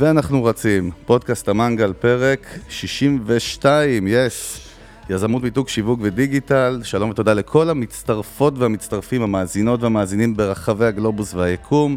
ואנחנו 0.00 0.44
רצים, 0.44 0.90
פודקאסט 1.06 1.48
המנגל, 1.48 1.92
פרק 1.92 2.46
62, 2.68 4.06
יש. 4.08 4.66
יזמות 5.10 5.42
מיתוג, 5.42 5.68
שיווק 5.68 6.00
ודיגיטל, 6.02 6.80
שלום 6.82 7.10
ותודה 7.10 7.34
לכל 7.34 7.70
המצטרפות 7.70 8.58
והמצטרפים, 8.58 9.22
המאזינות 9.22 9.82
והמאזינים 9.82 10.36
ברחבי 10.36 10.84
הגלובוס 10.84 11.34
והיקום 11.34 11.96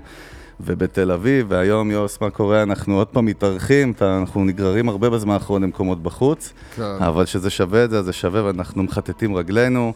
ובתל 0.59 1.11
אביב, 1.11 1.45
והיום 1.49 1.91
יוס, 1.91 2.21
מה 2.21 2.29
קורה? 2.29 2.63
אנחנו 2.63 2.97
עוד 2.97 3.07
פעם 3.07 3.25
מתארחים, 3.25 3.93
אנחנו 4.01 4.45
נגררים 4.45 4.89
הרבה 4.89 5.09
בזמן 5.09 5.33
האחרון 5.33 5.63
למקומות 5.63 6.03
בחוץ, 6.03 6.53
כן. 6.75 6.83
אבל 6.99 7.25
שזה 7.25 7.49
שווה 7.49 7.83
את 7.83 7.89
זה, 7.89 8.01
זה 8.01 8.13
שווה 8.13 8.45
ואנחנו 8.45 8.83
מחטטים 8.83 9.35
רגלינו. 9.35 9.93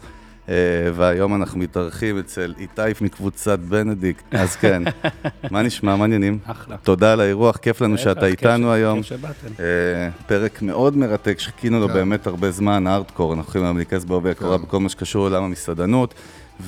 אה, 0.48 0.54
והיום 0.94 1.34
אנחנו 1.34 1.58
מתארחים 1.58 2.18
אצל 2.18 2.54
איטייף 2.58 3.02
מקבוצת 3.02 3.58
בנדיקט, 3.58 4.24
אז 4.30 4.56
כן, 4.56 4.82
מה 5.50 5.62
נשמע, 5.62 5.96
מה 5.96 6.04
העניינים? 6.04 6.38
אחלה. 6.44 6.76
תודה 6.76 7.12
על 7.12 7.20
האירוח, 7.20 7.56
כיף 7.56 7.80
לנו 7.80 7.98
שאתה 7.98 8.26
איתנו 8.26 8.72
היום. 8.72 8.96
כיף 8.98 9.06
שבאתם. 9.06 9.48
אה, 9.60 10.10
פרק 10.26 10.62
מאוד 10.62 10.96
מרתק, 10.96 11.38
שחיכינו 11.38 11.80
לו 11.80 11.88
כן. 11.88 11.94
באמת 11.94 12.26
הרבה 12.26 12.50
זמן, 12.50 12.86
הארדקור, 12.86 13.34
אנחנו 13.34 13.48
יכולים 13.48 13.64
היום 13.64 13.76
להיכנס 13.76 14.04
בעובי 14.04 14.30
הקורה 14.30 14.58
כן. 14.58 14.64
בכל 14.64 14.80
מה 14.80 14.88
שקשור 14.88 15.28
לעולם 15.28 15.44
המסעדנות. 15.44 16.14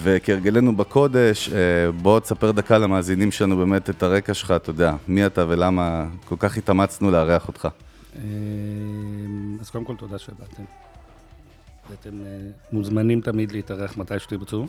וכהרגלנו 0.02 0.76
בקודש, 0.76 1.48
אה, 1.48 1.92
בוא 1.92 2.20
תספר 2.20 2.50
דקה 2.50 2.78
למאזינים 2.78 3.30
שלנו 3.30 3.56
באמת 3.56 3.90
את 3.90 4.02
הרקע 4.02 4.34
שלך, 4.34 4.50
אתה 4.50 4.70
יודע, 4.70 4.94
מי 5.08 5.26
אתה 5.26 5.44
ולמה 5.48 6.06
כל 6.24 6.36
כך 6.38 6.56
התאמצנו 6.56 7.10
לארח 7.10 7.48
אותך. 7.48 7.68
אז 9.60 9.70
קודם 9.70 9.84
כל, 9.84 9.94
תודה 9.94 10.18
שבאתם. 10.18 10.62
ואתם 11.90 12.20
אה, 12.26 12.26
מוזמנים 12.72 13.20
תמיד 13.20 13.52
להתארח 13.52 13.96
מתי 13.96 14.18
שתרצו. 14.18 14.66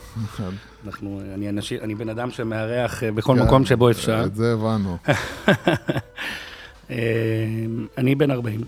אנחנו, 0.86 1.22
אני, 1.34 1.50
בן 1.96 2.10
אדם 2.10 2.32
שמארח 2.32 3.04
אה, 3.04 3.12
בכל 3.12 3.36
כן, 3.40 3.46
מקום 3.46 3.66
שבו 3.66 3.90
אפשר. 3.92 4.24
את 4.26 4.36
זה 4.36 4.54
הבנו. 4.54 4.98
אה, 6.92 6.96
אני 7.98 8.16
בן 8.16 8.32
40. 8.32 8.62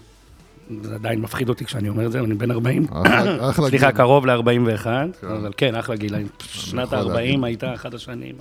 זה 0.83 0.95
עדיין 0.95 1.21
מפחיד 1.21 1.49
אותי 1.49 1.65
כשאני 1.65 1.89
אומר 1.89 2.05
את 2.05 2.11
זה, 2.11 2.19
אני 2.19 2.33
בן 2.33 2.51
40. 2.51 2.85
אחלה- 2.91 3.49
אחלה 3.49 3.67
סליחה, 3.69 3.87
גיל. 3.91 3.97
קרוב 3.97 4.25
ל-41, 4.25 4.83
כן. 4.83 5.27
אבל 5.27 5.51
כן, 5.57 5.75
אחלה 5.75 5.95
גילאים. 5.95 6.27
שנת 6.39 6.88
יכול 6.88 6.97
ה-40 6.97 7.07
להגיד. 7.15 7.43
הייתה 7.43 7.73
אחת 7.73 7.93
השנים 7.93 8.35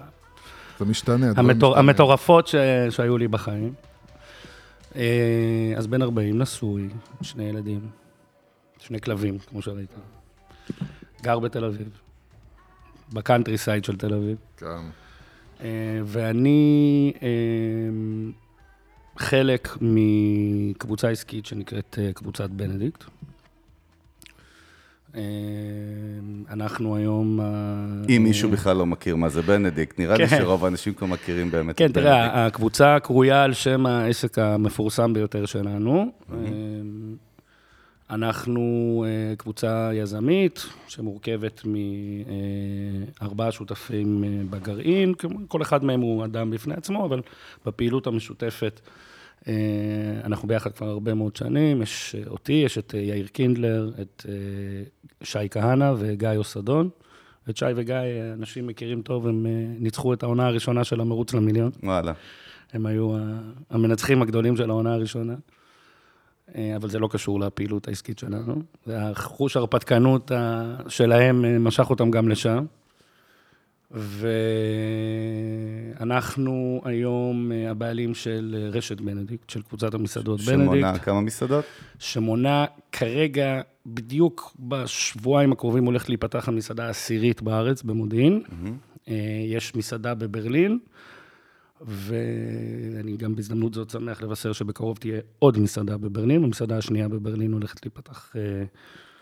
זה 0.78 0.84
משתנה. 0.84 1.26
המטורפות 1.76 2.50
שהיו 2.90 3.18
לי 3.18 3.28
בחיים. 3.28 3.72
אז 5.76 5.86
בן 5.88 6.02
40, 6.02 6.38
נשוי, 6.42 6.88
שני 7.22 7.44
ילדים, 7.44 7.80
שני 8.82 9.00
כלבים, 9.00 9.38
כמו 9.38 9.62
שראית. 9.62 9.90
גר 11.22 11.38
בתל 11.38 11.64
אביב, 11.64 11.88
ב 13.12 13.58
countryside 13.58 13.84
של 13.84 13.96
תל 13.96 14.14
אביב. 14.14 14.36
כן. 14.56 14.66
אה, 15.60 16.00
ואני 16.04 17.12
אה, 17.22 17.28
חלק 19.18 19.76
מקבוצה 19.80 21.10
עסקית 21.10 21.46
שנקראת 21.46 21.98
אה, 22.02 22.12
קבוצת 22.12 22.50
בנדיקט. 22.50 23.04
אנחנו 26.50 26.96
היום... 26.96 27.40
אם 28.08 28.22
מישהו 28.24 28.50
בכלל 28.50 28.76
לא 28.76 28.86
מכיר 28.86 29.16
מה 29.16 29.28
זה 29.28 29.42
בנדיקט, 29.42 29.98
נראה 29.98 30.16
לי 30.16 30.28
כן. 30.28 30.38
שרוב 30.38 30.64
האנשים 30.64 30.94
כבר 30.94 31.06
מכירים 31.06 31.50
באמת 31.50 31.76
כן, 31.76 31.90
את 31.90 31.94
תראה, 31.94 32.18
בנדיקט. 32.18 32.36
הקבוצה 32.36 32.98
קרויה 33.02 33.44
על 33.44 33.52
שם 33.52 33.86
העסק 33.86 34.38
המפורסם 34.38 35.12
ביותר 35.12 35.46
שלנו. 35.46 36.12
אנחנו 38.12 39.04
אה, 39.06 39.36
קבוצה 39.36 39.90
יזמית 39.94 40.66
שמורכבת 40.88 41.62
מארבעה 43.20 43.52
שותפים 43.52 44.24
אה, 44.24 44.28
בגרעין, 44.50 45.14
כל 45.48 45.62
אחד 45.62 45.84
מהם 45.84 46.00
הוא 46.00 46.24
אדם 46.24 46.50
בפני 46.50 46.74
עצמו, 46.74 47.04
אבל 47.04 47.20
בפעילות 47.66 48.06
המשותפת 48.06 48.80
אה, 49.48 49.54
אנחנו 50.24 50.48
ביחד 50.48 50.72
כבר 50.72 50.88
הרבה 50.88 51.14
מאוד 51.14 51.36
שנים. 51.36 51.82
יש 51.82 52.16
אותי, 52.26 52.52
יש 52.52 52.78
את 52.78 52.94
יאיר 52.94 53.26
קינדלר, 53.26 53.90
את 54.00 54.26
שי 55.22 55.48
כהנא 55.50 55.92
וגיא 55.98 56.28
אוסדון. 56.36 56.88
את 57.50 57.56
שי 57.56 57.66
וגיא, 57.76 57.96
אנשים 58.32 58.66
מכירים 58.66 59.02
טוב, 59.02 59.26
הם 59.26 59.46
ניצחו 59.78 60.12
את 60.12 60.22
העונה 60.22 60.46
הראשונה 60.46 60.84
של 60.84 61.00
המרוץ 61.00 61.34
למיליון. 61.34 61.70
וואלה. 61.82 62.12
הם 62.72 62.86
היו 62.86 63.16
המנצחים 63.70 64.22
הגדולים 64.22 64.56
של 64.56 64.70
העונה 64.70 64.94
הראשונה. 64.94 65.34
אה, 66.56 66.76
אבל 66.76 66.88
זה 66.88 66.98
לא 66.98 67.08
קשור 67.12 67.40
לפעילות 67.40 67.88
העסקית 67.88 68.18
שלנו. 68.18 68.62
והחוש 68.86 69.56
הרפתקנות 69.56 70.30
ה- 70.30 70.76
שלהם 70.88 71.44
אה, 71.44 71.58
משך 71.58 71.90
אותם 71.90 72.10
גם 72.10 72.28
לשם. 72.28 72.64
ואנחנו 75.98 76.80
היום 76.84 77.52
אה, 77.52 77.70
הבעלים 77.70 78.14
של 78.14 78.56
אה, 78.58 78.68
רשת 78.68 79.00
בנדיקט, 79.00 79.50
של 79.50 79.62
קבוצת 79.62 79.94
המסעדות 79.94 80.40
שמונה 80.40 80.70
בנדיקט, 80.70 81.04
כמה 81.04 81.20
מסעדות? 81.20 81.64
שמונה 81.98 82.64
כרגע, 82.92 83.60
בדיוק 83.86 84.56
בשבועיים 84.60 85.52
הקרובים 85.52 85.84
הולכת 85.84 86.08
להיפתח 86.08 86.48
המסעדה 86.48 86.86
העשירית 86.86 87.42
בארץ, 87.42 87.82
במודיעין. 87.82 88.42
אה, 89.08 89.14
יש 89.46 89.74
מסעדה 89.76 90.14
בברלין, 90.14 90.78
ואני 91.86 93.16
גם 93.16 93.34
בהזדמנות 93.34 93.74
זאת 93.74 93.90
שמח 93.90 94.22
לבשר 94.22 94.52
שבקרוב 94.52 94.98
תהיה 94.98 95.20
עוד 95.38 95.58
מסעדה 95.58 95.96
בברלין, 95.96 96.44
המסעדה 96.44 96.76
השנייה 96.78 97.08
בברלין 97.08 97.52
הולכת 97.52 97.86
להיפתח. 97.86 98.32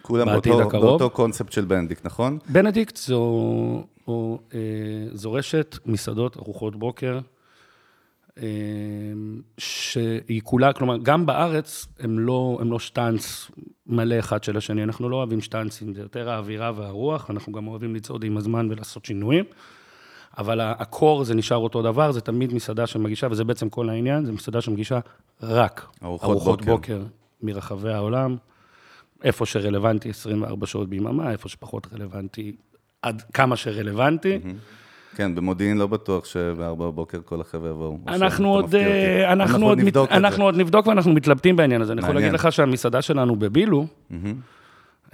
כולם 0.03 0.27
בעתיד 0.27 0.53
באותו- 0.53 0.69
הקרוב. 0.69 0.85
באותו 0.85 1.11
קונספט 1.11 1.53
של 1.53 1.65
בנדיקט, 1.65 2.07
נכון? 2.07 2.39
בנדיקט 2.49 2.97
זו, 2.97 3.21
או, 4.09 4.39
אה, 4.55 4.59
זו 5.13 5.33
רשת 5.33 5.79
מסעדות, 5.87 6.37
ארוחות 6.37 6.77
בוקר, 6.77 7.19
אה, 8.39 8.45
שהיא 9.59 10.41
כולה, 10.45 10.73
כלומר, 10.73 10.97
גם 11.03 11.27
בארץ 11.27 11.87
הם 11.99 12.19
לא, 12.19 12.59
הם 12.61 12.71
לא 12.71 12.79
שטאנץ 12.79 13.51
מלא 13.87 14.19
אחד 14.19 14.45
של 14.45 14.57
השני, 14.57 14.83
אנחנו 14.83 15.09
לא 15.09 15.17
אוהבים 15.17 15.41
שטאנצים, 15.41 15.95
זה 15.95 16.01
יותר 16.03 16.31
האווירה 16.31 16.73
והרוח, 16.77 17.31
אנחנו 17.31 17.53
גם 17.53 17.67
אוהבים 17.69 17.95
לצעוד 17.95 18.25
עם 18.25 18.37
הזמן 18.37 18.69
ולעשות 18.71 19.05
שינויים, 19.05 19.45
אבל 20.41 20.61
הקור 20.61 21.25
זה 21.25 21.35
נשאר 21.35 21.57
אותו 21.57 21.83
דבר, 21.83 22.13
זה 22.13 22.21
תמיד 22.21 22.55
מסעדה 22.55 22.87
שמגישה, 22.87 23.27
וזה 23.31 23.45
בעצם 23.45 23.69
כל 23.69 23.89
העניין, 23.91 24.25
זה 24.25 24.33
מסעדה 24.33 24.61
שמגישה 24.61 24.99
רק 25.43 25.87
ארוחות 26.05 26.31
ארוחות 26.31 26.61
בוקר. 26.65 26.71
בוקר 26.99 27.03
מרחבי 27.43 27.93
העולם. 27.93 28.37
איפה 29.25 29.47
שרלוונטי 29.47 30.11
24 30.11 30.67
שעות 30.67 30.89
ביממה, 30.89 31.31
איפה 31.33 31.49
שפחות 31.49 31.87
רלוונטי, 31.95 32.57
עד 33.03 33.23
כמה 33.33 33.57
שרלוונטי. 33.57 34.39
כן, 35.17 35.35
במודיעין 35.35 35.79
לא 35.79 35.87
בטוח 35.87 36.25
שבארבע 36.25 36.87
בבוקר 36.87 37.19
כל 37.25 37.41
החבר'ה 37.41 37.71
יבואו. 37.71 37.91
או 38.09 38.15
אנחנו 38.15 38.49
עוד. 38.49 38.75
אה, 38.75 39.33
אנחנו 39.33 39.67
עוד 39.67 39.79
מת- 39.79 39.85
נבדוק 39.85 40.11
זה. 40.11 40.17
אנחנו 40.17 40.45
עוד 40.45 40.57
נבדוק 40.57 40.87
ואנחנו 40.87 41.13
מתלבטים 41.13 41.57
בעניין 41.57 41.83
הזה. 41.83 41.93
אני 41.93 42.01
יכול. 42.03 42.15
להגיד 42.15 42.33
לך 42.33 42.53
שהמסעדה 42.53 43.03
שלנו 43.03 43.37
בבילו, 43.37 43.87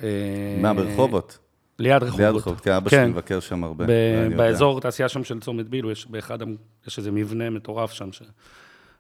אה, 0.03 0.59
מה, 0.63 0.75
ברחובות? 0.75 1.39
ליד 1.79 2.03
רחובות. 2.03 2.21
ליד 2.21 2.35
רחובות, 2.35 2.61
כי 2.61 2.77
אבא 2.77 2.91
שלי 2.91 3.07
מבקר 3.07 3.41
שם 3.41 3.65
הרבה. 3.65 3.85
באזור 4.37 4.81
תעשייה 4.81 5.09
שם 5.09 5.25
של 5.25 5.41
צומת 5.41 5.69
בילו, 5.69 5.91
יש 5.91 6.07
באחד, 6.07 6.39
יש 6.87 6.99
איזה 6.99 7.11
מבנה 7.11 7.51
מטורף 7.51 7.93
שם, 7.93 8.13
ש- 8.13 8.23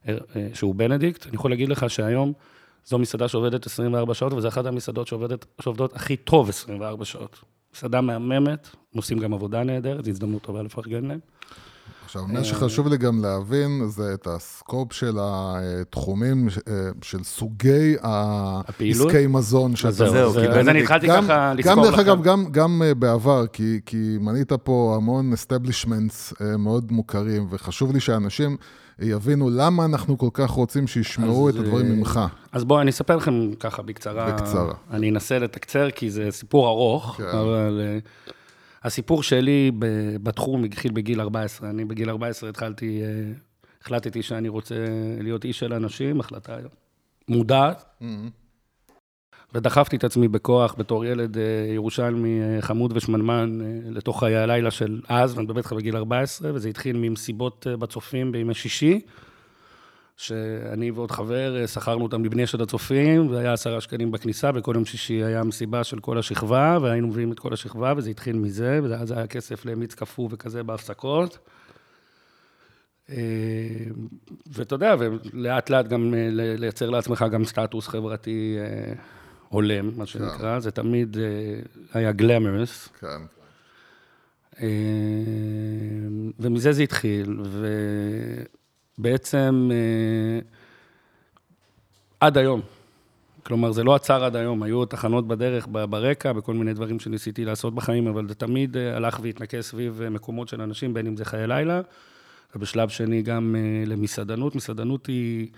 אה, 0.09 0.17
שהוא 0.55 0.75
בנדיקט. 0.75 1.27
אני 1.27 1.35
יכול 1.35 1.51
להגיד 1.51 1.69
לך 1.69 1.91
שהיום 1.91 2.33
זו 2.85 2.99
מסעדה 2.99 3.29
שעובדת 3.29 3.67
24 3.67 4.15
שעות, 4.15 4.33
וזו 4.33 4.49
אחת 4.49 4.67
המסעדות 4.67 5.07
שעובדת, 5.07 5.47
שעובדות 5.61 5.97
הכי 5.97 6.17
טוב 6.17 6.49
24 6.49 7.05
שעות. 7.05 7.39
מסעדה 7.75 8.01
מהממת, 8.01 8.69
הם 8.93 8.97
עושים 8.97 9.19
גם 9.19 9.35
עבודה 9.35 9.63
נהדרת, 9.65 10.05
זו 10.05 10.11
הזדמנות 10.11 10.43
טובה 10.43 10.63
לפרגן 10.63 11.05
להם. 11.05 11.19
עכשיו, 12.07 12.23
מה 12.29 12.45
שחשוב 12.45 12.89
לי 12.89 12.97
גם 12.97 13.23
להבין 13.23 13.83
זה 13.87 14.15
את 14.15 14.27
הסקופ 14.27 14.93
של 14.93 15.17
התחומים, 15.21 16.49
אה, 16.69 16.73
של 17.03 17.25
סוגי? 17.25 17.95
העסקי 18.03 19.27
מזון 19.29 19.73
אז 19.73 19.79
שאתה... 19.79 19.91
זהו, 19.93 20.33
זהו, 20.33 20.45
אז- 20.51 20.69
אני 20.69 20.83
התחלתי 20.83 21.07
גם, 21.07 21.25
ככה 21.25 21.53
גם 21.53 21.57
לסקור 21.57 21.85
דרך 21.85 21.93
לכם. 21.93 22.03
אגב, 22.03 22.23
גם, 22.23 22.45
גם 22.51 22.83
אה, 22.85 22.95
בעבר, 22.95 23.47
כי, 23.87 24.17
מנית 24.21 24.53
פה 24.53 24.95
המון 24.97 25.33
establishments 25.33 26.35
אה, 26.41 26.57
מאוד 26.57 26.93
מוכרים, 26.93 27.47
וחשוב 27.51 27.93
לי 27.93 28.01
שאנשים 28.01 28.57
יבינו 28.99 29.51
למה 29.51 29.85
אנחנו 29.85 30.19
כל 30.19 30.31
כך 30.33 30.51
רוצים 30.51 30.87
שישמעו 30.87 31.49
את 31.49 31.55
הדברים 31.55 31.87
ממך. 31.87 32.21
אז 32.53 32.65
בואו, 32.65 32.81
אני 32.81 32.91
אספר 32.91 33.17
לכם 33.17 33.55
ככה 33.61 33.83
בקצרה. 33.83 34.33
בקצרה. 34.33 34.75
אני 34.91 35.11
אנסה 35.11 35.39
לתקצר, 35.39 35.91
כי 35.91 36.11
זה 36.11 36.29
סיפור 36.31 36.69
ארוך, 36.69 37.15
כן. 37.17 37.25
אבל 37.25 37.81
הסיפור 38.87 39.23
שלי 39.23 39.71
בתחום 40.23 40.65
התחיל 40.65 40.93
בגיל 40.93 41.21
14. 41.21 41.71
אני 41.71 41.85
בגיל 41.85 42.11
14 42.11 42.51
התחלתי, 42.51 43.03
אה, 43.03 43.33
החלטתי 43.83 44.23
שאני 44.23 44.49
רוצה 44.49 44.75
להיות 45.21 45.45
איש 45.45 45.59
של 45.59 45.73
אנשים, 45.73 46.21
החלטה 46.21 46.57
מודעת, 47.29 47.85
ודחפתי 49.55 49.97
את 49.97 50.05
עצמי 50.05 50.29
בכוח 50.29 50.75
בתור 50.79 51.05
ילד 51.05 51.39
אה, 51.39 51.43
ירושלמי 51.75 52.41
אה, 52.41 52.63
חמוד 52.63 52.97
ושמנמן 52.97 53.59
לתוך 53.91 54.21
חיי 54.21 54.37
הלילה 54.37 54.71
של 54.71 55.01
אז, 55.09 55.35
ואני 55.35 55.45
מדבר 55.45 55.59
איתך 55.59 55.73
בגיל 55.73 55.97
14, 55.97 56.51
וזה 56.55 56.69
התחיל 56.69 56.97
ממסיבות 56.97 57.67
בצופים 57.79 58.33
בימי 58.33 58.55
שישי. 58.55 59.01
שאני 60.17 60.91
ועוד 60.91 61.11
חבר 61.11 61.61
אה, 61.61 61.67
שכרנו 61.67 62.03
אותם 62.03 62.23
מבני 62.23 62.47
של 62.47 62.63
הצופים, 62.63 63.31
והיה 63.31 63.53
עשרה 63.53 63.81
שקלים 63.81 64.11
בכניסה, 64.11 64.51
וכל 64.55 64.73
יום 64.75 64.85
שישי 64.85 65.25
היה 65.25 65.45
מסיבה 65.45 65.85
של 65.85 65.99
כל 65.99 66.19
השכבה, 66.19 66.79
והיינו 66.83 67.09
מביאים 67.09 67.33
את 67.33 67.39
כל 67.39 67.53
השכבה, 67.53 67.95
וזה 67.97 68.11
התחיל 68.11 68.37
מזה, 68.37 68.81
ואז 68.83 69.11
היה 69.11 69.27
כסף 69.27 69.65
למיץ 69.65 69.95
קפוא 69.95 70.29
וכזה 70.31 70.63
בהפסקות. 70.63 71.39
אה, 73.11 73.17
ואתה 74.47 74.75
יודע, 74.75 74.95
ולאט 74.99 75.71
לאט 75.71 75.87
גם 75.89 76.15
אה, 76.15 76.29
לייצר 76.33 76.91
לעצמך 76.91 77.25
גם 77.33 77.45
סטטוס 77.45 77.89
חברתי 77.89 78.57
הולם, 79.49 79.91
מה 79.97 80.07
שנקרא, 80.07 80.61
זה 80.61 80.71
תמיד 80.71 81.17
היה 81.93 82.13
גלמרס. 82.13 82.89
כן. 83.01 83.23
ומזה 86.39 86.73
זה 86.73 86.83
התחיל, 86.83 87.41
ובעצם 87.41 88.66
אה, 89.05 90.39
עד 92.21 92.39
היום. 92.39 92.61
כלומר, 93.47 93.73
זה 93.73 93.85
לא 93.85 93.95
עצר 93.95 94.25
עד 94.25 94.37
היום, 94.37 94.63
היו 94.63 94.85
תחנות 94.85 95.29
בדרך, 95.29 95.69
ברקע, 95.71 96.33
בכל 96.33 96.55
מיני 96.55 96.75
דברים 96.75 97.01
שניסיתי 97.01 97.45
לעשות 97.45 97.75
בחיים, 97.75 98.07
אבל 98.07 98.29
זה 98.29 98.35
תמיד 98.35 98.77
אה, 98.77 98.97
הלך 98.97 99.21
והתנקז 99.23 99.61
סביב 99.61 100.03
אה, 100.03 100.11
מקומות 100.11 100.49
של 100.49 100.61
אנשים, 100.61 100.95
בין 100.95 101.07
אם 101.07 101.17
זה 101.17 101.25
חיי 101.25 101.47
לילה, 101.47 101.81
ובשלב 102.57 102.89
שני 102.89 103.23
גם 103.23 103.57
אה, 103.59 103.85
למסעדנות. 103.87 104.55
מסעדנות 104.55 105.07
היא, 105.07 105.49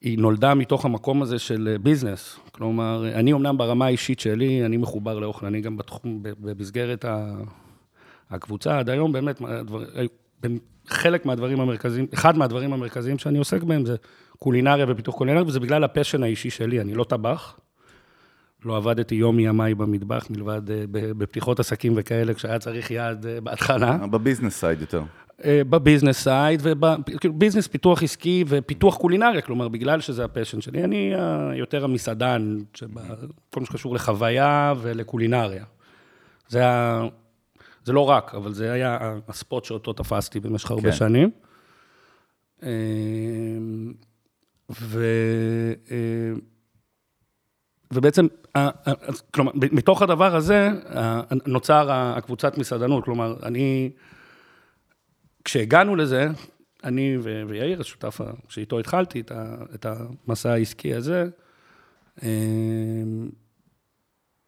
היא 0.00 0.18
נולדה 0.18 0.54
מתוך 0.54 0.84
המקום 0.84 1.22
הזה 1.22 1.38
של 1.38 1.76
business. 1.82 2.38
כלומר, 2.52 3.04
אה, 3.04 3.18
אני 3.18 3.32
אמנם 3.32 3.58
ברמה 3.58 3.86
האישית 3.86 4.20
שלי, 4.20 4.66
אני 4.66 4.76
מחובר 4.76 5.18
לאוכל, 5.18 5.46
אני 5.46 5.60
גם 5.60 5.76
בתחום, 5.76 6.22
במסגרת. 6.22 7.04
הקבוצה 8.30 8.78
עד 8.78 8.90
היום, 8.90 9.12
באמת, 9.12 9.40
חלק 10.86 11.26
מהדברים 11.26 11.60
המרכזיים, 11.60 12.06
אחד 12.14 12.38
מהדברים 12.38 12.72
המרכזיים 12.72 13.18
שאני 13.18 13.38
עוסק 13.38 13.62
בהם 13.62 13.86
זה 13.86 13.96
קולינריה 14.38 14.86
ופיתוח 14.88 15.14
קולינריה, 15.14 15.44
וזה 15.46 15.60
בגלל 15.60 15.84
ה 15.84 15.89
passion 15.89 16.22
האישי 16.22 16.50
שלי, 16.50 16.80
אני 16.80 16.94
לא 16.94 17.04
טבח. 17.04 17.58
לא 18.64 18.76
עבדתי 18.76 19.14
יום 19.14 19.36
מימיי 19.36 19.74
במטבח, 19.74 20.26
מלבד 20.30 20.70
אה, 20.70 20.84
בפתיחות 20.92 21.60
עסקים 21.60 21.92
וכאלה, 21.96 22.34
כשהיה 22.34 22.58
צריך 22.58 22.90
יד 22.90 23.26
אה, 23.26 23.40
בהתחלה. 23.40 23.96
ב 24.06 24.12
business 24.12 24.60
side 24.60 24.80
יותר. 24.80 25.02
אה, 25.44 25.62
ב 25.70 25.76
business 25.76 26.22
side, 26.24 26.60
ו 26.64 26.75
business 26.75 27.66
פיתוח 27.68 28.02
עסקי 28.02 28.44
ופיתוח 28.48 28.96
קולינריה, 28.96 29.40
כלומר, 29.40 29.68
בגלל 29.68 30.00
שזה 30.00 30.24
ה 30.24 30.28
passion 30.28 30.60
שלי, 30.60 30.84
אני 30.84 31.14
אה, 31.14 31.50
יותר 31.56 31.84
המסעדן, 31.84 32.58
שבה- 32.74 33.02
כל 33.54 33.60
מה 33.60 33.66
שקשור 33.66 33.94
לחוויה 33.94 34.74
ולקולינריה. 34.82 35.64
זה. 36.48 36.62
זה 37.84 37.92
לא 37.92 38.08
רק, 38.08 38.34
אבל 38.34 38.52
זה 38.52 38.72
היה 38.72 39.18
ה 39.28 39.35
spot 39.35 39.64
שאותו 39.64 39.92
תפסתי 39.92 40.40
במשך 40.40 40.70
הרבה 40.70 40.90
כן. 40.90 40.92
שנים. 40.92 41.30
אה, 42.62 42.68
ו... 44.70 45.04
אה, 45.90 46.32
ובעצם, 47.92 48.26
כלומר, 49.30 49.52
מתוך 49.54 50.02
הדבר 50.02 50.36
הזה 50.36 50.70
נוצר 51.46 51.92
הקבוצת 51.92 52.58
מסעדנות, 52.58 53.04
כלומר, 53.04 53.36
אני... 53.42 53.90
כשהגענו 55.44 55.96
לזה, 55.96 56.28
אני 56.84 57.18
ויאיר, 57.48 57.80
השותף 57.80 58.20
שאיתו 58.48 58.78
התחלתי 58.78 59.20
את, 59.74 59.86
המסע 59.86 60.52
העסקי 60.52 60.94
הזה, 60.94 61.28
אה, 62.22 62.28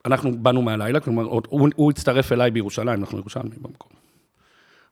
אנחנו 0.06 0.33
באנו 0.39 0.62
מהלילה, 0.62 1.01
כלומר, 1.01 1.23
הוא, 1.23 1.69
הוא 1.77 1.91
הצטרף 1.91 2.33
אליי 2.33 2.51
בירושלים, 2.51 3.01
אנחנו 3.01 3.19
ירושלמים 3.19 3.59
במקום. 3.62 3.91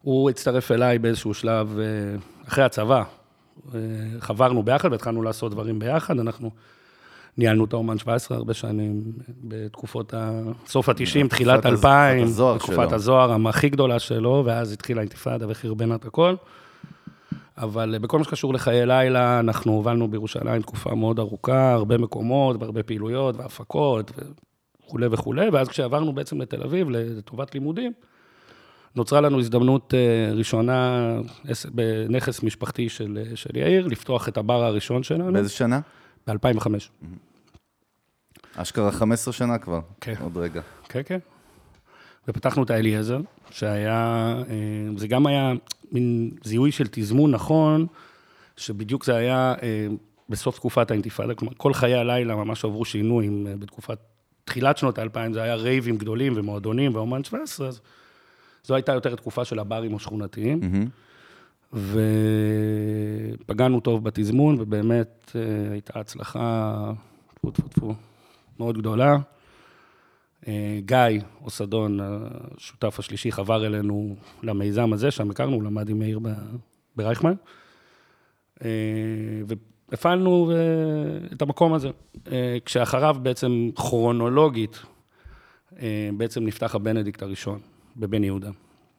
הוא 0.03 0.31
הצטרף 0.31 0.70
אליי 0.70 0.99
באיזשהו 0.99 1.35
שלב, 1.35 1.79
אה, 1.79 1.85
אחרי 2.49 2.64
הצבא, 2.64 3.03
אה, 3.75 3.81
חברנו 4.19 4.62
ביחד 4.62 4.93
והתחלנו 4.93 5.23
לעשות 5.23 5.53
דברים 5.53 5.79
ביחד, 5.79 6.19
אנחנו 6.19 6.50
ניהלנו 7.38 7.64
את 7.64 7.73
האומן 7.73 7.99
17 7.99 8.37
הרבה 8.37 8.55
שנים, 8.55 9.03
בתקופות 9.44 10.14
ה... 10.14 10.43
סוף 10.67 10.88
ה-90, 10.88 11.29
תחילת 11.29 11.67
הז- 11.67 11.69
2000, 11.73 12.19
תקופת 12.19 12.31
הזוהר 12.31 12.58
תקופת 12.58 12.75
שלו. 12.88 12.94
הזוהר 12.94 13.49
הכי 13.49 13.69
גדולה 13.69 13.99
שלו, 13.99 14.43
ואז 14.47 14.73
התחילה 14.73 15.00
האינתיפאדה 15.00 15.47
וחרבנה 15.49 15.94
את 15.94 16.05
הכל. 16.05 16.35
אבל 17.58 17.94
אה, 17.94 17.99
בכל 17.99 18.19
מה 18.19 18.25
שקשור 18.25 18.55
לחיי 18.55 18.87
לילה, 18.87 19.41
אנחנו 19.41 19.73
הובלנו 19.73 20.11
בירושלים 20.11 20.62
תקופה 20.62 20.94
מאוד 20.94 21.19
ארוכה, 21.19 21.73
הרבה 21.73 21.99
מקומות, 21.99 22.56
והרבה 22.61 22.82
פעילויות 22.82 23.37
והפקות 23.37 24.12
וכולי 24.93 25.06
וכולי, 25.11 25.49
ואז 25.49 25.69
כשעברנו 25.69 26.12
בעצם 26.12 26.41
לתל 26.41 26.62
אביב 26.62 26.91
לטובת 26.91 27.55
לימודים, 27.55 27.93
נוצרה 28.97 29.21
לנו 29.21 29.39
הזדמנות 29.39 29.94
אה, 29.94 30.33
ראשונה 30.35 31.09
בנכס 31.75 32.43
משפחתי 32.43 32.89
של, 32.89 33.19
אה, 33.23 33.37
של 33.37 33.56
יאיר, 33.56 33.87
לפתוח 33.87 34.29
את 34.29 34.37
הבר 34.37 34.65
הראשון 34.65 35.03
שלנו, 35.03 35.33
באיזה 35.33 35.49
שנה? 35.49 35.81
ב-2005. 36.27 36.67
אשכרה 38.56 38.93
15 38.93 39.33
שנה 39.33 39.59
כבר. 39.59 39.81
כן. 40.00 40.15
עוד 40.21 40.37
רגע. 40.37 40.61
כן, 40.89 41.00
כן. 41.05 41.19
ופתחנו 42.29 42.62
את 42.62 42.71
האליעזר, 42.71 43.21
שהיה, 43.50 44.35
אה, 44.49 44.55
זה 44.97 45.09
גם 45.09 45.27
היה 45.27 45.53
מין 45.93 46.31
זיהוי 46.44 46.73
של 46.73 46.87
תזמון 46.91 47.31
נכון, 47.31 47.87
שבדיוק 48.56 49.05
זה 49.05 49.17
היה 49.17 49.55
בסוף 50.33 50.56
תקופת 50.56 50.91
האינתיפאדה, 50.91 51.35
כלומר, 51.35 51.55
כל 51.56 51.75
חיי 51.75 51.94
הלילה 51.94 52.37
ממש 52.37 52.65
עברו 52.65 52.85
שינוי, 52.85 53.29
אם, 53.29 53.47
אה, 53.47 53.56
בתקופת, 53.56 53.99
תחילת 54.44 54.79
שנות 54.79 54.99
האלפיים 54.99 55.33
זה 55.33 55.43
היה 55.43 55.55
רייבים 55.55 55.97
גדולים 55.97 56.33
ומועדונים 56.37 56.94
ואומן 56.94 57.25
17, 57.25 57.69
אז 57.69 57.81
זו 58.65 58.75
הייתה 58.75 58.93
יותר 58.93 59.15
תקופה 59.15 59.44
של 59.44 59.59
הברים 59.59 59.94
השכונתיים. 59.94 60.61
מהמם. 60.61 60.87
ופגענו 63.44 63.81
טוב 63.81 64.05
בתזמון, 64.05 64.56
ובאמת 64.61 65.33
אה, 65.35 65.73
הייתה 65.73 66.00
הצלחה, 66.00 66.93
טפו 67.35 67.50
טפו 67.50 67.69
טפו, 67.69 67.94
מאוד 68.59 68.79
גדולה. 68.79 69.17
אה, 70.49 70.79
גיא 70.85 71.21
אוסדון, 71.44 71.99
השותף 72.03 72.99
השלישי, 72.99 73.33
חבר 73.33 73.67
אלינו 73.67 74.17
למיזם 74.43 74.93
הזה, 74.93 75.11
שם 75.11 75.31
הכרנו, 75.31 75.55
הוא 75.55 75.62
למד 75.62 75.89
עם 75.89 75.99
מאיר 75.99 76.21
ברייכמן. 76.97 77.35
והפעלנו 79.93 80.53
אה, 80.53 80.56
את 81.32 81.43
המקום 81.43 81.72
הזה. 81.72 81.91
אה, 82.32 82.56
כשאחריו 82.65 83.17
בעצם 83.22 83.70
כרונולוגית, 83.77 84.79
אה, 85.81 86.11
בעצם 86.17 86.44
נפתח 86.44 86.75
הבנדיקט 86.75 87.22
הראשון 87.22 87.58
בבן 87.96 88.25
יהודה. 88.25 88.51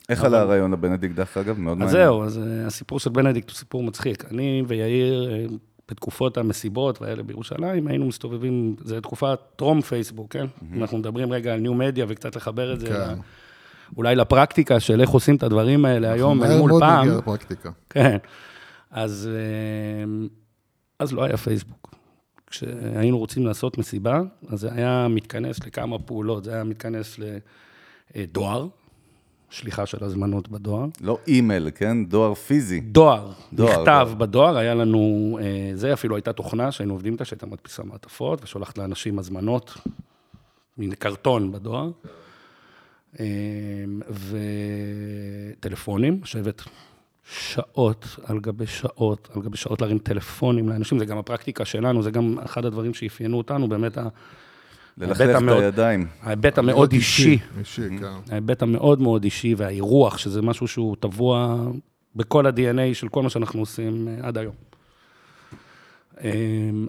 איך 0.08 0.24
עלה 0.24 0.40
הרעיון 0.40 0.72
לבנדיקט, 0.72 1.14
דרך 1.14 1.36
אגב? 1.36 1.58
מאוד 1.58 1.72
אז 1.72 1.78
מעניין. 1.78 2.04
זהו, 2.06 2.22
אז 2.22 2.40
הסיפור 2.66 3.00
של 3.00 3.10
בנדיקט 3.10 3.50
הוא 3.50 3.56
סיפור 3.56 3.82
מצחיק. 3.82 4.24
אני 4.30 4.62
ויאיר, 4.66 5.30
בתקופות 5.88 6.38
המסיבות 6.38 7.02
והאלה 7.02 7.22
בירושלים, 7.22 7.86
היינו 7.86 8.06
מסתובבים, 8.06 8.76
זו 8.84 9.00
תקופה 9.00 9.36
טרום 9.56 9.80
פייסבוק, 9.80 10.32
כן? 10.32 10.46
אנחנו 10.76 10.98
מדברים 10.98 11.32
רגע 11.32 11.54
על 11.54 11.60
ניו 11.60 11.74
מדיה 11.74 12.04
וקצת 12.08 12.36
לחבר 12.36 12.72
את 12.72 12.80
זה, 12.80 12.86
כן. 12.86 13.14
אולי 13.96 14.14
לפרקטיקה 14.14 14.80
של 14.80 15.00
איך 15.00 15.10
עושים 15.10 15.36
את 15.36 15.42
הדברים 15.42 15.84
האלה 15.84 16.12
היום 16.12 16.42
אל 16.42 16.48
מהר 16.48 16.58
מול 16.58 16.70
מאוד 16.70 16.82
פעם. 16.82 17.06
נגיע 17.06 17.18
לפרקטיקה. 17.18 17.70
כן. 17.90 18.16
אז, 18.90 19.30
אז 20.98 21.12
לא 21.12 21.24
היה 21.24 21.36
פייסבוק. 21.36 21.94
כשהיינו 22.46 23.18
רוצים 23.18 23.46
לעשות 23.46 23.78
מסיבה, 23.78 24.20
אז 24.48 24.60
זה 24.60 24.72
היה 24.72 25.06
מתכנס 25.10 25.66
לכמה 25.66 25.98
פעולות. 25.98 26.44
זה 26.44 26.54
היה 26.54 26.64
מתכנס 26.64 27.18
לדואר, 28.14 28.66
שליחה 29.50 29.86
של 29.86 30.04
הזמנות 30.04 30.48
בדואר. 30.48 30.86
לא 31.00 31.18
אימייל, 31.26 31.70
כן? 31.74 32.04
דואר 32.04 32.34
פיזי. 32.34 32.80
דואר, 32.80 33.32
דואר, 33.52 33.68
מכתב 33.68 33.82
דואר. 33.84 34.14
בדואר, 34.14 34.56
היה 34.56 34.74
לנו, 34.74 35.38
אה, 35.42 35.70
זה 35.74 35.92
אפילו 35.92 36.16
הייתה 36.16 36.32
תוכנה 36.32 36.72
שהיינו 36.72 36.94
עובדים 36.94 37.12
איתה, 37.12 37.24
שהייתה 37.24 37.46
מדפיסה 37.46 37.82
מעטפות 37.82 38.44
ושולחת 38.44 38.78
לאנשים 38.78 39.18
הזמנות, 39.18 39.76
מין 40.78 40.94
קרטון 40.94 41.52
בדואר. 41.52 41.90
אה, 43.20 43.24
וטלפונים, 45.60 46.20
לשבת 46.22 46.62
שעות 47.30 48.06
על 48.24 48.38
גבי 48.40 48.66
שעות, 48.66 49.28
על 49.34 49.42
גבי 49.42 49.56
שעות 49.56 49.80
להרים 49.80 49.98
טלפונים 49.98 50.68
לאנשים, 50.68 50.98
זה 50.98 51.04
גם 51.04 51.18
הפרקטיקה 51.18 51.64
שלנו, 51.64 52.02
זה 52.02 52.10
גם 52.10 52.38
אחד 52.44 52.64
הדברים 52.64 52.94
שאפיינו 52.94 53.38
אותנו, 53.38 53.68
באמת 53.68 53.98
ה- 53.98 54.08
ללכלך 54.98 55.30
את 55.30 55.34
המאוד- 55.34 55.62
הידיים. 55.62 56.06
ההיבט 56.22 56.58
המאוד 56.58 56.92
אישי. 56.92 57.38
אישי, 57.58 57.88
כן. 58.00 58.06
ההיבט 58.32 58.62
המאוד 58.62 59.00
מאוד 59.00 59.24
אישי 59.24 59.54
והאירוח, 59.54 60.18
שזה 60.18 60.42
משהו 60.42 60.68
שהוא 60.68 60.96
טבוע 61.00 61.64
בכל 62.16 62.46
ה-DNA 62.46 62.94
של 62.94 63.08
כל 63.08 63.22
מה 63.22 63.30
שאנחנו 63.30 63.60
עושים 63.60 64.08
אה, 64.08 64.28
עד 64.28 64.38
היום. 64.38 64.54
אה, 66.24 66.30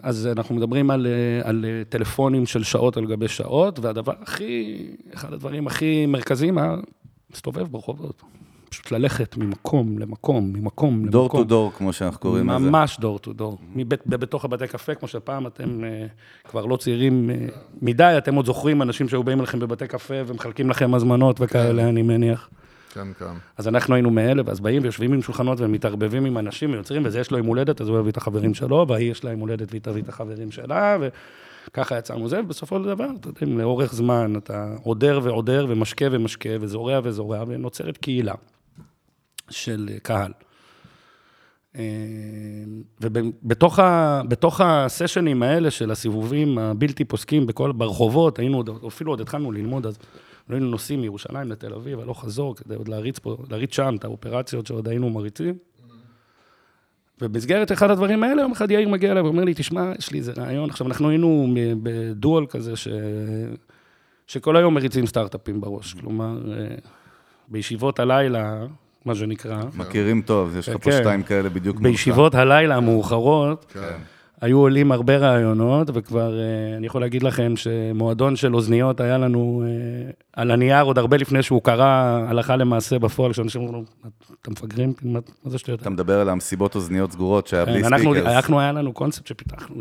אז 0.02 0.26
אנחנו 0.26 0.54
מדברים 0.54 0.90
על, 0.90 1.06
אה, 1.06 1.48
על 1.48 1.64
אה, 1.68 1.82
טלפונים 1.88 2.46
של 2.46 2.62
שעות 2.64 2.96
על 2.96 3.06
גבי 3.06 3.28
שעות, 3.28 3.78
והדבר 3.78 4.12
הכי, 4.22 4.86
אחד 5.14 5.32
הדברים 5.32 5.66
הכי 5.66 6.06
מרכזיים 6.06 6.58
היה 6.58 6.76
להסתובב 7.30 7.62
ברחובות. 7.62 8.22
פשוט 8.68 8.90
ללכת 8.90 9.36
ממקום 9.36 9.98
למקום, 9.98 10.52
ממקום 10.52 11.08
דור 11.08 11.24
למקום. 11.24 11.40
טו 11.40 11.48
דור, 11.48 11.72
כמו 11.72 11.92
שאנחנו 11.92 12.20
קוראים 12.20 12.50
לזה. 12.50 12.58
ממש 12.58 13.00
דור 13.00 13.18
טו 13.18 13.32
דור. 13.32 13.58
בתוך 14.06 14.44
הבתי 14.44 14.68
קפה, 14.68 14.94
כמו 14.94 15.08
שפעם 15.08 15.46
אתם 15.46 15.84
אה, 15.84 16.06
כבר 16.44 16.66
לא 16.66 16.76
צעירים 16.76 17.30
אה, 17.30 17.46
מדי, 17.82 18.14
אתם 18.18 18.34
עוד 18.34 18.46
זוכרים 18.46 18.82
אנשים 18.82 19.08
שהיו 19.08 19.22
באים 19.22 19.40
אליכם 19.40 19.60
בבתי 19.60 19.86
קפה 19.86 20.14
ומחלקים 20.26 20.70
לכם 20.70 20.94
הזמנות 20.94 21.36
וכאלה, 21.40 21.88
אני 21.88 22.02
מניח. 22.02 22.48
כן, 22.96 23.08
כן. 23.18 23.34
אז 23.56 23.68
אנחנו 23.68 23.94
היינו 23.94 24.10
מאלה, 24.10 24.42
ואז 24.46 24.60
באים 24.60 24.82
ויושבים 24.82 25.12
עם 25.12 25.22
שולחנות 25.22 25.60
ומתערבבים 25.60 26.24
עם 26.24 26.38
אנשים 26.38 26.72
ויוצרים, 26.72 27.02
וזה 27.04 27.20
יש 27.20 27.30
לו 27.30 27.38
יום 27.38 27.46
הולדת, 27.46 27.80
אז 27.80 27.88
הוא 27.88 27.98
יביא 27.98 28.10
את 28.10 28.16
החברים 28.16 28.54
שלו, 28.54 28.86
והיא 28.88 29.10
יש 29.10 29.24
לה 29.24 29.30
יום 29.30 29.40
הולדת 29.40 29.70
והיא 29.70 29.82
תביא 29.82 30.02
את 30.02 30.08
החברים 30.08 30.50
שלה, 30.50 30.96
וככה 31.68 31.98
יצרנו 31.98 32.28
זה, 32.28 32.40
ובסופו 32.40 32.78
של 32.78 32.84
דבר, 32.84 33.06
אתה 33.20 33.28
יודע, 33.28 33.54
לאורך 33.54 33.94
זמן, 33.94 34.34
אתה 34.36 34.74
עודר 34.82 35.20
ועודר 35.22 35.66
ומשקה 35.68 36.06
ומשקה, 36.10 36.48
וזורע 36.60 37.00
וזורע, 37.02 37.44
ונוצרת 37.46 37.96
קהילה 37.96 38.34
של 39.50 39.90
קהל. 40.02 40.32
ובתוך 43.00 44.60
ה, 44.60 44.84
הסשנים 44.84 45.42
האלה 45.42 45.70
של 45.70 45.90
הסיבובים 45.90 46.58
הבלתי 46.58 47.04
פוסקים 47.04 47.46
בכל, 47.46 47.72
ברחובות, 47.72 48.38
היינו, 48.38 48.56
עוד- 48.56 48.84
אפילו 48.86 49.12
עוד 49.12 49.20
התחלנו 49.20 49.52
ללמוד, 49.52 49.86
אז 49.86 49.98
היינו 50.48 50.66
נוסעים 50.66 51.00
מירושלים 51.00 51.50
לתל 51.50 51.74
אביב, 51.74 52.00
הלוך 52.00 52.24
חזור, 52.24 52.56
כדי 52.56 52.74
עוד 52.74 52.88
להריץ 52.88 53.18
פה, 53.18 53.36
להריץ 53.50 53.74
שם 53.74 53.96
את 53.98 54.04
האופרציות 54.04 54.66
שעוד 54.66 54.88
היינו 54.88 55.10
מריצים. 55.10 55.58
ובמסגרת 57.20 57.72
אחד 57.72 57.90
הדברים 57.90 58.22
האלה, 58.22 58.42
יום 58.42 58.52
אחד 58.52 58.70
יאיר 58.70 58.88
מגיע 58.88 59.12
אליי 59.12 59.22
ואומר 59.22 59.44
לי, 59.44 59.54
תשמע, 59.56 59.92
יש 59.98 60.12
לי 60.12 60.18
איזה 60.18 60.32
רעיון. 60.36 60.70
עכשיו, 60.70 60.86
אנחנו 60.86 61.08
היינו 61.08 61.46
בדואל 61.82 62.46
כזה, 62.46 62.76
ש... 62.76 62.88
שכל 64.26 64.56
היום 64.56 64.74
מריצים 64.74 65.06
סטארט-אפים 65.06 65.60
בראש. 65.60 65.94
כלומר, 65.94 66.52
אה, 66.52 66.74
בישיבות 67.48 68.00
הלילה, 68.00 68.66
מה 69.06 69.14
שנקרא, 69.14 69.62
מכירים 69.76 70.22
טוב, 70.22 70.56
יש 70.56 70.68
לך 70.68 70.76
פה 70.76 70.90
כן. 70.90 70.98
שתיים 70.98 71.22
כאלה 71.22 71.48
בדיוק. 71.48 71.80
בישיבות 71.80 72.34
הלילה 72.34 72.76
המאוחרות, 72.76 73.66
כן. 73.72 73.80
היו 74.40 74.58
עולים 74.58 74.92
הרבה 74.92 75.16
רעיונות, 75.16 75.90
וכבר 75.94 76.38
אה, 76.38 76.76
אני 76.76 76.86
יכול 76.86 77.00
להגיד 77.00 77.22
לכם 77.22 77.54
שמועדון 77.56 78.36
של 78.36 78.54
אוזניות 78.54 79.00
היה 79.00 79.18
לנו 79.18 79.64
אה, 79.66 80.10
על 80.32 80.50
הנייר 80.50 80.82
עוד 80.82 80.98
הרבה 80.98 81.16
לפני 81.16 81.42
שהוא 81.42 81.62
קרה 81.62 82.24
הלכה 82.28 82.56
למעשה 82.56 82.98
בפועל, 82.98 83.32
כשאנשים 83.32 83.62
אמרו, 83.62 83.84
אתם 84.42 84.52
מפגרים? 84.52 84.92
מה 85.02 85.20
זה 85.44 85.58
שטויות? 85.58 85.80
אתה 85.80 85.90
מדבר 85.90 86.20
על 86.20 86.28
המסיבות 86.28 86.74
אוזניות 86.74 87.12
סגורות 87.12 87.46
שהיה 87.46 87.64
בלי 87.64 87.82
כן, 87.82 87.84
אנחנו, 87.84 88.12
ספיקרס. 88.12 88.34
אנחנו, 88.34 88.60
היה 88.60 88.72
לנו 88.72 88.92
קונספט 88.92 89.26
שפיתחנו, 89.26 89.76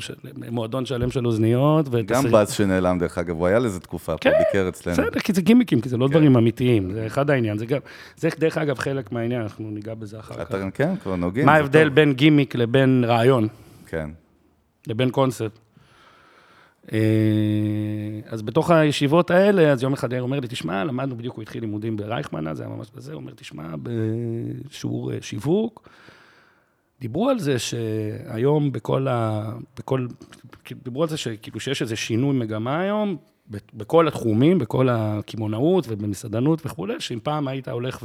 מועדון 0.52 0.86
שלם 0.86 1.12
של 1.12 1.26
אוזניות. 1.26 1.90
גם 2.06 2.32
באז 2.32 2.52
שנעלם, 2.52 3.00
דרך 3.00 3.18
אגב, 3.18 3.36
הוא 3.36 3.48
היה 3.48 3.60
לזה 3.60 3.80
תקופה 3.80 4.12
פה, 4.12 4.18
כן, 4.18 4.32
ביקר 4.38 4.70
אצלנו. 4.70 4.98
בסדר, 4.98 5.20
כי 5.20 5.34
זה 5.34 5.42
גימיקים, 5.42 5.82
כי 5.82 5.90
זה 5.90 5.98
לא 5.98 6.08
דברים 6.08 6.38
אמיתיים, 6.38 6.92
זה 6.94 7.06
אחד 7.06 7.30
העניין. 7.30 7.58
זה 8.18 8.30
דרך 8.40 8.58
אגב 8.58 8.80
חלק 8.80 9.12
מהעניין, 9.12 9.42
אנחנו 9.42 9.72
ניגע 9.72 9.94
בזה 9.94 10.20
אחר 10.20 10.46
כך. 10.46 10.56
כן, 10.74 10.96
כבר 11.04 11.16
נוגעים. 11.16 11.46
מה 11.46 11.54
ההבדל. 11.54 11.90
בין 11.90 12.14
גימיק 12.14 12.56
לבין 12.56 13.04
רעיון? 13.08 13.48
כן. 13.88 14.10
לבין 14.88 15.12
קונספט. 15.12 15.60
אה, 16.94 17.00
אז 18.26 18.42
בתוך 18.42 18.72
הישיבות 18.72 19.32
האלה, 19.32 19.72
אז 19.72 19.84
יום 19.84 19.94
אחד 19.94 20.12
יאיר 20.12 20.24
אומר 20.24 20.40
לי, 20.40 20.48
תשמע, 20.48 20.84
למדנו 20.84 21.18
בדיוק, 21.18 21.36
הוא 21.36 21.42
התחיל 21.42 21.62
לימודים 21.62 21.98
ברייכמן, 21.98 22.48
אז 22.48 22.60
היה 22.60 22.70
ממש 22.70 22.88
בזה, 22.96 23.14
הוא 23.14 23.22
אומר, 23.22 23.34
תשמע, 23.36 23.64
בשיעור 23.84 25.12
אה, 25.14 25.18
שיווק, 25.22 25.90
דיברו 27.02 27.30
על 27.30 27.40
זה 27.40 27.60
שהיום 27.60 28.72
בכל 28.72 29.08
ה... 29.08 29.52
בכל... 29.80 30.08
דיברו 30.84 31.04
על 31.04 31.10
זה 31.10 31.18
שכאילו 31.18 31.60
שיש 31.60 31.82
איזה 31.82 31.96
שינוי 31.96 32.36
מגמה 32.38 32.80
היום, 32.80 33.18
בכל 33.74 34.08
התחומים, 34.08 34.60
בכל 34.60 34.88
הקמעונאות 34.92 35.86
ובמסעדנות 35.88 36.66
וכולי, 36.66 36.94
שאם 37.00 37.20
פעם 37.24 37.48
היית 37.48 37.68
הולך 37.68 38.00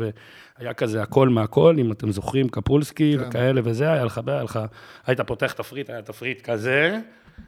והיה 0.59 0.75
כזה 0.75 1.03
הכל 1.03 1.29
מהכל, 1.29 1.77
אם 1.79 1.93
אתם 1.93 2.11
זוכרים, 2.11 2.49
קפולסקי 2.49 3.17
כן. 3.19 3.29
וכאלה 3.29 3.61
וזה, 3.65 3.93
היה 3.93 4.05
לך, 4.05 4.21
היה 4.27 4.43
לך, 4.43 4.59
היית 5.07 5.21
פותח 5.21 5.53
תפריט, 5.53 5.91
היה 5.91 6.03
תפריט 6.03 6.41
כזה, 6.51 6.99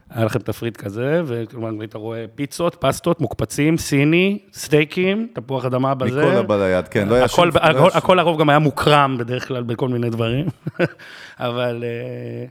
היה 0.09 0.25
לכם 0.25 0.39
תפריט 0.39 0.77
כזה, 0.77 1.21
וכלומר, 1.25 1.69
היית 1.79 1.95
רואה 1.95 2.25
פיצות, 2.35 2.75
פסטות, 2.79 3.21
מוקפצים, 3.21 3.77
סיני, 3.77 4.39
סטייקים, 4.53 5.27
תפוח 5.33 5.65
אדמה 5.65 5.95
בזה. 5.95 6.21
מכל 6.25 6.37
הבא 6.37 6.67
ליד, 6.67 6.87
כן. 6.87 7.07
לא 7.07 7.15
היה 7.15 7.23
הכל, 7.25 7.35
שום- 7.51 7.61
לא 7.63 7.69
הכל, 7.69 7.77
שום- 7.89 7.97
הכל 7.97 8.13
לרוב 8.17 8.39
גם 8.39 8.49
היה 8.49 8.59
מוקרם 8.59 9.15
בדרך 9.19 9.47
כלל 9.47 9.63
בכל 9.63 9.89
מיני 9.89 10.09
דברים, 10.09 10.45
אבל 11.39 11.83
אה, 11.83 12.45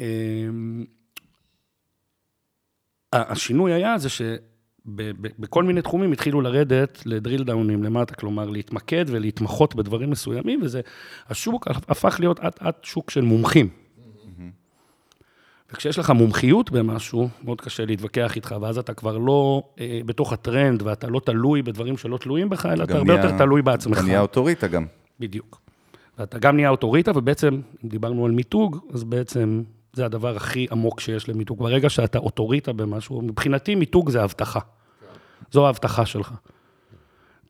אה, 0.00 0.06
השינוי 3.12 3.72
היה 3.72 3.98
זה 3.98 4.08
שבכל 4.08 5.64
מיני 5.64 5.82
תחומים 5.82 6.12
התחילו 6.12 6.40
לרדת 6.40 7.02
לדריל 7.06 7.44
דאונים 7.44 7.84
למטה, 7.84 8.14
כלומר 8.14 8.50
להתמקד 8.50 9.04
ולהתמחות 9.08 9.74
בדברים 9.74 10.10
מסוימים, 10.10 10.60
וזה, 10.62 10.80
השוק 11.28 11.68
הפך 11.88 12.16
להיות 12.20 12.40
אט 12.40 12.62
אט 12.62 12.84
שוק 12.84 13.10
של 13.10 13.20
מומחים. 13.20 13.68
וכשיש 15.72 15.98
לך 15.98 16.10
מומחיות 16.10 16.70
במשהו, 16.70 17.28
מאוד 17.44 17.60
קשה 17.60 17.84
להתווכח 17.84 18.36
איתך, 18.36 18.54
ואז 18.60 18.78
אתה 18.78 18.94
כבר 18.94 19.18
לא 19.18 19.62
אה, 19.80 20.00
בתוך 20.06 20.32
הטרנד, 20.32 20.82
ואתה 20.82 21.06
לא 21.06 21.20
תלוי 21.24 21.62
בדברים 21.62 21.96
שלא 21.96 22.18
תלויים 22.18 22.48
בך, 22.48 22.66
אלא 22.66 22.84
אתה 22.84 22.92
גם 22.92 22.98
הרבה 22.98 23.14
נהיה- 23.14 23.24
יותר 23.26 23.38
תלוי 23.38 23.62
בעצמך. 23.62 23.96
אתה 23.98 24.06
נהיה 24.06 24.20
אוטוריטה 24.20 24.66
גם. 24.66 24.86
בדיוק. 25.20 25.60
ואתה 26.18 26.38
גם 26.38 26.56
נהיה 26.56 26.68
אוטוריטה, 26.68 27.10
ובעצם, 27.14 27.60
אם 27.84 27.88
דיברנו 27.88 28.24
על 28.26 28.30
מיתוג, 28.32 28.78
אז 28.92 29.04
בעצם 29.04 29.62
זה 29.96 30.04
הדבר 30.04 30.36
הכי 30.36 30.66
עמוק 30.70 31.00
שיש 31.00 31.28
למיתוג. 31.28 31.58
ברגע 31.58 31.90
שאתה 31.90 32.18
אוטוריטה 32.18 32.72
במשהו, 32.72 33.22
מבחינתי 33.22 33.74
מיתוג 33.74 34.10
זה 34.10 34.22
הבטחה. 34.22 34.60
זו 35.50 35.66
ההבטחה 35.66 36.06
שלך. 36.06 36.32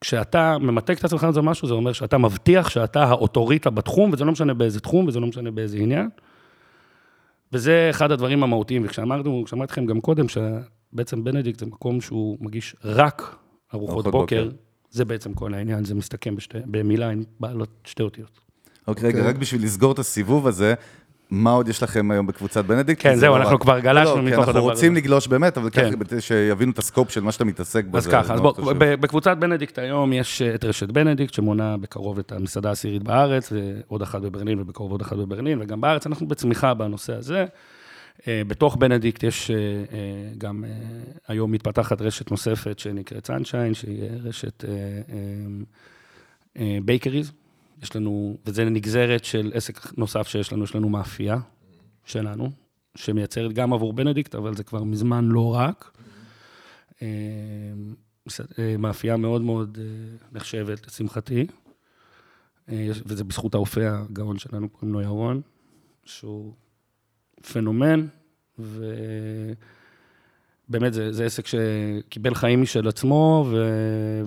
כשאתה 0.01 0.57
ממתג 0.57 0.95
את 0.97 1.05
עצמך 1.05 1.23
על 1.23 1.41
משהו, 1.41 1.67
זה 1.67 1.73
אומר 1.73 1.93
שאתה 1.93 2.17
מבטיח 2.17 2.69
שאתה 2.69 3.03
האוטוריטה 3.03 3.69
בתחום, 3.69 4.13
וזה 4.13 4.25
לא 4.25 4.31
משנה 4.31 4.53
באיזה 4.53 4.79
תחום, 4.79 5.07
וזה 5.07 5.19
לא 5.19 5.27
משנה 5.27 5.51
באיזה 5.51 5.77
עניין. 5.77 6.09
וזה 7.53 7.87
אחד 7.89 8.11
הדברים 8.11 8.43
המהותיים, 8.43 8.85
וכשאמרנו, 8.85 9.43
כשאמרתי 9.45 9.71
לכם 9.71 9.85
גם 9.85 10.01
קודם, 10.01 10.25
שבעצם 10.29 11.23
בנדיקט 11.23 11.59
זה 11.59 11.65
מקום 11.65 12.01
שהוא 12.01 12.37
מגיש 12.41 12.75
רק 12.83 13.35
ארוחות 13.73 14.05
בוקר, 14.05 14.43
בוקר. 14.43 14.49
זה 14.89 15.05
בעצם 15.05 15.33
כל 15.33 15.53
העניין, 15.53 15.85
זה 15.85 15.95
מסתכם 15.95 16.35
בשתי, 16.35 16.57
במילה 16.65 17.09
עם 17.09 17.23
בעלות 17.39 17.69
שתי 17.83 18.03
אותיות. 18.03 18.39
אוקיי, 18.87 19.07
רגע, 19.07 19.17
אוקיי. 19.17 19.31
רק 19.31 19.37
בשביל 19.37 19.63
לסגור 19.63 19.91
את 19.91 19.99
הסיבוב 19.99 20.47
הזה, 20.47 20.73
מה 21.29 21.51
עוד 21.51 21.67
יש 21.67 21.83
לכם 21.83 22.11
היום 22.11 22.27
בקבוצת 22.27 22.65
בנדיקט? 22.65 23.01
כן, 23.03 23.15
זהו, 23.15 23.37
לא 23.37 23.41
אנחנו 23.41 23.59
כבר 23.59 23.79
גלשנו 23.79 24.15
לא, 24.15 24.21
מתוך 24.23 24.37
אנחנו 24.37 24.51
הדבר 24.51 24.59
רוצים 24.59 24.91
הזה. 24.91 25.01
לגלוש 25.01 25.27
באמת, 25.27 25.57
אבל 25.57 25.69
כן. 25.69 25.91
ככה, 26.05 26.21
שיבינו 26.21 26.71
את 26.71 26.79
ה 26.79 26.84
scope 26.84 27.11
של 27.11 27.21
מה 27.21 27.31
שאתה 27.31 27.45
מתעסק 27.45 27.85
בו. 27.85 27.97
אז 27.97 28.07
ככה, 28.07 28.33
אז 28.33 28.41
מאוד 28.41 28.55
בוא, 28.55 28.63
חשוב. 28.63 28.83
ב- 28.83 28.93
בקבוצת 29.01 29.37
בנדיקט 29.37 29.79
היום 29.79 30.13
יש 30.13 30.41
אה, 30.41 30.55
את 30.55 30.65
רשת 30.65 30.91
בנדיקט, 30.91 31.33
שמונה 31.33 31.77
בקרוב 31.77 32.19
את 32.19 32.31
המסעדה 32.31 32.69
העשירית 32.69 33.03
בארץ, 33.03 33.51
ועוד 33.51 34.01
אחת 34.01 34.21
בברלין, 34.21 34.59
ובקרוב 34.59 34.91
עוד 34.91 35.01
אחת 35.01 35.17
בברלין, 35.17 35.61
וגם 35.61 35.81
בארץ, 35.81 36.07
אנחנו 36.07 36.27
בצמיחה 36.27 36.73
בנושא 36.73 37.13
הזה. 37.15 37.45
אה, 38.27 38.41
בתוך 38.47 38.75
בנדיקט 38.75 39.23
יש 39.23 39.51
אה, 39.51 39.55
גם, 40.37 40.63
היום 41.27 41.51
מתפתחת 41.51 42.01
רשת 42.01 42.31
נוספת 42.31 42.79
שנקראת 42.79 43.25
סנשיין, 43.25 43.73
שהיא 43.73 44.03
רשת 44.23 44.63
bakeries. 46.85 47.31
יש 47.81 47.95
לנו, 47.95 48.37
וזה 48.45 48.65
נגזרת 48.65 49.25
של 49.25 49.51
עסק 49.53 49.97
נוסף 49.97 50.27
שיש 50.27 50.53
לנו, 50.53 50.63
יש 50.63 50.75
לנו 50.75 50.89
מאפייה 50.89 51.37
שלנו, 52.05 52.51
שמייצרת 52.95 53.53
גם 53.53 53.73
עבור 53.73 53.93
בנדיקט, 53.93 54.35
אבל 54.35 54.55
זה 54.55 54.63
כבר 54.63 54.83
מזמן 54.83 55.25
לא 55.25 55.55
רק. 55.55 55.97
אה, 57.01 57.07
אה, 58.59 58.77
מאפייה 58.77 59.17
מאוד 59.17 59.41
מאוד 59.41 59.77
אה, 59.81 59.85
נחשבת, 60.31 60.87
לשמחתי. 60.87 61.47
וזה 63.05 63.23
בזכות 63.23 63.53
האופה 63.53 63.81
הגאון 63.85 64.37
שלנו, 64.37 64.69
קוראים 64.69 64.93
לו 64.93 65.01
ירון, 65.01 65.41
שהוא 66.05 66.53
פנומן, 67.53 68.07
ובאמת 68.59 69.53
זה, 70.93 71.13
זה 71.13 71.25
עסק 71.25 71.45
שקיבל 71.47 72.35
חיים 72.35 72.61
משל 72.61 72.87
עצמו, 72.87 73.45
ו... 73.51 73.55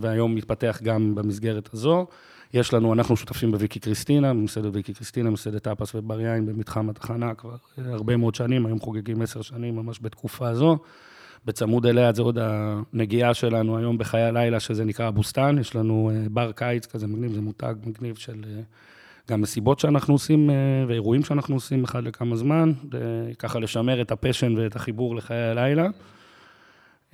והיום 0.01 0.35
מתפתח 0.35 0.81
גם 0.83 1.15
במסגרת 1.15 1.75
הזו. 1.75 2.07
יש 2.55 2.75
לנו, 2.75 2.93
אנחנו 2.93 3.17
שותפים 3.17 3.51
בוויקי 3.53 3.81
קריסטינה, 3.81 4.35
במסעדת 4.35 4.75
ויקי 4.75 4.95
קריסטינה, 4.95 5.31
מסעדת 5.31 5.63
טאפס 5.63 5.95
ובר 5.95 6.21
יין 6.21 6.47
במתחם 6.47 6.91
התחנה 6.91 7.35
כבר 7.35 7.57
אה, 7.79 7.93
הרבה 7.93 8.17
מאוד 8.17 8.35
שנים, 8.35 8.67
היום 8.67 8.81
חוגגים 8.81 9.23
עשר 9.23 9.43
שנים 9.43 9.77
ממש 9.77 9.99
בתקופה 10.03 10.49
הזו. 10.49 10.79
בצמוד 11.45 11.87
אליה 11.87 12.13
זה 12.13 12.23
עוד 12.23 12.39
הנגיעה 12.41 13.35
שלנו 13.35 13.79
היום 13.79 13.99
בחיי 13.99 14.23
הלילה, 14.23 14.61
שזה 14.61 14.85
נקרא 14.85 15.07
הבוסטן, 15.07 15.57
יש 15.61 15.77
לנו 15.77 16.11
אה, 16.15 16.27
בר 16.31 16.53
קיץ 16.53 16.87
כזה 16.87 17.07
מגניב, 17.07 17.33
זה 17.33 17.41
מותג 17.41 17.75
מגניב 17.85 18.17
של 18.17 18.45
אה, 18.47 18.61
גם 19.31 19.41
מסיבות 19.41 19.79
שאנחנו 19.79 20.15
עושים 20.15 20.51
ואירועים 20.89 21.25
שאנחנו 21.25 21.55
עושים 21.55 21.85
אחד 21.85 22.05
לכמה 22.05 22.37
זמן, 22.37 22.73
ככה 23.39 23.59
לשמר 23.59 24.01
את 24.01 24.11
ה 24.11 24.17
passion 24.17 24.59
ואת 24.59 24.77
החיבור 24.77 25.17
לחיי 25.17 25.43
הלילה. 25.43 25.89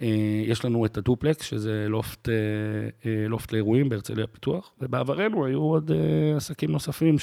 אה, 0.03 0.43
יש 0.47 0.65
לנו 0.65 0.87
את 0.87 0.97
הדופלקס, 0.97 1.47
שזה 1.47 1.87
לופט, 1.89 2.29
אה, 2.29 2.35
אה, 3.07 3.29
לופט 3.29 3.53
לאירועים 3.53 3.89
בהרצליה 3.89 4.27
פיתוח, 4.27 4.73
ובעברנו 4.81 5.45
היו 5.45 5.61
עוד 5.61 5.91
עסקים 6.37 6.71
נוספים 6.71 7.17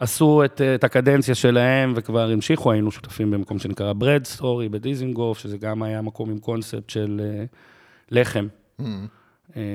שעשו 0.00 0.44
את, 0.44 0.60
את 0.60 0.84
הקדנציה 0.84 1.34
שלהם 1.34 1.92
וכבר 1.96 2.30
המשיכו, 2.30 2.72
היינו 2.72 2.90
שותפים 2.90 3.30
במקום 3.30 3.58
שנקרא 3.58 3.92
Bread 3.92 4.24
Story 4.24 4.68
בדיזינגוף, 4.68 5.38
שזה 5.38 5.58
גם 5.58 5.82
היה 5.82 6.02
מקום 6.02 6.30
עם 6.30 6.38
קונספט 6.38 6.90
של 6.90 7.20
לחם. 8.10 8.46
Mm. 8.80 8.84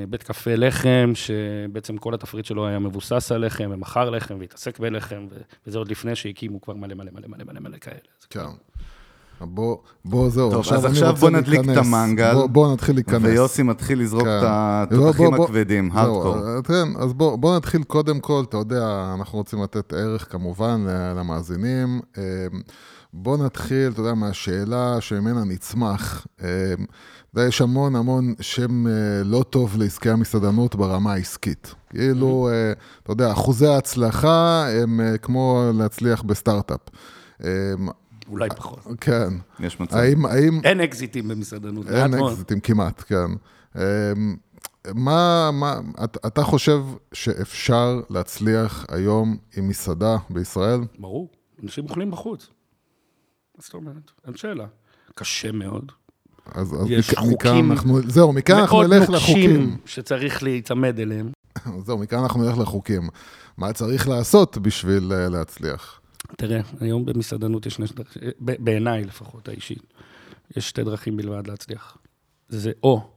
בית 0.10 0.24
קפה 0.24 0.56
לחם, 0.56 1.12
שבעצם 1.14 1.98
כל 1.98 2.14
התפריט 2.14 2.46
שלו 2.46 2.68
היה 2.68 2.80
מבוסס 2.80 3.32
על 3.32 3.46
לחם, 3.46 3.70
ומכר 3.74 4.10
לחם, 4.10 4.38
והתעסק 4.40 4.80
בלחם, 4.80 5.28
וזה 5.68 5.78
עוד 5.78 5.92
לפני 5.92 6.16
שהקימו 6.16 6.62
כבר 6.62 6.74
מלא 6.74 6.96
מלא 6.96 7.12
מלא 7.12 7.28
מלא 7.28 7.44
מלא 7.44 7.60
מלא 7.60 7.78
כאלה. 7.78 7.98
כן. 8.30 8.40
בוא, 9.42 9.78
בוא, 10.06 10.30
זהו, 10.30 10.52
טוב, 10.52 10.74
אז 10.74 10.86
עכשיו 10.86 11.16
בוא 11.16 11.30
נדליק 11.30 11.60
את 11.60 11.66
להיכנס. 11.66 11.88
המנגל. 11.88 12.34
בוא, 12.34 12.48
בוא 12.48 12.74
נתחיל 12.74 12.96
להיכנס. 12.96 13.24
ויוסי 13.24 13.64
מתחיל 13.64 14.00
לזרוק 14.02 14.24
כן. 14.24 14.38
את 14.38 14.92
לא, 14.92 15.10
התותחים 15.10 15.32
בוא, 15.36 15.46
הכבדים, 15.46 15.90
הארדקור. 15.94 16.62
כן, 16.64 16.88
אז 17.00 17.14
בוא, 17.14 17.36
בוא 17.36 17.56
נתחיל 17.58 17.84
קודם 17.84 18.20
כל, 18.20 18.44
אתה 18.50 18.58
יודע, 18.58 19.14
אנחנו 19.20 19.38
רוצים 19.38 19.64
לתת 19.64 19.94
ערך 19.94 20.32
כמובן 20.32 20.86
למאזינים. 21.18 22.00
אה, 22.18 22.24
בוא 23.14 23.38
נתחיל, 23.38 23.92
אתה 23.92 24.02
יודע, 24.02 24.14
מהשאלה 24.14 25.02
שממנה 25.02 25.44
נצמח. 25.44 26.28
אתה 26.36 26.46
יודע, 27.36 27.48
יש 27.48 27.62
המון 27.62 27.96
המון 27.96 28.34
שם 28.42 28.88
אה, 28.88 28.92
לא 29.26 29.44
טוב 29.50 29.78
לעסקי 29.78 30.10
המסעדנות 30.10 30.76
ברמה 30.76 31.14
העסקית. 31.14 31.76
כאילו, 31.90 32.50
אתה 33.04 33.12
יודע, 33.12 33.32
אחוזי 33.32 33.68
ההצלחה 33.68 34.66
הם 34.70 35.00
כמו 35.22 35.72
להצליח 35.74 36.22
בסטארט-אפ. 36.22 36.80
אולי 38.28 38.50
פחות. 38.50 38.80
כן. 39.02 39.30
יש 39.60 39.80
מצב. 39.80 39.98
האם, 39.98 40.26
האם, 40.26 40.62
אין 40.64 40.82
אקזיטים 40.82 41.28
במסעדנות, 41.28 41.88
אין 41.88 42.12
מאוד. 42.12 42.32
אקזיטים 42.32 42.60
כמעט, 42.60 43.04
כן. 43.08 43.28
אמ, 43.76 43.82
מה, 44.96 45.50
מה, 45.54 45.80
אתה, 46.04 46.28
אתה 46.28 46.44
חושב 46.44 46.84
שאפשר 47.14 48.02
להצליח 48.10 48.86
היום 48.90 49.38
עם 49.58 49.68
מסעדה 49.68 50.18
בישראל? 50.30 50.80
ברור, 51.00 51.30
אנשים 51.64 51.84
אוכלים 51.84 52.12
בחוץ. 52.12 52.48
מה 53.56 53.62
זאת 53.64 53.74
אומרת? 53.74 54.12
אין 54.28 54.36
שאלה. 54.36 54.66
קשה 55.16 55.52
מאוד. 55.52 55.92
אז, 56.52 56.74
אז 56.74 56.86
יש 56.90 57.10
מכאן 57.10 57.24
חוקים 57.24 57.72
אנחנו, 57.72 58.00
זהו, 58.08 58.34
מכאן 58.34 58.56
אנחנו 58.56 58.78
מאוד 58.78 58.94
נלך 58.94 59.10
נוקשים 59.10 59.52
לחוקים. 59.52 59.78
שצריך 59.86 60.44
להיצמד 60.44 61.00
אליהם. 61.00 61.32
זהו, 61.86 61.98
מכאן 61.98 62.20
אנחנו 62.20 62.44
נלך 62.44 62.58
לחוקים. 62.58 63.10
מה 63.58 63.74
צריך 63.74 64.08
לעשות 64.08 64.58
בשביל 64.58 65.14
אה, 65.14 65.30
להצליח? 65.30 66.00
תראה, 66.28 66.62
היום 66.80 67.06
במסעדנות 67.06 67.66
יש 67.66 67.74
שני 67.74 67.86
דרכים, 67.96 68.22
בעיניי 68.40 69.04
לפחות, 69.04 69.48
האישית, 69.48 69.94
יש 70.58 70.70
שתי 70.70 70.84
דרכים 70.84 71.18
בלבד 71.18 71.48
להצליח. 71.48 71.98
זה 72.50 72.72
או 72.84 73.10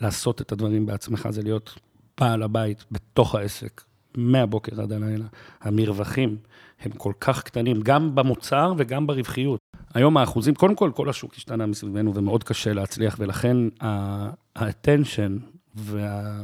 לעשות 0.00 0.40
את 0.40 0.52
הדברים 0.52 0.86
בעצמך, 0.86 1.28
זה 1.30 1.42
להיות 1.42 1.78
בעל 2.20 2.42
הבית 2.42 2.84
בתוך 2.90 3.34
העסק, 3.34 3.82
מהבוקר 4.16 4.80
עד 4.82 4.92
הלילה. 4.92 5.26
המרווחים 5.60 6.36
הם 6.80 6.92
כל 6.92 7.12
כך 7.20 7.42
קטנים, 7.42 7.80
גם 7.82 8.14
במוצר 8.14 8.72
וגם 8.78 9.06
ברווחיות. 9.06 9.60
היום 9.94 10.16
האחוזים, 10.16 10.54
קודם 10.54 10.74
כל, 10.74 10.90
כל 10.94 11.08
השוק 11.10 11.34
השתנה 11.34 11.66
מסביבנו 11.66 12.14
ומאוד 12.14 12.44
קשה 12.44 12.72
להצליח, 12.72 13.16
ולכן 13.18 13.56
ה-attention 13.80 15.32
וה... 15.74 16.42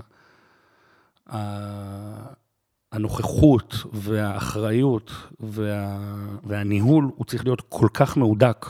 הנוכחות 2.93 3.75
והאחריות 3.93 5.11
וה, 5.41 5.99
והניהול, 6.45 7.11
הוא 7.17 7.25
צריך 7.25 7.45
להיות 7.45 7.63
כל 7.69 7.89
כך 7.95 8.19
מהודק. 8.19 8.67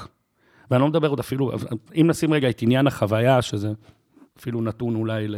ואני 0.71 0.83
לא 0.83 0.89
מדבר 0.89 1.09
עוד 1.09 1.19
אפילו, 1.19 1.53
אם 1.95 2.07
נשים 2.11 2.33
רגע 2.33 2.51
את 2.51 2.63
עניין 2.63 2.87
החוויה, 2.87 3.43
שזה 3.43 3.73
אפילו 4.39 4.61
נתון 4.61 4.95
אולי 4.95 5.29
ל, 5.29 5.37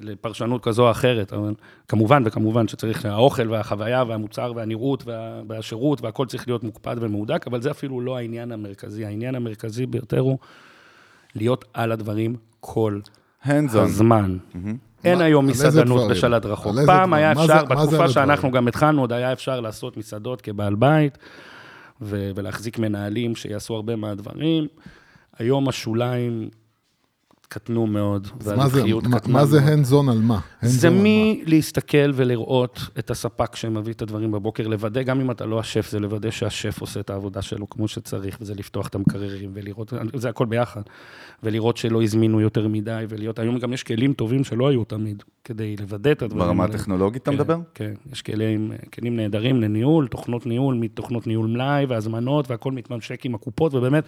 לפרשנות 0.00 0.62
כזו 0.62 0.86
או 0.86 0.90
אחרת, 0.90 1.32
אבל 1.32 1.54
כמובן 1.88 2.22
וכמובן 2.26 2.68
שצריך, 2.68 3.04
האוכל 3.04 3.50
והחוויה 3.50 4.04
והמוצר 4.08 4.52
והנראות 4.56 5.06
וה, 5.06 5.42
והשירות 5.48 6.02
והכל 6.02 6.26
צריך 6.26 6.48
להיות 6.48 6.64
מוקפד 6.64 6.96
ומהודק, 7.00 7.46
אבל 7.46 7.62
זה 7.62 7.70
אפילו 7.70 8.00
לא 8.00 8.16
העניין 8.16 8.52
המרכזי. 8.52 9.04
העניין 9.04 9.34
המרכזי 9.34 9.86
ביותר 9.86 10.18
הוא 10.18 10.38
להיות 11.34 11.64
על 11.72 11.92
הדברים 11.92 12.36
כל 12.60 13.00
hands 13.44 13.74
on. 13.74 13.78
הזמן. 13.78 14.38
אין 15.04 15.18
מה- 15.18 15.24
היום 15.24 15.46
מסעדנות? 15.46 16.10
בשלט 16.10 16.46
רחוק. 16.46 16.76
פעם? 16.86 17.12
היה 17.12 17.32
אפשר, 17.32 17.46
זה 17.46 17.64
בתקופה 17.64 18.08
שאנחנו? 18.08 18.50
גם 18.50 18.68
התחלנו, 18.68 19.00
עוד 19.00 19.12
היה 19.12 19.32
אפשר 19.32 19.60
לעשות 19.60 19.96
מסעדות 19.96 20.40
כבעל 20.40 20.74
בית, 20.74 21.18
ו- 22.02 22.30
ולהחזיק 22.34 22.78
מנהלים 22.78 23.36
שיעשו 23.36 23.74
הרבה 23.74 23.96
מהדברים. 23.96 24.66
היום 25.38 25.68
השוליים 25.68 26.48
קטנו 27.54 27.86
מאוד, 27.86 28.28
אז 28.40 28.48
מה 28.48 28.68
זה, 28.68 28.76
והרווחיות 28.76 29.06
מה, 29.06 29.18
קטנה 29.18 29.32
מה 29.32 29.44
זה 29.46 29.60
מאוד. 29.60 29.72
hands 29.72 29.92
on 29.92 30.10
על 30.12 30.18
מה? 30.18 30.40
זה? 30.62 30.88
מלהסתכל 30.92 32.10
ולראות 32.14 32.80
את 32.98 33.10
הספק 33.10 33.56
שמביא 33.56 33.92
את 33.92 34.02
הדברים 34.02 34.32
בבוקר, 34.32 34.68
לוודא, 34.68 35.02
גם 35.02 35.20
אם 35.20 35.30
אתה 35.30 35.46
לא 35.46 35.60
השף, 35.60 35.90
זה 35.90 36.00
לוודא 36.00 36.30
שהשף 36.30 36.80
עושה 36.80 37.00
את 37.00 37.10
העבודה 37.10 37.42
שלו 37.42 37.70
כמו 37.70 37.88
שצריך, 37.88 38.38
וזה 38.40 38.54
לפתוח 38.54 38.88
את 38.88 38.94
המקררים 38.94 39.50
ולראות, 39.54 39.92
זה 40.14 40.28
הכל 40.28 40.46
ביחד. 40.46 40.82
ולראות 41.42 41.76
שלא 41.76 42.02
הזמינו 42.02 42.40
יותר 42.40 42.68
מדי, 42.68 43.04
ולהיות, 43.08 43.38
היום 43.38 43.58
גם 43.58 43.72
יש 43.72 43.82
כלים 43.82 44.12
טובים 44.12 44.44
שלא 44.44 44.68
היו 44.68 44.84
תמיד, 44.84 45.22
כדי 45.44 45.76
לוודא 45.80 46.12
את 46.12 46.22
הדברים 46.22 46.46
ברמה. 46.46 46.64
הטכנולוגית 46.64 47.22
אתה 47.22 47.30
כן, 47.30 47.36
מדבר? 47.36 47.58
כן, 47.74 47.92
יש 48.12 48.22
כלים, 48.22 48.72
כלים 48.94 49.16
נהדרים 49.16 49.60
לניהול, 49.60 50.08
תוכנות 50.08 50.46
ניהול, 50.46 50.74
מתוכנות 50.74 51.26
ניהול 51.26 51.46
מלאי 51.46 51.86
והזמנות, 51.86 52.50
והכל 52.50 52.72
מתממשק 52.72 53.26
עם 53.26 53.34
הקופות, 53.34 53.74
ובאמת, 53.74 54.04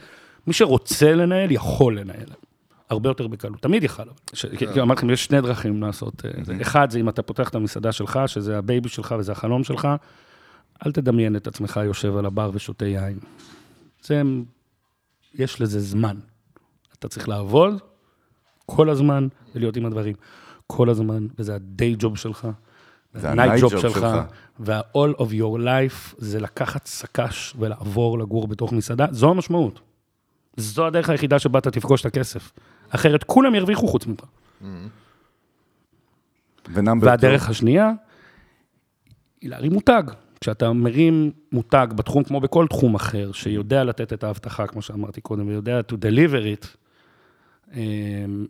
מי 0.46 0.52
שרוצה 0.52 1.14
לנהל, 1.14 1.52
יכול 1.52 1.98
לנהל. 1.98 2.28
הרבה 2.90 3.10
יותר 3.10 3.26
בקלות, 3.26 3.62
תמיד 3.62 3.82
יכל. 3.84 4.02
אבל. 4.02 4.12
ש- 4.32 4.46
כי 4.46 4.80
אמרתי 4.80 4.98
לכם, 4.98 5.10
יש 5.10 5.24
שני 5.24 5.40
דרכים 5.40 5.82
לעשות 5.82 6.22
אה. 6.24 6.62
אחד, 6.62 6.90
זה 6.90 6.98
אם 7.00 7.08
אתה 7.08 7.22
פותח 7.22 7.48
את 7.48 7.54
המסעדה 7.54 7.92
שלך, 7.92 8.20
שזה 8.26 8.58
ה 8.58 8.64
baby 8.64 8.88
שלך 8.88 9.14
וזה 9.18 9.32
החלום 9.32 9.64
שלך, 9.64 9.88
אל 10.86 10.92
תדמיין 10.92 11.36
את 11.36 11.46
עצמך 11.46 11.80
יושב 11.84 12.16
על 12.16 12.26
הבר 12.26 12.50
ושותה 12.54 12.86
יין. 12.86 13.18
זה, 14.02 14.22
יש 15.34 15.60
לזה 15.60 15.80
זמן. 15.80 16.16
אתה 16.98 17.08
צריך 17.08 17.28
לעבוד 17.28 17.74
כל 18.66 18.90
הזמן 18.90 19.28
ולהיות 19.54 19.76
עם 19.76 19.86
הדברים. 19.86 20.14
כל 20.66 20.90
הזמן, 20.90 21.26
וזה 21.38 21.54
ה-day 21.54 22.02
job 22.02 22.16
שלך. 22.16 22.48
זה 23.14 23.30
ה-night 23.30 23.40
ה-night 23.40 23.60
job 23.60 23.72
job 23.74 23.80
שלך, 23.80 23.92
שלך. 23.92 24.06
וה-all 24.60 25.16
of 25.18 25.30
your 25.30 25.58
life 25.58 26.14
זה 26.18 26.40
לקחת 26.40 26.86
סק"ש 26.86 27.54
ולעבור 27.58 28.18
לגור 28.18 28.48
בתוך 28.48 28.72
מסעדה, 28.72 29.06
זו 29.10 29.30
המשמעות. 29.30 29.80
זו 30.56 30.86
הדרך 30.86 31.10
היחידה 31.10 31.38
שבה 31.38 31.58
אתה 31.58 31.70
תפגוש 31.70 32.00
את 32.00 32.06
הכסף. 32.06 32.52
אחרת 32.90 33.24
כולם 33.24 33.54
ירוויחו 33.54 33.88
חוץ 33.88 34.06
ממך. 34.06 34.24
והדרך 37.00 37.48
השנייה 37.48 37.92
היא 39.40 39.50
להרים 39.50 39.72
מותג. 39.72 40.02
כשאתה 40.40 40.72
מרים 40.72 41.30
מותג 41.52 41.86
בתחום, 41.96 42.24
כמו 42.24 42.40
בכל 42.40 42.66
תחום 42.66 42.94
אחר, 42.94 43.32
שיודע 43.32 43.84
לתת 43.84 44.12
את 44.12 44.24
ההבטחה, 44.24 44.66
כמו 44.66 44.82
שאמרתי 44.82 45.20
קודם, 45.20 45.48
ויודע 45.48 45.80
to 45.80 45.94
deliver 45.94 46.64
it, 46.64 46.66
אמ, 47.74 48.46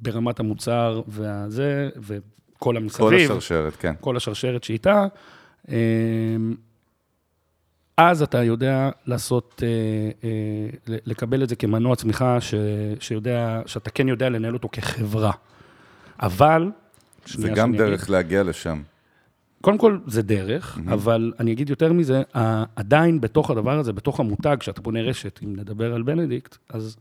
ברמת 0.00 0.40
המוצר 0.40 1.02
והזה, 1.08 1.90
וכל 1.96 2.20
כל 2.58 2.76
המסביב, 2.76 3.30
השרשרת, 3.30 3.76
כן. 3.76 3.94
כל 4.00 4.16
השרשרת 4.16 4.64
שאיתה, 4.64 5.06
אמ, 5.68 5.74
אז 8.00 8.22
אתה 8.22 8.42
יודע 8.42 8.90
לעשות, 9.06 9.62
אה, 9.62 9.68
אה, 10.28 10.96
לקבל 11.06 11.42
את 11.42 11.48
זה 11.48 11.56
כמנוע 11.56 11.96
צמיחה, 11.96 12.40
ש, 12.40 12.54
שיודע, 13.00 13.62
שאתה 13.66 13.90
כן 13.90 14.08
יודע 14.08 14.28
לנהל 14.28 14.54
אותו 14.54 14.68
כחברה. 14.72 15.32
אבל... 16.20 16.70
זה 17.26 17.48
גם 17.48 17.76
דרך 17.76 18.02
אגיד. 18.02 18.10
להגיע 18.10 18.42
לשם. 18.42 18.82
קודם 19.60 19.78
כל, 19.78 19.98
זה 20.06 20.22
דרך, 20.22 20.78
mm-hmm. 20.78 20.92
אבל 20.92 21.32
אני 21.40 21.52
אגיד 21.52 21.70
יותר 21.70 21.92
מזה, 21.92 22.22
עדיין 22.76 23.20
בתוך 23.20 23.50
הדבר 23.50 23.78
הזה, 23.78 23.92
בתוך 23.92 24.20
המותג, 24.20 24.56
כשאתה 24.60 24.80
בונה 24.80 25.02
רשת, 25.02 25.40
אם 25.44 25.56
נדבר 25.56 25.94
על 25.94 26.02
בנדיקט, 26.02 26.56
אז 26.68 26.96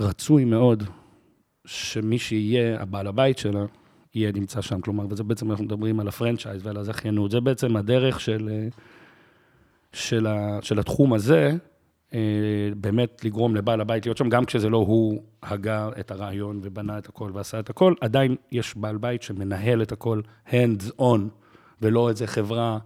רצוי 0.00 0.44
מאוד 0.44 0.82
שמי 1.64 2.18
שיהיה 2.18 2.82
הבעל 2.82 3.06
הבית 3.06 3.38
שלה, 3.38 3.64
יהיה 4.14 4.32
נמצא 4.32 4.60
שם. 4.60 4.80
כלומר, 4.80 5.06
וזה 5.10 5.24
בעצם, 5.24 5.50
אנחנו 5.50 5.64
מדברים 5.64 6.00
על 6.00 6.08
הפרנצ'ייז 6.08 6.66
ועל 6.66 6.76
הזכיינות. 6.76 7.30
זה 7.30 7.40
בעצם 7.40 7.76
הדרך 7.76 8.20
של, 8.20 8.48
אה, 8.52 8.68
של, 9.92 10.26
ה, 10.26 10.58
של 10.62 10.78
התחום 10.78 11.12
הזה, 11.14 11.52
אה, 12.14 12.18
באמת 12.76 13.24
לגרום 13.24 13.56
לבעל 13.56 13.80
הבית 13.80 14.06
להיות 14.06 14.16
שם, 14.18 14.28
גם 14.28 14.44
כשזה 14.44 14.68
לא 14.68 14.76
הוא 14.76 15.22
הגה 15.42 15.88
את 16.00 16.10
הרעיון 16.10 16.60
ובנה 16.62 16.98
את 16.98 17.08
הכל 17.08 17.30
ועשה 17.34 17.60
את 17.60 17.70
הכל, 17.70 17.94
עדיין 18.00 18.36
יש 18.52 18.76
בעל 18.76 18.96
בית 18.96 19.22
שמנהל 19.22 19.82
את 19.82 19.92
הכל 19.92 20.20
hands 20.48 21.00
on, 21.00 21.18
ולא 21.82 22.08
איזה 22.08 22.26
חברה 22.26 22.78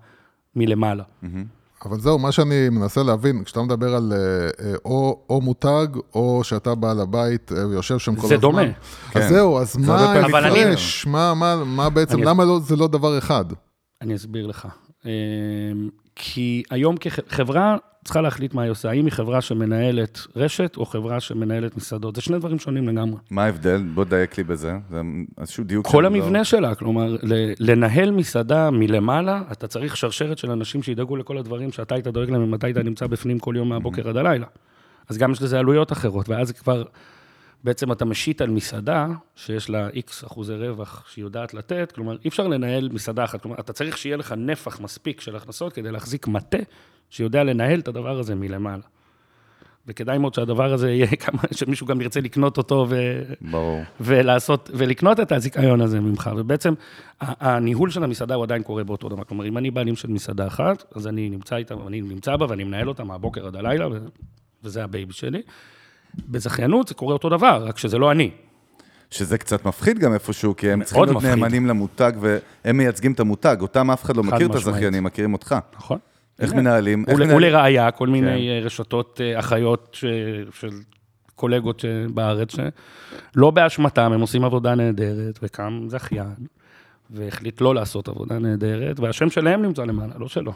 מלמעלה. 0.57 1.05
אבל 1.85 1.99
זהו, 2.01 2.19
מה 2.19 2.33
שאני 2.33 2.69
מנסה 2.69 3.03
להבין, 3.03 3.45
כשאתה 3.45 3.63
מדבר 3.63 3.95
על 3.95 4.13
אה, 4.13 4.19
אה, 4.67 4.75
או, 4.85 5.25
או 5.31 5.41
מותג, 5.41 5.87
או 6.15 6.41
שאתה 6.45 6.75
בעל 6.75 7.01
הבית 7.01 7.53
ויושב 7.71 7.99
שם 7.99 8.17
כל 8.17 8.29
זה 8.29 8.35
הזמן. 8.35 8.41
דומה. 8.51 8.63
אז 8.63 8.73
כן. 9.13 9.29
זהו, 9.29 9.59
אז 9.59 9.73
זה 9.73 9.81
מה 9.93 10.21
אבל 10.27 10.45
אני- 10.45 10.59
ההפרש? 10.65 11.07
מה, 11.07 11.35
מה, 11.35 11.65
מה 11.67 11.91
בעצם, 11.91 12.17
אני- 12.17 12.25
למה 12.27 12.45
לא, 12.45 12.59
זה 12.63 12.77
לא 12.77 12.87
דבר 12.89 13.19
אחד? 13.19 13.45
אני 14.03 14.15
אסביר 14.17 14.47
לך. 14.47 14.69
כי 16.17 16.63
היום 16.71 16.97
כחברה 16.97 17.77
צריכה 18.05 18.21
להחליט 18.21 18.55
מה 18.55 18.63
היא 18.63 18.71
עושה, 18.71 18.91
האם 18.91 19.05
היא 19.05 19.13
חברה 19.13 19.41
שמנהלת 19.41 20.19
רשת 20.37 20.77
או 20.77 20.87
חברה 20.87 21.21
שמנהלת 21.21 21.77
מסעדות. 21.77 22.17
זה 22.17 22.23
שני 22.23 22.39
דברים 22.39 22.59
שונים 22.59 22.89
לגמרי. 22.89 23.19
מה 23.31 23.45
ההבדל? 23.45 23.83
בוא 23.95 24.05
דייק 24.05 24.39
לי 24.39 24.45
בזה. 24.45 24.77
זה 24.91 25.01
איזשהו 25.41 25.65
דיוק 25.65 25.87
כל 25.87 26.01
לא- 26.03 26.07
המבנה 26.07 26.45
שלה, 26.45 26.75
כלומר, 26.75 27.17
לנהל 27.61 28.11
מסעדה 28.11 28.71
מלמעלה, 28.71 29.43
אתה 29.53 29.67
צריך 29.67 29.97
שרשרת 29.97 30.39
של 30.39 30.51
אנשים 30.51 30.83
שידאגו 30.83 31.17
לכל 31.17 31.39
הדברים 31.39 31.73
שאתה 31.73 31.95
היית 31.95 32.07
דואג 32.07 32.31
להם 32.31 32.43
ומתי 32.43 32.71
אתה 32.71 32.83
נמצא 32.83 33.07
בפנים 33.07 33.39
כל 33.39 33.55
יום 33.57 33.69
מהבוקר 33.69 34.09
עד 34.09 34.17
הלילה. 34.17 34.47
אז 35.09 35.19
גם 35.19 35.33
יש 35.33 35.43
לזה 35.43 35.59
עלויות 35.59 35.93
אחרות, 35.93 36.29
ואז 36.29 36.53
כבר 36.53 36.83
בעצם 37.65 37.93
אתה 37.93 38.05
משית 38.05 38.41
על 38.41 38.51
מסעדה, 38.51 39.07
שיש 39.37 39.71
לה 39.71 39.89
איקס 39.89 40.25
אחוזי 40.25 40.55
רווח 40.55 41.05
שהיא 41.09 41.25
יודעת 41.25 41.55
לתת, 41.55 41.93
כלומר, 41.95 42.17
אי 42.25 42.29
אפשר 42.29 42.47
לנהל 42.47 42.89
מסעדה 42.93 43.25
אחת. 43.25 43.43
כלומר, 43.43 43.61
אתה 43.61 43.73
צריך 43.73 43.99
שיהיה 43.99 44.17
לך 44.17 44.35
נפח 44.37 44.81
מספיק 44.81 45.21
של 45.21 45.37
הכנסות 45.37 45.73
כדי 45.73 45.93
להחזיק 45.93 46.27
מטה 46.27 46.59
שיודע 47.11 47.45
לנהל 47.45 47.81
את 47.81 47.89
הדבר 47.89 48.19
הזה 48.19 48.35
מלמעלה. 48.35 48.83
וכדאי 49.87 50.19
מאוד 50.19 50.35
שהדבר 50.35 50.73
הזה 50.73 50.91
יהיה 50.91 51.07
כמה, 51.25 51.43
שמישהו 51.53 51.87
גם 51.87 52.01
ירצה 52.01 52.21
לקנות 52.21 52.59
אותו 52.59 52.87
ו... 52.89 53.23
ברור. 53.41 53.83
ולעשות, 54.01 54.71
ולקנות 54.75 55.21
את 55.21 55.33
הזיכיון 55.33 55.81
הזה 55.81 56.01
ממך. 56.01 56.31
ובעצם, 56.37 56.75
הניהול 57.21 57.91
של 57.91 58.05
המסעדה 58.05 58.35
הוא 58.35 58.45
עדיין 58.45 58.63
קורה 58.63 58.85
באותו 58.85 59.09
דבר. 59.09 59.25
כלומר, 59.25 59.47
אם 59.47 59.59
אני 59.59 59.71
בעלים 59.71 59.97
של 59.97 60.09
מסעדה 60.09 60.47
אחת, 60.47 60.85
אז 60.95 61.07
אני 61.07 61.29
נמצא 61.29 61.57
איתה, 61.57 61.75
אני 61.87 62.01
נמצא 62.01 62.37
בה 62.37 62.47
ואני 62.49 62.65
מנהל 62.65 62.89
אותה 62.89 63.05
מהבוקר 63.05 63.47
עד 63.47 63.57
הלילה, 63.57 63.89
ו- 63.89 63.99
וזה 64.65 64.85
ה 64.85 64.90
baby 64.90 65.13
שלי. 65.13 65.43
בזכיינות 66.29 66.89
זה 66.89 66.95
קורה 66.95 67.13
אותו 67.13 67.29
דבר, 67.29 67.65
רק 67.67 67.79
שזה 67.79 67.99
לא 67.99 68.13
אני. 68.13 68.31
שזה 69.11 69.39
קצת 69.39 69.65
מפחיד 69.65 69.99
גם 69.99 70.13
איפשהו, 70.15 70.57
כי 70.57 70.71
הם 70.71 70.85
צריכים 70.85 71.05
להיות 71.05 71.17
מפחיד. 71.17 71.31
נאמנים 71.31 71.67
למותג, 71.67 72.13
והם 72.21 72.77
מייצגים 72.77 73.13
את 73.13 73.21
המותג. 73.21 73.57
אותם 73.61 73.91
אף 73.91 74.05
אחד 74.05 74.17
לא 74.17 74.23
מכיר 74.23 74.47
את. 74.47 74.55
הזכיינים, 74.55 75.05
מכירים 75.05 75.33
אותך. 75.33 75.55
נכון? 75.77 75.99
איך 76.39 76.53
מנהלים? 76.55 77.05
איך 77.09 77.19
מנהלים? 77.19 77.37
ולראיה, 77.37 77.91
כל 77.91 78.09
מיני 78.09 78.27
כן. 78.27 78.33
אה, 78.33 78.61
רשתות 78.65 79.21
אה, 79.25 79.39
אחיות 79.39 79.89
ש- 79.93 80.05
של 80.61 80.71
קולגות 81.35 81.85
בארץ, 82.15 82.49
שלא 82.57 83.51
באשמתם, 83.51 84.13
הם 84.13 84.21
עושים 84.21 84.45
עבודה 84.45 84.75
נהדרת, 84.75 85.39
וקם 85.43 85.81
זכיין, 85.89 86.35
והחליט 87.11 87.61
לא 87.61 87.75
לעשות 87.75 88.09
עבודה 88.09 88.39
נהדרת, 88.39 89.01
והשם 89.01 89.31
שלהם 89.31 89.63
נמצא 89.63 89.85
למעלה, 89.85 90.15
לא 90.19 90.29
שלו. 90.29 90.53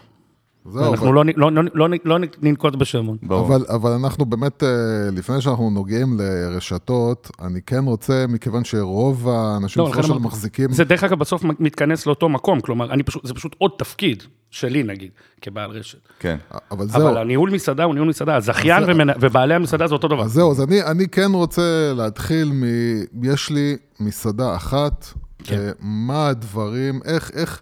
זהו, 0.71 0.93
אנחנו 0.93 1.13
לא, 1.13 1.25
נ- 1.25 1.29
לא, 1.37 1.51
לא, 1.53 1.63
לא, 1.75 1.89
נ- 1.89 1.93
לא 2.05 2.19
ננקוט 2.43 2.75
בשמות. 2.75 3.19
אבל, 3.31 3.65
אבל 3.69 3.91
אנחנו 3.91 4.25
באמת, 4.27 4.63
אה, 4.63 4.69
לפני 5.13 5.41
שאנחנו 5.41 5.71
נוגעים 5.71 6.21
לרשתות, 6.21 7.31
אני 7.43 7.61
כן 7.67 7.85
רוצה, 7.85 8.25
מכיוון 8.29 8.65
שרוב 8.65 9.29
האנשים 9.29 9.83
לא, 9.83 9.87
בסופו 9.87 9.99
לכן 10.01 10.09
של 10.09 10.13
אמרתי. 10.13 10.27
מחזיקים... 10.27 10.73
זה 10.73 10.85
דרך 10.85 11.05
אגב 11.05 11.19
בסוף 11.19 11.43
מתכנס 11.59 12.07
לאותו 12.07 12.29
מקום, 12.29 12.61
כלומר, 12.61 12.93
אני 12.93 13.03
פשוט, 13.03 13.27
זה 13.27 13.35
פשוט 13.35 13.55
עוד 13.59 13.71
תפקיד 13.79 14.23
שלי 14.51 14.83
נגיד, 14.83 15.11
כבעל 15.41 15.71
רשת. 15.71 15.99
כן. 16.19 16.37
אבל 16.71 16.89
זהו, 16.89 17.09
אבל 17.09 17.17
הניהול 17.19 17.51
מסעדה 17.51 17.85
הוא 17.85 17.95
ניהול 17.95 18.09
מסעדה, 18.09 18.37
הזכיין 18.37 18.85
זה- 18.85 18.93
ומנ... 18.93 19.09
ובעלי 19.21 19.55
המסעדה 19.55 19.87
זה 19.87 19.95
אותו 19.95 20.09
דבר. 20.09 20.23
אז 20.25 20.33
זהו, 20.33 20.51
אז 20.51 20.61
אני, 20.63 20.83
אני 20.83 21.09
כן 21.09 21.31
רוצה 21.33 21.63
להתחיל 21.97 22.53
מ... 22.53 22.63
יש 23.25 23.51
לי 23.51 23.77
מסעדה 24.01 24.57
אחת, 24.57 25.07
כן. 25.45 25.59
אה, 25.59 25.71
מה 25.81 26.29
הדברים, 26.29 27.01
איך, 27.05 27.31
איך, 27.35 27.61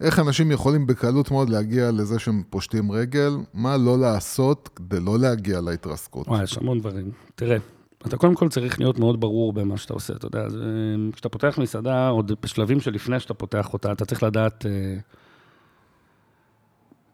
איך 0.00 0.18
אנשים 0.18 0.50
יכולים 0.50 0.86
בקלות 0.86 1.30
מאוד 1.30 1.50
להגיע 1.50 1.90
לזה 1.90 2.18
שהם 2.18 2.42
פושטים 2.50 2.92
רגל, 2.92 3.30
מה 3.54 3.76
לא 3.76 3.98
לעשות 3.98 4.68
כדי 4.76 5.00
לא 5.00 5.18
להגיע 5.18 5.60
להתרסקות. 5.60 6.28
וואי, 6.28 6.42
יש 6.42 6.58
המון 6.58 6.80
דברים. 6.80 7.10
תראה, 7.34 7.56
אתה 8.06 8.16
קודם 8.16 8.34
כל 8.34 8.48
צריך 8.48 8.80
להיות 8.80 8.98
מאוד 8.98 9.20
ברור 9.20 9.52
במה 9.52 9.76
שאתה 9.76 9.94
עושה, 9.94 10.14
אתה 10.14 10.26
יודע, 10.26 10.48
זה, 10.48 10.58
כשאתה 11.12 11.28
פותח 11.28 11.58
מסעדה, 11.62 12.08
עוד 12.08 12.32
בשלבים 12.42 12.80
שלפני 12.80 13.20
שאתה 13.20 13.34
פותח 13.34 13.72
אותה, 13.72 13.92
אתה 13.92 14.04
צריך 14.04 14.22
לדעת 14.22 14.66
אה, 14.66 14.96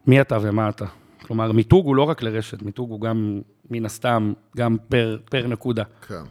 מי 0.07 0.21
אתה 0.21 0.39
ומה 0.43 0.69
אתה. 0.69 0.87
כלומר, 1.27 1.53
מיתוג 1.53 1.87
הוא 1.87 1.97
לא 1.97 2.03
רק 2.03 2.23
לרשת, 2.23 2.63
מיתוג 2.63 2.91
הוא 2.91 3.01
גם, 3.01 3.41
מן 3.71 3.85
הסתם, 3.85 4.33
גם 4.57 4.77
פר, 4.89 5.19
פר 5.31 5.47
נקודה. 5.47 5.85
כן. 6.09 6.23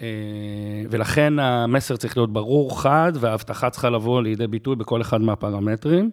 אה, 0.00 0.06
ולכן 0.90 1.38
המסר 1.38 1.96
צריך 1.96 2.16
להיות 2.16 2.32
ברור, 2.32 2.82
חד, 2.82 3.12
וההבטחה 3.14 3.70
צריכה 3.70 3.90
לבוא 3.90 4.22
לידי 4.22 4.46
ביטוי 4.46 4.76
בכל 4.76 5.00
אחד 5.00 5.20
מהפרמטרים. 5.20 6.10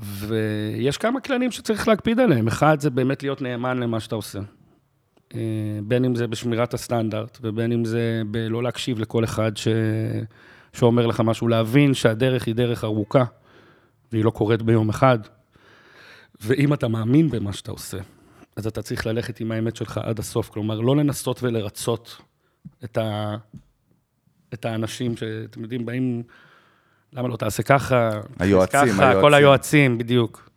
ויש 0.00 0.98
כמה 0.98 1.20
כללים 1.20 1.50
שצריך 1.50 1.88
להקפיד 1.88 2.20
עליהם. 2.20 2.48
אחד, 2.48 2.80
זה 2.80 2.90
באמת 2.90 3.22
להיות 3.22 3.42
נאמן 3.42 3.78
למה 3.78 4.00
שאתה 4.00 4.14
עושה. 4.14 4.38
אה, 5.34 5.40
בין 5.82 6.04
אם 6.04 6.14
זה 6.14 6.26
בשמירת 6.26 6.74
הסטנדרט, 6.74 7.38
ובין 7.42 7.72
אם 7.72 7.84
זה 7.84 8.22
בלא 8.26 8.62
להקשיב 8.62 8.98
לכל 8.98 9.24
אחד 9.24 9.56
ש... 9.56 9.68
שאומר 10.72 11.06
לך 11.06 11.20
משהו, 11.20 11.48
להבין 11.48 11.94
שהדרך 11.94 12.46
היא 12.46 12.54
דרך 12.54 12.84
ארוכה, 12.84 13.24
והיא 14.12 14.24
לא 14.24 14.30
קורית 14.30 14.62
ביום 14.62 14.88
אחד. 14.88 15.18
ואם 16.40 16.72
אתה 16.74 16.88
מאמין 16.88 17.30
במה 17.30 17.52
שאתה 17.52 17.70
עושה, 17.70 17.98
אז 18.56 18.66
אתה 18.66 18.82
צריך 18.82 19.06
ללכת 19.06 19.40
עם 19.40 19.52
האמת 19.52 19.76
שלך 19.76 19.98
עד 19.98 20.18
הסוף. 20.18 20.48
כלומר, 20.48 20.80
לא 20.80 20.96
לנסות 20.96 21.42
ולרצות 21.42 22.16
את, 22.84 22.98
ה... 22.98 23.36
את 24.54 24.64
האנשים 24.64 25.16
שאתם 25.16 25.62
יודעים, 25.62 25.86
באים, 25.86 26.22
למה 27.12 27.28
לא 27.28 27.36
תעשה 27.36 27.62
ככה? 27.62 28.10
היועצים, 28.38 28.80
ככה, 28.80 29.02
היועצים. 29.02 29.20
כל 29.20 29.34
היועצים, 29.34 29.98
בדיוק. 29.98 30.50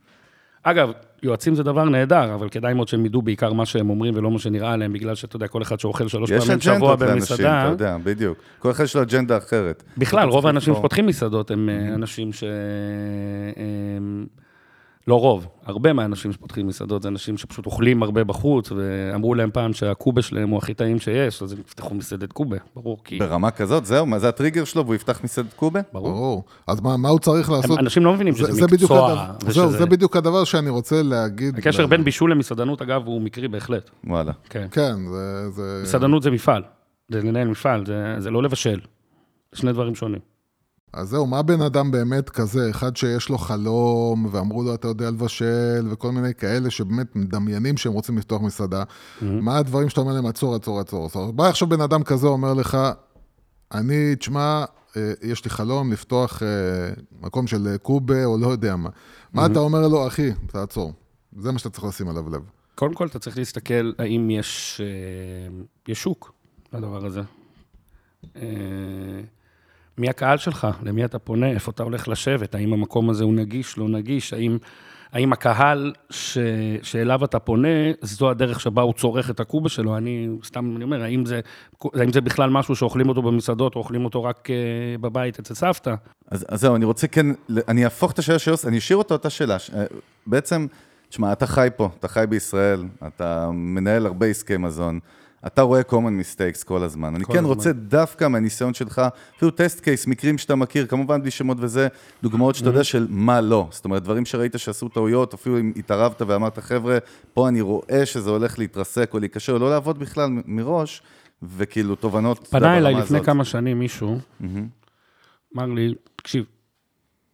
אגב, 0.64 0.92
יועצים 1.24 1.56
זה 1.56 1.64
דבר 1.64 1.84
נהדר, 1.84 2.34
אבל 2.34 2.50
כדאי 2.50 2.74
מאוד 2.74 2.88
שהם 2.88 3.06
ידעו 3.06 3.22
בעיקר 3.22 3.54
מה 3.54 3.66
שהם 3.66 3.90
אומרים 3.90 4.14
ולא 4.18 4.32
מה 4.32 4.40
שנראה 4.40 4.78
להם, 4.78 4.94
בגלל 4.94 5.16
שאתה 5.16 5.36
יודע, 5.36 5.48
כל 5.48 5.62
אחד 5.62 5.80
שאוכל 5.80 6.08
שלוש 6.08 6.30
יש 6.30 6.44
פעמים 6.44 6.58
בשבוע 6.58 6.94
אג'נדות 6.94 7.02
לאנשים, 7.10 7.36
במסעדה, 7.36 7.62
אתה 7.64 7.72
יודע, 7.72 7.98
בדיוק. 8.04 8.38
כל 8.60 8.72
אחד 8.72 8.84
יש 8.84 8.96
לו 8.96 9.02
אג'נדה 9.02 9.38
אחרת. 9.38 9.84
בכלל, 9.98 10.30
רוב 10.30 10.48
האנשים. 10.48 10.76
שפותחים 10.76 11.06
מסעדות 11.06 11.52
הם 11.52 11.70
אה, 11.70 11.96
אנשים 11.96 12.34
ש... 12.34 12.44
הם- 15.08 15.12
לא 15.12 15.20
רוב, 15.20 15.48
הרבה 15.66 15.94
מהאנשים 15.94 16.32
שפותחים 16.34 16.68
מסעדות 16.68 17.02
זה 17.02 17.08
אנשים 17.08 17.38
שפשוט 17.38 17.66
אוכלים 17.66 18.04
הרבה 18.04 18.24
בחוץ, 18.24 18.72
ואמרו 18.72 19.36
להם 19.36 19.50
פעם 19.54 19.74
שהקובה 19.74 20.22
שלהם 20.22 20.50
הוא 20.50 20.58
הכי 20.58 20.74
טעים 20.74 21.00
שיש, 21.00 21.44
אז 21.44 21.52
הם 21.54 21.60
יפתחו 21.60 21.96
מסעדת 21.96 22.32
קובה, 22.32 22.58
ברור, 22.76 22.98
כי... 23.04 23.20
ברמה 23.20 23.52
כזאת, 23.52 23.86
זהו, 23.86 24.06
מה 24.06 24.20
זה 24.20 24.30
הטריגר 24.30 24.64
שלו, 24.64 24.84
והוא 24.86 24.96
יפתח 24.96 25.20
מסעדת 25.24 25.54
קובה? 25.54 25.80
ברור. 25.94 26.10
ברור. 26.12 26.44
אז 26.68 26.80
מה, 26.82 26.98
מה 26.98 27.10
הוא 27.10 27.20
צריך 27.20 27.50
הם- 27.50 27.56
לעשות? 27.56 27.80
אנשים 27.80 28.06
לא 28.06 28.14
מבינים 28.14 28.36
שזה 28.36 28.68
בדיוק 28.68 28.92
מקצוע, 28.92 29.12
הדבר, 29.12 29.52
זהו, 29.52 29.72
זה 29.72 29.86
בדיוק 29.86 30.16
הדבר 30.18 30.44
שאני 30.44 30.70
רוצה 30.70 31.02
להגיד. 31.04 31.58
הקשר 31.58 31.84
ל- 31.84 31.88
בין 31.88 32.04
בישול 32.04 32.32
למסעדנות, 32.32 32.82
אגב, 32.82 33.08
הוא 33.08 33.22
מקרי 33.22 33.48
בהחלט. 33.48 33.90
וואלה. 34.08 34.32
כן. 34.50 34.68
כן, 34.72 34.94
זה... 35.12 35.50
זה... 35.50 35.80
מסעדנות 35.84 36.24
זה 36.24 36.32
מפעל, 36.32 36.64
זה 37.12 37.22
לנהל 37.22 37.48
מפעל, 37.48 37.86
זה, 37.86 38.16
זה 38.20 38.32
לא 38.32 38.44
לבשל. 38.44 38.80
זה 39.52 39.58
שני 39.60 39.74
דברים 39.74 39.96
שונים. 39.96 40.20
אז 40.94 41.10
זהו, 41.10 41.28
מה 41.28 41.42
בן 41.42 41.62
אדם 41.62 41.92
באמת 41.92 42.30
כזה, 42.30 42.70
אחד 42.70 42.98
שיש 42.98 43.30
לו 43.30 43.38
חלום, 43.38 44.26
ואמרו 44.32 44.64
לו, 44.64 44.74
אתה 44.74 44.88
יודע 44.88 45.12
לבשל, 45.12 45.88
וכל 45.92 46.12
מיני 46.12 46.34
כאלה 46.34 46.70
שבאמת 46.70 47.16
מדמיינים 47.16 47.78
שהם 47.78 47.94
רוצים 47.94 48.18
לפתוח 48.18 48.42
מסעדה, 48.42 48.84
מה 49.22 49.58
הדברים 49.58 49.90
שאתה 49.90 50.02
אומר 50.02 50.14
להם, 50.14 50.26
עצור, 50.26 50.56
עצור, 50.56 50.80
עצור, 50.80 51.06
עצור. 51.06 51.32
בא 51.32 51.48
עכשיו 51.48 51.68
בן 51.70 51.82
אדם 51.82 52.04
כזה, 52.04 52.28
אומר 52.28 52.54
לך, 52.54 52.78
אני, 53.74 54.16
תשמע, 54.16 54.66
אה, 54.98 55.14
יש 55.22 55.46
לי 55.46 55.50
חלום 55.50 55.92
לפתוח 55.92 56.44
אה, 56.44 56.48
מקום 57.22 57.48
של 57.48 57.68
אה, 57.68 57.78
קובה, 57.78 58.26
או 58.26 58.38
לא 58.38 58.48
יודע 58.48 58.76
מה. 58.76 58.90
מה 59.34 59.46
אתה 59.46 59.60
אומר 59.60 59.88
לו, 59.88 60.08
אחי, 60.08 60.32
תעצור. 60.48 60.94
זה 61.38 61.52
מה 61.52 61.60
שאתה 61.60 61.70
צריך 61.70 61.84
לשים 61.84 62.10
עליו 62.10 62.30
לב. 62.30 62.42
קודם 62.76 62.94
כל, 62.94 63.08
אתה 63.08 63.20
צריך 63.20 63.38
להסתכל 63.38 63.92
האם 63.98 64.30
יש, 64.30 64.82
יש 65.88 66.02
שוק 66.02 66.34
לדבר 66.74 67.06
הזה. 67.06 67.22
מי 70.02 70.10
הקהל 70.10 70.38
שלך? 70.38 70.68
למי 70.84 71.06
אתה 71.06 71.20
פונה? 71.20 71.52
איפה 71.52 71.72
אתה 71.72 71.84
הולך 71.84 72.08
לשבת? 72.08 72.56
האם 72.56 72.74
המקום 72.74 73.10
הזה 73.10 73.24
הוא 73.24 73.34
נגיש, 73.34 73.78
לא 73.78 73.90
נגיש? 73.90 74.34
האם, 74.34 74.58
האם 75.12 75.34
הקהל 75.34 75.94
ש, 76.10 76.38
שאליו 76.84 77.26
אתה 77.26 77.40
פונה, 77.40 77.68
זו 78.02 78.30
הדרך 78.30 78.60
שבה 78.60 78.82
הוא 78.82 78.94
צורך 78.94 79.30
את 79.30 79.40
הקובה 79.40 79.70
שלו? 79.70 79.98
אני 79.98 80.30
סתם, 80.44 80.74
אני 80.76 80.84
אומר, 80.84 81.04
האם 81.04 81.26
זה, 81.26 81.40
האם 81.94 82.12
זה 82.12 82.22
בכלל 82.22 82.50
משהו 82.50 82.76
שאוכלים 82.76 83.10
אותו 83.10 83.22
במסעדות, 83.22 83.76
או 83.76 83.80
אוכלים 83.80 84.06
אותו 84.06 84.24
רק 84.24 84.50
אה, 84.50 84.56
בבית 85.02 85.40
אצל 85.40 85.54
סבתא? 85.54 85.96
אז, 86.28 86.46
אז 86.50 86.62
זהו, 86.62 86.76
אני 86.76 86.86
רוצה 86.86 87.08
כן, 87.08 87.26
אני 87.68 87.84
אהפוך 87.84 88.12
את 88.12 88.20
השאלה 88.20 88.40
של 88.40 88.52
יוסי, 88.52 88.68
אני 88.68 88.78
אשאיר 88.78 88.98
אותו 88.98 89.14
אותה 89.14 89.30
שאלה. 89.30 89.58
אה, 89.76 89.86
בעצם, 90.28 90.68
תשמע, 91.10 91.32
אתה 91.32 91.48
חי 91.48 91.68
פה, 91.76 91.90
אתה 92.00 92.08
חי 92.08 92.26
בישראל, 92.30 92.84
אתה 93.08 93.50
מנהל 93.54 94.06
הרבה 94.06 94.26
עסקי 94.26 94.58
מזון, 94.58 95.00
אתה 95.48 95.62
רואה 95.62 95.82
common 95.90 95.94
mistakes 95.94 96.66
כל 96.66 96.84
הזמן. 96.84 97.16
אני 97.16 97.24
כל 97.26 97.34
כן 97.34 97.40
הזמן. 97.40 97.50
רוצה 97.50 97.74
דווקא 97.74 98.28
מהניסיון 98.28 98.74
שלך, 98.74 99.02
אפילו 99.38 99.52
טסט 99.52 99.80
קייס, 99.80 100.08
מקרים 100.08 100.38
שאתה 100.38 100.56
מכיר, 100.56 100.86
כמובן 100.88 101.22
בלי 101.22 101.32
שמות 101.32 101.58
וזה, 101.60 101.88
דוגמאות 102.24 102.56
שאתה 102.56 102.70
יודע 102.70 102.84
של 102.84 103.08
מה 103.10 103.42
לא. 103.42 103.68
זאת 103.72 103.86
אומרת, 103.86 104.04
דברים 104.04 104.26
שראית 104.26 104.54
שעשו 104.58 104.90
טעויות, 104.90 105.34
אפילו 105.34 105.60
אם 105.60 105.74
התערבת 105.76 106.22
ואמרת, 106.22 106.60
חבר'ה, 106.60 106.98
פה 107.34 107.48
אני 107.48 107.62
רואה 107.62 108.06
שזה 108.06 108.30
הולך 108.30 108.60
להתרסק 108.60 109.14
או 109.14 109.20
להיקשר, 109.20 109.58
לא 109.58 109.70
לעבוד 109.70 110.00
בכלל 110.00 110.30
מ- 110.30 110.42
מראש, 110.46 111.02
וכאילו 111.44 111.96
תובנות 111.96 112.48
פנה 112.48 112.78
אליי 112.78 112.94
לפני 112.94 113.18
הזאת. 113.18 113.26
כמה 113.26 113.46
שנים 113.46 113.80
מישהו, 113.80 114.18
אמר 115.56 115.66
לי, 115.66 115.96
תקשיב, 116.16 116.46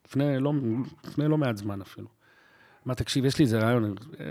לפני 0.07 0.39
לא, 0.39 0.53
לפני 1.07 1.27
לא 1.27 1.37
מעט 1.37 1.57
זמן 1.57 1.81
אפילו. 1.81 2.16
אמר, 2.87 2.93
תקשיב, 2.93 3.25
יש 3.25 3.39
לי 3.39 3.45
איזה 3.45 3.59
רעיון, 3.59 3.95
אה, 4.19 4.25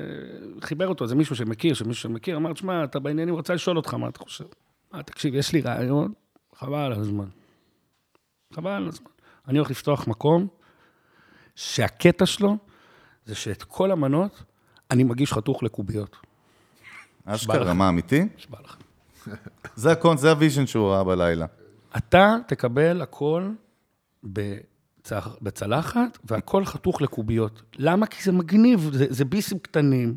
חיבר 0.60 0.88
אותו, 0.88 1.06
זה 1.06 1.14
מישהו 1.14 1.36
שמכיר, 1.36 1.74
שמישהו 1.74 2.02
שמכיר, 2.02 2.36
אמר, 2.36 2.52
תשמע, 2.52 2.84
אתה 2.84 2.98
בעניינים, 2.98 3.34
רוצה 3.34 3.54
לשאול 3.54 3.76
אותך, 3.76 3.94
מה 3.94 4.08
אתה 4.08 4.18
חושב? 4.18 4.44
אמר, 4.94 5.02
תקשיב, 5.02 5.34
יש 5.34 5.52
לי 5.52 5.60
רעיון, 5.60 6.12
חבל 6.54 6.78
על 6.78 6.92
הזמן. 6.92 7.28
חבל 8.54 8.70
על 8.70 8.88
הזמן. 8.88 9.10
אני 9.48 9.58
הולך 9.58 9.70
לפתוח 9.70 10.08
מקום 10.08 10.46
שהקטע 11.54 12.26
שלו 12.26 12.56
זה 13.24 13.34
שאת 13.34 13.62
כל 13.62 13.90
המנות 13.90 14.42
אני 14.90 15.04
מגיש 15.04 15.32
חתוך 15.32 15.62
לקוביות. 15.62 16.16
אשכרה. 17.24 17.74
מה, 17.74 17.88
אמיתי? 17.88 18.28
נשבע 18.36 18.58
לך. 18.64 18.76
זה 19.74 19.92
הקונט, 19.92 20.18
זה 20.18 20.30
ה 20.30 20.35
vision 20.35 20.66
שהוא 20.66 20.88
ראה 20.88 21.04
בלילה. 21.04 21.46
אתה 21.96 22.36
תקבל 22.46 23.02
הכל 23.02 23.50
בצ- 25.06 25.38
בצלחת, 25.42 26.18
והכל 26.24 26.64
חתוך 26.64 27.02
לקוביות. 27.02 27.62
למה? 27.78 28.06
כי 28.06 28.22
זה 28.24 28.32
מגניב, 28.32 28.90
זה, 28.92 29.06
זה 29.08 29.24
ביסים 29.24 29.58
קטנים, 29.58 30.16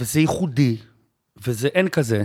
וזה 0.00 0.20
ייחודי, 0.20 0.76
וזה 1.46 1.68
אין 1.68 1.88
כזה, 1.88 2.24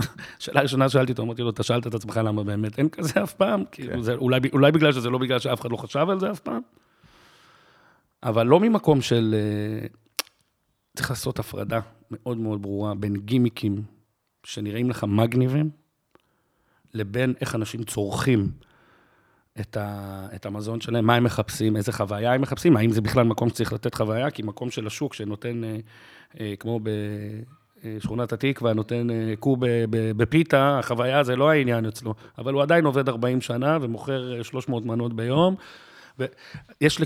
שאלה 0.38 0.60
ראשונה 0.60 0.88
שאלתי 0.88 1.12
אותו, 1.12 1.22
אמרתי 1.22 1.42
לו, 1.42 1.50
אתה 1.50 1.62
שאלת 1.62 1.86
את 1.86 1.94
עצמך 1.94 2.20
למה 2.24 2.44
באמת 2.44 2.78
אין 2.78 2.88
כזה 2.88 3.22
אף 3.22 3.34
פעם? 3.34 3.64
כאילו, 3.72 4.02
זה, 4.02 4.14
אולי, 4.14 4.40
אולי 4.52 4.72
בגלל 4.72 4.92
שזה 4.92 5.10
לא 5.10 5.18
בגלל 5.18 5.38
שאף 5.38 5.60
אחד 5.60 5.70
לא 5.70 5.76
חשב 5.76 6.06
על 6.10 6.20
זה 6.20 6.30
אף 6.30 6.40
פעם? 6.40 6.60
אבל 8.22 8.46
לא 8.46 8.60
ממקום 8.60 9.00
של... 9.00 9.34
אה, 9.34 9.86
צריך 10.96 11.10
לעשות 11.10 11.38
הפרדה 11.38 11.80
מאוד 12.10 12.38
מאוד 12.38 12.62
ברורה 12.62 12.94
בין 12.94 13.16
גימיקים 13.16 13.82
שנראים 14.44 14.90
לך 14.90 15.04
מגניבים, 15.04 15.70
לבין 16.94 17.34
איך 17.40 17.54
אנשים 17.54 17.82
צורכים 17.82 18.52
את, 19.60 19.76
ה, 19.76 20.26
את 20.34 20.46
המזון 20.46 20.80
שלהם, 20.80 21.06
מה 21.06 21.14
הם 21.14 21.24
מחפשים, 21.24 21.76
איזה 21.76 21.92
חוויה 21.92 22.34
הם 22.34 22.40
מחפשים, 22.40 22.76
האם 22.76 22.90
זה 22.90 23.00
בכלל 23.00 23.22
מקום 23.24 23.48
שצריך 23.48 23.72
לתת 23.72 23.94
חוויה, 23.94 24.30
כי 24.30 24.42
מקום 24.42 24.70
של 24.70 24.86
השוק 24.86 25.14
שנותן, 25.14 25.64
אה, 25.64 25.76
אה, 26.40 26.54
כמו 26.58 26.80
בשכונת 27.84 28.32
התקווה, 28.32 28.72
נותן 28.72 29.10
אה, 29.10 29.34
קוב 29.38 29.58
בפיתה, 29.90 30.78
החוויה 30.78 31.24
זה 31.24 31.36
לא 31.36 31.50
העניין 31.50 31.86
אצלו, 31.86 32.14
אבל 32.38 32.52
הוא 32.52 32.62
עדיין 32.62 32.84
עובד 32.84 33.08
40 33.08 33.40
שנה 33.40 33.78
ומוכר 33.80 34.42
300 34.42 34.86
מנות 34.86 35.16
ביום, 35.16 35.54
ויש, 36.18 37.00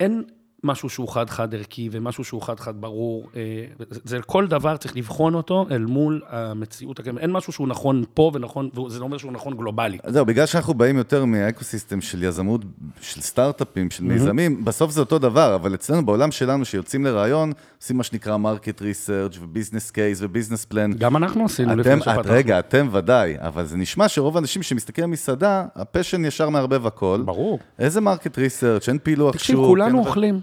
אין, 0.00 0.24
משהו 0.64 0.88
שהוא 0.88 1.08
חד-חד 1.08 1.54
ערכי 1.54 1.88
ומשהו 1.92 2.24
שהוא 2.24 2.42
חד-חד 2.42 2.80
ברור. 2.80 3.28
אה, 3.36 3.64
זה 4.04 4.18
כל 4.22 4.46
דבר 4.46 4.76
צריך 4.76 4.96
לבחון 4.96 5.34
אותו 5.34 5.66
אל 5.70 5.84
מול 5.84 6.20
המציאות. 6.28 7.00
אין 7.18 7.32
משהו 7.32 7.52
שהוא 7.52 7.68
נכון 7.68 8.04
פה 8.14 8.30
ונכון, 8.34 8.70
וזה 8.86 8.98
לא 8.98 9.04
אומר 9.04 9.18
שהוא 9.18 9.32
נכון 9.32 9.56
גלובלי. 9.56 9.98
זהו, 10.06 10.26
בגלל 10.26 10.46
שאנחנו 10.46 10.74
באים 10.74 10.96
יותר 10.96 11.24
מה 11.24 11.38
ecosystem 11.38 12.00
של 12.00 12.22
יזמות, 12.22 12.60
של 13.00 13.20
סטארט-אפים, 13.20 13.90
של 13.90 14.04
מיזמים, 14.04 14.64
בסוף 14.64 14.90
זה 14.90 15.00
אותו 15.00 15.18
דבר, 15.18 15.54
אבל 15.54 15.74
אצלנו 15.74 16.06
בעולם 16.06 16.30
שלנו, 16.30 16.64
שיוצאים 16.64 17.04
לרעיון, 17.04 17.52
עושים 17.80 17.96
מה 17.96 18.02
שנקרא 18.02 18.36
market 18.36 18.82
research 18.82 19.38
ו 19.40 19.46
business 19.46 19.90
case 19.90 20.18
ו 20.22 20.27
business 20.27 20.64
plan. 20.64 20.92
גם 20.92 21.16
אנחנו 21.16 21.44
עשינו 21.44 21.76
לפני 21.76 22.00
שפתחנו. 22.00 22.22
רגע, 22.26 22.58
אתם 22.58 22.88
ודאי, 22.92 23.36
אבל 23.38 23.66
זה 23.66 23.76
נשמע 23.76 24.08
שרוב 24.08 24.36
האנשים 24.36 24.62
שמסתכלים 24.62 25.04
על 25.04 25.10
מסעדה, 25.10 25.64
ה 25.76 25.82
passion 25.82 26.24
ישר 26.24 26.48
מערבב 26.48 26.86
הכל. 26.86 27.22
ברור. 27.24 27.58
איזה 27.78 28.00
market 28.00 28.38
research, 28.38 28.88
אין 28.88 28.98
פילוח 28.98 29.32
שוק. 29.32 29.40
תקשיב, 29.40 29.56
כולנו 29.56 29.98
אוכלים. 29.98 30.40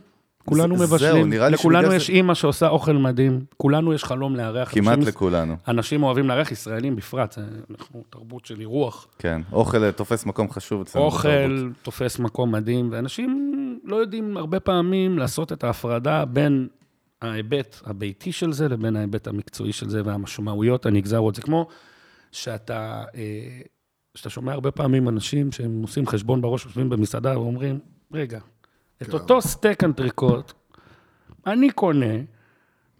כולנו 0.48 0.76
מבשלים, 0.76 1.34
לכולנו 1.34 1.94
יש 1.94 2.10
אימא 2.10 2.34
שעושה 2.34 2.68
אוכל 2.68 2.94
מדהים, 2.94 3.46
כולנו 3.58 3.94
יש 3.94 4.04
חלום 4.04 4.36
לארח. 4.36 4.72
כמעט 4.74 5.00
לכולנו. 5.00 5.56
אנשים 5.68 6.04
אוהבים 6.04 6.28
לארח, 6.28 6.52
ישראלים 6.52 6.96
בפרט, 6.96 7.38
אנחנו 7.72 8.04
תרבות 8.10 8.46
של 8.46 8.60
אירוח. 8.60 9.08
כן, 9.20 9.42
אוכל 9.52 9.92
תופס 9.92 10.26
מקום 10.26 10.52
חשוב 10.52 10.82
אצלנו. 10.82 11.06
אוכל 11.06 11.70
תופס 11.82 12.20
מקום 12.20 12.52
מדהים, 12.52 12.90
ואנשים 12.92 13.80
לא 13.84 13.96
יודעים 13.96 14.38
הרבה 14.38 14.60
פעמים 14.60 15.18
לעשות 15.20 15.52
את 15.52 15.64
ההפרדה 15.64 16.26
בין 16.26 16.68
ההיבט 17.22 17.78
הביתי 17.86 18.32
של 18.32 18.54
זה 18.54 18.68
לבין 18.68 18.96
ההיבט 18.96 19.28
המקצועי 19.28 19.74
של 19.74 19.90
זה 19.90 20.02
והמשמעויות 20.06 20.86
הנגזרות. 20.86 21.36
זה 21.36 21.42
כמו 21.42 21.68
שאתה, 22.32 23.04
אה, 23.16 23.60
שאתה 24.16 24.30
שומע 24.30 24.54
הרבה 24.54 24.72
פעמים 24.72 25.10
אנשים 25.10 25.52
שהם 25.52 25.82
עושים 25.82 26.08
חשבון 26.08 26.42
בראש, 26.42 26.66
יושבים 26.66 26.90
במסעדה 26.90 27.40
ואומרים, 27.40 27.80
רגע, 28.14 28.40
את 29.02 29.14
אותו 29.14 29.42
סטייק 29.42 29.84
אנטריקוט, 29.84 30.54
אני 31.48 31.70
קונה 31.70 32.16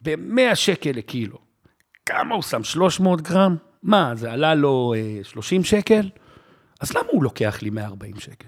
ב-100 0.02 0.56
שקל 0.56 0.92
לקילו. 0.92 1.38
כמה 2.06 2.36
הוא 2.36 2.44
שם? 2.44 2.64
300 2.64 3.22
גרם? 3.22 3.56
מה, 3.84 4.16
זה 4.16 4.32
עלה 4.32 4.56
לו 4.56 4.94
אה, 4.98 5.24
30 5.24 5.64
שקל? 5.64 6.10
אז 6.82 6.92
למה 6.92 7.08
הוא 7.12 7.24
לוקח 7.24 7.62
לי 7.62 7.70
140 7.70 8.20
שקל? 8.20 8.48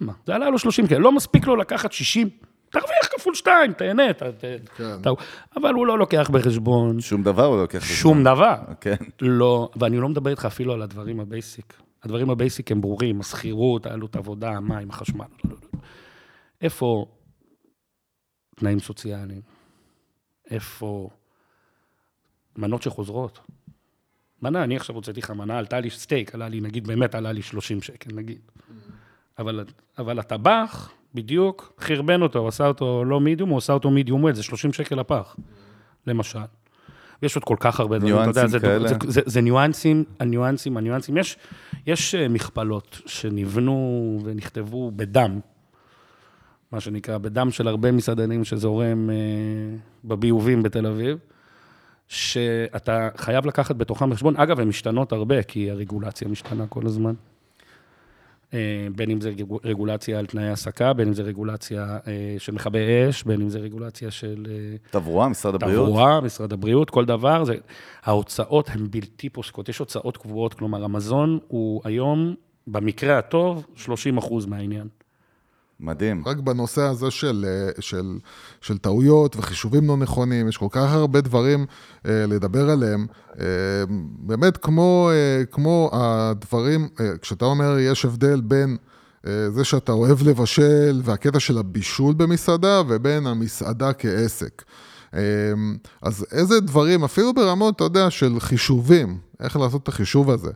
למה? 0.00 0.12
זה 0.26 0.34
עלה 0.34 0.50
לו 0.50 0.58
30 0.58 0.86
שקל, 0.86 0.98
לא 0.98 1.12
מספיק 1.12 1.46
לו 1.46 1.56
לקחת 1.56 1.92
60? 1.92 2.28
תרוויח 2.70 3.08
כפול 3.16 3.34
2, 3.34 3.72
תהנה, 3.72 4.12
ת, 4.12 4.22
כן. 4.76 5.02
ת, 5.02 5.06
אבל 5.56 5.74
הוא 5.74 5.86
לא 5.86 5.98
לוקח 5.98 6.30
בחשבון. 6.32 7.00
שום 7.00 7.22
דבר 7.22 7.44
הוא 7.44 7.56
לא 7.56 7.62
לוקח 7.62 7.78
בחשבון. 7.78 7.96
שום 7.96 8.24
דבר. 8.24 8.54
כן. 8.80 8.96
לא, 9.20 9.70
ואני 9.76 9.98
לא 9.98 10.08
מדבר 10.08 10.30
איתך 10.30 10.44
אפילו 10.44 10.72
על 10.72 10.82
הדברים 10.82 11.20
ה 11.20 11.28
basic. 11.28 11.74
הדברים 12.02 12.30
ה 12.30 12.37
basic 12.37 12.72
הם 12.72 12.80
ברורים, 12.80 13.20
השכירות, 13.20 13.86
העלות 13.86 14.16
עבודה, 14.16 14.50
המים, 14.50 14.90
החשמל. 14.90 15.24
לא, 15.44 15.50
לא, 15.50 15.56
לא. 15.74 15.80
איפה 16.60 17.06
תנאים 18.56 18.78
סוציאליים? 18.78 19.42
איפה 20.50 21.10
מנות 22.56 22.82
שחוזרות? 22.82 23.40
מנה, 24.42 24.64
אני 24.64 24.76
עכשיו 24.76 24.96
הוצאתי 24.96 25.20
לך 25.20 25.30
מנה, 25.30 25.58
עלתה 25.58 25.80
לי 25.80 25.90
סטייק, 25.90 26.34
עלה 26.34 26.48
לי, 26.48 26.60
נגיד, 26.60 26.86
באמת 26.86 27.14
עלה 27.14 27.32
לי 27.32 27.42
30 27.42 27.82
שקל, 27.82 28.10
נגיד. 28.14 28.40
אבל, 29.38 29.64
אבל 29.98 30.18
הטבח, 30.18 30.90
בדיוק, 31.14 31.72
חרבן 31.80 32.22
אותו, 32.22 32.38
הוא 32.38 32.48
עשה 32.48 32.66
אותו 32.66 33.04
לא 33.04 33.20
מידיום, 33.20 33.50
הוא 33.50 33.58
עשה 33.58 33.72
אותו 33.72 33.90
medium 33.90 34.22
well, 34.22 34.34
זה 34.34 34.42
30 34.42 34.72
שקל 34.72 34.94
לפח, 34.94 35.36
למשל. 36.06 36.38
ויש 37.22 37.36
עוד 37.36 37.44
כל 37.44 37.56
כך 37.60 37.80
הרבה 37.80 37.98
דברים, 37.98 38.14
אתה 38.16 38.30
יודע, 38.30 38.46
זה, 38.46 38.58
זה, 38.58 38.78
זה, 39.06 39.20
זה 39.26 39.40
ניואנסים, 39.40 40.04
הניואנסים, 40.20 40.76
הניואנסים. 40.76 41.16
יש, 41.16 41.36
יש 41.86 42.14
אה, 42.14 42.28
מכפלות 42.28 43.00
שנבנו 43.06 44.18
ונכתבו 44.24 44.90
בדם, 44.90 45.40
מה 46.72 46.80
שנקרא, 46.80 47.18
בדם 47.18 47.50
של 47.50 47.68
הרבה 47.68 47.92
מסעדנים 47.92 48.44
שזורם 48.44 49.10
אה, 49.10 49.16
בביובים 50.04 50.62
בתל 50.62 50.86
אביב, 50.86 51.18
שאתה 52.08 53.08
חייב 53.16 53.46
לקחת 53.46 53.76
בתוכם 53.76 54.10
בחשבון. 54.10 54.36
אגב, 54.36 54.60
הן 54.60 54.68
משתנות 54.68 55.12
הרבה, 55.12 55.42
כי 55.42 55.70
הרגולציה 55.70 56.28
משתנה 56.28 56.66
כל 56.66 56.86
הזמן. 56.86 57.14
אה, 58.54 58.88
בין 58.96 59.10
אם 59.10 59.20
זה 59.20 59.32
רגולציה 59.64 60.18
על 60.18 60.26
תנאי 60.26 60.48
העסקה, 60.48 60.92
בין 60.92 61.08
אם 61.08 61.14
זה 61.14 61.22
רגולציה 61.22 61.98
אה, 62.06 62.36
של 62.38 62.52
מכבי 62.52 62.78
אש, 63.10 63.22
בין 63.22 63.40
אם 63.40 63.48
זה 63.48 63.58
רגולציה 63.58 64.10
של... 64.10 64.46
אה, 64.48 64.76
תברואה, 64.90 65.28
משרד 65.28 65.54
הבריאות. 65.54 65.88
תברואה, 65.88 66.20
משרד 66.20 66.52
הבריאות, 66.52 66.90
כל 66.90 67.04
דבר. 67.04 67.44
זה, 67.44 67.54
ההוצאות 68.02 68.68
הן 68.68 68.86
בלתי 68.90 69.28
פוסקות, 69.28 69.68
יש 69.68 69.78
הוצאות 69.78 70.16
קבועות, 70.16 70.54
כלומר, 70.54 70.84
המזון 70.84 71.38
הוא 71.48 71.80
היום, 71.84 72.34
במקרה 72.66 73.18
הטוב, 73.18 73.66
30 73.74 74.18
אחוז 74.18 74.46
מהעניין. 74.46 74.88
מדהים. 75.80 76.22
רק 76.26 76.36
בנושא 76.36 76.82
הזה 76.82 77.10
של, 77.10 77.46
אה, 77.48 77.82
של, 77.82 78.18
של 78.60 78.78
טעויות 78.78 79.36
וחישובים 79.36 79.86
לא 79.86 79.96
נכונים, 79.96 80.48
יש 80.48 80.56
כל 80.56 80.66
כך 80.70 80.92
הרבה 80.92 81.20
דברים 81.20 81.66
אה, 82.06 82.26
לדבר 82.26 82.70
עליהם. 82.70 83.06
אה, 83.40 83.44
באמת, 84.18 84.56
כמו, 84.56 85.10
אה, 85.12 85.44
כמו 85.44 85.90
הדברים, 85.92 86.88
אה, 87.00 87.18
כשאתה 87.22 87.44
אומר 87.44 87.78
יש 87.78 88.04
הבדל 88.04 88.40
בין 88.40 88.76
אה, 89.26 89.50
זה 89.50 89.64
שאתה 89.64 89.92
אוהב 89.92 90.28
לבשל 90.28 91.00
והקטע 91.04 91.40
של 91.40 91.58
הבישול 91.58 92.14
במסעדה, 92.14 92.82
ובין 92.88 93.26
המסעדה 93.26 93.92
כעסק. 93.92 94.62
אה, 95.14 95.20
אז 96.02 96.26
איזה 96.32 96.60
דברים, 96.60 97.04
אפילו 97.04 97.34
ברמות, 97.34 97.76
אתה 97.76 97.84
יודע, 97.84 98.10
של 98.10 98.40
חישובים, 98.40 99.18
איך 99.40 99.56
לעשות 99.56 99.82
את 99.82 99.88
החישוב 99.88 100.30
הזה. 100.30 100.50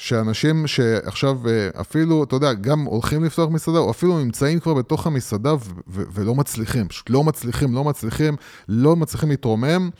שאנשים 0.00 0.66
שעכשיו 0.66 1.48
אה, 1.48 1.80
אפילו, 1.80 2.24
אתה 2.24 2.36
יודע, 2.36 2.52
גם 2.52 2.80
הולכים 2.84 3.24
לפתוח 3.24 3.50
מסעדה, 3.50 3.78
או 3.78 3.90
אפילו 3.90 4.18
נמצאים 4.18 4.60
כבר 4.60 4.74
בתוך 4.74 5.06
המסעדה 5.06 5.54
ולא 5.86 6.34
מצליחים, 6.34 6.88
פשוט 6.88 7.10
לא 7.10 7.24
מצליחים, 7.24 7.74
לא 7.74 7.84
מצליחים, 7.84 8.36
לא 8.68 8.96
מצליחים 8.96 9.28
להתרומם. 9.28 9.90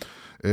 אה, 0.45 0.51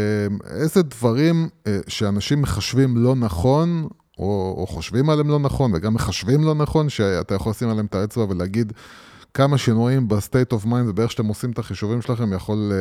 איזה 0.49 0.83
דברים 0.83 1.49
אה, 1.67 1.79
שאנשים 1.87 2.41
מחשבים 2.41 2.97
לא 2.97 3.15
נכון, 3.15 3.87
או, 4.19 4.55
או 4.57 4.67
חושבים 4.67 5.09
עליהם 5.09 5.29
לא 5.29 5.39
נכון, 5.39 5.71
וגם 5.75 5.93
מחשבים 5.93 6.43
לא 6.43 6.55
נכון, 6.55 6.89
שאתה 6.89 7.35
יכול 7.35 7.49
לשים 7.49 7.69
עליהם 7.69 7.85
את 7.85 7.95
האצבע 7.95 8.25
ולהגיד 8.29 8.73
כמה 9.33 9.57
שינויים 9.57 10.07
ב-state 10.07 10.53
of 10.53 10.65
mind, 10.65 10.87
ובאיך 10.87 11.11
שאתם 11.11 11.25
עושים 11.25 11.51
את 11.51 11.59
החישובים 11.59 12.01
שלכם, 12.01 12.33
יכול, 12.33 12.71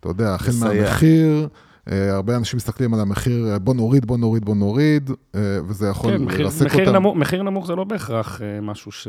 אתה 0.00 0.08
יודע, 0.08 0.34
החל 0.34 0.52
מהמחיר, 0.60 1.48
הרבה 1.88 2.36
אנשים 2.36 2.56
מסתכלים 2.56 2.94
על 2.94 3.00
המחיר, 3.00 3.52
אה, 3.52 3.58
בוא 3.58 3.74
נוריד, 3.74 4.06
בוא 4.06 4.18
נוריד, 4.18 4.44
בוא 4.44 4.54
נוריד, 4.54 5.10
אה, 5.34 5.40
וזה 5.68 5.88
יכול 5.88 6.10
כן, 6.10 6.22
לרסק 6.38 6.66
מחיר 6.66 6.80
אותם. 6.80 6.96
נמוך, 6.96 7.16
מחיר 7.16 7.42
נמוך 7.42 7.66
זה 7.66 7.74
לא 7.74 7.84
בהכרח 7.84 8.40
משהו 8.62 8.92
ש, 8.92 9.08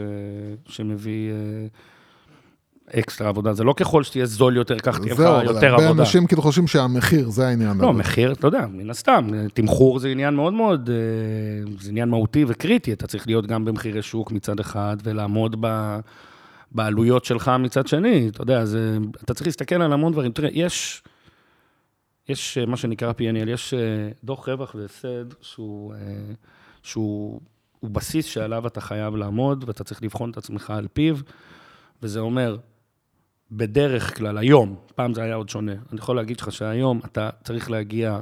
שמביא 0.65 1.31
אקסטרה 2.99 3.29
עבודה, 3.29 3.53
זה 3.53 3.63
לא 3.63 3.73
ככל 3.73 4.03
שתהיה 4.03 4.25
זול 4.25 4.55
יותר, 4.55 4.79
כך 4.79 4.99
תהיה 4.99 5.13
לך 5.13 5.19
יותר 5.19 5.35
עבודה. 5.35 5.59
זהו, 5.59 5.69
הרבה 5.69 5.89
אנשים 5.89 6.27
כאילו 6.27 6.41
חושבים 6.41 6.67
שהמחיר, 6.67 7.29
זה 7.29 7.47
העניין. 7.47 7.77
לא, 7.77 7.93
מחיר, 7.93 8.31
אתה 8.31 8.47
יודע, 8.47 8.65
מן 8.71 8.89
הסתם, 8.89 9.29
תמחור 9.53 9.99
זה 9.99 10.07
עניין 10.07 10.33
מאוד 10.33 10.53
מאוד, 10.53 10.89
זה 11.79 11.89
עניין 11.89 12.09
מהותי 12.09 12.45
וקריטי, 12.47 12.93
אתה 12.93 13.07
צריך 13.07 13.27
להיות 13.27 13.47
גם 13.47 13.65
במחירי 13.65 14.01
שוק 14.01 14.31
מצד 14.31 14.59
אחד, 14.59 14.97
ולעמוד 15.03 15.55
ב... 15.59 15.99
בעלויות 16.71 17.25
שלך 17.25 17.51
מצד 17.59 17.87
שני, 17.87 18.29
אתה 18.31 18.41
יודע, 18.41 18.65
זה, 18.65 18.97
אתה 19.23 19.33
צריך 19.33 19.47
להסתכל 19.47 19.75
על 19.75 19.93
המון 19.93 20.11
דברים. 20.13 20.31
תראה, 20.31 20.49
יש... 20.53 21.03
יש 22.29 22.57
אה, 22.57 22.65
מה 22.65 22.77
שנקרא 22.77 23.11
P&L, 23.11 23.49
יש 23.49 23.73
אה, 23.73 24.09
דוח 24.23 24.49
רווח 24.49 24.75
והפסד 24.75 25.25
שהוא, 25.41 25.93
אה, 25.93 26.33
שהוא 26.83 27.41
בסיס 27.83 28.25
שעליו 28.25 28.67
אתה 28.67 28.81
חייב 28.81 29.15
לעמוד, 29.15 29.63
ואתה 29.67 29.83
צריך 29.83 30.03
לבחון 30.03 30.31
את 30.31 30.37
עצמך 30.37 30.69
על 30.69 30.87
פיו, 30.93 31.15
וזה 32.01 32.19
אומר, 32.19 32.57
בדרך 33.51 34.17
כלל, 34.17 34.37
היום, 34.37 34.75
פעם 34.95 35.13
זה 35.13 35.23
היה 35.23 35.35
עוד 35.35 35.49
שונה, 35.49 35.71
אני 35.71 35.99
יכול 35.99 36.15
להגיד 36.15 36.41
לך 36.41 36.51
שהיום 36.51 36.99
אתה 37.05 37.29
צריך 37.43 37.71
להגיע, 37.71 38.19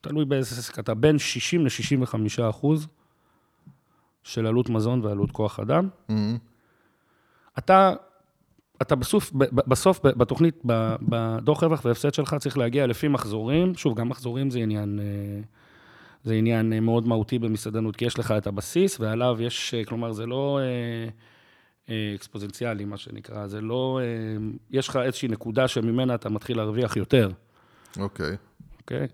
תלוי 0.00 0.24
באיזה 0.24 0.56
עסק, 0.58 0.78
אתה 0.78 0.94
בין 0.94 1.18
60 1.18 1.66
ל-65 1.66 2.50
אחוז 2.50 2.86
של 4.22 4.46
עלות 4.46 4.68
מזון 4.68 5.04
ועלות 5.04 5.30
כוח 5.30 5.60
אדם. 5.60 5.88
Mm-hmm. 6.10 6.14
אתה 7.58 7.94
אתה 8.82 8.96
בסוף, 8.96 9.32
בסוף 9.52 10.00
בתוכנית, 10.02 10.62
בדוח 11.02 11.62
רווח 11.62 11.84
והפסד 11.84 12.14
שלך 12.14 12.34
צריך 12.34 12.58
להגיע 12.58 12.86
לפי 12.86 13.08
מחזורים, 13.08 13.74
שוב, 13.74 13.98
גם 13.98 14.08
מחזורים 14.08 14.50
זה 14.50 14.58
עניין, 14.58 15.00
אה, 15.00 15.40
זה 16.24 16.34
עניין 16.34 16.72
אה, 16.72 16.80
מאוד 16.80 17.08
מהותי 17.08 17.38
במסעדנות, 17.38 17.96
כי 17.96 18.04
יש 18.04 18.18
לך 18.18 18.30
את 18.30 18.46
הבסיס, 18.46 19.00
ועליו 19.00 19.36
יש, 19.40 19.74
אה, 19.74 19.84
כלומר, 19.84 20.12
זה 20.12 20.26
לא 20.26 20.60
אקספוזנציאלי, 22.14 22.84
מה 22.84 22.96
שנקרא, 22.96 23.46
זה 23.46 23.60
לא... 23.60 24.00
יש 24.70 24.88
לך 24.88 24.96
איזושהי 24.96 25.28
נקודה 25.28 25.68
שממנה 25.68 26.14
אתה 26.14 26.28
מתחיל 26.28 26.56
להרוויח 26.56 26.96
יותר, 26.96 27.30
אוקיי. 27.98 28.36
אוקיי? 28.80 29.06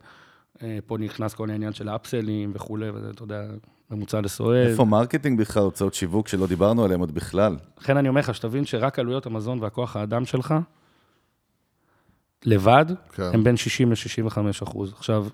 אה, 0.63 0.79
פה 0.87 0.99
נכנס 0.99 1.35
כל 1.35 1.51
העניין 1.51 1.73
של 1.73 1.89
ה 1.89 1.97
upsales 1.97 2.53
וכולי, 2.55 2.91
וזה, 2.91 3.11
אתה 3.11 3.23
יודע, 3.23 3.43
ממוצע 3.91 4.21
לסועד. 4.21 4.67
איפה 4.67 4.85
marketing 4.85 5.41
בכלל, 5.41 5.63
הוצאות 5.63 5.95
שיווק 5.95 6.29
שלא 6.29 6.47
דיברנו 6.47 6.85
עליהן 6.85 7.01
עוד 7.01 7.15
בכלל? 7.15 7.57
לכן 7.81 7.97
אני 7.97 8.09
אומר 8.09 8.21
לך, 8.21 8.35
שתבין 8.35 8.65
שרק 8.65 8.99
עלויות 8.99 9.27
המזון 9.27 9.59
והכוח 9.63 9.97
האדם 9.97 10.25
שלך, 10.25 10.55
לבד, 12.45 12.85
כן. 13.13 13.31
הם 13.33 13.45
בין 13.45 13.57
60 13.57 13.93
ל-65 13.93 14.39
אחוז. 14.63 14.93
עכשיו, 14.93 15.27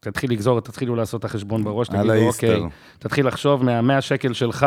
תתחיל 0.00 0.30
לגזור, 0.30 0.60
תתחילו 0.60 0.96
לעשות 0.96 1.20
את 1.20 1.24
החשבון 1.24 1.64
בראש, 1.64 1.88
תגידו. 1.88 2.26
אוקיי, 2.26 2.60
תתחיל 2.98 3.26
לחשוב 3.26 3.64
מה-100 3.64 4.00
שקל 4.00 4.32
שלך, 4.32 4.66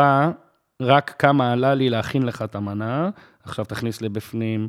רק 0.80 1.14
כמה 1.18 1.52
עלה 1.52 1.74
לי 1.74 1.90
להכין 1.90 2.22
לך 2.22 2.42
את 2.42 2.54
המנה, 2.54 3.10
עכשיו 3.42 3.64
תכניס 3.64 4.02
לבפנים 4.02 4.68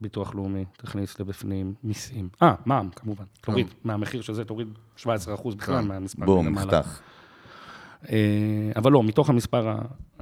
ביטוח 0.00 0.34
לאומי, 0.34 0.64
תכניס 0.76 1.20
לבפנים 1.20 1.74
מיסים. 1.84 2.28
אה, 2.42 2.54
מע"מ, 2.66 2.88
כמובן. 2.96 3.24
תוריד, 3.40 3.66
מהמחיר 3.84 4.20
של 4.20 4.34
זה 4.34 4.44
תוריד 4.44 4.68
17 4.96 5.34
אחוז 5.34 5.54
בכלל 5.54 5.82
כן. 5.82 5.88
מהמספר. 5.88 6.24
בום. 6.24 6.48
נחתך. 6.48 7.00
אה, 8.12 8.18
אבל 8.76 8.92
לא, 8.92 9.02
מתוך 9.02 9.30
המספר 9.30 9.74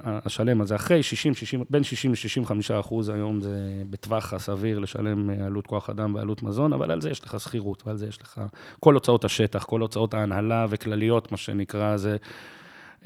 השלם 0.05 0.61
הזה, 0.61 0.77
אחרי 0.77 1.03
60, 1.03 1.35
60, 1.35 1.64
בין 1.70 1.85
60 1.85 2.12
ל-65 2.12 2.81
אחוז 2.81 3.09
היום 3.09 3.40
זה 3.40 3.83
בטווח 3.90 4.33
הסביר 4.35 4.79
לשלם 4.79 5.31
אה, 5.31 5.47
עלות 5.47 5.66
כוח 5.66 5.90
אדם 5.90 6.14
ועלות 6.14 6.42
מזון, 6.42 6.73
אבל 6.73 6.90
על 6.90 7.01
זה 7.01 7.11
יש 7.11 7.25
לך 7.25 7.40
שכירות, 7.40 7.83
ועל 7.87 7.97
זה 7.97 8.07
יש 8.07 8.23
לך 8.23 8.40
כל 8.81 8.94
הוצאות 8.94 9.25
השטח, 9.25 9.64
כל 9.64 9.81
הוצאות 9.81 10.14
ההנהלה 10.14 10.66
וכלליות, 10.68 11.33
מה 11.33 11.38
שנקרא, 11.38 11.97
זה... 11.97 12.16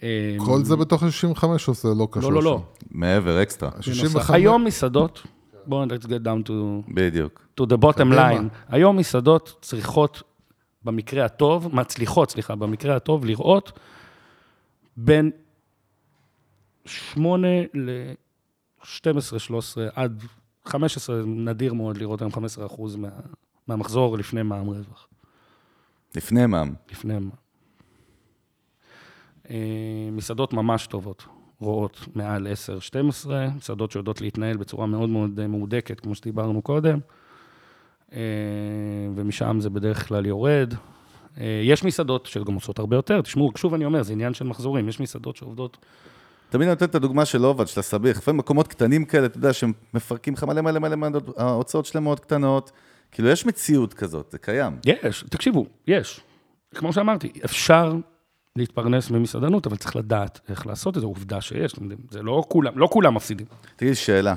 אה, 0.03 0.37
כל 0.39 0.65
זה 0.65 0.77
בתוך 0.77 1.03
ה-65 1.03 1.45
או 1.69 1.75
זה 1.75 1.89
לא 1.99 2.09
קשור? 2.11 2.33
לא, 2.33 2.43
לא, 2.43 2.51
לא. 2.51 2.63
מעבר, 2.91 3.43
אקסטרה. 3.43 3.71
65... 3.81 4.31
היום 4.31 4.65
מסעדות, 4.65 5.23
בואו 5.67 5.85
let's 5.85 6.05
get 6.05 6.25
down 6.25 6.49
to, 6.49 6.53
בדיוק. 6.95 7.41
to 7.61 7.65
the 7.65 7.77
bottom 7.77 8.13
line. 8.13 8.49
היום 8.69 8.97
מסעדות 8.97 9.57
צריכות, 9.61 10.23
במקרה 10.85 11.25
הטוב, 11.25 11.69
מצליחות, 11.73 12.31
סליחה, 12.31 12.55
במקרה 12.55 12.97
הטוב, 12.97 13.25
לראות 13.25 13.73
בין 15.01 15.31
8 16.85 17.49
ל-12, 17.75 19.39
13, 19.39 19.89
עד 19.95 20.23
15, 20.65 21.23
נדיר 21.27 21.75
מאוד 21.75 21.97
לראות 21.97 22.23
היום 22.23 22.33
15 22.33 22.67
אחוז 22.67 22.97
מה, 22.97 23.09
מהמחזור 23.67 24.19
לפני 24.19 24.43
מע"מ 24.43 24.69
רווח. 24.69 25.09
לפני 26.17 26.47
מע"מ. 26.47 26.75
לפני 26.91 27.15
מע"מ. 27.15 27.31
אה, 29.51 30.09
מסעדות 30.13 30.53
ממש 30.53 30.87
טובות, 30.87 31.27
רואות 31.61 32.01
מעל 32.15 32.47
10-12, 33.27 33.31
מסעדות 33.57 33.91
שיודעות 33.91 34.21
להתנהל 34.21 34.57
בצורה 34.57 34.87
מאוד 34.87 35.09
מאוד 35.09 35.41
אה, 35.41 35.47
מהודקת, 35.47 36.01
כמו 36.01 36.15
שדיברנו 36.15 36.63
קודם, 36.63 36.99
אה, 38.13 38.19
ומשם 39.15 39.61
זה 39.61 39.71
בדרך 39.71 40.09
כלל 40.09 40.27
יורד. 40.27 40.75
אה, 41.41 41.61
יש 41.65 41.85
מסעדות 41.85 42.27
שגם 42.27 42.55
עושות 42.55 42.79
הרבה 42.79 42.97
יותר, 42.97 43.21
תשמעו, 43.21 43.51
שוב 43.57 43.75
אני 43.75 43.85
אומר, 43.85 44.03
זה 44.03 44.13
עניין 44.13 44.35
של 44.35 44.45
מחזורים, 44.45 44.89
יש 44.89 45.01
מסעדות 45.01 45.37
שעובדות 45.37 45.77
תמיד 46.51 46.63
אני 46.63 46.71
נותן 46.71 46.85
את 46.85 46.95
הדוגמה 46.95 47.25
של 47.25 47.45
עובד, 47.45 47.67
של 47.67 47.81
הסביח. 47.81 48.19
לפעמים 48.19 48.39
מקומות 48.39 48.69
קטנים 48.69 49.05
כאלה, 49.05 49.27
אתה 49.27 49.39
יודע, 49.39 49.53
שמפרקים 49.53 50.35
לך 50.35 50.45
מלא 50.45 50.61
מלא 50.61 50.79
מלא, 50.79 50.97
מלא, 50.97 51.21
ההוצאות 51.37 51.87
שלהם 51.87 52.05
מאוד 52.05 52.21
קטנות. 52.21 52.71
כאילו, 53.13 53.29
יש 53.29 53.47
מציאות 53.47 53.95
כזאת, 53.95 54.31
זה 54.31 54.39
קיים. 54.39 54.77
יש, 54.85 55.25
תקשיבו, 55.31 55.67
יש. 55.87 56.21
כמו 56.75 56.93
שאמרתי, 56.93 57.33
אפשר 57.45 57.97
להתפרנס 58.57 59.11
ממסעדנות, 59.11 59.67
אבל 59.67 59.77
צריך 59.77 59.97
לדעת 59.97 60.41
איך 60.49 60.67
לעשות 60.67 60.97
את 60.97 61.01
זה, 61.01 61.07
עובדה 61.07 61.41
שיש, 61.41 61.75
זה 62.11 62.23
לא 62.23 62.45
כולם, 62.49 62.79
לא 62.79 62.89
כולם 62.93 63.15
מפסידים. 63.15 63.47
תגיד 63.77 63.95
שאלה. 63.95 64.35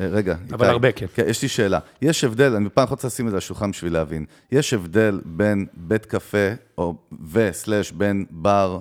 אה, 0.00 0.06
רגע, 0.06 0.34
אבל 0.50 0.52
איתי. 0.52 0.66
הרבה 0.72 0.92
כן. 0.92 1.06
כן, 1.14 1.24
יש 1.26 1.42
לי 1.42 1.48
שאלה. 1.48 1.78
יש 2.02 2.24
הבדל, 2.24 2.54
אני 2.54 2.68
פעם 2.70 2.88
רוצה 2.88 3.06
לשים 3.06 3.26
את 3.26 3.30
זה 3.30 3.36
על 3.36 3.38
השולחן 3.38 3.70
בשביל 3.70 3.92
להבין. 3.92 4.24
יש 4.52 4.74
הבדל 4.74 5.20
בין 5.24 5.66
בית 5.74 6.06
קפה, 6.06 6.38
או 6.78 6.94
וסלאש 7.32 7.92
בין 7.92 8.24
בר, 8.30 8.78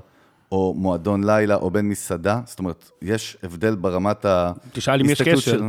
או 0.51 0.73
מועדון 0.77 1.23
לילה, 1.23 1.55
או 1.55 1.71
בין 1.71 1.89
מסעדה? 1.89 2.41
זאת 2.45 2.59
אומרת, 2.59 2.89
יש 3.01 3.37
הבדל 3.43 3.75
ברמת 3.75 4.25
ה... 4.25 4.51
תשאל 4.71 4.99
אם 4.99 5.05
יש 5.09 5.21
קשר. 5.21 5.35
של- 5.39 5.61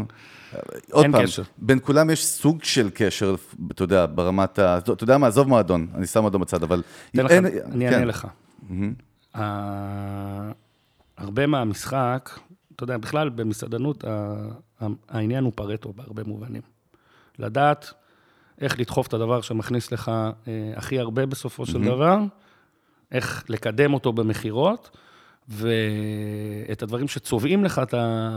עוד 0.90 1.05
אין 1.05 1.12
פעם, 1.12 1.22
קשר. 1.22 1.42
בין 1.59 1.78
כולם 1.83 2.11
יש 2.11 2.26
סוג 2.26 2.64
של 2.64 2.90
קשר, 2.94 3.35
אתה 3.70 3.83
יודע, 3.83 4.07
ברמת 4.14 4.59
ה... 4.59 4.78
אתה 4.78 5.05
יודע 5.05 5.18
מה, 5.18 5.26
עזוב 5.26 5.48
מועדון, 5.48 5.87
אני 5.94 6.07
שם 6.07 6.20
מועדון 6.20 6.40
בצד, 6.40 6.62
אבל... 6.62 6.83
אתן 7.14 7.24
לך, 7.24 7.31
אין- 7.31 7.46
אני 7.46 7.87
כן. 7.88 7.92
אענה 7.92 8.05
לך. 8.05 8.26
ה- 9.35 10.50
הרבה 11.18 11.46
מהמשחק, 11.46 12.31
אתה 12.76 12.85
יודע, 12.85 12.96
בכלל 12.96 13.28
במסעדנות, 13.28 14.05
העניין 15.09 15.45
הוא 15.45 15.53
פרטו 15.55 15.92
בהרבה 15.92 16.23
מובנים. 16.25 16.62
לדעת 17.38 17.92
איך 18.61 18.81
לדחוף 18.81 19.07
את 19.07 19.14
הדבר 19.14 19.40
שמכניס 19.40 19.92
לך 19.92 20.09
אה, 20.09 20.73
הכי 20.77 20.99
הרבה 20.99 21.27
בסופו 21.27 21.66
של 21.66 21.83
דבר, 21.83 22.18
איך 23.12 23.45
לקדם 23.49 23.95
אותו 23.95 24.12
במכירות, 24.12 24.97
ואת 25.49 26.83
הדברים 26.83 27.09
שצובעים 27.09 27.64
לך 27.64 27.79
את, 27.79 27.95
ה... 27.95 28.31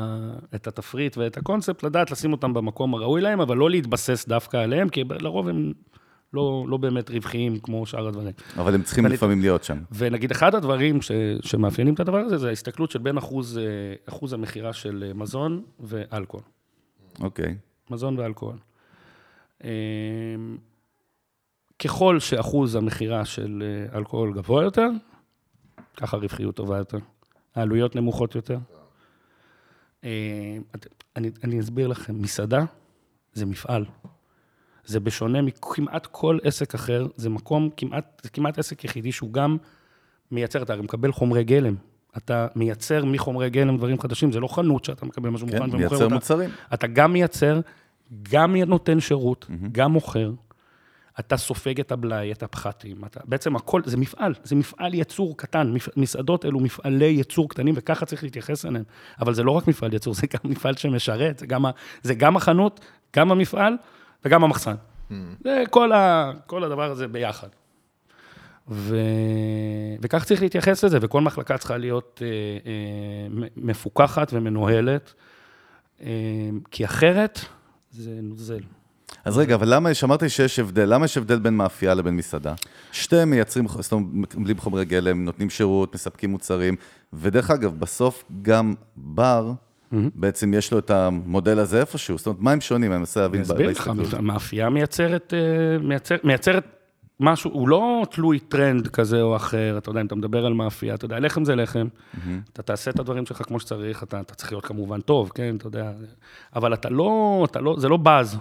את 0.55 0.67
התפריט 0.67 1.17
ואת 1.17 1.37
הקונספט, 1.37 1.83
לדעת 1.83 2.11
לשים 2.11 2.31
אותם 2.31 2.53
במקום 2.53 2.93
הראוי 2.93 3.21
להם, 3.21 3.41
אבל 3.41 3.57
לא 3.57 3.69
להתבסס 3.69 4.27
דווקא 4.27 4.57
עליהם, 4.57 4.89
כי 4.89 5.03
לרוב 5.21 5.47
הם 5.47 5.73
לא, 6.35 6.65
לא 6.69 6.77
באמת 6.77 7.09
רווחיים 7.09 7.59
כמו 7.59 7.85
שאר 7.85 8.07
הדברים. 8.07 8.33
אבל 8.57 8.73
הם 8.75 8.83
צריכים 8.83 9.03
ואני- 9.03 9.13
לפעמים 9.15 9.41
להיות 9.41 9.63
שם. 9.63 9.77
ונגיד, 9.91 10.31
אחד 10.31 10.55
הדברים 10.55 11.01
ש, 11.01 11.11
שמאפיינים 11.41 11.93
את 11.93 11.99
הדבר 11.99 12.17
הזה, 12.17 12.37
זה 12.37 12.49
ההסתכלות 12.49 12.91
של 12.91 12.99
בין 12.99 13.17
אחוז, 13.17 13.57
אה, 13.57 13.63
אחוז 14.09 14.33
המכירה 14.33 14.73
של 14.73 15.03
אה, 15.07 15.13
מזון 15.13 15.63
ואלכוהול. 15.79 16.43
אוקיי. 17.21 17.55
מזון 17.91 18.19
ואלכוהול. 18.19 18.57
אה, 19.63 19.69
ככל 21.79 22.19
שאחוז 22.19 22.75
המכירה 22.75 23.25
של 23.25 23.63
אלכוהול 23.95 24.33
גבוה 24.33 24.63
יותר, 24.63 24.87
ככה 25.97 26.17
הרווחיות 26.17 26.55
טובה 26.55 26.77
יותר. 26.77 26.97
העלויות 27.55 27.95
נמוכות 27.95 28.35
יותר. 28.35 28.57
אני, 31.15 31.31
אני 31.43 31.59
אסביר 31.59 31.87
לכם, 31.87 32.21
מסעדה 32.21 32.65
זה 33.33 33.45
מפעל. 33.45 33.85
זה 34.85 34.99
בשונה 34.99 35.41
מכמעט 35.41 36.07
כל 36.11 36.37
עסק 36.43 36.75
אחר, 36.75 37.07
זה 37.15 37.29
מקום, 37.29 37.69
כמעט, 37.77 38.21
זה 38.23 38.29
כמעט 38.29 38.59
עסק 38.59 38.83
יחידי 38.83 39.11
שהוא 39.11 39.33
גם 39.33 39.57
מייצר, 40.31 40.61
אתה 40.61 40.75
מקבל 40.75 41.11
חומרי 41.11 41.43
גלם. 41.43 41.75
אתה 42.17 42.47
מייצר 42.55 43.05
מחומרי 43.05 43.49
גלם 43.49 43.77
דברים 43.77 43.99
חדשים, 43.99 44.31
זה 44.31 44.39
לא 44.39 44.47
חנות 44.47 44.85
שאתה 44.85 45.05
מקבל 45.05 45.29
משהו 45.29 45.47
כן, 45.47 45.53
מוכן 45.53 45.69
ומוכר 45.69 45.77
מייצר 45.77 46.03
אותה. 46.03 46.15
מוצרים. 46.15 46.49
אתה 46.73 46.87
גם 46.87 47.13
מייצר, 47.13 47.59
גם 48.31 48.55
נותן 48.55 48.99
שירות, 48.99 49.45
גם 49.71 49.91
מוכר, 49.91 50.31
אתה 51.19 51.37
סופג 51.37 51.79
את 51.79 51.91
הבלאי, 51.91 52.31
את 52.31 52.43
הפחתים, 52.43 53.05
אתה, 53.05 53.19
בעצם 53.25 53.55
הכל, 53.55 53.81
זה 53.85 53.97
מפעל, 53.97 54.33
זה 54.43 54.55
מפעל 54.55 54.93
ייצור 54.93 55.37
קטן, 55.37 55.71
מפ, 55.73 55.89
מסעדות 55.97 56.45
אלו 56.45 56.59
מפעלי 56.59 57.05
ייצור 57.05 57.49
קטנים, 57.49 57.73
וככה 57.77 58.05
צריך 58.05 58.23
להתייחס 58.23 58.65
אליהם. 58.65 58.83
אבל 59.19 59.33
זה 59.33 59.43
לא 59.43 59.51
רק 59.51 59.67
מפעל 59.67 59.93
ייצור, 59.93 60.13
זה 60.13 60.27
גם 60.27 60.51
מפעל 60.51 60.75
שמשרת, 60.75 61.39
זה 61.39 61.45
גם, 61.45 61.65
ה, 61.65 61.71
זה 62.03 62.13
גם 62.13 62.35
החנות, 62.35 62.79
גם 63.15 63.31
המפעל 63.31 63.73
וגם 64.25 64.43
המחסן. 64.43 64.75
זה 65.43 65.63
כל, 65.69 65.91
ה, 65.91 66.31
כל 66.47 66.63
הדבר 66.63 66.91
הזה 66.91 67.07
ביחד. 67.07 67.47
ו... 68.69 68.97
וכך 70.01 70.23
צריך 70.23 70.41
להתייחס 70.41 70.83
לזה, 70.83 70.97
וכל 71.01 71.21
מחלקה 71.21 71.57
צריכה 71.57 71.77
להיות 71.77 72.21
אה, 72.25 72.27
אה, 72.71 73.47
מפוקחת 73.57 74.31
ומנוהלת, 74.33 75.13
אה, 76.01 76.07
כי 76.71 76.85
אחרת 76.85 77.39
זה 77.91 78.19
נוזל. 78.23 78.59
אז 79.25 79.37
רגע, 79.37 79.55
אבל 79.55 79.73
למה, 79.75 79.91
יש- 79.91 80.03
אמרת 80.03 80.21
לי 80.21 80.29
שיש 80.29 80.59
הבדל, 80.59 80.93
למה 80.93 81.05
יש 81.05 81.17
הבדל 81.17 81.39
בין 81.39 81.53
מאפייה 81.57 81.93
לבין 81.93 82.15
מסעדה? 82.15 82.53
שתיהם 82.91 83.29
מייצרים, 83.29 83.67
זאת 83.67 83.91
אומרת, 83.91 84.07
מקבלים 84.35 84.57
חומרי 84.57 84.85
גלם, 84.85 85.25
נותנים 85.25 85.49
שירות, 85.49 85.93
מספקים 85.95 86.29
מוצרים, 86.31 86.75
ודרך 87.13 87.51
אגב, 87.51 87.79
בסוף 87.79 88.23
גם 88.41 88.73
בר, 88.95 89.51
בעצם 90.15 90.53
יש 90.53 90.71
לו 90.71 90.79
את 90.79 90.91
המודל 90.91 91.59
הזה 91.59 91.79
איפשהו, 91.79 92.17
זאת 92.17 92.27
אומרת, 92.27 92.41
מה 92.41 92.51
הם 92.51 92.61
שונים? 92.61 92.91
אני 92.91 92.99
מנסה 92.99 93.21
להבין 93.21 93.41
אני 93.41 93.49
אסביר 93.49 93.69
לך, 93.69 93.87
בהסתכלות. 93.87 94.21
מאפייה 94.21 94.69
מייצרת, 94.69 95.33
אה, 95.33 95.77
מייצר, 95.87 96.15
מייצרת 96.23 96.63
משהו, 97.19 97.51
הוא 97.51 97.69
לא 97.69 98.05
תלוי 98.11 98.39
טרנד 98.39 98.87
כזה 98.87 99.21
או 99.21 99.35
אחר, 99.35 99.75
אתה 99.77 99.89
יודע, 99.89 100.01
אם 100.01 100.05
אתה 100.05 100.15
מדבר 100.15 100.45
על 100.45 100.53
מאפייה, 100.53 100.95
אתה 100.95 101.05
יודע, 101.05 101.19
לחם 101.19 101.45
זה 101.45 101.55
לחם, 101.55 101.87
אתה 102.53 102.61
תעשה 102.61 102.91
את 102.91 102.99
הדברים 102.99 103.25
שלך 103.25 103.41
כמו 103.41 103.59
שצריך, 103.59 104.03
אתה, 104.03 104.19
אתה 104.19 104.35
צריך 104.35 104.51
להיות 104.51 104.65
כמובן 104.65 105.01
טוב, 105.01 105.31
כן, 105.35 105.55
אתה 105.55 105.67
יודע, 105.67 105.91
אבל 106.55 106.73
אתה 106.73 106.89
לא, 106.89 107.45
אתה 107.51 107.61
לא, 107.61 107.75
זה 107.79 107.89
לא 107.89 107.97
באז. 107.97 108.37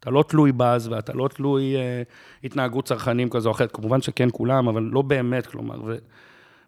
אתה 0.00 0.10
לא 0.10 0.24
תלוי 0.28 0.52
באז 0.52 0.88
ואתה 0.88 1.12
לא 1.12 1.28
תלוי 1.28 1.76
אה, 1.76 2.02
התנהגות 2.44 2.84
צרכנים 2.84 3.30
כזו 3.30 3.48
או 3.48 3.54
אחרת, 3.54 3.72
כמובן 3.72 4.02
שכן 4.02 4.28
כולם, 4.32 4.68
אבל 4.68 4.82
לא 4.82 5.02
באמת, 5.02 5.46
כלומר, 5.46 5.80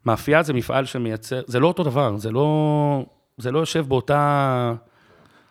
ומאפייה 0.04 0.42
זה 0.42 0.52
מפעל 0.52 0.84
שמייצר, 0.84 1.42
זה 1.46 1.60
לא 1.60 1.68
אותו 1.68 1.82
דבר, 1.82 2.16
זה 2.16 2.30
לא, 2.30 3.06
זה 3.36 3.50
לא 3.50 3.58
יושב 3.58 3.84
באותה... 3.88 4.74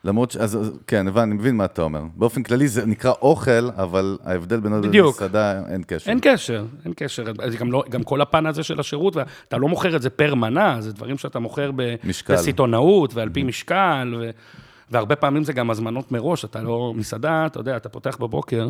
למרות 0.03 0.31
ש... 0.31 0.37
אז, 0.37 0.79
כן, 0.87 1.07
הבנתי, 1.07 1.23
אני 1.23 1.33
מבין 1.33 1.57
מה 1.57 1.65
אתה 1.65 1.81
אומר. 1.81 2.01
באופן 2.15 2.43
כללי 2.43 2.67
זה 2.67 2.85
נקרא 2.85 3.11
אוכל, 3.21 3.69
אבל 3.69 4.17
ההבדל 4.23 4.59
בינו 4.59 4.77
לבין 4.77 4.89
בדיוק. 4.89 5.15
מסעדה, 5.15 5.67
אין 5.67 5.83
קשר. 5.87 6.09
אין 6.09 6.19
קשר, 6.21 6.65
אין 6.85 6.93
קשר. 6.95 7.23
גם, 7.59 7.71
לא, 7.71 7.83
גם 7.89 8.03
כל 8.03 8.21
הפן 8.21 8.45
הזה 8.45 8.63
של 8.63 8.79
השירות, 8.79 9.17
אתה 9.47 9.57
לא 9.57 9.67
מוכר 9.67 9.95
את 9.95 10.01
זה 10.01 10.09
פר 10.09 10.35
מנה, 10.35 10.81
זה 10.81 10.93
דברים 10.93 11.17
שאתה 11.17 11.39
מוכר 11.39 11.71
ב, 11.75 11.95
משקל. 12.03 12.33
בסיטונאות 12.33 13.13
ועל 13.13 13.29
פי 13.29 13.43
משקל, 13.43 14.15
ו, 14.19 14.29
והרבה 14.91 15.15
פעמים 15.15 15.43
זה 15.43 15.53
גם 15.53 15.69
הזמנות 15.69 16.11
מראש, 16.11 16.45
אתה 16.45 16.61
לא, 16.61 16.93
מסעדה, 16.95 17.45
אתה 17.45 17.59
יודע, 17.59 17.77
אתה 17.77 17.89
פותח 17.89 18.17
בבוקר, 18.19 18.67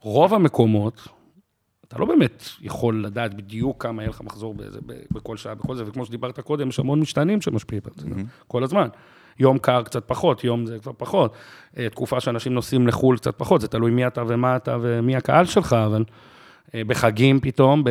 רוב 0.00 0.34
המקומות, 0.34 1.08
אתה 1.92 2.00
לא 2.00 2.06
באמת 2.06 2.44
יכול 2.60 3.04
לדעת 3.04 3.34
בדיוק 3.34 3.82
כמה 3.82 4.02
יהיה 4.02 4.10
לך 4.10 4.20
מחזור 4.20 4.54
בזה, 4.54 4.78
בכל 5.10 5.36
שעה, 5.36 5.54
בכל 5.54 5.76
זה, 5.76 5.84
וכמו 5.86 6.06
שדיברת 6.06 6.40
קודם, 6.40 6.68
יש 6.68 6.78
המון 6.78 7.00
משתנים 7.00 7.40
שמשפיעים 7.40 7.82
על 7.86 7.92
זה, 7.96 8.08
כל 8.48 8.64
הזמן. 8.64 8.88
יום 9.38 9.58
קר 9.58 9.82
קצת 9.82 10.02
פחות, 10.06 10.44
יום 10.44 10.66
זה 10.66 10.78
כבר 10.78 10.92
פחות. 10.96 11.32
אה, 11.78 11.88
תקופה 11.88 12.20
שאנשים 12.20 12.54
נוסעים 12.54 12.86
לחו"ל 12.86 13.16
קצת 13.16 13.38
פחות, 13.38 13.60
זה 13.60 13.68
תלוי 13.68 13.90
מי 13.90 14.06
אתה 14.06 14.22
ומה 14.26 14.56
אתה 14.56 14.76
ומי 14.80 15.16
הקהל 15.16 15.44
שלך, 15.44 15.72
אבל 15.72 16.04
אה, 16.74 16.82
בחגים 16.86 17.40
פתאום, 17.40 17.84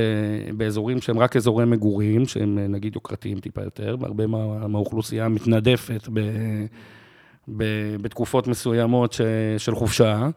באזורים 0.58 1.02
שהם 1.02 1.20
רק 1.20 1.36
אזורי 1.36 1.66
מגורים, 1.66 2.26
שהם 2.26 2.58
אה, 2.58 2.68
נגיד 2.68 2.96
יוקרתיים 2.96 3.40
טיפה 3.40 3.64
יותר, 3.64 3.96
והרבה 4.00 4.28
מה, 4.28 4.68
מהאוכלוסייה 4.68 5.28
מתנדפת 5.28 6.08
ב, 6.14 6.20
ב, 7.58 7.64
בתקופות 8.02 8.48
מסוימות 8.48 9.14
ש, 9.14 9.22
של 9.58 9.76
חופשה. 9.76 10.30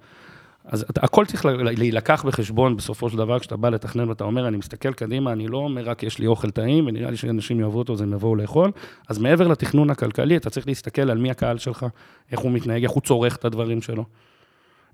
אז 0.64 0.84
הכל 0.96 1.26
צריך 1.26 1.44
להילקח 1.60 2.24
בחשבון 2.26 2.76
בסופו 2.76 3.10
של 3.10 3.16
דבר, 3.16 3.38
כשאתה 3.38 3.56
בא 3.56 3.68
לתכנן 3.68 4.08
ואתה 4.08 4.24
אומר, 4.24 4.48
אני 4.48 4.56
מסתכל 4.56 4.92
קדימה, 4.92 5.32
אני 5.32 5.48
לא 5.48 5.56
אומר 5.56 5.82
רק 5.82 6.02
יש 6.02 6.18
לי 6.18 6.26
אוכל 6.26 6.50
טעים, 6.50 6.86
ונראה 6.86 7.10
לי 7.10 7.16
שאנשים 7.16 7.60
יאהבו 7.60 7.78
אותו, 7.78 7.92
אז 7.92 8.00
הם 8.00 8.12
יבואו 8.12 8.36
לאכול. 8.36 8.70
אז 9.08 9.18
מעבר 9.18 9.48
לתכנון 9.48 9.90
הכלכלי, 9.90 10.36
אתה 10.36 10.50
צריך 10.50 10.66
להסתכל 10.66 11.10
על 11.10 11.18
מי 11.18 11.30
הקהל 11.30 11.58
שלך, 11.58 11.86
איך 12.32 12.40
הוא 12.40 12.52
מתנהג, 12.52 12.82
איך 12.82 12.92
הוא 12.92 13.02
צורך 13.02 13.36
את 13.36 13.44
הדברים 13.44 13.82
שלו. 13.82 14.04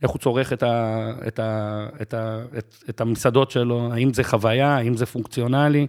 איך 0.03 0.11
הוא 0.11 0.18
צורך 0.18 0.53
את, 0.53 0.62
ה, 0.62 1.11
את, 1.27 1.39
ה, 1.39 1.87
את, 2.03 2.14
ה, 2.14 2.43
את, 2.59 2.75
את 2.91 3.01
המסעדות 3.01 3.51
שלו, 3.51 3.93
האם 3.93 4.14
זה 4.14 4.25
חוויה, 4.25 4.77
האם 4.77 4.97
זה 4.97 5.07
פונקציונלי, 5.07 5.87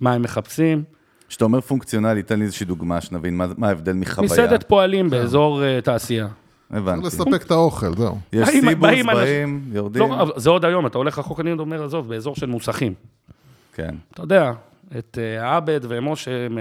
מה 0.00 0.12
הם 0.12 0.22
מחפשים. 0.22 0.84
כשאתה 1.28 1.44
אומר 1.44 1.60
פונקציונלי, 1.60 2.22
תן 2.22 2.38
לי 2.38 2.44
איזושהי 2.44 2.66
דוגמה, 2.66 3.00
שנבין 3.00 3.36
מה, 3.36 3.46
מה 3.56 3.68
ההבדל 3.68 3.92
מחוויה. 3.92 4.30
מסעדת 4.30 4.62
פועלים 4.68 5.10
באזור 5.10 5.64
אה, 5.64 5.80
תעשייה. 5.80 6.28
הבנתי. 6.72 7.10
צריך 7.10 7.20
לספק 7.26 7.42
את 7.46 7.50
האוכל, 7.50 7.94
זהו. 7.96 8.18
יש 8.32 8.48
באים- 8.48 8.60
סיבוס, 8.68 8.84
באים 9.14 9.60
יורדים. 9.72 10.02
לא, 10.02 10.22
אבל 10.22 10.32
זה 10.36 10.50
עוד 10.50 10.64
היום, 10.64 10.86
אתה 10.86 10.98
הולך 10.98 11.18
רחוק, 11.18 11.40
אני 11.40 11.52
אומר, 11.52 11.84
עזוב, 11.84 12.08
באזור 12.08 12.36
של 12.36 12.46
מוסכים. 12.46 12.94
כן. 13.74 13.94
אתה 14.14 14.22
יודע, 14.22 14.52
את 14.98 15.18
אה, 15.20 15.56
עבד 15.56 15.80
ומשה 15.82 16.48
מה, 16.48 16.60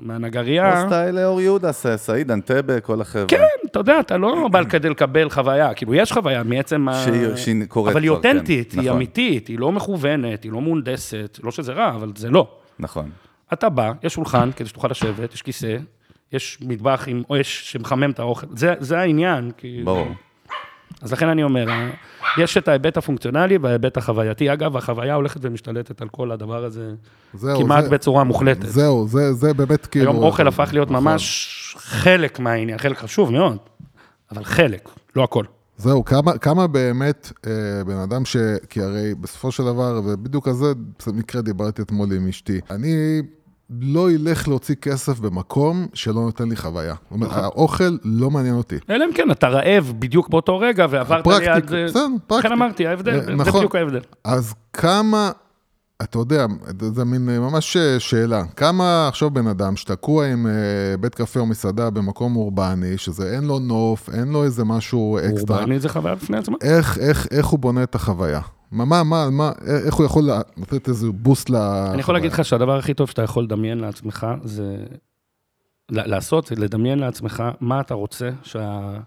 מהנגרייה. 0.00 0.82
או 0.82 0.86
סטייל 0.86 1.18
אור 1.18 1.40
יהודה, 1.40 1.72
סעיד, 1.72 2.30
אנטבה, 2.30 2.80
כל 2.80 3.00
החבר'ה. 3.00 3.26
כן, 3.28 3.36
אתה 3.70 3.78
יודע, 3.78 4.00
אתה 4.00 4.16
לא 4.16 4.48
בא 4.48 4.64
כדי 4.64 4.88
לקבל 4.88 5.30
חוויה, 5.30 5.74
כאילו, 5.74 5.94
יש 5.94 6.12
חוויה 6.12 6.42
מעצם 6.42 6.88
ה... 6.88 6.94
שהיא- 7.36 7.64
קורית 7.68 7.92
אבל 7.92 8.02
היא 8.02 8.10
כבר, 8.10 8.22
כן, 8.22 8.36
אותנטית, 8.36 8.72
היא 8.72 8.80
נכון. 8.80 8.92
אמיתית, 8.92 9.48
היא 9.48 9.58
לא 9.58 9.72
מכוונת, 9.72 10.42
היא 10.44 10.52
לא 10.52 10.60
מהונדסת, 10.60 11.38
לא 11.42 11.50
שזה 11.50 11.72
רע, 11.72 11.88
אבל 11.88 12.12
זה 12.16 12.30
לא. 12.30 12.48
נכון. 12.78 13.10
אתה 13.52 13.68
בא, 13.68 13.92
יש 14.02 14.14
שולחן 14.14 14.50
כדי 14.56 14.68
שתוכל 14.68 14.88
לשבת, 14.90 15.34
יש 15.34 15.42
כיסא, 15.42 15.76
יש 16.32 16.58
מטבח 16.62 17.04
עם 17.06 17.22
אש 17.40 17.72
שמחמם 17.72 18.10
את 18.10 18.18
האוכל, 18.18 18.46
זה, 18.56 18.74
זה 18.80 18.98
העניין, 18.98 19.50
כאילו. 19.56 19.84
ברור. 19.84 20.06
אז 21.02 21.12
לכן 21.12 21.28
אני 21.28 21.42
אומר, 21.42 21.66
יש 22.38 22.56
את 22.56 22.68
ההיבט 22.68 22.96
הפונקציונלי 22.96 23.58
וההיבט 23.58 23.96
החווייתי. 23.96 24.52
אגב, 24.52 24.76
החוויה 24.76 25.14
הולכת 25.14 25.40
ומשתלטת 25.42 26.00
על 26.02 26.08
כל 26.08 26.30
הדבר 26.32 26.64
הזה 26.64 26.92
זהו, 27.34 27.60
כמעט 27.60 27.84
זה- 27.84 27.90
בצורה 27.90 28.24
מוחלטת. 28.24 28.66
זהו, 28.66 29.08
זה, 29.08 29.32
זה 29.32 29.54
באמת 29.54 29.86
כאילו... 29.86 30.10
היום 30.12 30.22
אוכל 30.24 30.48
הפך 30.48 30.70
להיות 30.72 30.90
נכון. 30.90 31.04
ממש 31.04 31.76
חלק 31.78 32.38
מהעניין, 32.40 32.78
חלק 32.78 32.98
חשוב 32.98 33.32
מאוד, 33.32 33.56
אבל 34.32 34.44
חלק, 34.44 34.88
לא 35.16 35.24
הכל. 35.24 35.44
זהו, 35.76 36.04
כמה, 36.04 36.38
כמה 36.38 36.66
באמת 36.66 37.32
אה, 37.46 37.50
בן 37.86 37.96
אדם 37.96 38.24
ש... 38.24 38.36
כי 38.70 38.80
הרי 38.82 39.14
בסופו 39.20 39.52
של 39.52 39.64
דבר, 39.64 40.00
ובדיוק 40.04 40.48
על 40.48 40.54
זה, 40.54 40.66
במקרה 41.06 41.42
דיברתי 41.42 41.82
אתמול 41.82 42.12
עם 42.12 42.28
אשתי, 42.28 42.60
אני 42.70 43.22
לא 43.70 44.10
אלך 44.10 44.48
להוציא 44.48 44.74
כסף 44.74 45.20
במקום 45.20 45.86
שלא 45.94 46.14
נותן 46.20 46.48
לי 46.48 46.56
חוויה. 46.56 46.94
זאת 47.02 47.10
אומרת, 47.10 47.30
נכון. 47.30 47.44
האוכל 47.44 47.96
לא 48.04 48.30
מעניין 48.30 48.54
אותי. 48.54 48.76
אלא 48.90 49.04
אם 49.04 49.10
כן, 49.14 49.30
אתה 49.30 49.48
רעב 49.48 49.92
בדיוק 49.98 50.28
באותו 50.28 50.58
רגע 50.58 50.86
ועברת 50.90 51.24
פרקטיקה, 51.24 51.54
ליד... 51.54 51.74
אה, 51.74 51.84
בסדר, 51.86 52.06
לכן 52.06 52.18
פרקטיקה. 52.26 52.54
אמרתי, 52.54 52.86
ההבדל, 52.86 53.14
אה, 53.14 53.24
זה 53.24 53.34
נכון. 53.34 53.52
בדיוק 53.52 53.74
ההבדל. 53.74 54.00
אז 54.24 54.54
כמה, 54.72 55.30
אתה 56.02 56.18
יודע, 56.18 56.46
זה 56.94 57.04
מין 57.04 57.28
אה, 57.28 57.40
ממש 57.40 57.76
אה, 57.76 58.00
שאלה, 58.00 58.42
כמה 58.56 59.08
עכשיו 59.08 59.30
בן 59.30 59.46
אדם 59.46 59.76
שתקוע 59.76 60.26
עם 60.26 60.46
בית 61.00 61.14
קפה 61.14 61.40
או 61.40 61.46
מסעדה 61.46 61.90
במקום 61.90 62.36
אורבני, 62.36 62.98
שזה 62.98 63.32
אין 63.34 63.44
לו 63.44 63.58
נוף, 63.58 64.10
אין 64.10 64.28
לו 64.28 64.44
איזה 64.44 64.64
משהו 64.64 65.18
אקסטרה, 65.18 65.56
אורבני 65.56 65.78
זה 65.78 65.88
חוויה 65.88 66.14
בפני 66.14 66.38
עצמה. 66.38 66.56
איך, 66.62 66.98
איך, 66.98 67.26
איך 67.30 67.46
הוא 67.46 67.58
בונה 67.58 67.82
את 67.82 67.94
החוויה? 67.94 68.40
מה, 68.76 68.84
מה, 68.84 69.02
מה, 69.04 69.30
מה, 69.30 69.52
איך 69.86 69.94
הוא 69.94 70.06
יכול 70.06 70.30
לתת 70.56 70.88
איזה 70.88 71.06
בוסט 71.10 71.50
לחוויה? 71.50 71.92
אני 71.92 72.00
יכול 72.00 72.14
להגיד 72.14 72.32
לך 72.32 72.44
שהדבר 72.44 72.78
הכי 72.78 72.94
טוב 72.94 73.08
שאתה 73.08 73.22
יכול 73.22 73.44
לדמיין 73.44 73.78
לעצמך, 73.78 74.26
זה... 74.44 74.84
לעשות, 75.90 76.50
לדמיין 76.50 76.98
לעצמך 76.98 77.42
מה 77.60 77.80
אתה 77.80 77.94
רוצה 77.94 78.30
שה... 78.42 78.98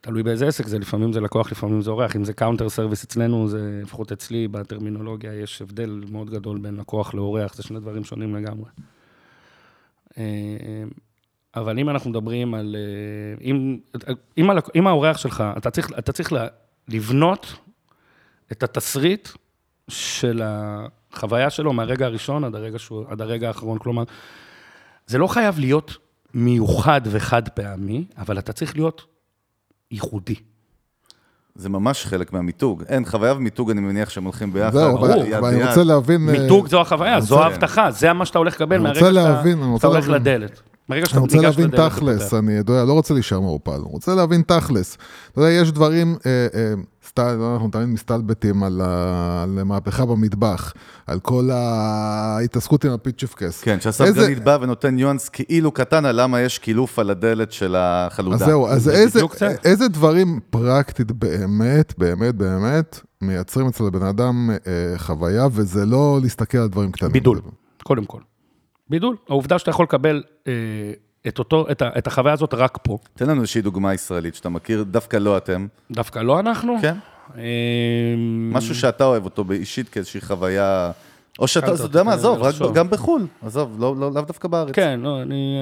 תלוי 0.00 0.22
באיזה 0.22 0.46
עסק 0.46 0.66
זה, 0.66 0.78
לפעמים 0.78 1.12
זה 1.12 1.20
לקוח, 1.20 1.52
לפעמים 1.52 1.82
זה 1.82 1.90
אורח. 1.90 2.16
אם 2.16 2.24
זה 2.24 2.32
counter 2.32 2.68
service 2.68 3.04
אצלנו, 3.04 3.48
זה, 3.48 3.80
לפחות 3.82 4.12
אצלי, 4.12 4.48
בטרמינולוגיה, 4.48 5.34
יש 5.34 5.62
הבדל 5.62 6.04
מאוד 6.10 6.30
גדול 6.30 6.58
בין 6.58 6.76
לקוח 6.76 7.14
לאורח, 7.14 7.54
זה 7.54 7.62
שני 7.62 7.80
דברים 7.80 8.04
שונים 8.04 8.36
לגמרי. 8.36 8.70
אה, 10.18 10.24
אבל 11.56 11.78
אם 11.78 11.90
אנחנו 11.90 12.10
מדברים 12.10 12.54
על... 12.54 12.76
אה, 12.78 13.44
אם, 13.44 13.78
אם, 14.38 14.50
אם 14.76 14.86
האורח 14.86 15.16
שלך, 15.16 15.44
אתה 15.56 15.70
צריך, 15.70 15.90
אתה 15.98 16.12
צריך 16.12 16.32
לבנות 16.88 17.56
את 18.52 18.62
התסריט 18.62 19.28
של 19.88 20.42
החוויה 20.44 21.50
שלו 21.50 21.72
מהרגע 21.72 22.06
הראשון 22.06 22.44
עד 22.44 22.54
הרגע, 22.54 22.78
שהוא, 22.78 23.04
עד 23.08 23.20
הרגע 23.20 23.48
האחרון. 23.48 23.78
כלומר, 23.78 24.02
זה 25.06 25.18
לא 25.18 25.26
חייב 25.26 25.58
להיות 25.58 25.96
מיוחד 26.34 27.00
וחד 27.04 27.48
פעמי, 27.48 28.04
אבל 28.18 28.38
אתה 28.38 28.52
צריך 28.52 28.76
להיות 28.76 29.04
ייחודי. 29.90 30.34
זה 31.54 31.68
ממש 31.68 32.06
חלק 32.06 32.32
מהמיתוג. 32.32 32.82
אין, 32.88 33.04
חוויה 33.04 33.34
ומיתוג, 33.34 33.70
אני 33.70 33.80
מניח 33.80 34.10
שהם 34.10 34.24
הולכים 34.24 34.52
ביחד. 34.52 34.72
זהו, 34.72 34.98
אבל- 34.98 35.44
אני. 35.44 35.68
רוצה 35.68 35.84
להבין... 35.84 36.28
אה, 36.28 36.38
מיתוג 36.40 36.68
זו 36.68 36.80
החוויה, 36.80 37.20
זו 37.20 37.42
ההבטחה, 37.42 37.90
זה 37.90 38.12
מה 38.12 38.26
שאתה 38.26 38.38
הולך 38.38 38.54
לקבל 38.54 38.78
מהרגע 38.78 39.00
שאתה 39.00 39.86
הולך. 39.86 40.08
לדלת. 40.08 40.60
אני 40.90 41.02
רוצה 41.16 41.38
להבין 41.40 41.70
תכלס. 41.70 42.34
אני 42.34 42.58
לא 42.68 42.92
רוצה 42.92 43.14
להישאר 43.14 43.40
מעורפל, 43.40 43.70
אני 43.70 43.82
רוצה 43.82 44.14
להבין 44.14 44.42
תכלס. 44.42 44.98
אתה 45.32 45.40
יודע, 45.40 45.50
יש 45.50 45.72
דברים, 45.72 46.16
אה, 46.26 46.46
אה, 46.54 46.72
אנחנו 47.18 47.68
תמיד 47.72 47.86
מסתלבטים 47.88 48.62
על, 48.62 48.80
ה- 48.84 49.42
על 49.42 49.62
מהפכה 49.64 50.06
במטבח, 50.06 50.72
על 51.06 51.20
כל 51.20 51.50
ההתעסקות 51.52 52.84
עם 52.84 52.92
הפיצ'פקס. 52.92 53.60
כן, 53.62 53.80
שאסף 53.80 54.04
איזה- 54.04 54.34
בא 54.44 54.58
ונותן 54.60 54.94
ניואנס 54.94 55.28
כאילו 55.28 55.72
קטן 55.72 56.04
על 56.04 56.20
למה 56.22 56.40
יש 56.40 56.58
קילוף 56.58 56.98
על 56.98 57.10
הדלת 57.10 57.52
של 57.52 57.74
החלודה. 57.78 58.36
אז 58.36 58.40
זהו, 58.44 58.66
אז 58.68 58.82
זה 58.82 58.92
איזה. 58.92 59.20
איזה 59.64 59.88
דברים 59.88 60.40
פרקטית 60.50 61.12
באמת, 61.12 61.94
באמת, 61.98 62.34
באמת, 62.34 63.00
מייצרים 63.22 63.66
אצל 63.66 63.84
הבן 63.84 64.06
אדם 64.06 64.50
אה, 64.50 64.58
חוויה, 64.98 65.46
וזה 65.52 65.86
לא 65.86 66.18
להסתכל 66.22 66.58
על 66.58 66.68
דברים 66.68 66.92
קטנים. 66.92 67.12
בידול, 67.12 67.40
קודם 67.82 68.04
כל. 68.04 68.20
בידול. 68.90 69.16
העובדה 69.28 69.58
שאתה 69.58 69.70
יכול 69.70 69.84
לקבל 69.84 70.22
אה, 70.48 70.52
את, 71.28 71.38
אותו, 71.38 71.66
את, 71.70 71.82
ה, 71.82 71.88
את 71.98 72.06
החוויה 72.06 72.32
הזאת 72.32 72.54
רק 72.54 72.78
פה, 72.82 72.98
תן 73.14 73.28
לנו 73.28 73.40
איזושהי 73.40 73.62
דוגמה 73.62 73.94
ישראלית 73.94 74.34
שאתה 74.34 74.48
מכיר, 74.48 74.82
דווקא 74.82 75.16
לא 75.16 75.36
אתם. 75.36 75.66
דווקא 75.90 76.18
לא 76.18 76.40
אנחנו. 76.40 76.76
כן? 76.82 76.94
אה, 77.38 77.42
משהו 78.52 78.74
שאתה 78.74 79.04
אוהב 79.04 79.24
אותו 79.24 79.44
אישית 79.50 79.88
כאיזושהי 79.88 80.20
חוויה... 80.20 80.90
או 81.38 81.48
שאתה, 81.48 81.74
אתה 81.74 81.82
יודע 81.82 82.02
מה, 82.02 82.12
עזוב, 82.12 82.42
רק. 82.42 82.54
גם 82.74 82.90
בחו"ל. 82.90 83.26
עזוב, 83.42 83.76
לא- 83.80 83.96
לא- 83.96 84.12
לאו 84.14 84.22
דווקא 84.22 84.48
בארץ. 84.48 84.74
כן, 84.74 85.00
לא, 85.02 85.22
אני, 85.22 85.56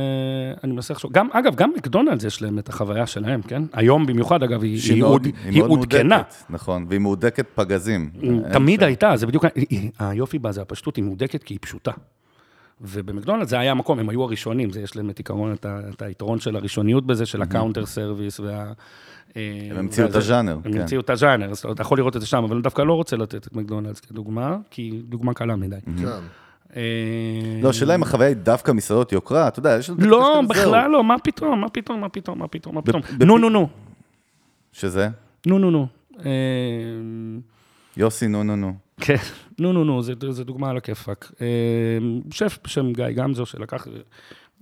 אה, 0.52 0.58
אני 0.64 0.72
מנסה 0.72 0.94
לחשוב. 0.94 1.12
גם, 1.12 1.28
אגב, 1.32 1.54
גם 1.54 1.72
מקדונלדס 1.76 2.24
יש 2.24 2.42
להם 2.42 2.58
את 2.58 2.68
החוויה 2.68 3.06
שלהם, 3.06 3.42
כן? 3.42 3.62
היום 3.72 4.06
במיוחד, 4.06 4.42
אגב, 4.42 4.62
היא, 4.62 4.80
היא, 4.90 5.00
מאוד- 5.02 5.10
עוד- 5.12 5.24
היא 5.24 5.32
היא 5.44 5.62
עודכנה. 5.62 6.16
מהודקת, 6.16 6.34
נכון, 6.50 6.86
והיא 6.88 7.00
מהודקת 7.00 7.46
פגזים. 7.54 8.10
תמיד 8.52 8.80
שם. 8.80 8.86
הייתה, 8.86 9.16
זה 9.16 9.26
בדיוק, 9.26 9.44
היופי 9.98 10.38
בה 10.38 10.52
זה 10.52 10.62
הפשטות, 10.62 10.96
היא 10.96 11.04
מהודקת 11.04 11.42
כי 11.42 11.54
היא 11.54 11.58
פשוטה. 11.62 11.92
ובמקדונלדס 12.80 13.50
זה 13.50 13.58
היה 13.58 13.70
המקום, 13.70 13.98
הם 13.98 14.08
היו 14.08 14.22
הראשונים, 14.22 14.70
זה 14.70 14.80
יש 14.80 14.96
להם 14.96 15.10
את 15.10 15.18
עיקרון, 15.18 15.52
את, 15.52 15.64
ה- 15.66 15.80
את 15.94 16.02
היתרון 16.02 16.40
של 16.40 16.56
הראשוניות 16.56 17.06
בזה, 17.06 17.26
של 17.26 17.42
ה 17.42 17.48
counter 17.48 17.86
service 17.86 18.40
וה... 18.40 18.72
אה, 19.36 19.68
הם 19.70 19.76
המציאו 19.76 20.06
את 20.06 20.14
הז'אנר, 20.14 20.58
הם 20.64 20.72
כן. 20.72 20.80
המציאו 20.80 21.00
את 21.00 21.10
הז'אנר, 21.10 21.50
אז 21.50 21.64
אתה 21.72 21.82
יכול 21.82 21.98
לראות 21.98 22.16
את 22.16 22.20
זה 22.20 22.26
שם, 22.26 22.44
אבל 22.44 22.54
אני 22.54 22.62
דווקא 22.62 22.82
לא 22.82 22.92
רוצה 22.94 23.16
לתת 23.16 23.46
את 23.46 23.54
מקדונלדס 23.56 24.00
כדוגמה, 24.00 24.56
כי 24.70 25.00
דוגמה 25.08 25.34
קלה 25.34 25.56
מדי. 25.56 25.76
כן. 25.98 26.04
אה, 26.76 26.82
לא, 27.62 27.68
השאלה 27.68 27.94
אם 27.94 28.02
החוויה 28.02 28.28
היא 28.28 28.36
דווקא 28.36 28.72
מסעדות 28.72 29.12
יוקרה, 29.12 29.48
אתה 29.48 29.58
יודע, 29.58 29.76
יש. 29.78 29.90
לא. 29.98 30.40
בכלל 30.48 30.90
לא, 30.90 31.04
מה 31.04 31.18
פתאום, 31.18 31.60
מה 31.60 31.68
פתאום, 31.68 32.00
מה 32.00 32.08
פתאום, 32.08 32.38
מה 32.38 32.48
פתאום, 32.48 32.74
מה 32.74 32.82
פתאום. 32.82 33.02
נו, 33.26 33.38
נו, 33.38 33.48
נו, 33.50 33.68
שזה? 34.72 35.08
נו, 35.46 35.58
נו, 35.58 35.70
נו. 35.70 35.86
אה, 36.26 36.30
יוסי, 37.96 38.28
נו, 38.28 38.44
נו, 38.44 38.56
נו. 38.56 38.74
כן, 39.00 39.16
נו, 39.58 39.72
נו, 39.72 39.84
נו, 39.84 40.02
זו 40.02 40.44
דוגמה 40.44 40.70
על 40.70 40.76
הכיפאק. 40.76 41.32
אה, 41.40 41.98
שף 42.30 42.58
בשם 42.64 42.92
גיא 42.92 43.10
גמזו, 43.10 43.46
שלקח, 43.46 43.86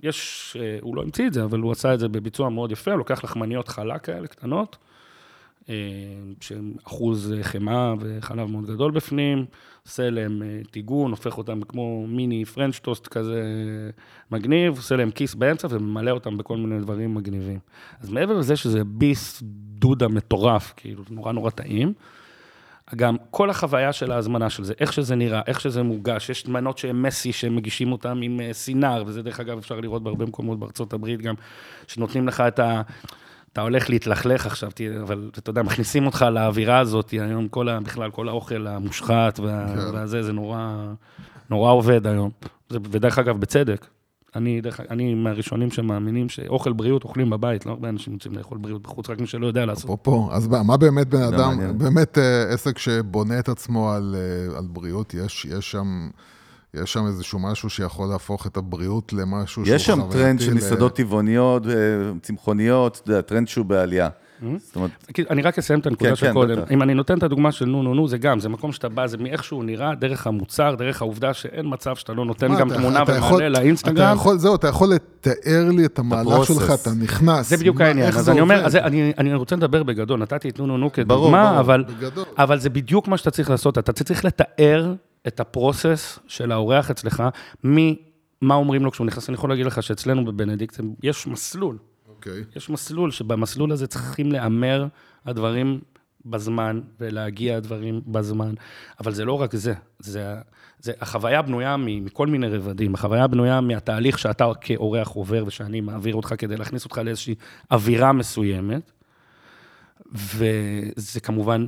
יש, 0.03 0.57
אה, 0.59 0.77
הוא 0.81 0.95
לא 0.95 1.01
המציא 1.01 1.27
את 1.27 1.33
זה, 1.33 1.43
אבל 1.43 1.59
הוא 1.59 1.71
עשה 1.71 1.93
את 1.93 1.99
זה 1.99 2.07
בביצוע 2.07 2.49
מאוד 2.49 2.71
יפה, 2.71 2.91
הוא 2.91 2.97
לוקח 2.97 3.23
לחמניות 3.23 3.67
חלה 3.67 3.99
כאלה, 3.99 4.27
קטנות, 4.27 4.77
אה, 5.69 5.75
שהם 6.41 6.73
אחוז 6.83 7.33
חמאה 7.41 7.93
וחלב 7.99 8.49
מאוד 8.49 8.65
גדול 8.65 8.91
בפנים, 8.91 9.45
עושה 9.85 10.09
להם 10.09 10.41
טיגון, 10.71 11.11
הופך 11.11 11.37
אותם 11.37 11.61
כמו 11.61 12.07
מיני 12.07 12.45
פרנץ' 12.45 12.79
טוסט 12.79 13.07
כזה 13.07 13.41
מגניב, 14.31 14.77
עושה 14.77 14.95
להם 14.95 15.11
כיס 15.11 15.35
באמצע 15.35 15.67
וממלא 15.71 16.11
אותם 16.11 16.37
בכל 16.37 16.57
מיני 16.57 16.79
דברים 16.79 17.13
מגניבים. 17.13 17.59
אז 17.99 18.09
מעבר 18.09 18.33
לזה 18.33 18.55
שזה 18.55 18.83
ביס 18.83 19.43
דודה 19.79 20.07
מטורף, 20.07 20.73
כאילו, 20.77 21.03
נורא 21.09 21.31
נורא 21.31 21.49
טעים, 21.49 21.93
גם 22.95 23.15
כל 23.31 23.49
החוויה 23.49 23.93
של 23.93 24.11
ההזמנה 24.11 24.49
של 24.49 24.63
זה, 24.63 24.73
איך 24.79 24.93
שזה 24.93 25.15
נראה, 25.15 25.41
איך 25.47 25.61
שזה 25.61 25.83
מוגש, 25.83 26.29
יש 26.29 26.47
מנות 26.47 26.77
שהם 26.77 27.03
מסי, 27.03 27.33
שהם 27.33 27.55
מגישים 27.55 27.91
אותם 27.91 28.19
עם 28.23 28.39
אה, 28.41 28.53
סינר, 28.53 29.03
וזה 29.07 29.21
דרך 29.21 29.39
אגב 29.39 29.57
אפשר 29.57 29.79
לראות 29.79 30.03
בהרבה 30.03 30.25
מקומות 30.25 30.59
בארצות 30.59 30.93
הברית 30.93 31.21
גם, 31.21 31.35
שנותנים 31.87 32.27
לך 32.27 32.41
את 32.41 32.59
ה... 32.59 32.81
אתה 33.53 33.61
הולך 33.61 33.89
להתלכלך 33.89 34.45
עכשיו, 34.45 34.71
אבל 35.01 35.29
אתה 35.37 35.49
יודע, 35.49 35.63
מכניסים 35.63 36.05
אותך 36.05 36.25
לאווירה 36.31 36.79
הזאת, 36.79 37.11
היום 37.11 37.47
כל 37.47 37.69
ה... 37.69 37.79
בכלל, 37.79 38.11
כל 38.11 38.29
האוכל 38.29 38.67
המושחת 38.67 39.39
וה... 39.39 39.65
כן. 39.67 39.95
והזה, 39.95 40.23
זה 40.23 40.33
נורא, 40.33 40.77
נורא 41.49 41.71
עובד 41.71 42.07
היום. 42.07 42.29
ודרך 42.71 43.19
אגב, 43.19 43.39
בצדק. 43.39 43.87
אני, 44.35 44.61
דרך, 44.61 44.79
אני 44.89 45.13
מהראשונים 45.13 45.71
שמאמינים 45.71 46.29
שאוכל 46.29 46.73
בריאות 46.73 47.03
אוכלים 47.03 47.29
בבית, 47.29 47.65
לא 47.65 47.71
הרבה 47.71 47.89
אנשים 47.89 48.13
רוצים 48.13 48.33
לאכול 48.33 48.57
בריאות 48.57 48.81
בחוץ, 48.81 49.09
רק 49.09 49.19
מי 49.19 49.27
שלא 49.27 49.47
יודע 49.47 49.65
לעשות. 49.65 49.83
אפרופו, 49.83 50.29
אז 50.31 50.47
מה 50.47 50.77
באמת 50.77 51.07
בן 51.07 51.21
אדם, 51.21 51.49
מעניין. 51.49 51.77
באמת 51.77 52.17
אה, 52.17 52.53
עסק 52.53 52.77
שבונה 52.77 53.39
את 53.39 53.49
עצמו 53.49 53.91
על, 53.91 54.15
אה, 54.17 54.57
על 54.57 54.65
בריאות, 54.67 55.13
יש, 55.13 55.45
יש 55.45 55.71
שם... 55.71 56.09
יש 56.73 56.93
שם 56.93 57.05
איזשהו 57.05 57.39
משהו 57.39 57.69
שיכול 57.69 58.07
להפוך 58.07 58.47
את 58.47 58.57
הבריאות 58.57 59.13
למשהו 59.13 59.65
שהוא 59.65 59.75
יש 59.75 59.85
שם 59.85 59.99
טרנד 60.11 60.39
של 60.39 60.53
מסעדות 60.53 60.95
טבעוניות, 60.95 61.67
אה, 61.67 61.71
צמחוניות, 62.21 63.09
טרנד 63.25 63.47
שהוא 63.47 63.65
בעלייה. 63.65 64.09
אני 65.29 65.41
רק 65.41 65.57
אסיים 65.57 65.79
את 65.79 65.87
הנקודה 65.87 66.09
כן, 66.09 66.15
של 66.15 66.27
כן, 66.27 66.33
קודם. 66.33 66.57
אם 66.71 66.81
אני 66.81 66.93
נותן 66.93 67.17
את 67.17 67.23
הדוגמה 67.23 67.51
של 67.51 67.65
נו 67.65 67.83
נו 67.83 67.93
נו, 67.93 68.07
זה 68.07 68.17
גם, 68.17 68.39
זה 68.39 68.49
מקום 68.49 68.71
שאתה 68.71 68.89
בא, 68.89 69.07
זה 69.07 69.17
מאיך 69.17 69.43
שהוא 69.43 69.63
נראה, 69.63 69.95
דרך 69.95 70.27
המוצר, 70.27 70.75
דרך 70.75 71.01
העובדה 71.01 71.33
שאין 71.33 71.65
מצב 71.69 71.95
שאתה 71.95 72.13
לא 72.13 72.25
נותן 72.25 72.55
גם 72.59 72.73
תמונה 72.73 73.03
ומעלה 73.07 73.49
לאינסטגרם. 73.49 74.17
זהו, 74.35 74.55
אתה 74.55 74.67
יכול 74.67 74.89
לתאר 74.93 75.69
לי 75.77 75.85
את 75.85 75.99
המהלך 75.99 76.45
שלך, 76.45 76.71
אתה 76.81 76.89
נכנס. 76.99 77.49
זה 77.49 77.57
בדיוק 77.57 77.81
העניין. 77.81 78.07
אז 78.07 78.29
אני 78.29 78.41
אומר, 78.41 78.65
אני 79.17 79.33
רוצה 79.33 79.55
לדבר 79.55 79.83
בגדול, 79.83 80.19
נתתי 80.19 80.49
את 80.49 80.59
נו 80.59 80.67
נו 80.67 80.77
נו 80.77 80.91
כדוגמה, 80.91 81.61
אבל 82.37 82.59
זה 82.59 82.69
בדיוק 82.69 83.07
מה 83.07 83.17
שאתה 83.17 83.31
צריך 83.31 83.49
לעשות, 83.49 83.77
אתה 83.77 83.93
צריך 83.93 84.25
לתאר 84.25 84.93
את 85.27 85.39
הפרוסס 85.39 86.19
של 86.27 86.51
האורח 86.51 86.91
אצלך, 86.91 87.23
ממה 87.63 88.55
אומרים 88.55 88.85
לו 88.85 88.91
כשהוא 88.91 89.07
נכנס. 89.07 89.29
אני 89.29 89.35
יכול 89.35 89.49
להגיד 89.49 89.65
לך 89.65 89.83
שאצלנו 89.83 90.25
בבנדיקט 90.25 90.79
יש 91.03 91.27
מסלול. 91.27 91.77
אוקיי. 92.17 92.41
Okay. 92.41 92.57
יש 92.57 92.69
מסלול, 92.69 93.11
שבמסלול 93.11 93.71
הזה 93.71 93.87
צריכים 93.87 94.31
להמר 94.31 94.87
הדברים 95.25 95.79
בזמן, 96.25 96.81
ולהגיע 96.99 97.57
הדברים 97.57 98.01
בזמן. 98.07 98.53
אבל 98.99 99.13
זה 99.13 99.25
לא 99.25 99.41
רק 99.41 99.55
זה, 99.55 99.73
זה, 99.99 100.35
זה 100.79 100.91
החוויה 101.01 101.41
בנויה 101.41 101.75
מכל 101.77 102.27
מיני 102.27 102.47
רבדים. 102.47 102.95
החוויה 102.95 103.27
בנויה 103.27 103.61
מהתהליך 103.61 104.19
שאתה 104.19 104.45
כאורח 104.61 105.09
עובר, 105.09 105.43
ושאני 105.47 105.81
מעביר 105.81 106.15
אותך 106.15 106.33
כדי 106.37 106.57
להכניס 106.57 106.83
אותך 106.83 106.97
לאיזושהי 106.97 107.35
אווירה 107.71 108.11
מסוימת. 108.11 108.91
וזה 110.11 111.19
כמובן 111.23 111.67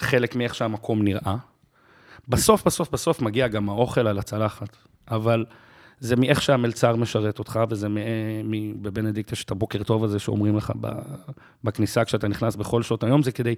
חלק 0.00 0.36
מאיך 0.36 0.54
שהמקום 0.54 1.02
נראה. 1.02 1.36
בסוף, 2.28 2.66
בסוף, 2.66 2.90
בסוף 2.90 3.22
מגיע 3.22 3.48
גם 3.48 3.68
האוכל 3.68 4.06
על 4.06 4.18
הצלחת. 4.18 4.76
אבל 5.10 5.44
זה 6.00 6.16
מאיך 6.16 6.42
שהמלצר 6.42 6.96
משרת 6.96 7.38
אותך, 7.38 7.60
וזה 7.70 7.88
בבנדיקט 8.82 9.32
יש 9.32 9.44
את 9.44 9.50
הבוקר 9.50 9.82
טוב 9.82 10.04
הזה 10.04 10.18
שאומרים 10.18 10.56
לך 10.56 10.72
בכניסה 11.64 12.04
כשאתה 12.04 12.28
נכנס 12.28 12.56
בכל 12.56 12.82
שעות 12.82 13.04
היום, 13.04 13.22
זה 13.22 13.32
כדי, 13.32 13.54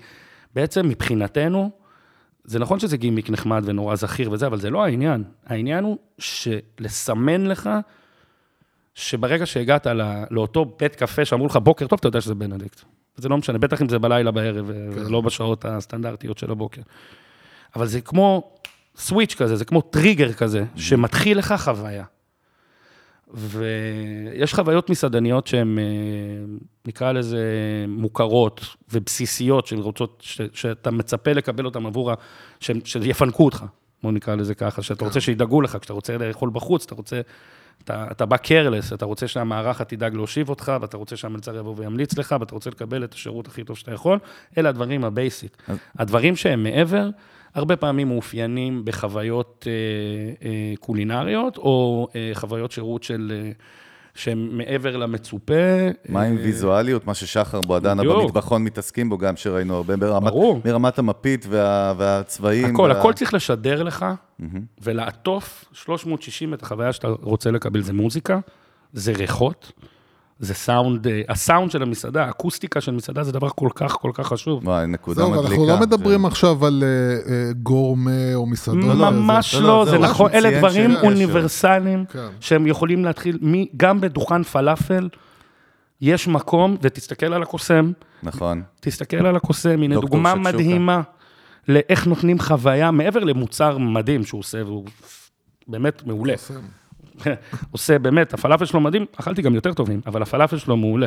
בעצם 0.55 0.89
מבחינתנו, 0.89 1.71
זה 2.45 2.59
נכון 2.59 2.79
שזה 2.79 2.97
גימיק 2.97 3.31
נחמד 3.31 3.63
ונורא 3.67 3.97
זכיר 3.97 4.33
וזה, 4.33 4.47
אבל 4.47 4.61
זה 4.61 4.71
לא 4.71 4.85
העניין. 4.85 5.25
העניין 5.47 5.85
הוא 5.85 5.99
שלסמן 6.19 7.47
לך, 7.47 7.71
שברגע 8.95 9.47
שהגעת 9.47 9.87
לא, 9.87 10.05
לאותו 10.31 10.65
בית 10.79 10.97
קפה 10.97 11.25
שאמרו 11.25 11.47
לך 11.47 11.57
בוקר 11.57 11.87
טוב, 11.87 11.99
אתה 11.99 12.09
יודע 12.09 12.21
שזה 12.21 12.35
בנדיקט. 12.35 12.81
זה 13.17 13.29
לא 13.29 13.37
משנה, 13.37 13.59
בטח 13.59 13.83
אם 13.83 13.89
זה 13.89 13.99
בלילה 13.99 14.31
בערב, 14.31 14.73
כן. 14.73 15.07
ולא 15.07 15.21
בשעות 15.21 15.65
הסטנדרטיות 15.65 16.39
של 16.39 16.51
הבוקר. 16.51 16.83
אבל 17.77 17.87
זה 17.87 18.01
כמו 18.01 18.53
switch 18.97 19.35
כזה, 19.35 19.57
זה 19.57 19.65
כמו 19.65 19.81
טריגר 19.81 20.33
כזה, 20.33 20.65
שמתחיל 20.77 21.39
לך 21.39 21.55
חוויה. 21.59 22.05
ויש 23.35 24.55
חוויות 24.55 24.91
מסעדניות 24.91 25.47
שהן, 25.47 25.79
אה, 25.79 25.85
נקרא 26.87 27.13
לזה, 27.13 27.45
מוכרות 27.89 28.61
ובסיסיות, 28.93 29.67
שהן 29.67 29.79
רוצות, 29.79 30.23
ש, 30.25 30.41
שאתה 30.53 30.91
מצפה 30.91 31.33
לקבל 31.33 31.65
אותן 31.65 31.87
עבור, 31.87 32.11
ה, 32.11 32.15
שיפנקו 32.85 33.45
אותך, 33.45 33.65
בוא 34.03 34.13
נקרא 34.13 34.35
לזה 34.35 34.55
ככה, 34.55 34.83
שאתה 34.83 35.05
רוצה 35.05 35.21
שידאגו 35.21 35.61
לך, 35.61 35.77
כשאתה 35.81 35.93
רוצה 35.93 36.19
לאכול 36.19 36.51
בחוץ, 36.53 36.85
אתה 36.85 36.95
רוצה, 36.95 37.21
אתה, 37.85 38.07
אתה 38.11 38.27
בא 38.27 38.37
careless, 38.37 38.93
אתה 38.93 39.05
רוצה 39.05 39.29
שהמערכת 39.29 39.89
תדאג 39.89 40.15
להושיב 40.15 40.49
אותך, 40.49 40.73
ואתה 40.81 40.97
רוצה 40.97 41.17
שהמלצר 41.17 41.57
יבוא 41.57 41.75
וימליץ 41.77 42.19
לך, 42.19 42.37
ואתה 42.41 42.55
רוצה 42.55 42.71
לקבל 42.71 43.05
את 43.05 43.15
השירות 43.15 43.49
הכי 43.49 43.65
טוב 43.65 43.79
שאתה 43.79 43.93
יכול, 43.93 44.19
אלה 44.59 44.69
הדברים 44.69 45.05
ה 45.05 45.13
basic. 45.13 45.63
הדברים 45.99 46.37
שהם 46.37 46.63
מעבר, 46.63 47.09
הרבה 47.55 47.77
פעמים 47.77 48.09
מאופיינים 48.09 48.85
בחוויות 48.85 49.67
אה, 49.67 50.49
אה, 50.49 50.73
קולינריות, 50.81 51.57
או 51.57 52.09
אה, 52.17 52.31
חוויות 52.35 52.73
שירות 52.73 53.03
של... 53.03 53.53
שהן 54.15 54.49
מעבר 54.53 54.97
למצופה. 54.97 55.55
מה 56.09 56.23
עם 56.23 56.37
ויזואליות, 56.43 57.07
מה 57.07 57.15
ששחר 57.15 57.61
בועדנה 57.61 58.03
במטבחון 58.03 58.65
מתעסקים 58.65 59.09
בו, 59.09 59.19
גם 59.19 59.37
שראינו 59.37 59.77
הרבה, 59.77 59.97
ברמת, 59.97 60.33
מרמת 60.65 60.99
המפית 60.99 61.47
וה, 61.49 61.95
והצבעים. 61.97 62.75
הכל, 62.75 62.91
וה... 62.93 62.99
הכל 63.01 63.13
צריך 63.13 63.35
לשדר 63.35 63.83
לך 63.83 64.07
mm-hmm. 64.41 64.45
ולעטוף 64.83 65.65
360 65.73 66.55
את 66.55 66.63
החוויה 66.63 66.93
שאתה 66.93 67.09
רוצה 67.09 67.51
לקבל. 67.51 67.83
זה 67.83 67.93
מוזיקה, 67.93 68.39
זה 68.93 69.13
ריחות, 69.13 69.73
זה 70.43 70.55
סאונד, 70.55 71.07
אה, 71.07 71.23
הסאונד 71.29 71.71
של 71.71 71.83
המסעדה, 71.83 72.25
האקוסטיקה 72.25 72.81
של 72.81 72.93
מסעדה 72.93 73.23
זה 73.23 73.33
דבר 73.33 73.49
כל 73.49 73.69
כך, 73.75 73.93
כל 73.93 74.11
כך 74.15 74.27
חשוב. 74.27 74.67
וואי, 74.67 74.87
נקודה 74.87 75.27
מדליקה. 75.27 75.49
אנחנו 75.49 75.67
לא 75.67 75.81
מדברים 75.81 76.27
עכשיו 76.27 76.67
על 76.67 76.85
אה, 76.87 77.33
אה, 77.33 77.53
גורמה 77.53 78.35
או 78.35 78.47
מסעדות. 78.47 78.85
ממש 78.85 79.55
לא, 79.55 79.87
זה 79.91 79.99
נכון, 79.99 80.31
אלה 80.31 80.59
דברים 80.59 80.97
אוניברסליים, 81.03 82.05
כן. 82.13 82.29
שהם 82.41 82.67
יכולים 82.67 83.05
להתחיל, 83.05 83.39
גם 83.77 84.01
בדוכן 84.01 84.43
פלאפל, 84.43 85.09
יש 86.01 86.29
מקום, 86.29 86.77
ותסתכל 86.83 87.33
על 87.33 87.43
הקוסם. 87.43 87.93
נכון. 88.23 88.63
תסתכל 88.81 89.27
על 89.27 89.37
הקוסם, 89.37 89.83
הנה 89.83 90.01
דוגמה 90.01 90.35
מדהימה 90.35 91.01
לאיך 91.69 92.07
נותנים 92.07 92.39
חוויה, 92.39 92.91
מעבר 92.91 93.25
למוצר 93.25 93.79
מדהים 93.79 94.25
שהוא 94.25 94.39
עושה, 94.39 94.65
והוא 94.65 94.85
באמת 95.69 96.07
מעולה. 96.07 96.35
עושה 97.73 97.99
באמת, 97.99 98.35
הפלאפל 98.35 98.65
שלו 98.65 98.81
מדהים, 98.81 99.07
אכלתי 99.17 99.43
גם 99.43 99.55
יותר 99.55 99.73
טובים, 99.73 100.01
אבל 100.07 100.23
הפלאפל 100.23 100.57
שלו 100.57 100.77
מעולה. 100.77 101.07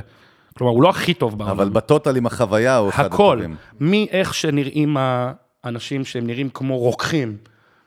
כלומר, 0.58 0.74
הוא 0.74 0.84
לא 0.84 0.90
הכי 0.90 1.14
טוב 1.14 1.38
בעולם. 1.38 1.52
אבל 1.52 1.70
בטוטל 1.70 2.16
עם 2.16 2.26
החוויה 2.26 2.78
הוא 2.78 2.90
אחד 2.90 3.06
הטובים. 3.06 3.52
הכל, 3.52 3.56
מאיך 3.80 4.34
שנראים 4.34 4.98
האנשים 5.00 6.06
שהם 6.06 6.28
נראים 6.28 6.50
כמו 6.50 6.78
רוקחים, 6.78 7.38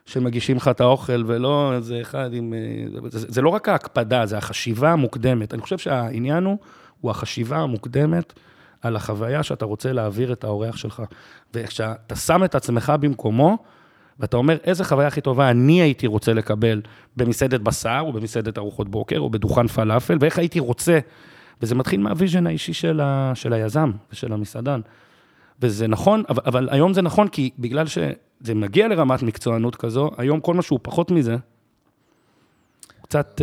שמגישים 0.06 0.56
לך 0.56 0.68
את 0.68 0.80
האוכל, 0.80 1.22
ולא 1.26 1.72
איזה 1.74 2.00
אחד 2.00 2.30
עם... 2.32 2.54
זה, 3.08 3.26
זה 3.28 3.42
לא 3.42 3.48
רק 3.48 3.68
ההקפדה, 3.68 4.26
זה 4.26 4.38
החשיבה 4.38 4.92
המוקדמת. 4.92 5.54
אני 5.54 5.62
חושב 5.62 5.78
שהעניין 5.78 6.44
הוא, 6.44 6.58
הוא 7.00 7.10
החשיבה 7.10 7.58
המוקדמת 7.58 8.32
על 8.82 8.96
החוויה 8.96 9.42
שאתה 9.42 9.64
רוצה 9.64 9.92
להעביר 9.92 10.32
את 10.32 10.44
האורח 10.44 10.76
שלך. 10.76 11.02
וכשאתה 11.54 12.16
שם 12.16 12.44
את 12.44 12.54
עצמך 12.54 12.92
במקומו, 13.00 13.58
ואתה 14.20 14.36
אומר, 14.36 14.56
איזה 14.64 14.84
חוויה 14.84 15.08
הכי 15.08 15.20
טובה 15.20 15.50
אני 15.50 15.82
הייתי 15.82 16.06
רוצה 16.06 16.32
לקבל 16.32 16.80
במסעדת 17.16 17.60
בשר, 17.60 18.00
או 18.02 18.12
במסעדת 18.12 18.58
ארוחות 18.58 18.88
בוקר, 18.88 19.18
או 19.18 19.30
בדוכן 19.30 19.66
פלאפל, 19.66 20.16
ואיך 20.20 20.38
הייתי 20.38 20.60
רוצה. 20.60 20.98
וזה 21.62 21.74
מתחיל 21.74 22.00
מה 22.00 22.12
vision 22.12 22.46
האישי 22.46 22.72
של, 22.72 23.00
ה, 23.00 23.32
של 23.34 23.52
היזם 23.52 23.90
ושל 24.12 24.32
המסעדן. 24.32 24.80
וזה 25.60 25.88
נכון, 25.88 26.22
אבל, 26.28 26.42
אבל 26.46 26.68
היום 26.70 26.92
זה 26.92 27.02
נכון, 27.02 27.28
כי 27.28 27.50
בגלל 27.58 27.86
שזה 27.86 28.54
מגיע 28.54 28.88
לרמת 28.88 29.22
מקצוענות 29.22 29.76
כזו, 29.76 30.10
היום 30.16 30.40
כל 30.40 30.54
מה 30.54 30.62
שהוא 30.62 30.78
פחות 30.82 31.10
מזה, 31.10 31.36
קצת 33.09 33.40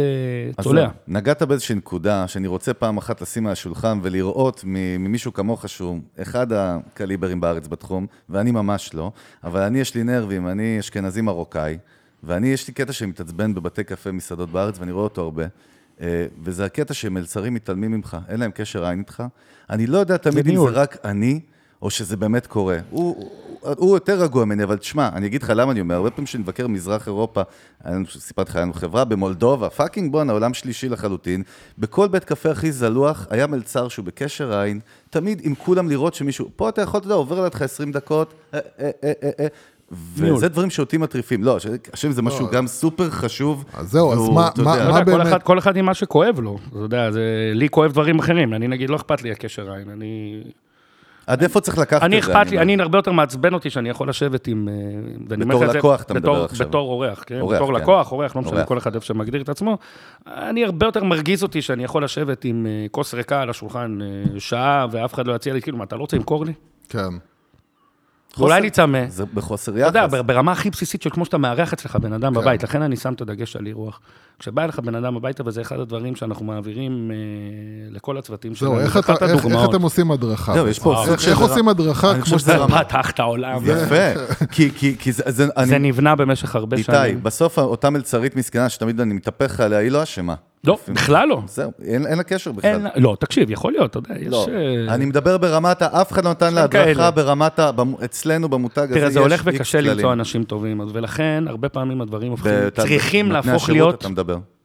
צולע. 0.61 0.89
נגעת 1.07 1.41
באיזושהי 1.41 1.75
נקודה 1.75 2.27
שאני 2.27 2.47
רוצה 2.47 2.73
פעם 2.73 2.97
אחת 2.97 3.21
לשים 3.21 3.45
על 3.45 3.51
השולחן 3.51 3.99
ולראות 4.01 4.61
ממישהו 4.65 5.33
כמוך 5.33 5.69
שהוא 5.69 5.99
אחד 6.21 6.53
הקליברים 6.53 7.41
בארץ 7.41 7.67
בתחום, 7.67 8.07
ואני 8.29 8.51
ממש 8.51 8.93
לא, 8.93 9.11
אבל 9.43 9.61
אני 9.61 9.79
יש 9.79 9.95
לי 9.95 10.03
נרבים, 10.03 10.47
אני 10.47 10.79
אשכנזי 10.79 11.21
מרוקאי, 11.21 11.77
ואני 12.23 12.47
יש 12.47 12.67
לי 12.67 12.73
קטע 12.73 12.93
שמתעצבן 12.93 13.53
בבתי 13.53 13.83
קפה 13.83 14.11
מסעדות 14.11 14.49
בארץ, 14.49 14.79
ואני 14.79 14.91
רואה 14.91 15.03
אותו 15.03 15.21
הרבה. 15.21 15.43
Uh, 15.97 16.01
וזה 16.43 16.65
הקטע 16.65 16.93
שמלצרים 16.93 17.53
מתעלמים 17.53 17.91
ממך, 17.91 18.17
אין 18.29 18.39
להם 18.39 18.51
קשר 18.51 18.85
עין 18.85 18.99
איתך. 18.99 19.23
אני 19.69 19.87
לא 19.87 19.97
יודע 19.97 20.17
תמיד 20.17 20.47
אם 20.47 20.55
זה 20.55 20.71
רק 20.71 20.97
אני, 21.05 21.39
או 21.85 21.89
שזה 21.89 22.17
באמת 22.17 22.47
קורה. 22.47 22.77
הוא, 22.89 23.15
הוא, 23.61 23.73
הוא 23.77 23.95
יותר 23.95 24.21
רגוע 24.21 24.45
ממני, 24.45 24.63
אבל 24.63 24.77
תשמע, 24.77 25.09
אני 25.13 25.27
אגיד 25.27 25.43
לך 25.43 25.53
למה 25.55 25.71
אני 25.71 25.81
אומר, 25.81 25.95
הרבה 25.95 26.09
פעמים 26.09 26.25
כשאני 26.25 26.43
מבקר 26.43 26.67
מזרח 26.67 27.07
אירופה, 27.07 27.41
סיפרתי 28.09 28.49
לך, 28.49 28.55
היה 28.55 28.65
לנו 28.65 28.73
חברה 28.73 29.05
במולדובה, 29.05 29.69
fucking 29.69 30.11
בואנה, 30.11 30.33
עולם 30.33 30.53
שלישי 30.53 30.89
לחלוטין, 30.89 31.43
בכל 31.79 32.07
בית 32.07 32.23
קפה 32.23 32.51
הכי 32.51 32.71
זלוח, 32.71 33.27
היה 33.29 33.47
מלצר 33.47 33.87
שהוא 33.87 34.05
בקשר 34.05 34.59
עין, 34.59 34.79
תמיד 35.09 35.41
עם 35.43 35.55
כולם 35.55 35.89
לראות 35.89 36.13
שמישהו, 36.13 36.49
פה 36.55 36.69
אתה 36.69 36.81
יכול, 36.81 36.99
אתה 36.99 37.07
יודע, 37.07 37.15
עובר 37.15 37.43
לידך 37.43 37.61
20 37.61 37.91
דקות, 37.91 38.33
אה, 38.53 38.59
אה, 38.79 38.91
אה, 39.03 39.11
אה, 39.23 39.29
אה. 39.39 39.47
וזה 39.91 40.47
דברים 40.49 40.69
שאותי 40.69 40.97
מטריפים. 40.97 41.43
לא, 41.43 41.57
השם 41.93 42.11
זה 42.11 42.21
משהו 42.21 42.45
לא. 42.45 42.51
גם 42.51 42.67
סופר 42.67 43.09
חשוב. 43.09 43.65
אז 43.73 43.91
זהו, 43.91 44.13
אז 44.13 44.19
מה- 44.29 44.49
באמת- 45.03 45.27
אחד, 45.27 45.43
כל 45.43 45.59
אחד 45.59 45.77
עם 45.77 45.85
מה 45.85 45.93
שכואב 45.93 46.39
לו, 46.39 46.57
אתה 46.69 46.79
יודע, 46.79 47.11
זה, 47.11 47.51
לי 47.53 47.69
כואב 47.69 47.91
דברים 47.91 48.19
אחרים, 48.19 48.53
אני 48.53 48.67
נגיד, 48.67 48.89
לא 48.89 48.95
אכפת 48.95 49.21
לי 49.21 49.31
הקשר 49.31 49.71
עין, 49.71 49.89
אני... 49.89 50.43
עד 51.27 51.43
איפה 51.43 51.61
צריך 51.61 51.77
לקחת 51.77 52.03
אני 52.03 52.17
את 52.19 52.23
זה? 52.23 52.31
אכפת 52.31 52.51
לי. 52.51 52.59
אני 52.59 52.81
הרבה 52.81 52.97
יותר 52.97 53.11
מעצבן 53.11 53.53
אותי 53.53 53.69
שאני 53.69 53.89
יכול 53.89 54.09
לשבת 54.09 54.47
עם... 54.47 54.69
אה, 54.69 54.73
בתור 55.37 55.65
לקוח 55.65 56.01
אתה 56.01 56.13
מדבר 56.13 56.31
בתור- 56.33 56.45
עכשיו. 56.45 56.67
בתור 56.67 56.89
אורח, 56.91 57.23
כן? 57.27 57.39
בתור 57.49 57.67
כן. 57.67 57.81
לקוח, 57.81 58.11
אורח, 58.11 58.35
לא 58.35 58.41
משנה. 58.41 58.65
כל 58.65 58.77
אחד 58.77 58.93
איפה 58.95 59.05
שמגדיר 59.05 59.41
את 59.41 59.49
עצמו. 59.49 59.77
אני 60.27 60.65
הרבה 60.65 60.85
יותר 60.85 61.03
מרגיז 61.03 61.43
אותי 61.43 61.61
שאני 61.61 61.83
יכול 61.83 62.03
לשבת 62.03 62.45
עם 62.45 62.65
אה, 62.69 62.85
כוס 62.91 63.13
ריקה 63.13 63.41
על 63.41 63.49
השולחן 63.49 63.97
אה, 64.01 64.39
שעה, 64.39 64.85
ואף 64.91 65.13
אחד 65.13 65.27
לא 65.27 65.33
יציע 65.33 65.53
לי, 65.53 65.61
כאילו, 65.61 65.77
מה, 65.77 65.83
אתה 65.83 65.95
לא 65.95 66.01
רוצה 66.01 66.17
למכור 66.17 66.45
לי? 66.45 66.53
כן. 66.89 67.09
אולי 68.39 68.57
אני 68.57 68.69
צמא. 68.69 69.03
זה 69.09 69.23
בחוסר 69.33 69.71
אתה 69.71 69.81
יודע, 69.81 69.99
יחס. 69.99 70.11
בר- 70.11 70.21
ברמה 70.21 70.51
הכי 70.51 70.69
בסיסית 70.69 71.01
של 71.01 71.09
כמו 71.09 71.25
שאתה 71.25 71.37
מארח 71.37 71.73
אצלך 71.73 71.95
בן 71.95 72.13
אדם 72.13 72.33
בבית, 72.33 72.63
לכן 72.63 72.81
אני 72.81 72.95
שם 72.97 73.13
את 73.13 73.21
הדגש 73.21 73.55
על 73.55 73.67
אירוח. 73.67 73.99
כשבא 74.39 74.63
אליך 74.63 74.79
בן 74.79 74.95
אדם 74.95 75.15
הביתה, 75.17 75.43
וזה 75.45 75.61
אחד 75.61 75.79
הדברים 75.79 76.15
שאנחנו 76.15 76.45
מעבירים 76.45 77.11
אה, 77.11 77.15
לכל 77.95 78.17
הצוותים 78.17 78.55
שלנו, 78.55 78.71
זהו, 78.71 78.79
איך 78.79 78.97
אתה- 78.97 79.13
איך- 79.25 79.45
איך. 79.45 79.69
אתם 79.69 79.81
עושים 79.81 80.11
הדרכה? 80.11 80.53
זהו, 80.53 80.67
יש 80.67 80.79
פה 80.79 81.03
איך- 81.07 81.27
איך 81.27 81.37
בר- 81.39 81.45
עושים 81.45 81.67
הדרכה 81.69 82.07
אני 82.11 82.15
כמו 82.15 82.23
חושב 82.23 82.37
שזה 82.39 82.57
פתח 82.79 83.09
את 83.11 83.19
העולם. 83.19 83.59
יפה, 83.65 84.19
כי, 84.51 84.69
כי, 84.77 84.95
כי 84.99 85.11
זה, 85.11 85.23
זה, 85.27 85.47
אני, 85.57 85.65
זה 85.67 85.77
נבנה 85.77 86.15
במשך 86.15 86.55
הרבה 86.55 86.77
איתי, 86.77 86.91
שנים. 86.91 87.23
בסוף 87.23 87.59
אותה 87.59 87.89
מלצרית 87.89 88.35
מסכנה 88.35 88.69
שתמיד 88.69 89.01
אני 89.01 89.13
מתהפך 89.13 89.59
עליה, 89.59 89.79
היא 89.79 89.91
לא 89.91 90.03
אשמה. 90.03 90.35
לא, 90.65 90.77
בכלל 90.87 91.27
לא. 91.27 91.41
זהו, 91.47 91.71
אין, 91.83 92.05
אין 92.07 92.17
לה 92.17 92.23
קשר 92.23 92.51
בכלל. 92.51 92.71
אין, 92.71 93.03
לא, 93.03 93.17
תקשיב, 93.19 93.49
יכול 93.51 93.71
להיות, 93.73 93.89
אתה 93.91 93.99
יודע, 93.99 94.15
יש... 94.21 94.27
לא, 94.27 94.47
אה, 94.87 94.93
אני 94.95 95.05
מדבר 95.05 95.37
ברמת, 95.37 95.81
ה- 95.81 96.01
אף 96.01 96.11
אחד 96.11 96.25
לא 96.25 96.31
נתן 96.31 96.53
לה 96.53 96.61
אין 96.61 96.69
כאלה. 96.69 96.91
הדרכה 96.91 97.11
ברמת, 97.11 97.59
ה- 97.59 97.71
אצלנו 98.05 98.49
במותג 98.49 98.81
הזה 98.83 98.93
תראה, 98.93 99.09
זה 99.09 99.19
יש 99.19 99.23
הולך 99.23 99.41
וקשה. 99.45 99.81
למצוא 99.81 100.13
אנשים 100.13 100.43
טובים, 100.43 100.79
ולכן, 100.93 101.43
הרבה 101.47 101.69
פעמים 101.69 102.01
הדברים 102.01 102.31
הופכים, 102.31 102.51
צריכים 102.75 103.31
להפוך 103.31 103.69
להיות. 103.69 104.03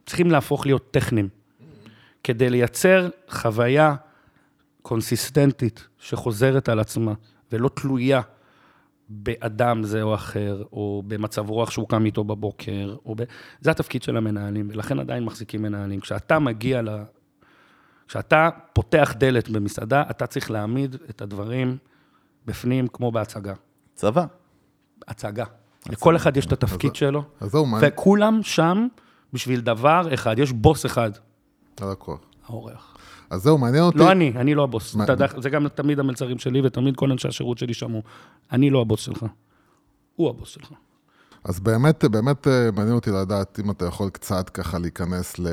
צריכים 0.06 0.30
להפוך 0.30 0.66
להיות 0.66 0.90
טכניים, 0.90 1.28
כדי 2.24 2.50
לייצר 2.50 3.08
חוויה 3.30 3.94
קונסיסטנטית 4.82 5.86
שחוזרת 5.98 6.68
על 6.68 6.80
עצמה, 6.80 7.12
ולא 7.52 7.70
תלויה 7.74 8.20
באדם 9.10 9.82
זה 9.82 10.02
או 10.02 10.14
אחר, 10.14 10.62
או 10.72 11.02
במצב 11.06 11.50
רוח 11.50 11.70
שהוא 11.70 11.88
קם 11.88 12.04
איתו 12.04 12.24
בבוקר, 12.24 12.96
או 13.06 13.14
ב... 13.14 13.22
זה 13.60 13.70
התפקיד 13.70 14.02
של 14.02 14.16
המנהלים, 14.16 14.68
ולכן 14.72 15.00
עדיין 15.00 15.24
מחזיקים 15.24 15.62
מנהלים. 15.62 16.00
כשאתה 16.00 16.38
מגיע 16.38 16.82
ל... 16.82 16.88
כשאתה 18.08 18.48
פותח 18.72 19.14
דלת 19.18 19.48
במסעדה, 19.48 20.02
אתה 20.10 20.26
צריך 20.26 20.50
להעמיד 20.50 20.96
את 21.10 21.22
הדברים 21.22 21.76
בפנים 22.46 22.88
כמו 22.88 23.12
בהצגה. 23.12 23.54
צבא. 23.94 24.24
הצגה. 25.08 25.44
לכל 25.88 26.16
אחד 26.16 26.36
יש 26.36 26.46
את 26.46 26.52
התפקיד 26.52 26.94
שלו, 26.94 27.22
אז 27.40 27.50
זהו, 27.50 27.66
מה... 27.66 27.78
וכולם 27.82 28.42
שם 28.42 28.86
בשביל 29.32 29.60
דבר 29.60 30.14
אחד, 30.14 30.38
יש 30.38 30.52
בוס 30.52 30.86
אחד, 30.86 31.10
הלקוח. 31.80 32.20
האורח. 32.46 32.89
אז 33.30 33.42
זהו, 33.42 33.58
מעניין 33.58 33.82
אותי... 33.84 33.98
לא 33.98 34.12
אני, 34.12 34.32
אני 34.36 34.54
לא 34.54 34.62
הבוס. 34.64 34.94
מה- 34.94 35.04
יודע, 35.08 35.26
זה 35.38 35.50
גם 35.50 35.68
תמיד 35.68 35.98
המלצרים 35.98 36.38
שלי 36.38 36.60
ותמיד 36.66 36.96
כל 36.96 37.10
אנשי 37.12 37.28
השירות 37.28 37.58
שלי 37.58 37.74
שמעו. 37.74 38.02
אני 38.52 38.70
לא 38.70 38.80
הבוס 38.80 39.00
שלך, 39.00 39.24
הוא 40.16 40.30
הבוס 40.30 40.48
שלך. 40.48 40.72
אז 41.44 41.60
באמת, 41.60 42.04
באמת 42.04 42.48
אה, 42.48 42.70
מעניין 42.76 42.94
אותי 42.94 43.10
לדעת 43.10 43.60
אם 43.64 43.70
אתה 43.70 43.84
יכול 43.86 44.10
קצת 44.10 44.48
ככה 44.50 44.78
להיכנס 44.78 45.38
ל... 45.38 45.46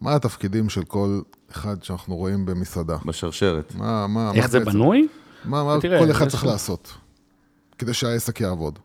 מה 0.00 0.14
התפקידים 0.14 0.68
של 0.68 0.82
כל 0.84 1.20
אחד 1.50 1.82
שאנחנו 1.82 2.16
רואים 2.16 2.46
במסעדה? 2.46 2.96
בשרשרת. 3.06 3.74
מה, 3.74 4.06
מה, 4.06 4.30
איך 4.34 4.44
מה 4.44 4.48
זה 4.50 4.58
בעצם- 4.58 4.70
בנוי? 4.72 5.08
מה, 5.44 5.64
מה 5.64 5.76
תראה, 5.80 5.98
כל 5.98 6.10
אחד 6.10 6.28
צריך 6.28 6.44
לעשות 6.46 6.94
כדי 7.78 7.94
שהעסק 7.94 8.40
יעבוד? 8.40 8.78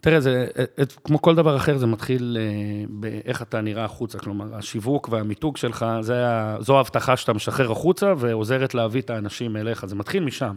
תראה, 0.00 0.20
זה, 0.20 0.46
את, 0.82 0.92
כמו 1.04 1.22
כל 1.22 1.34
דבר 1.34 1.56
אחר, 1.56 1.78
זה 1.78 1.86
מתחיל 1.86 2.36
אה, 2.40 2.84
באיך 2.88 3.42
אתה 3.42 3.60
נראה 3.60 3.84
החוצה. 3.84 4.18
כלומר, 4.18 4.54
השיווק 4.54 5.08
והמיתוג 5.08 5.56
שלך, 5.56 5.86
זה 6.00 6.24
זו 6.60 6.76
ההבטחה 6.76 7.16
שאתה 7.16 7.32
משחרר 7.32 7.72
החוצה 7.72 8.14
ועוזרת 8.18 8.74
להביא 8.74 9.00
את 9.00 9.10
האנשים 9.10 9.56
אליך. 9.56 9.86
זה 9.86 9.96
מתחיל 9.96 10.24
משם. 10.24 10.56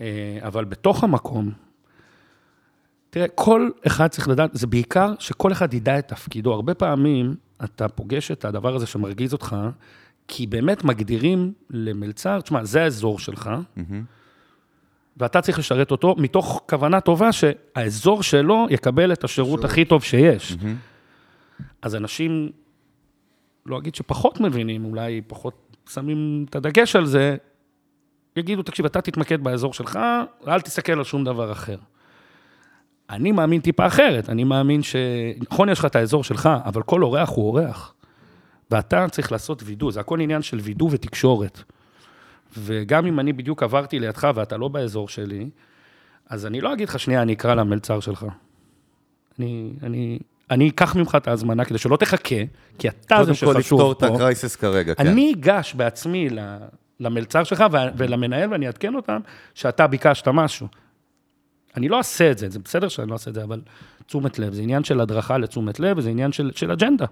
אה, 0.00 0.38
אבל 0.42 0.64
בתוך 0.64 1.04
המקום, 1.04 1.50
תראה, 3.10 3.28
כל 3.28 3.70
אחד 3.86 4.08
צריך 4.08 4.28
לדעת, 4.28 4.50
זה 4.52 4.66
בעיקר 4.66 5.12
שכל 5.18 5.52
אחד 5.52 5.74
ידע 5.74 5.98
את 5.98 6.08
תפקידו. 6.08 6.52
הרבה 6.52 6.74
פעמים 6.74 7.34
אתה 7.64 7.88
פוגש 7.88 8.30
את 8.30 8.44
הדבר 8.44 8.74
הזה 8.74 8.86
שמרגיז 8.86 9.32
אותך, 9.32 9.56
כי 10.28 10.46
באמת 10.46 10.84
מגדירים 10.84 11.52
למלצר, 11.70 12.40
תשמע, 12.40 12.64
זה 12.64 12.82
האזור 12.82 13.18
שלך, 13.18 13.50
ואתה 15.16 15.40
צריך 15.40 15.58
לשרת 15.58 15.90
אותו 15.90 16.14
מתוך 16.18 16.62
כוונה 16.68 17.00
טובה 17.00 17.32
שהאזור 17.32 18.22
שלו 18.22 18.66
יקבל 18.70 19.12
את 19.12 19.24
השירות 19.24 19.64
הכי 19.64 19.84
טוב 19.84 20.02
שיש. 20.02 20.56
אז 21.82 21.94
אנשים, 21.94 22.50
לא 23.66 23.78
אגיד 23.78 23.94
שפחות 23.94 24.40
מבינים, 24.40 24.84
אולי 24.84 25.20
פחות 25.26 25.76
שמים 25.90 26.46
את 26.50 26.56
הדגש 26.56 26.96
על 26.96 27.06
זה, 27.06 27.36
יגידו, 28.36 28.62
תקשיב, 28.62 28.86
אתה 28.86 29.00
תתמקד 29.00 29.44
באזור 29.44 29.72
שלך, 29.72 29.98
אל 30.48 30.60
תסתכל 30.60 30.92
על 30.92 31.04
שום 31.04 31.24
דבר 31.24 31.52
אחר. 31.52 31.76
אני 33.10 33.32
מאמין 33.32 33.60
טיפה 33.60 33.86
אחרת, 33.86 34.30
אני 34.30 34.44
מאמין 34.44 34.82
ש... 34.82 34.96
נכון, 35.50 35.68
יש 35.68 35.78
לך 35.78 35.84
את 35.84 35.96
האזור 35.96 36.24
שלך, 36.24 36.48
אבל 36.64 36.82
כל 36.82 37.02
אורח 37.02 37.28
הוא 37.28 37.46
אורח. 37.46 37.94
ואתה 38.70 39.08
צריך 39.08 39.32
לעשות 39.32 39.62
וידוא, 39.64 39.92
זה 39.92 40.00
הכל 40.00 40.20
עניין 40.20 40.42
של 40.42 40.56
וידוא 40.56 40.88
ותקשורת. 40.92 41.62
וגם 42.58 43.06
אם 43.06 43.20
אני 43.20 43.32
בדיוק 43.32 43.62
עברתי 43.62 43.98
לידך 43.98 44.28
ואתה 44.34 44.56
לא 44.56 44.68
באזור 44.68 45.08
שלי, 45.08 45.48
אז 46.28 46.46
אני 46.46 46.60
לא 46.60 46.72
אגיד 46.72 46.88
לך, 46.88 47.00
שנייה, 47.00 47.22
אני 47.22 47.32
אקרא 47.32 47.54
למלצר 47.54 48.00
שלך. 48.00 48.26
אני, 49.38 49.72
אני, 49.82 50.18
אני 50.50 50.68
אקח 50.68 50.96
ממך 50.96 51.14
את 51.16 51.28
ההזמנה 51.28 51.64
כדי 51.64 51.78
שלא 51.78 51.96
תחכה, 51.96 52.36
כי 52.78 52.88
אתה 52.88 53.16
קודם 53.16 53.34
זה 53.34 53.46
כל 53.46 53.52
שחשוב 53.54 53.58
לפתור 53.58 53.92
את 53.92 53.98
פה. 53.98 54.06
הקרייסס 54.06 54.56
כרגע, 54.56 54.94
כן. 54.94 55.06
אני 55.06 55.32
אגש 55.32 55.74
בעצמי 55.74 56.28
למלצר 57.00 57.44
שלך 57.44 57.64
ולמנהל 57.96 58.52
ואני 58.52 58.66
אעדכן 58.66 58.94
אותם 58.94 59.20
שאתה 59.54 59.86
ביקשת 59.86 60.28
משהו. 60.28 60.68
אני 61.76 61.88
לא 61.88 61.98
אעשה 61.98 62.30
את 62.30 62.38
זה, 62.38 62.48
זה 62.48 62.58
בסדר 62.58 62.88
שאני 62.88 63.08
לא 63.08 63.12
אעשה 63.12 63.30
את 63.30 63.34
זה, 63.34 63.44
אבל 63.44 63.60
תשומת 64.06 64.38
לב, 64.38 64.52
זה 64.52 64.62
עניין 64.62 64.84
של 64.84 65.00
הדרכה 65.00 65.38
לתשומת 65.38 65.80
לב, 65.80 65.98
וזה 65.98 66.10
עניין 66.10 66.32
של, 66.32 66.50
של 66.54 66.70
אג'נדה. 66.70 67.06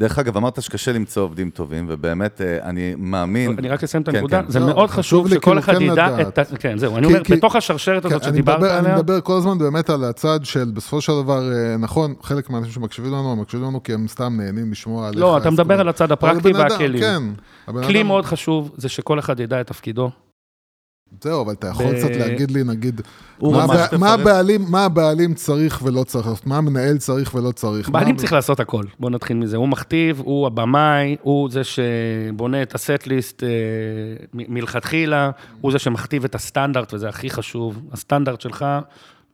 דרך 0.00 0.18
אגב, 0.18 0.36
אמרת 0.36 0.62
שקשה 0.62 0.92
למצוא 0.92 1.22
עובדים 1.22 1.50
טובים, 1.50 1.86
ובאמת, 1.88 2.40
אה, 2.40 2.58
אני 2.62 2.94
מאמין... 2.98 3.54
אני 3.58 3.68
רק 3.68 3.82
אסיים 3.84 4.02
את 4.02 4.08
כן, 4.08 4.16
הנקודה, 4.16 4.42
כן. 4.42 4.50
זה 4.50 4.60
לא, 4.60 4.66
מאוד 4.66 4.90
חשוב 4.90 5.28
שכל 5.28 5.40
כאילו 5.40 5.58
אחד 5.58 5.74
כן 5.74 5.82
ידע 5.82 5.92
לדעת. 5.92 6.38
את 6.38 6.52
ה... 6.52 6.56
כן, 6.56 6.78
זהו, 6.78 6.96
אני 6.96 7.06
אומר, 7.06 7.24
כי- 7.24 7.36
בתוך 7.36 7.56
השרשרת 7.56 8.04
הזאת 8.04 8.22
אני 8.22 8.30
שדיברת 8.30 8.56
מדבר, 8.58 8.70
אני 8.70 8.78
עליה, 8.78 8.96
מדבר 8.96 9.20
כל 9.20 9.36
הזמן 9.36 9.58
באמת 9.58 9.90
על 9.90 10.04
הצד 10.04 10.40
של 10.44 10.70
בסופו 10.74 11.00
של 11.00 11.12
דבר, 11.22 11.52
אה, 11.52 11.76
נכון, 11.76 12.14
חלק 12.22 12.50
מהאנשים 12.50 12.72
שמקשיבים 12.72 13.12
לנו, 13.12 13.32
הם 13.32 13.40
מקשיבים 13.40 13.66
לנו 13.66 13.82
כי 13.82 13.92
הם 13.94 14.08
סתם 14.08 14.36
נהנים 14.36 14.70
לשמוע 14.72 15.08
עליך. 15.08 15.20
לא, 15.20 15.36
אתה 15.38 15.50
מדבר 15.50 15.80
על 15.80 15.88
הצד 15.88 16.12
הפרקטי 16.12 16.52
והכלים. 16.52 17.00
כן. 17.00 17.22
כלי 17.82 17.98
אדם- 18.00 18.06
מאוד 18.06 18.24
חשוב 18.24 18.70
זה 18.76 18.88
שכל 18.88 19.18
אחד 19.18 19.40
ידע 19.40 19.60
את 19.60 19.66
תפקידו. 19.66 20.10
זהו, 21.22 21.42
אבל 21.44 21.52
אתה 21.52 21.66
יכול 21.66 21.86
ב- 21.86 21.94
קצת 21.98 22.10
להגיד 22.16 22.50
לי, 22.50 22.64
נגיד, 22.64 23.00
מה 23.98 24.12
הבעלים- 24.12 24.64
מה 24.68 24.84
הבעלים 24.84 25.34
צריך 25.34 25.80
ולא 25.84 26.04
צריך 26.04 26.26
לעשות, 26.26 26.46
מה 26.46 26.56
המנהל 26.56 26.98
צריך 26.98 27.34
ולא 27.34 27.52
צריך. 27.52 27.88
בעלים 27.88 28.14
מה- 28.14 28.18
צריך 28.20 28.32
לעשות 28.32 28.60
הכל, 28.60 28.84
בואו 29.00 29.12
נתחיל 29.12 29.36
מזה. 29.36 29.56
הוא 29.56 29.68
מכתיב, 29.68 30.20
הוא 30.24 30.46
הבמאי, 30.46 31.16
הוא 31.22 31.50
זה 31.50 31.60
שבונה 31.64 32.62
את 32.62 32.74
הסט-ליסט 32.74 33.42
אה, 33.42 33.48
מ- 34.34 34.54
מלכתחילה, 34.54 35.30
הוא 35.60 35.72
זה 35.72 35.78
שמכתיב 35.78 36.24
את 36.24 36.34
הסטנדרט, 36.34 36.94
וזה 36.94 37.08
הכי 37.08 37.30
חשוב. 37.30 37.78
הסטנדרט 37.92 38.40
שלך, 38.40 38.64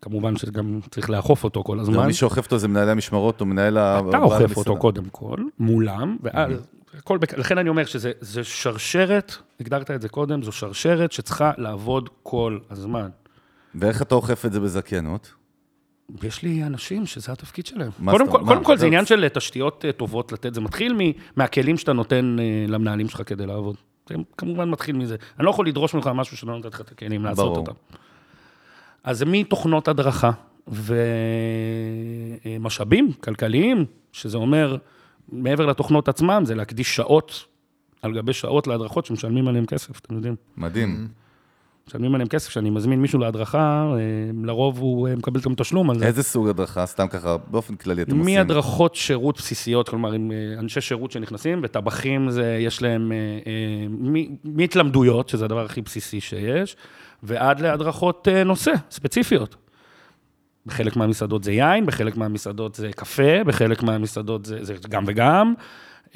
כמובן 0.03 0.37
שגם 0.37 0.81
צריך 0.91 1.11
לאכוף 1.11 1.45
אותו 1.45 1.63
כל 1.65 1.81
הזמן. 1.81 2.07
מי 2.07 2.13
שאוכף 2.13 2.45
אותו 2.45 2.59
זה 2.59 2.69
מנהלי 2.69 2.91
המשמרות 2.91 3.41
או 3.41 3.47
מנהל 3.47 3.79
ה... 3.79 4.01
אתה 4.09 4.19
אוכף. 4.19 4.57
אותו 4.57 4.77
קודם 4.77 5.05
כל, 5.13 5.37
מולם, 5.59 6.17
ואז, 6.23 6.51
הכל, 6.97 7.19
לכן 7.37 7.59
אני 7.59 7.69
אומר 7.69 7.85
שזה 7.85 8.13
זה 8.21 8.45
שרשרת, 8.45 9.37
הגדרת 9.61 9.91
את 9.91 10.03
זה 10.03 10.09
קודם, 10.09 10.43
זו 10.43 10.53
שרשרת 10.53 11.13
שצריכה 11.13 11.53
לעבוד 11.59 12.09
כל 12.23 12.59
הזמן. 12.71 13.09
ואיך 13.75 14.03
אתה 14.03 14.15
אוכף 14.15 14.45
את 14.47 14.53
זה 14.53 14.61
בזכיינות? 14.61 15.35
יש 16.23 16.43
לי 16.43 16.63
אנשים 16.63 17.07
שזה 17.07 17.33
התפקיד 17.33 17.67
שלהם. 17.67 17.91
קודם 18.11 18.31
כל? 18.31 18.41
קודם? 18.47 18.65
כל 18.65 18.77
זה 18.77 18.87
עניין 18.87 19.07
של 19.07 19.29
תשתיות 19.29 19.85
אה, 19.85 19.93
טובות 19.93 20.33
לתת, 20.33 20.55
זה 20.55 20.61
מתחיל 20.61 20.95
מ- 20.95 21.13
מהכלים 21.37 21.77
שאתה 21.77 21.93
נותן 21.93 22.37
אה, 22.41 22.65
למנהלים 22.69 23.09
שלך 23.09 23.23
כדי 23.27 23.47
לעבוד. 23.47 23.77
זה 24.09 24.15
כמובן 24.39 24.71
מתחיל 24.71 24.97
מזה. 24.97 25.17
אני 25.39 25.45
לא 25.45 25.51
יכול 25.51 25.69
לדרוש 25.69 25.95
ממך 25.95 26.11
משהו 26.15 26.37
שלא 26.37 26.57
נותן 26.57 26.69
לך 26.69 26.81
את 26.81 26.91
הכלים 26.91 27.25
לעשות. 27.25 27.57
אותם. 27.57 27.73
אז 29.05 29.19
זה 29.19 29.25
מתוכנות 29.25 29.89
הדרכה 29.89 30.31
ומשאבים 32.45 33.13
כלכליים, 33.13 33.85
שזה 34.13 34.39
אומר, 34.39 34.77
מעבר 35.33 35.67
לתוכנות 35.67 36.09
עצמם, 36.09 36.43
זה 36.45 36.55
להקדיש 36.55 36.97
שעות 36.97 37.45
על 38.03 38.15
גבי 38.15 38.33
שעות 38.33 38.67
להדרכות 38.67 39.07
שמשלמים 39.07 39.49
עליהן 39.49 39.67
כסף, 39.67 40.01
אתם 40.01 40.15
יודעים. 40.15 40.37
מדהים. 40.57 41.09
משלמים 41.89 42.15
עליהם 42.15 42.29
כסף, 42.29 42.49
כשאני 42.49 42.71
מזמין 42.71 43.03
מישהו 43.03 43.19
להדרכה, 43.19 43.93
אה, 43.93 43.99
לרוב 44.45 44.79
הוא 44.79 45.09
אה, 45.09 45.17
מקבל 45.17 45.41
גם 45.41 45.55
תשלום 45.55 45.91
על 45.91 45.99
זה. 45.99 46.07
איזה 46.07 46.23
סוג 46.23 46.49
הדרכה? 46.49 46.87
סתם 46.87 47.09
ככה, 47.09 47.37
באופן 47.51 47.77
כללי 47.77 48.03
אתם 48.03 48.19
עושים. 48.19 48.35
מהדרכות 48.35 48.95
שירות 48.95 49.37
בסיסיות, 49.37 49.89
כלומר, 49.89 50.13
עם 50.13 50.33
אה, 50.33 50.61
אנשי 50.61 50.81
שירות 50.81 51.11
שנכנסים, 51.11 51.61
וטבחים 51.63 52.31
זה, 52.31 52.59
יש 52.61 52.83
להם 52.83 53.13
מהתלמדויות, 54.45 55.29
שזה 55.29 55.45
הדבר 55.45 55.65
הכי 55.65 55.81
בסיסי 55.81 56.21
שיש, 56.21 56.77
ועד 57.23 57.61
להדרכות 57.61 58.29
נושא, 58.29 58.73
ספציפיות. 58.91 59.57
בחלק 60.67 60.97
מהמסעדות 60.97 61.45
זה 61.45 61.53
יין, 61.53 61.87
בחלק 61.87 62.17
מהמסעדות 62.17 62.75
זה 62.75 62.91
קפה, 62.97 63.45
בחלק 63.45 63.83
מהמסעדות 63.83 64.45
זה, 64.45 64.65
זה 64.65 64.75
גם 64.89 65.05
וגם. 65.07 65.55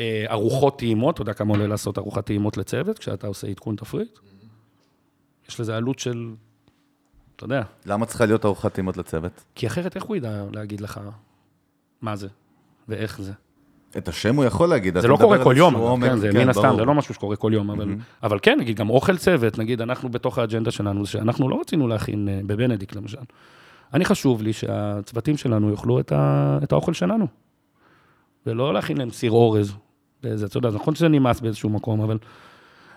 אה, 0.00 0.24
ארוחות 0.30 0.78
טעימות, 0.78 1.14
אתה 1.14 1.22
יודע 1.22 1.32
כמה 1.32 1.54
עולה 1.54 1.66
לעשות 1.66 1.98
ארוחת 1.98 2.26
טעימות 2.26 2.56
לצוות, 2.56 2.98
כשאתה 2.98 3.26
עושה 3.26 3.46
עדכון 3.46 3.76
תפריט? 3.76 4.18
יש 5.48 5.60
לזה 5.60 5.76
עלות 5.76 5.98
של, 5.98 6.30
אתה 7.36 7.44
יודע, 7.44 7.62
למה 7.86 8.06
צריכה 8.06 8.26
להיות 8.26 8.44
ארוחת 8.44 8.72
טעימות 8.72 8.96
לצוות? 8.96 9.44
כי 9.54 9.66
אחרת 9.66 9.96
איך 9.96 10.04
הוא 10.04 10.16
ידע 10.16 10.44
להגיד 10.52 10.80
לך 10.80 11.00
מה 12.02 12.16
זה 12.16 12.28
ואיך 12.88 13.20
זה? 13.20 13.32
את 13.96 14.08
השם 14.08 14.36
הוא 14.36 14.44
יכול 14.44 14.68
להגיד. 14.68 14.98
זה 14.98 15.08
לא 15.08 15.16
קורה 15.16 15.44
כל 15.44 15.54
יום, 15.56 15.74
עומק, 15.74 16.08
כן, 16.08 16.18
זה 16.18 16.28
כן, 16.32 16.38
מן 16.38 16.48
הסתם. 16.48 16.74
זה 16.76 16.84
לא 16.84 16.94
משהו 16.94 17.14
שקורה 17.14 17.36
כל 17.36 17.50
יום, 17.54 17.70
אבל, 17.70 17.94
אבל 18.22 18.38
כן, 18.42 18.58
נגיד, 18.60 18.76
גם 18.76 18.90
אוכל 18.90 19.16
צוות, 19.16 19.58
נגיד, 19.58 19.80
אנחנו 19.80 20.08
בתוך 20.08 20.38
האג'נדה 20.38 20.70
שלנו, 20.70 21.06
שאנחנו 21.06 21.48
לא 21.48 21.60
רצינו 21.60 21.88
להכין 21.88 22.28
אה, 22.28 22.40
בבנדיקט, 22.46 22.96
למשל. 22.96 23.18
אני 23.94 24.04
חשוב 24.04 24.42
לי 24.42 24.52
שהצוותים 24.52 25.36
שלנו 25.36 25.70
יאכלו 25.70 26.00
את, 26.00 26.12
ה, 26.12 26.58
את 26.62 26.72
האוכל 26.72 26.92
שלנו, 26.92 27.26
ולא 28.46 28.74
להכין 28.74 28.96
להם 28.96 29.10
סיר 29.10 29.30
אורז. 29.30 29.72
באיזה, 30.22 30.46
אתה 30.46 30.58
יודע, 30.58 30.70
נכון 30.70 30.94
שזה 30.94 31.08
נמאס 31.08 31.40
באיזשהו 31.40 31.70
מקום, 31.70 32.00
אבל, 32.00 32.18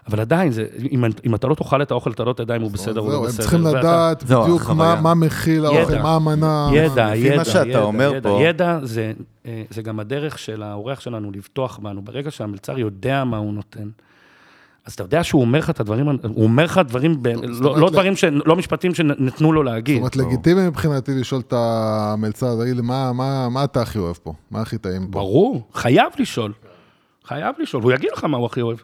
אבל 0.08 0.20
עדיין, 0.20 0.52
זה, 0.52 0.66
אם, 0.92 1.04
אם 1.26 1.36
אתה 1.36 1.48
לא 1.48 1.56
תאכל 1.56 1.82
את 1.82 1.92
האוכל, 1.92 2.12
אתה 2.12 2.24
לא 2.24 2.34
תדע 2.34 2.56
אם 2.56 2.62
הוא 2.62 2.72
בסדר 2.72 3.02
או 3.02 3.10
לא 3.10 3.18
הם 3.18 3.24
בסדר. 3.26 3.42
צריכים 3.42 3.66
ואתה- 3.66 3.80
לדעת 3.80 4.24
בדיוק. 4.24 4.70
מה- 4.70 5.02
מה 5.02 5.14
מכיל 5.14 5.66
האוכל, 5.66 5.94
ידע. 5.94 6.04
מה 6.04 6.16
המנה. 6.16 6.70
ידע, 6.74 7.10
לפי 7.14 7.18
ידע, 7.18 7.38
מה 7.38 7.46
שאתה 7.46 7.70
ידע, 7.70 7.82
אומר 7.82 8.12
ידע, 8.16 8.30
פה- 8.30 8.40
ידע 8.42 8.80
זה, 8.84 9.14
אה, 9.46 9.64
זה 9.70 9.82
גם 9.82 10.00
הדרך 10.00 10.40
של 10.40 10.64
האורח 10.64 11.00
שלנו 11.00 11.32
לבטוח 11.32 11.80
בנו. 11.80 12.02
ברגע 12.02 12.32
שהמלצר 12.32 12.80
יודע 12.80 13.24
מה 13.24 13.38
הוא 13.38 13.54
נותן, 13.54 13.90
אז 14.86 14.94
אתה 14.94 15.04
יודע 15.04 15.24
שהוא 15.24 15.42
אומר 15.42 15.60
לך 15.60 15.70
את 15.70 15.80
הדברים, 15.80 16.08
הוא 16.10 16.44
אומר 16.44 16.64
לך 16.64 16.82
דברים, 16.88 17.18
ב, 17.24 17.30
זאת 17.52 17.62
לא, 17.62 17.78
לא 17.80 17.88
ל- 17.88 17.92
דברים, 17.92 18.16
ש, 18.16 18.24
לא 18.46 18.56
משפטים 18.56 18.94
שנתנו 18.94 19.52
לו 19.54 19.62
זאת 19.62 19.66
להגיד. 19.74 19.98
אומרת, 19.98 20.16
לגיטימי 20.16 20.68
מבחינתי 20.68 21.12
לשאול 21.16 21.42
את 21.48 21.54
המלצר, 21.58 22.62
תגיד 22.64 22.76
לי, 22.76 22.82
מה- 22.82 23.14
מה 23.14 23.50
מה 23.50 23.64
אתה 23.64 23.82
הכי 23.82 24.00
אוהב 24.00 24.16
פה? 24.24 24.34
מה 24.52 24.62
הכי 24.62 24.78
טעים 24.78 25.02
פה? 25.06 25.12
ברור, 25.12 25.68
חייב 25.74 26.08
לשאול. 26.20 26.52
חייב 27.26 27.56
לשאול, 27.60 27.82
והוא 27.84 27.94
יגיד 27.94 28.10
לך 28.18 28.24
מה 28.24 28.38
הוא 28.38 28.46
הכי 28.46 28.62
אוהב. 28.62 28.78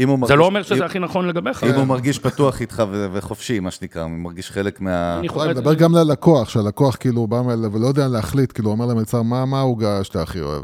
אם 0.00 0.08
הוא 0.08 0.16
זה 0.16 0.20
מרגיש- 0.20 0.36
לא 0.38 0.46
אומר 0.46 0.62
שזה 0.62 0.74
אם- 0.74 0.82
הכי 0.82 0.98
נכון 0.98 1.28
לגביך. 1.28 1.64
אם 1.64 1.74
הוא 1.74 1.84
מרגיש 1.84 2.18
פתוח 2.18 2.60
איתך 2.60 2.82
ו- 2.90 3.06
וחופשי, 3.12 3.60
מה 3.60 3.70
שנקרא, 3.70 4.02
הוא 4.02 4.10
מרגיש 4.10 4.50
חלק 4.50 4.80
מה... 4.80 5.18
אני 5.18 5.28
חושב- 5.28 5.48
מדבר 5.50 5.74
גם 5.74 5.94
ללקוח, 5.94 6.48
שהלקוח 6.48 6.96
כאילו 7.00 7.26
בא 7.26 7.40
מ- 7.42 7.74
ולא 7.74 7.86
יודע 7.86 8.08
להחליט, 8.08 8.52
כאילו 8.52 8.70
אומר 8.70 8.86
למלצר, 8.86 9.22
מה 9.22 9.44
מה 9.44 9.58
העוגה 9.58 10.04
שאתה 10.04 10.22
הכי 10.22 10.40
אוהב? 10.40 10.62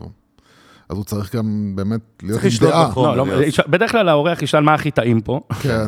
אז 0.89 0.97
הוא 0.97 1.05
צריך 1.05 1.35
גם 1.37 1.73
באמת 1.75 2.01
להיות 2.23 2.41
עם 2.45 2.51
דעה. 2.61 2.91
לא, 2.97 3.17
לא, 3.17 3.25
בדרך 3.69 3.91
כלל 3.93 4.09
האורח 4.09 4.43
ישאל 4.43 4.63
מה 4.63 4.75
הכי 4.75 4.91
טעים 4.91 5.21
פה, 5.21 5.41
כן, 5.63 5.87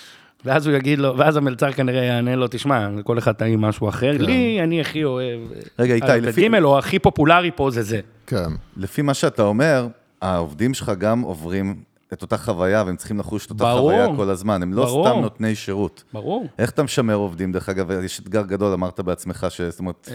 ואז 0.44 0.66
הוא 0.66 0.74
יגיד 0.76 0.98
לו, 0.98 1.18
ואז 1.18 1.36
המלצר 1.36 1.72
כנראה 1.72 2.04
יענה 2.04 2.36
לו, 2.36 2.46
תשמע, 2.50 2.88
לכל 2.90 3.18
אחד 3.18 3.32
טעים 3.32 3.60
משהו 3.60 3.88
אחר, 3.88 4.18
כן. 4.18 4.24
לי, 4.24 4.60
אני 4.62 4.80
הכי 4.80 5.04
אוהב... 5.04 5.40
רגע, 5.78 5.94
איתי, 5.94 6.06
א', 6.12 6.16
לפי- 6.16 6.48
ג', 6.48 6.62
או 6.62 6.78
הכי 6.78 6.98
פופולרי 6.98 7.50
פה 7.56 7.70
זה 7.70 7.82
זה. 7.82 8.00
כן. 8.26 8.48
לפי 8.76 9.02
מה 9.02 9.14
שאתה 9.14 9.42
אומר, 9.42 9.86
העובדים 10.22 10.74
שלך 10.74 10.92
גם 10.98 11.20
עוברים 11.20 11.74
את 12.12 12.22
אותה 12.22 12.36
חוויה, 12.38 12.82
והם 12.86 12.96
צריכים 12.96 13.18
לחוש 13.18 13.46
את 13.46 13.50
אותה 13.50 13.64
ברור. 13.64 13.90
חוויה 13.90 14.16
כל 14.16 14.30
הזמן. 14.30 14.62
הם 14.62 14.72
לא 14.72 14.84
ברור. 14.84 15.08
סתם 15.08 15.20
נותני 15.20 15.54
שירות. 15.54 16.04
ברור. 16.12 16.46
איך 16.58 16.70
אתה 16.70 16.82
משמר 16.82 17.14
עובדים, 17.14 17.52
דרך 17.52 17.68
אגב? 17.68 17.90
יש 17.90 18.20
אתגר 18.20 18.42
גדול, 18.42 18.72
אמרת 18.72 19.00
בעצמך, 19.00 19.46
ש... 19.50 19.60
זאת 19.60 19.78
אומרת, 19.80 20.08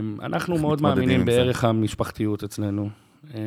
אמ, 0.00 0.16
אנחנו 0.22 0.58
מאוד 0.58 0.82
מאמינים? 0.82 1.24
בערך 1.24 1.64
המשפחתיות 1.64 2.44
אצלנו. 2.44 2.88
אמ, 3.34 3.40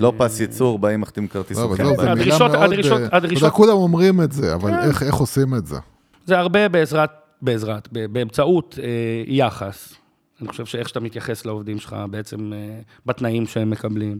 לא 0.00 0.12
פס 0.18 0.40
ייצור, 0.40 0.78
באים, 0.78 1.00
מחתים 1.00 1.28
כרטיס 1.28 1.58
לא, 1.58 1.64
הביתה. 1.64 1.82
מילה 1.84 2.12
הדרישות-. 2.12 2.54
הדרישות- 2.54 3.00
אה, 3.00 3.16
הדרישות- 3.16 3.52
כולם 3.52 3.72
אומרים 3.76 4.20
את 4.22 4.32
זה, 4.32 4.54
אבל 4.54 4.70
כן. 4.70 5.06
איך 5.06 5.14
עושים 5.14 5.54
את 5.54 5.66
זה? 5.66 5.76
זה 6.26 6.38
הרבה 6.38 6.68
בעזרת, 6.68 7.10
בעזרת, 7.42 7.88
ב- 7.92 8.06
באמצעות 8.06 8.78
אה, 8.82 8.88
יחס. 9.26 9.94
אני 10.40 10.48
חושב 10.48 10.64
שאיך 10.66 10.88
שאתה 10.88 11.00
מתייחס 11.00 11.44
לעובדים 11.46 11.78
שלך, 11.78 11.96
בעצם 12.10 12.52
אה, 12.52 12.58
בתנאים 13.06 13.46
שהם 13.46 13.70
מקבלים. 13.70 14.18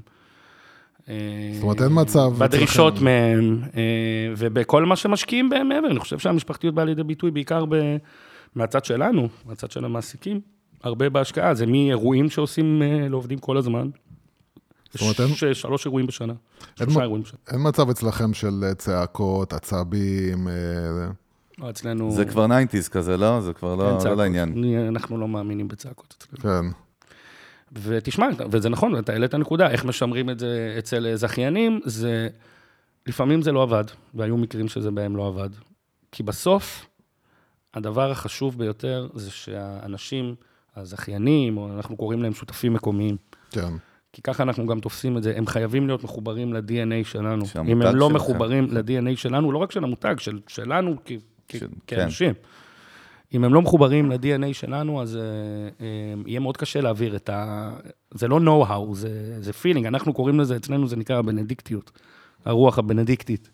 אה, 1.08 1.14
זאת 1.54 1.62
אומרת, 1.62 1.82
אין 1.82 1.90
מצב 1.92 2.32
בדרישות 2.38 3.00
מהם, 3.00 3.60
אה, 3.76 3.80
ובכל 4.36 4.84
מה 4.84 4.96
שמשקיעים 4.96 5.50
בהם 5.50 5.68
מעבר. 5.68 5.86
אני 5.90 6.00
חושב 6.00 6.18
שהמשפחתיות 6.18 6.74
באה 6.74 6.84
לידי 6.84 7.02
ביטוי 7.02 7.30
בעיקר 7.30 7.64
ב, 7.68 7.96
מהצד 8.54 8.84
שלנו, 8.84 9.28
מהצד 9.46 9.70
של 9.70 9.84
המעסיקים, 9.84 10.40
הרבה 10.82 11.08
בהשקעה. 11.08 11.54
זה 11.54 11.66
מאירועים 11.66 12.30
שעושים 12.30 12.82
אה, 12.82 13.08
לעובדים 13.08 13.38
כל 13.38 13.56
הזמן. 13.56 13.88
זאת 14.92 15.00
אומרת, 15.02 15.20
אין- 15.20 15.54
שלוש 15.54 15.86
אירועים 15.86 16.06
בשנה, 16.06 16.32
אין 16.32 16.38
שלושה 16.76 16.98
מ- 16.98 17.02
אירועים 17.02 17.22
בשנה. 17.22 17.38
אין 17.50 17.60
מצב 17.68 17.90
אצלכם 17.90 18.34
של 18.34 18.64
אה, 18.64 18.74
צעקות, 18.74 19.52
עצבים, 19.52 20.48
אה, 20.48 20.52
לא, 21.58 21.70
אצלנו... 21.70 22.10
זה 22.10 22.24
כבר 22.24 22.46
90's 22.46 22.88
כזה, 22.90 23.16
לא? 23.16 23.40
זה 23.40 23.52
כבר 23.52 23.74
לא, 23.74 23.98
לא. 24.04 24.14
לעניין. 24.16 24.64
אנחנו 24.88 25.18
לא 25.18 25.28
מאמינים 25.28 25.68
בצעקות 25.68 26.26
אצלנו. 26.34 26.42
כן. 26.62 26.68
ותשמע, 27.82 28.26
וזה 28.50 28.68
נכון, 28.68 28.98
אתה 28.98 29.12
העלית 29.12 29.34
נקודה, 29.34 29.70
איך 29.70 29.84
משמרים 29.84 30.30
את 30.30 30.38
זה 30.38 30.76
אצל 30.78 31.14
זכיינים, 31.14 31.80
זה... 31.84 32.28
לפעמים 33.06 33.42
זה 33.42 33.52
לא 33.52 33.62
עבד, 33.62 33.84
והיו 34.14 34.36
מקרים 34.36 34.68
שזה 34.68 34.90
בהם 34.90 35.16
לא 35.16 35.26
עבד. 35.28 35.48
כי 36.12 36.22
בסוף, 36.22 36.86
הדבר 37.74 38.10
החשוב 38.10 38.58
ביותר 38.58 39.08
זה 39.14 39.30
שהאנשים, 39.30 40.34
הזכיינים, 40.76 41.56
או 41.58 41.72
אנחנו 41.76 41.96
קוראים 41.96 42.22
להם 42.22 42.34
שותפים 42.34 42.72
מקומיים, 42.72 43.16
כן. 43.50 43.72
כי 44.12 44.22
ככה 44.22 44.42
אנחנו 44.42 44.66
גם 44.66 44.80
תופסים 44.80 45.16
את 45.16 45.22
זה, 45.22 45.34
הם 45.36 45.46
חייבים 45.46 45.86
להיות 45.86 46.04
מחוברים 46.04 46.54
ל-DNA 46.54 47.04
שלנו. 47.04 47.46
של 47.46 47.60
אם 47.60 47.82
הם 47.82 47.96
לא 47.96 48.06
שלכם. 48.06 48.16
מחוברים 48.16 48.66
ל-DNA 48.70 49.16
שלנו, 49.16 49.52
לא 49.52 49.58
רק 49.58 49.72
של 49.72 49.84
המותג, 49.84 50.14
של, 50.18 50.40
שלנו 50.48 50.96
כ, 51.04 51.12
כ, 51.48 51.56
של- 51.56 51.66
כאנשים. 51.86 52.34
אם 53.34 53.44
הם 53.44 53.54
לא 53.54 53.62
מחוברים 53.62 54.10
ל-DNA 54.10 54.52
שלנו, 54.52 55.02
אז 55.02 55.18
uh, 55.18 55.18
uh, 55.80 56.28
יהיה 56.28 56.40
מאוד 56.40 56.56
קשה 56.56 56.80
להעביר 56.80 57.16
את 57.16 57.28
ה... 57.28 57.70
זה 58.14 58.28
לא 58.28 58.38
know-how, 58.38 58.94
זה, 58.94 59.36
זה 59.40 59.50
feeling. 59.62 59.88
אנחנו 59.88 60.12
קוראים 60.12 60.40
לזה, 60.40 60.56
אצלנו 60.56 60.88
זה 60.88 60.96
נקרא 60.96 61.18
הבנדיקטיות, 61.18 61.90
הרוח 62.44 62.78
הבנדיקטית, 62.78 63.50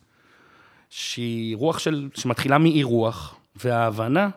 שהיא 0.91 1.57
רוח 1.57 1.79
של, 1.79 2.09
שמתחילה 2.15 2.59
מאי-רוח, 2.59 3.37
וההבנה 3.65 4.29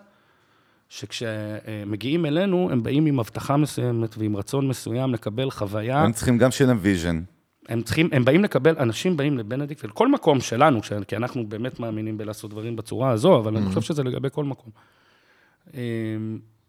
שכשמגיעים 0.92 2.26
אלינו, 2.26 2.70
הם 2.72 2.84
באים 2.84 3.06
עם 3.06 3.20
הבטחה 3.20 3.58
מסוימת 3.58 4.18
ועם 4.18 4.38
רצון 4.38 4.68
מסוים 4.68 5.14
לקבל 5.14 5.52
חוויה. 5.52 6.00
הם 6.04 6.12
צריכים 6.12 6.38
גם 6.38 6.52
שיהיה 6.52 6.68
להם 6.68 6.78
vision. 6.82 7.22
הם 7.70 7.82
צריכים, 7.82 8.10
הם 8.12 8.26
באים 8.26 8.44
לקבל, 8.44 8.76
אנשים 8.80 9.18
באים 9.18 9.38
לבנדיקט, 9.38 9.84
ולכל 9.84 10.08
מקום 10.08 10.42
שלנו, 10.42 10.80
כי 11.08 11.16
אנחנו 11.16 11.48
באמת 11.48 11.80
מאמינים 11.80 12.18
בלעשות 12.18 12.52
דברים 12.52 12.76
בצורה 12.76 13.10
הזו, 13.10 13.40
אבל 13.40 13.58
אני 13.58 13.66
חושב 13.66 13.82
שזה 13.82 14.04
לגבי 14.04 14.28
כל 14.32 14.44
מקום. 14.44 14.72
אמ, 15.74 15.80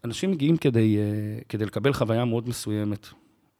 אנשים 0.05 0.31
מגיעים 0.31 0.57
כדי, 0.57 0.97
אה, 0.97 1.41
כדי 1.49 1.65
לקבל 1.65 1.93
חוויה 1.93 2.25
מאוד 2.25 2.49
מסוימת. 2.49 3.07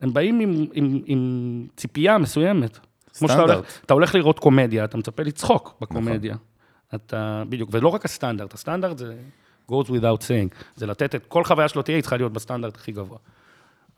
הם 0.02 0.14
באים 0.14 0.40
עם, 0.40 0.66
עם, 0.74 1.02
עם 1.06 1.68
ציפייה 1.76 2.18
מסוימת. 2.18 2.80
כמו 3.18 3.28
שאתה 3.28 3.42
הולך, 3.42 3.54
סטנדרט. 3.54 3.86
אתה 3.86 3.94
הולך 3.94 4.16
לראות 4.16 4.40
קומדיה, 4.40 4.86
אתה 4.86 4.98
מצפה 4.98 5.24
לצחוק 5.24 5.78
בקומדיה. 5.82 6.36
אתה, 6.96 7.44
בדיוק, 7.50 7.70
ולא 7.74 7.88
רק 7.88 8.06
הסטנדרט, 8.06 8.54
הסטנדרט 8.54 8.98
זה 8.98 9.16
goes 9.74 9.90
without 9.90 10.22
saying, 10.22 10.64
זה 10.76 10.86
לתת 10.86 11.16
את, 11.16 11.26
כל 11.26 11.44
חוויה 11.44 11.68
שלו 11.68 11.82
תהיה, 11.82 11.98
היא 11.98 12.02
צריכה 12.02 12.18
להיות 12.18 12.34
בסטנדרט 12.34 12.76
הכי 12.76 12.92
גבוה. 12.92 13.18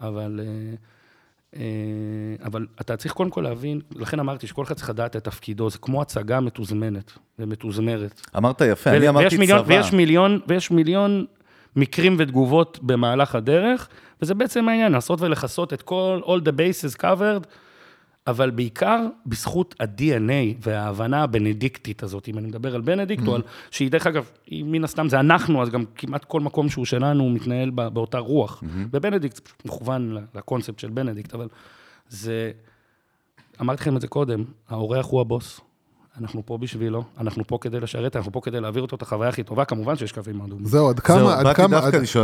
אבל, 0.02 0.40
אה, 0.44 0.76
אה, 1.60 2.46
אבל 2.46 2.66
אתה 2.82 2.98
צריך 2.98 3.14
קודם 3.14 3.30
כל 3.30 3.42
להבין, 3.42 3.82
לכן 3.96 4.20
אמרתי 4.20 4.48
שכל 4.48 4.64
אחד 4.64 4.76
צריך 4.76 4.90
לדעת 4.90 5.16
את 5.16 5.24
תפקידו, 5.24 5.70
זה 5.70 5.78
כמו 5.78 6.02
הצגה 6.02 6.40
מתוזמנת 6.40 7.12
ומתוזמרת. 7.40 8.22
אמרת 8.38 8.62
יפה, 8.62 8.90
אני 8.90 9.00
ויש 9.00 9.10
אמרתי 9.10 9.38
מיליון, 9.38 9.60
צבא. 9.64 9.74
ויש 9.74 9.94
מיליון, 9.94 10.40
ויש 10.48 10.72
מיליון 10.72 11.26
מקרים 11.76 12.16
ותגובות 12.20 12.80
במהלך 12.82 13.36
הדרך, 13.36 13.88
וזה 14.22 14.34
בעצם 14.34 14.70
העניין, 14.70 14.92
לעשות 14.92 15.22
ולכסות 15.22 15.74
את 15.74 15.82
כל, 15.82 16.20
all 16.24 16.48
the 16.48 16.52
bases 16.52 17.02
covered, 17.02 17.48
אבל 18.28 18.50
בעיקר 18.50 19.00
בזכות 19.26 19.76
ה-DNA 19.80 20.32
וההבנה 20.62 21.24
הבנדיקטית 21.24 22.04
הזאת, 22.04 22.28
אם 22.28 22.38
אני 22.38 22.48
מדבר 22.48 22.76
על 22.76 22.82
בנדיקט, 22.82 23.28
או 23.28 23.36
על, 23.36 23.42
שהיא 23.72 23.92
דרך 23.92 24.08
אגב, 24.08 24.30
היא 24.48 24.64
מן 24.66 24.84
הסתם 24.84 25.10
זה 25.10 25.20
אנחנו, 25.20 25.62
אז 25.62 25.70
גם 25.70 25.84
כמעט 25.96 26.26
כל 26.26 26.42
מקום 26.42 26.70
שהוא 26.70 26.86
שלנו, 26.86 27.24
הוא 27.24 27.32
מתנהל 27.32 27.70
בא- 27.70 27.90
באותה 27.90 28.18
רוח. 28.18 28.64
בבנדיקט 28.92 29.36
זה 29.36 29.42
פשוט 29.42 29.66
מכוון 29.66 30.18
לקונספט 30.36 30.80
של 30.80 30.90
בנדיקט, 30.90 31.34
אבל 31.34 31.48
זה, 32.10 32.52
אמרתי 33.62 33.82
לכם 33.82 33.96
את 33.96 34.02
זה 34.02 34.08
קודם, 34.08 34.44
האורח 34.70 35.06
הוא 35.06 35.22
הבוס. 35.22 35.62
אנחנו 36.22 36.46
פה 36.46 36.58
בשבילו, 36.58 37.04
אנחנו 37.20 37.44
פה 37.48 37.58
כדי 37.62 37.80
לשרת, 37.80 38.16
אנחנו 38.16 38.32
פה 38.32 38.42
כדי 38.42 38.62
להעביר 38.62 38.82
אותו 38.82 38.96
את 38.96 39.02
החוויה 39.02 39.30
הכי 39.30 39.44
טובה, 39.44 39.66
כמובן 39.66 39.96
שיש 39.96 40.12
קווים 40.12 40.42
אדומים. 40.42 40.66
זהו, 40.66 40.90
עד 40.90 40.96
זהו, 41.08 41.18
כמה, 41.18 41.34
עד 41.36 41.44
דווקא 41.46 41.62
עד- 41.62 41.74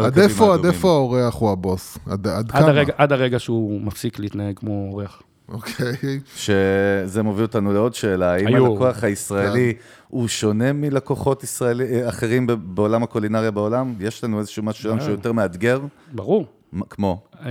עד 0.06 0.12
הקווים 0.12 0.30
איפה, 0.30 0.54
עד. 0.54 0.66
איפה 0.66 0.88
האורח 0.90 1.36
הוא 1.36 1.52
הבוס? 1.52 1.98
עד 2.06 2.28
עד 2.28 2.46
עד 2.46 2.52
כמה? 2.52 2.68
הרגע, 2.68 2.94
עד 2.98 3.12
הרגע 3.14 3.40
שהוא 3.40 3.82
מפסיק 3.82 4.20
להתנהג 4.20 4.58
כמו 4.58 4.88
אורח. 4.92 5.22
אוקיי. 5.52 6.20
שזה 6.36 7.24
מוביל 7.24 7.46
אותנו 7.46 7.74
לעוד 7.74 7.94
שאלה, 7.94 8.34
האם 8.34 8.48
היו. 8.48 8.66
הלקוח 8.72 9.04
הישראלי 9.04 9.74
הוא 10.08 10.28
שונה 10.28 10.74
מלקוחות 10.74 11.44
ישראלי, 11.44 11.84
אה, 11.84 12.10
אחרים 12.10 12.48
בעולם 12.64 13.04
הקולינריה 13.04 13.52
בעולם? 13.52 13.94
יש 14.00 14.24
לנו 14.24 14.40
איזשהו 14.40 14.64
משהו 14.64 14.84
שלנו 14.84 15.02
שהוא 15.02 15.12
יותר 15.12 15.32
מאתגר? 15.32 15.80
ברור. 16.12 16.46
כמו, 16.90 17.24
אה, 17.46 17.50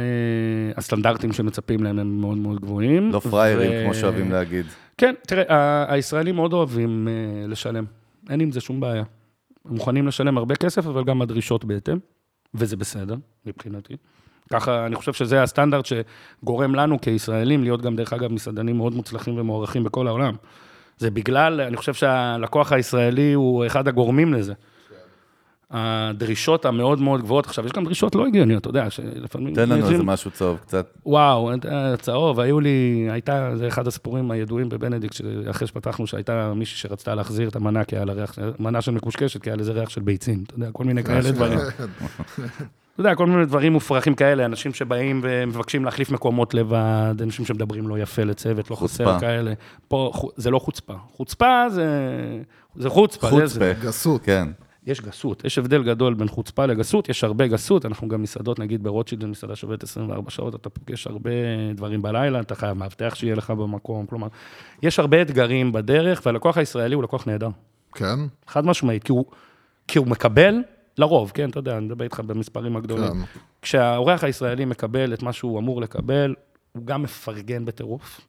הסטנדרטים 0.76 1.32
שמצפים 1.32 1.82
להם 1.82 1.98
הם 1.98 2.20
מאוד 2.20 2.38
מאוד 2.38 2.61
גבוהים. 2.61 3.11
לא 3.12 3.18
פראיירים, 3.18 3.70
ו- 3.70 3.84
כמו 3.84 3.94
שאוהבים 3.94 4.30
להגיד. 4.32 4.66
כן, 4.98 5.14
תראה, 5.26 5.84
הישראלים 5.94 6.34
מאוד 6.36 6.53
אוהבים 6.53 7.09
אה, 7.09 7.46
לשלם. 7.46 7.84
אין 8.30 8.40
עם 8.40 8.53
זה 8.53 8.61
שום 8.61 8.80
בעיה. 8.80 9.03
הם 9.64 9.74
מוכנים 9.74 10.07
לשלם 10.07 10.38
הרבה 10.38 10.57
כסף, 10.57 10.86
אבל 10.86 11.05
גם 11.05 11.22
הדרישות 11.22 11.64
בהתאם, 11.64 11.98
וזה 12.55 12.76
בסדר, 12.76 13.16
מבחינתי. 13.46 13.96
ככה, 14.53 14.86
אני 14.86 14.95
חושב 14.95 15.12
שזה 15.12 15.43
הסטנדרט 15.43 15.86
שגורם 15.86 16.74
לנו 16.74 17.01
כישראלים 17.01 17.62
להיות 17.62 17.82
גם, 17.82 17.97
דרך 17.97 18.12
אגב, 18.12 18.32
מסעדנים 18.32 18.76
מאוד 18.76 18.95
מוצלחים 18.95 19.38
ומוערכים 19.38 19.84
בכל 19.84 20.09
העולם. 20.09 20.34
זה 20.99 21.11
בגלל, 21.11 21.61
אני 21.61 21.76
חושב 21.76 21.95
שהלקוח 21.95 22.72
הישראלי 22.72 23.32
הוא 23.32 23.66
אחד 23.66 23.88
הגורמים 23.88 24.34
לזה. 24.34 24.53
הדרישות 25.70 26.64
המאוד 26.64 27.01
מאוד 27.01 27.20
גבוהות, 27.20 27.47
עכשיו, 27.47 27.66
יש 27.66 27.72
גם 27.72 27.84
דרישות 27.84 28.14
לא 28.14 28.26
הגיוניות, 28.26 28.61
אתה 28.61 28.70
יודע, 28.70 28.91
שלפעמים... 28.91 29.55
תן 29.55 29.68
לנו 29.68 29.91
איזה 29.91 30.03
משהו 30.03 30.30
צהוב 30.30 30.59
קצת. 30.59 30.86
וואו, 31.07 31.51
אה, 31.51 31.97
צהוב, 31.97 32.41
היו 32.41 32.61
לי, 32.61 33.07
הייתה, 33.11 33.51
זה 33.57 33.68
אחד 33.68 33.86
הסיפורים 33.86 34.30
הידועים 34.30 34.68
בבנדיקט, 34.68 35.14
שאחרי 35.14 35.68
שפתחנו, 35.68 36.07
שהייתה 36.07 36.53
מישהי 36.55 36.78
שרצתה 36.78 37.14
להחזיר 37.14 37.49
את 37.49 37.57
המנה, 37.57 37.84
כי 37.84 37.97
היה 37.97 38.05
לה 38.05 38.12
ריח, 38.12 38.38
מנה 38.59 38.80
של 38.80 38.93
מקושקשת, 38.93 39.43
כי 39.43 39.51
היה 39.51 39.57
לזה 39.57 39.72
ריח 39.72 39.88
של 39.88 40.01
ביצים, 40.01 40.45
אתה 40.47 40.55
יודע, 40.55 40.68
כל 40.72 40.84
מיני 40.84 41.05
כאלה 41.05 41.30
דברים. 41.36 41.59
אתה 43.01 43.09
יודע, 43.09 43.14
כל 43.16 43.26
מיני 43.26 43.44
דברים 43.46 43.72
מופרכים 43.72 44.14
כאלה, 44.14 44.44
אנשים 44.44 44.74
שבאים 44.74 45.20
ומבקשים 45.24 45.84
להחליף 45.84 46.11
מקומות 46.11 46.55
לבד, 46.55 47.14
אנשים 47.22 47.44
שמדברים 47.44 47.88
לא 47.88 47.98
יפה 47.98 48.24
לצוות, 48.24 48.70
לא 48.70 48.76
חוצפה. 48.76 49.05
חסר 49.05 49.20
כאלה. 49.20 49.53
פה 49.88 50.12
זה 50.36 50.51
לא 50.51 50.59
חוצפה. 50.59 50.94
חוצפה 51.12 51.64
זה, 51.68 51.86
זה 52.76 52.88
חוצפה. 52.90 53.30
זה- 53.30 53.36
זה- 53.36 53.42
חוצפה. 53.72 53.86
גסות. 53.86 54.22
כן. 54.24 54.48
יש 54.86 55.01
גסות, 55.01 55.44
יש 55.44 55.59
הבדל 55.59 55.82
גדול 55.82 56.14
בין 56.14 56.28
חוצפה 56.28 56.66
לגסות, 56.66 57.09
יש 57.09 57.24
הרבה 57.24 57.46
גסות, 57.46 57.86
אנחנו 57.86 58.09
גם 58.09 58.22
מסעדות, 58.22 58.59
נגיד 58.59 58.82
ברוטשילד, 58.82 59.22
זו 59.22 59.28
מסעדה 59.28 59.57
שעובדת 59.57 59.82
24 59.82 60.30
שעות, 60.30 60.55
אתה 60.55 60.70
פוגש 60.70 61.07
הרבה 61.07 61.30
דברים 61.74 62.03
בלילה, 62.03 62.40
אתה 62.40 62.55
חייב 62.55 62.76
מאבטח 62.76 63.14
שיהיה 63.14 63.34
לך 63.34 63.51
במקום, 63.51 64.07
כלומר, 64.07 64.26
יש 64.82 64.98
הרבה 64.98 65.22
אתגרים 65.22 65.72
בדרך, 65.72 66.22
והלקוח 66.26 66.59
הישראלי 66.59 66.94
הוא 66.94 67.03
לקוח 67.03 67.26
נהדר, 67.26 67.48
כן? 67.94 68.18
חד 68.46 68.64
משמעית, 68.66 69.05
כי 69.05 69.12
הוא, 69.12 69.24
כי 69.88 69.98
הוא 69.98 70.07
מקבל, 70.07 70.55
לרוב, 71.01 71.30
כן, 71.34 71.51
אתה 71.51 71.59
יודע, 71.59 71.76
אני 71.76 71.86
מדבר 71.86 72.05
איתך 72.05 72.20
במספרים 72.20 72.76
הגדולים. 72.76 73.12
כן. 73.12 73.40
כשהאורח 73.62 74.24
הישראלי 74.24 74.64
מקבל 74.64 75.14
את 75.14 75.22
מה 75.22 75.32
שהוא 75.32 75.59
אמור 75.59 75.80
לקבל, 75.80 76.34
הוא 76.72 76.86
גם 76.86 77.03
מפרגן 77.03 77.64
בטירוף, 77.64 78.20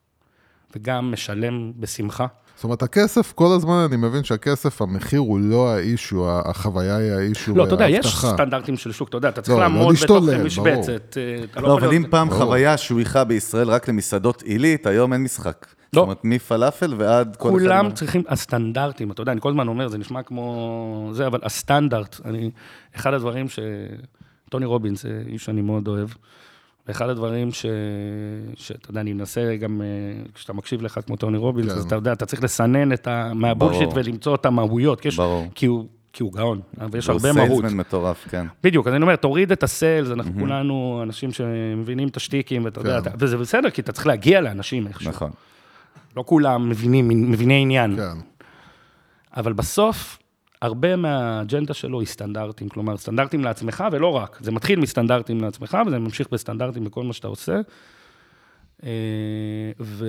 וגם 0.75 1.11
משלם 1.11 1.71
בשמחה. 1.79 2.25
זאת 2.55 2.63
אומרת, 2.63 2.83
הכסף, 2.83 3.31
כל 3.31 3.53
הזמן 3.55 3.87
אני 3.89 3.97
מבין 3.97 4.23
שהכסף, 4.23 4.81
המחיר 4.81 5.19
הוא 5.19 5.39
לא 5.39 5.69
האישו, 5.69 6.29
החוויה 6.29 6.97
היא 6.97 7.11
האישו, 7.11 7.55
לא, 7.55 7.63
אתה 7.63 7.73
יודע, 7.73 7.89
יש. 7.89 8.15
סטנדרטים 8.15 8.77
של 8.77 8.91
שוק, 8.91 9.09
אתה 9.09 9.17
יודע, 9.17 9.29
אתה 9.29 9.41
צריך 9.41 9.57
לא, 9.57 9.63
לא 9.63 9.69
לעמוד 9.69 9.95
בתוך 10.03 10.23
משבצת. 10.43 11.17
אה, 11.17 11.61
לא, 11.61 11.67
יכול 11.67 11.71
אבל 11.71 11.95
אם 11.95 12.03
פעם 12.09 12.29
ברור. 12.29 12.43
חוויה 12.43 12.77
שויכה 12.77 13.23
בישראל 13.23 13.69
רק 13.69 13.89
למסעדות 13.89 14.41
עילית, 14.41 14.87
היום 14.87 15.13
אין 15.13 15.23
משחק. 15.23 15.65
זאת 15.85 15.95
לא. 15.95 16.01
אומרת, 16.01 16.19
מפלאפל 16.23 16.93
ועד 16.97 17.35
כל 17.35 17.49
אחד... 17.49 17.57
כולם 17.57 17.91
צריכים, 17.91 18.23
הסטנדרטים, 18.27 19.11
אתה 19.11 19.21
יודע, 19.21 19.31
אני 19.31 19.41
כל 19.41 19.49
הזמן 19.49 19.67
אומר, 19.67 19.87
זה 19.87 19.97
נשמע 19.97 20.23
כמו 20.23 21.09
זה, 21.13 21.27
אבל 21.27 21.39
הסטנדרט, 21.43 22.19
אני, 22.25 22.51
אחד 22.95 23.13
הדברים 23.13 23.49
ש... 23.49 23.59
טוני 24.51 24.65
רובינס, 24.65 25.05
איש 25.27 25.45
שאני 25.45 25.61
מאוד 25.61 25.87
אוהב, 25.87 26.09
ואחד 26.87 27.09
הדברים 27.09 27.51
ש... 27.51 27.65
שאתה 28.55 28.89
יודע, 28.89 29.01
אני 29.01 29.13
מנסה 29.13 29.55
גם, 29.55 29.81
אה, 29.81 29.87
כשאתה 30.33 30.53
מקשיב 30.53 30.81
לך 30.81 30.99
כמו 31.07 31.15
טוני 31.15 31.37
רובינס, 31.37 31.71
כן. 31.71 31.77
אז 31.77 31.83
אתה 31.85 31.95
יודע, 31.95 32.13
אתה 32.13 32.25
צריך 32.25 32.43
לסנן 32.43 32.93
את 32.93 33.07
ה... 33.07 33.31
מהבולשיט. 33.35 33.89
ולמצוא 33.95 34.35
את 34.35 34.45
המהויות, 34.45 35.01
כי 35.01 35.07
יש- 35.07 35.17
ברור. 35.17 35.47
כי 35.55 35.65
הוא... 35.65 35.87
כי 36.13 36.23
הוא 36.23 36.33
גאון, 36.33 36.61
ויש 36.91 37.07
הוא 37.07 37.13
הרבה 37.13 37.33
מהות. 37.33 37.47
סיילסמן 37.49 37.77
מטורף, 37.77 38.27
כן. 38.29 38.45
בדיוק, 38.63 38.87
אז 38.87 38.93
אני 38.93 39.01
אומר, 39.01 39.15
תוריד 39.15 39.51
את 39.51 39.63
הסיילס, 39.63 40.09
אנחנו 40.11 40.33
כולנו 40.39 40.99
אנשים 41.03 41.31
שמבינים 41.31 42.07
את 42.07 42.17
השטיקים, 42.17 42.65
ואתה 42.65 42.79
יודע, 42.79 43.01
כן. 43.01 43.09
אתה- 43.09 43.11
וזה 43.19 43.37
בסדר, 43.37 43.69
כי 43.69 43.81
אתה 43.81 43.91
צריך 43.91 44.07
להגיע 44.07 44.41
לאנשים 44.41 44.87
איכשהו. 44.87 45.09
נכון. 45.09 45.31
לא 46.17 46.23
כולם 46.27 46.69
מבינים, 46.69 47.07
מביני 47.31 47.61
עניין. 47.61 47.95
כן. 47.95 48.17
אבל 49.37 49.53
בסוף, 49.53 50.17
הרבה 50.61 50.95
מהאג'נדה 50.95 51.73
שלו 51.73 51.99
היא 51.99 52.07
סטנדרטים, 52.07 52.69
כלומר, 52.69 52.97
סטנדרטים 52.97 53.43
לעצמך, 53.43 53.83
ולא 53.91 54.07
רק. 54.07 54.37
זה 54.41 54.51
מתחיל 54.51 54.79
מסטנדרטים 54.79 55.41
לעצמך, 55.41 55.77
וזה 55.87 55.99
ממשיך 55.99 56.27
בסטנדרטים 56.31 56.83
בכל 56.83 57.03
מה 57.03 57.13
שאתה 57.13 57.27
עושה. 57.27 57.61
אה, 58.83 59.71
ו... 59.79 60.05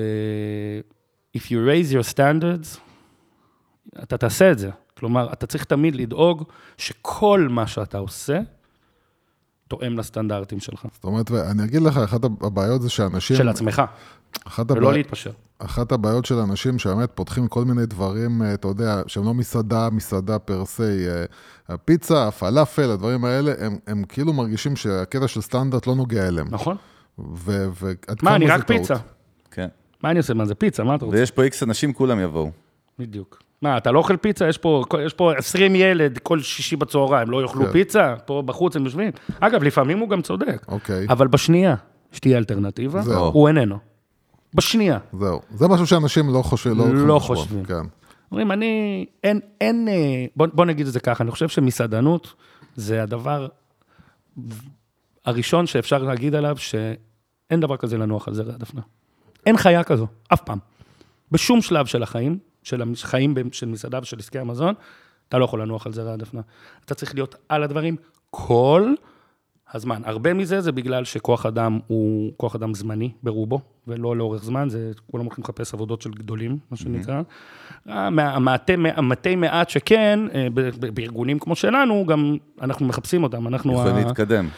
If 1.36 1.40
you 1.40 1.58
raise 1.66 1.92
your 1.92 2.14
standards, 2.14 2.78
אתה 4.02 4.18
תעשה 4.18 4.52
את 4.52 4.58
זה. 4.58 4.70
כלומר, 4.98 5.32
אתה 5.32 5.46
צריך 5.46 5.64
תמיד 5.64 5.96
לדאוג 5.96 6.44
שכל 6.78 7.46
מה 7.50 7.66
שאתה 7.66 7.98
עושה, 7.98 8.40
תואם 9.78 9.98
לסטנדרטים 9.98 10.60
שלך, 10.60 10.86
זאת 10.92 11.04
אומרת, 11.04 11.30
ואני 11.30 11.64
אגיד 11.64 11.82
לך, 11.82 11.96
אחת 11.96 12.24
הבעיות 12.24 12.82
זה 12.82 12.90
שאנשים... 12.90 13.36
של 13.36 13.48
עצמך, 13.48 13.82
אחת 14.46 14.70
ולא 14.70 14.78
הבעיות... 14.78 14.94
להתפשר. 14.94 15.30
אחת 15.58 15.92
הבעיות 15.92 16.24
של 16.24 16.34
אנשים 16.34 16.78
שבאמת 16.78 17.10
פותחים 17.14 17.48
כל 17.48 17.64
מיני 17.64 17.86
דברים, 17.86 18.42
אה, 18.42 18.54
אתה 18.54 18.68
יודע, 18.68 19.02
שהם 19.06 19.24
לא 19.24 19.34
מסעדה, 19.34 19.88
מסעדה 19.92 20.38
פר 20.38 20.64
סי, 20.64 21.08
אה, 21.08 21.24
הפיצה, 21.68 22.28
הפלאפל, 22.28 22.90
הדברים 22.90 23.24
האלה, 23.24 23.52
הם, 23.58 23.78
הם 23.86 24.04
כאילו 24.08 24.32
מרגישים 24.32 24.76
שהקטע 24.76 25.28
של 25.28 25.40
סטנדרט 25.40 25.86
לא 25.86 25.94
נוגע 25.94 26.28
אליהם. 26.28 26.46
נכון? 26.50 26.76
ו- 27.18 27.68
ועד 27.80 27.94
מה, 28.08 28.16
כמה 28.16 28.36
אני 28.36 28.46
זה 28.46 28.54
רק 28.54 28.62
טעות. 28.62 28.80
פיצה. 28.80 28.94
כן. 29.50 29.68
מה 30.02 30.10
אני 30.10 30.18
עושה? 30.18 30.34
מה 30.34 30.44
זה 30.44 30.54
פיצה? 30.54 30.84
מה 30.84 30.94
אתה 30.94 31.04
רוצה? 31.04 31.18
ויש 31.18 31.30
פה 31.30 31.42
איקס 31.42 31.62
אנשים, 31.62 31.92
כולם 31.92 32.20
יבואו. 32.20 32.50
בדיוק. 32.98 33.41
מה, 33.62 33.76
אתה 33.76 33.90
לא 33.90 33.98
אוכל 33.98 34.16
פיצה? 34.16 34.48
יש 34.48 34.58
פה, 34.58 34.84
יש 35.06 35.12
פה 35.12 35.32
20 35.36 35.74
ילד 35.74 36.18
כל 36.18 36.40
שישי 36.40 36.76
בצהריים, 36.76 37.30
לא 37.30 37.42
יאכלו 37.42 37.66
כן. 37.66 37.72
פיצה? 37.72 38.14
פה 38.24 38.42
בחוץ 38.46 38.76
הם 38.76 38.84
יושבים. 38.84 39.10
אגב, 39.40 39.62
לפעמים 39.62 39.98
הוא 39.98 40.08
גם 40.08 40.22
צודק. 40.22 40.64
אוקיי, 40.68 41.06
אבל 41.08 41.26
בשנייה 41.26 41.74
שתהיה 42.12 42.38
אלטרנטיבה, 42.38 43.02
זהו. 43.02 43.24
הוא 43.24 43.48
איננו. 43.48 43.78
בשנייה. 44.54 44.98
זהו. 45.18 45.40
זה 45.54 45.68
משהו 45.68 45.86
שאנשים 45.86 46.30
לא 46.32 46.42
חושבים. 46.42 46.78
לא, 46.78 47.06
לא. 47.06 47.18
חושבים. 47.18 47.64
כן. 47.64 47.82
אומרים, 48.32 48.52
אני, 48.52 49.06
אין, 49.24 49.40
אין, 49.60 49.88
אה, 49.88 50.24
בוא, 50.36 50.46
בוא 50.52 50.64
נגיד 50.64 50.86
את 50.86 50.92
זה 50.92 51.00
ככה, 51.00 51.24
אני 51.24 51.30
חושב 51.30 51.48
שמסעדנות 51.48 52.34
זה 52.76 53.02
הדבר 53.02 53.48
הראשון 55.24 55.66
שאפשר 55.66 55.98
להגיד 55.98 56.34
עליו 56.34 56.56
שאין 56.56 57.60
דבר 57.60 57.76
כזה 57.76 57.98
לנוח 57.98 58.28
על 58.28 58.34
זרע 58.34 58.54
הדפנה. 58.54 58.80
אין 59.46 59.56
חיה 59.56 59.84
כזו, 59.84 60.06
אף 60.32 60.40
פעם. 60.40 60.58
בשום 61.30 61.62
שלב 61.62 61.86
של 61.86 62.02
החיים, 62.02 62.38
של 62.62 62.82
החיים 63.04 63.34
של 63.52 63.66
מסעדה 63.68 63.98
ושל 64.02 64.18
עסקי 64.18 64.38
המזון, 64.38 64.74
אתה 65.28 65.38
לא 65.38 65.44
יכול 65.44 65.62
לנוח 65.62 65.86
על 65.86 65.92
זרע 65.92 66.12
הדפנה. 66.12 66.40
אתה 66.84 66.94
צריך 66.94 67.14
להיות 67.14 67.34
על 67.48 67.62
הדברים 67.62 67.96
כל 68.30 68.92
הזמן. 69.74 70.02
הרבה 70.04 70.34
מזה 70.34 70.60
זה 70.60 70.72
בגלל 70.72 71.04
שכוח 71.04 71.46
אדם 71.46 71.78
הוא 71.86 72.32
כוח 72.36 72.54
אדם 72.56 72.74
זמני 72.74 73.12
ברובו, 73.22 73.60
ולא 73.86 74.16
לאורך 74.16 74.44
זמן, 74.44 74.68
זה, 74.68 74.90
כולם 75.10 75.24
הולכים 75.24 75.44
לחפש 75.44 75.74
עבודות 75.74 76.02
של 76.02 76.10
גדולים, 76.10 76.58
מה 76.70 76.76
שנקרא. 76.76 77.22
מה- 77.86 78.34
המעטי 78.34 78.72
המתי 78.94 79.36
מעט 79.36 79.68
שכן, 79.70 80.20
אה, 80.34 80.46
בארגונים 80.94 81.38
כמו 81.38 81.56
שלנו, 81.56 82.06
גם 82.06 82.36
אנחנו 82.62 82.86
מחפשים 82.86 83.22
אותם. 83.22 83.48
אנחנו... 83.48 83.72
יכולים 83.72 83.96
ה- 83.96 83.98
להתקדם. 84.08 84.48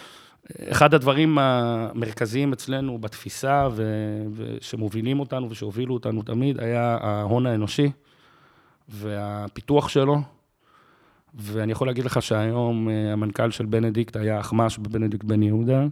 אחד 0.71 0.95
הדברים 0.95 1.39
המרכזיים 1.39 2.53
אצלנו 2.53 2.99
בתפיסה, 2.99 3.69
ו- 3.73 4.25
ושמובילים 4.37 5.21
אותנו 5.21 5.51
ושהובילו 5.51 5.95
אותנו 5.95 6.23
תמיד, 6.23 6.61
היה 6.61 6.99
ההון 7.01 7.47
האנושי 7.47 7.91
והפיתוח 8.89 9.89
שלו. 9.89 10.17
ואני 11.35 11.73
יכול 11.73 11.87
להגיד 11.87 12.05
לך 12.05 12.23
שהיום 12.23 12.89
אה, 12.89 13.13
המנכ"ל 13.13 13.51
של 13.51 13.67
בנדיקט 13.67 14.17
היה 14.17 14.41
אחמ"ש 14.41 14.79
בבנדיקט 14.79 15.25
בן 15.25 15.43
יהודה. 15.43 15.85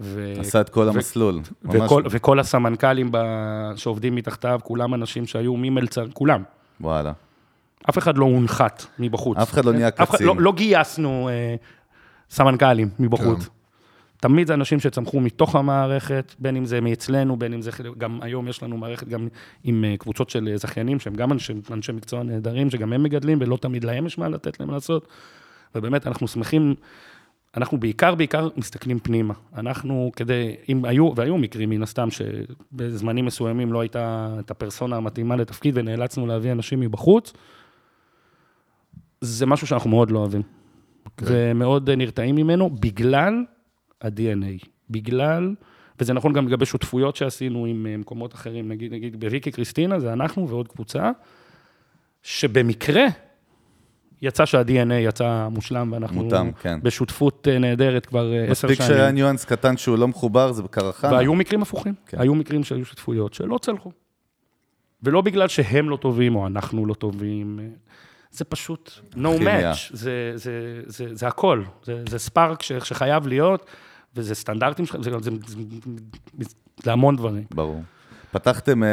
ו- 0.00 0.32
עשה 0.40 0.60
את 0.60 0.68
כל 0.68 0.80
ו- 0.80 0.88
המסלול. 0.88 1.40
ממש. 1.64 1.76
וכל, 1.82 2.02
וכל 2.10 2.40
הסמנכ"לים 2.40 3.08
ב- 3.12 3.72
שעובדים 3.76 4.14
מתחתיו, 4.14 4.60
כולם 4.64 4.94
אנשים 4.94 5.26
שהיו 5.26 5.56
ממלצר, 5.56 6.06
כולם. 6.12 6.42
וואלה. 6.80 7.12
אף 7.90 7.98
אחד 7.98 8.18
לא 8.18 8.24
הונחת 8.24 8.86
מבחוץ. 8.98 9.38
אף 9.38 9.52
אחד 9.52 9.64
לא 9.64 9.72
נהיה 9.72 9.88
אחד- 9.96 10.04
קצין. 10.14 10.26
לא, 10.26 10.34
לא 10.38 10.52
גייסנו 10.52 11.28
אה, 11.28 11.54
סמנכ"לים 12.30 12.88
מבחוץ. 12.98 13.48
תמיד 14.20 14.46
זה 14.46 14.54
אנשים 14.54 14.80
שצמחו 14.80 15.20
מתוך 15.20 15.56
המערכת, 15.56 16.34
בין 16.38 16.56
אם 16.56 16.64
זה 16.64 16.80
מאצלנו, 16.80 17.36
בין 17.36 17.52
אם 17.52 17.62
זה, 17.62 17.70
גם 17.98 18.18
היום 18.22 18.48
יש 18.48 18.62
לנו 18.62 18.76
מערכת 18.76 19.08
גם 19.08 19.28
עם 19.64 19.84
אה, 19.84 19.96
קבוצות 19.96 20.30
של 20.30 20.48
אה, 20.48 20.56
זכיינים, 20.56 21.00
שהם 21.00 21.14
גם 21.14 21.32
אנשי, 21.32 21.52
אנשי 21.70 21.92
מקצוע 21.92 22.22
נהדרים, 22.22 22.70
שגם 22.70 22.92
הם 22.92 23.02
מגדלים, 23.02 23.38
ולא 23.40 23.56
תמיד 23.56 23.84
להם 23.84 24.06
יש 24.06 24.18
מה 24.18 24.28
לתת 24.28 24.60
להם 24.60 24.70
לעשות. 24.70 25.08
ובאמת, 25.74 26.06
אנחנו 26.06 26.28
שמחים, 26.28 26.74
אנחנו 27.56 27.80
בעיקר, 27.80 28.14
בעיקר 28.14 28.48
מסתכלים 28.56 28.98
פנימה. 28.98 29.34
אנחנו 29.56 30.12
כדי, 30.16 30.54
אם 30.68 30.84
היו, 30.84 31.12
והיו 31.16 31.38
מקרים 31.38 31.70
מן 31.70 31.82
הסתם, 31.82 32.08
שבזמנים 32.10 33.24
מסוימים 33.24 33.72
לא 33.72 33.80
הייתה 33.80 34.36
את 34.40 34.50
הפרסונה 34.50 34.96
המתאימה 34.96 35.36
לתפקיד, 35.36 35.78
ונאלצנו 35.78 36.26
להביא 36.26 36.52
אנשים 36.52 36.80
מבחוץ, 36.80 37.32
זה 39.20 39.46
משהו 39.46 39.66
שאנחנו 39.66 39.90
מאוד 39.90 40.10
לא 40.10 40.18
אוהבים. 40.18 40.42
אוקיי. 41.06 41.26
ומאוד 41.30 41.90
נרתעים 41.90 42.36
ממנו, 42.36 42.70
בגלל 42.70 43.34
ה-DNA, 44.02 44.66
בגלל, 44.90 45.54
וזה 46.00 46.12
נכון 46.12 46.32
גם 46.32 46.48
לגבי 46.48 46.66
שותפויות 46.66 47.16
שעשינו 47.16 47.66
עם 47.66 47.86
אה, 47.86 47.96
מקומות 47.96 48.34
אחרים, 48.34 48.68
נגיד, 48.68 48.92
נגיד 48.92 49.20
בוויקי 49.20 49.50
קריסטינה, 49.50 50.00
זה 50.00 50.12
אנחנו 50.12 50.48
ועוד 50.48 50.68
קבוצה, 50.68 51.10
שבמקרה 52.22 53.06
יצא 54.22 54.46
שה-DNA 54.46 54.94
יצא 54.94 55.48
מושלם, 55.50 55.92
ואנחנו 55.92 56.24
מותאם, 56.24 56.52
כן. 56.52 56.78
בשותפות 56.82 57.48
אה, 57.50 57.58
נהדרת 57.58 58.06
כבר 58.06 58.32
אה, 58.32 58.44
עשר 58.50 58.68
מספיק 58.68 58.86
שנים. 58.86 58.98
שהיה 58.98 59.10
ניואנס 59.10 59.44
קטן 59.44 59.76
שהוא 59.76 59.98
לא 59.98 60.08
מחובר, 60.08 60.52
זה 60.52 60.62
בקרחנה. 60.62 61.12
והיו 61.12 61.34
מקרים 61.34 61.62
הפוכים. 61.62 61.94
כן. 62.06 62.20
היו 62.20 62.34
מקרים 62.34 62.64
שהיו 62.64 62.84
שותפויות 62.84 63.34
שלא 63.34 63.58
צלחו. 63.58 63.92
ולא 65.02 65.20
בגלל 65.20 65.48
שהם 65.48 65.90
לא 65.90 65.96
טובים 65.96 66.36
או 66.36 66.46
אנחנו 66.46 66.86
לא 66.86 66.94
טובים, 66.94 67.60
זה 68.36 68.44
פשוט 68.44 68.90
no 69.14 69.40
match, 69.40 69.90
זה, 69.90 70.32
זה, 70.34 70.80
זה, 70.86 71.14
זה 71.14 71.26
הכל, 71.28 71.62
זה, 71.84 72.02
זה 72.08 72.18
ספארק 72.18 72.62
ש, 72.62 72.72
שחייב 72.72 73.26
להיות, 73.26 73.66
וזה 74.16 74.34
סטנדרטים 74.34 74.86
שלך, 74.86 74.96
זה, 75.02 75.10
זה, 75.10 75.30
זה, 75.46 75.56
זה, 76.38 76.48
זה 76.82 76.92
המון 76.92 77.16
דברים. 77.16 77.44
ברור. 77.54 77.82
פתחתם... 78.30 78.82
אה, 78.82 78.88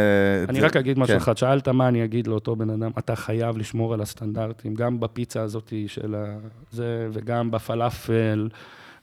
אני 0.50 0.60
זה- 0.60 0.66
רק 0.66 0.76
אגיד 0.76 1.00
משהו 1.00 1.14
כן. 1.16 1.22
אחד, 1.22 1.38
שאלת 1.38 1.68
מה 1.68 1.88
אני 1.88 2.04
אגיד 2.04 2.28
לאותו 2.28 2.56
בן 2.56 2.70
אדם, 2.70 2.91
אתה 3.00 3.16
חייב 3.16 3.58
לשמור 3.58 3.94
על 3.94 4.02
הסטנדרטים, 4.02 4.74
גם 4.74 5.00
בפיצה 5.00 5.41
הזאת 5.41 5.74
של 5.88 6.16
ה... 6.16 6.38
זה, 6.72 7.08
וגם 7.14 7.52
בפלאפל, 7.52 8.48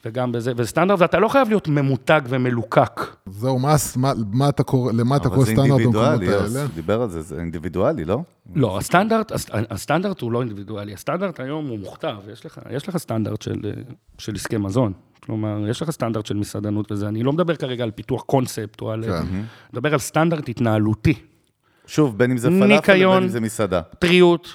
וגם 0.05 0.33
בזה, 0.33 0.53
וסטנדרט, 0.57 1.01
ואתה 1.01 1.19
לא 1.19 1.29
חייב 1.29 1.49
להיות 1.49 1.69
ממותג 1.69 2.21
ומלוקק. 2.29 3.01
זהו, 3.27 3.59
מה, 3.59 3.75
מה, 3.97 4.13
מה 4.33 4.49
אתה 4.49 4.63
קורא, 4.63 4.93
למה 4.93 5.17
אתה 5.17 5.25
אבל 5.29 5.35
קורא 5.35 5.47
זה 5.47 5.53
סטנדרט 5.53 5.81
במקומות 5.81 6.05
אינדיבידואלי, 6.05 6.43
יוס, 6.45 6.57
האלה? 6.57 6.69
דיבר 6.75 7.03
על 7.03 7.09
זה, 7.11 7.23
זה 7.23 7.39
אינדיבידואלי, 7.39 8.05
לא? 8.05 8.21
לא, 8.55 8.79
הסטנדרט, 8.79 9.33
הס- 9.33 9.47
הסטנדרט 9.71 10.21
הוא 10.21 10.33
לא 10.33 10.41
אינדיבידואלי, 10.41 10.93
הסטנדרט 10.95 11.41
היום 11.41 11.69
הוא 11.69 11.79
מוכתב, 11.79 12.17
יש 12.33 12.47
לך, 12.47 12.61
יש 12.71 12.89
לך 12.89 12.97
סטנדרט 12.97 13.43
של, 13.43 13.61
אה, 13.65 13.71
של 14.19 14.35
עסקי 14.35 14.57
מזון. 14.57 14.93
כלומר, 15.21 15.69
יש 15.69 15.83
לך 15.83 15.91
סטנדרט 15.91 16.27
של 16.27 16.37
מסעדנות 16.37 16.93
וזה, 16.93 17.09
אני 17.09 17.23
לא 17.23 17.33
מדבר 17.33 17.57
כרגע 17.57 17.85
על 17.85 17.91
פיתוח 17.91 18.23
קונספט 18.23 18.81
או 18.81 18.91
על... 18.93 19.05
כן. 19.05 19.13
אני 19.13 19.43
מדבר 19.73 19.93
על 19.93 19.99
סטנדרט 19.99 20.49
התנהלותי. 20.49 21.15
שוב, 21.87 22.19
בין 22.19 22.31
אם 22.31 22.37
זה 22.39 22.49
פלאפל 22.49 22.67
ניקיון. 22.67 23.13
ובין 23.13 23.23
אם 23.23 23.29
זה 23.29 23.41
מסעדה. 23.41 23.81
טריות, 23.99 24.49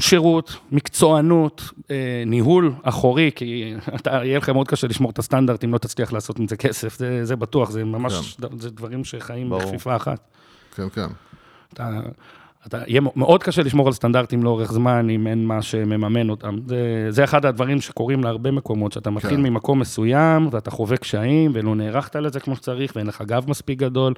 שירות, 0.00 0.56
מקצוענות, 0.72 1.62
אה, 1.90 2.22
ניהול 2.26 2.72
אחורי, 2.82 3.30
כי 3.34 3.74
אתה, 3.94 4.10
יהיה 4.10 4.38
לך 4.38 4.48
מאוד 4.48 4.68
קשה 4.68 4.86
לשמור 4.86 5.10
את 5.10 5.18
הסטנדרט 5.18 5.64
אם 5.64 5.72
לא 5.72 5.78
תצליח 5.78 6.12
לעשות 6.12 6.38
מזה 6.38 6.56
כסף, 6.56 6.98
זה, 6.98 7.24
זה 7.24 7.36
בטוח, 7.36 7.70
זה 7.70 7.84
ממש, 7.84 8.36
זה 8.58 8.70
דברים 8.70 9.04
שחיים 9.04 9.50
ברור. 9.50 9.62
בכפיפה 9.62 9.96
אחת. 9.96 10.20
כן, 10.76 10.88
כן. 10.88 11.06
אתה, 11.72 12.00
אתה, 12.66 12.78
יהיה 12.86 13.00
מאוד 13.16 13.42
קשה 13.42 13.62
לשמור 13.62 13.86
על 13.86 13.92
סטנדרטים 13.92 14.42
לאורך 14.42 14.72
זמן, 14.72 15.10
אם 15.10 15.26
אין 15.26 15.46
מה 15.46 15.62
שמממן 15.62 16.30
אותם. 16.30 16.56
זה, 16.66 17.06
זה 17.08 17.24
אחד 17.24 17.46
הדברים 17.46 17.80
שקורים 17.80 18.24
להרבה 18.24 18.50
מקומות, 18.50 18.92
שאתה 18.92 19.10
מתחיל 19.10 19.36
כן. 19.36 19.42
ממקום 19.42 19.78
מסוים, 19.78 20.48
ואתה 20.50 20.70
חווה 20.70 20.96
קשיים, 20.96 21.50
ולא 21.54 21.74
נערכת 21.74 22.16
לזה 22.16 22.40
כמו 22.40 22.56
שצריך, 22.56 22.92
ואין 22.96 23.06
לך 23.06 23.22
גב 23.22 23.50
מספיק 23.50 23.78
גדול. 23.78 24.14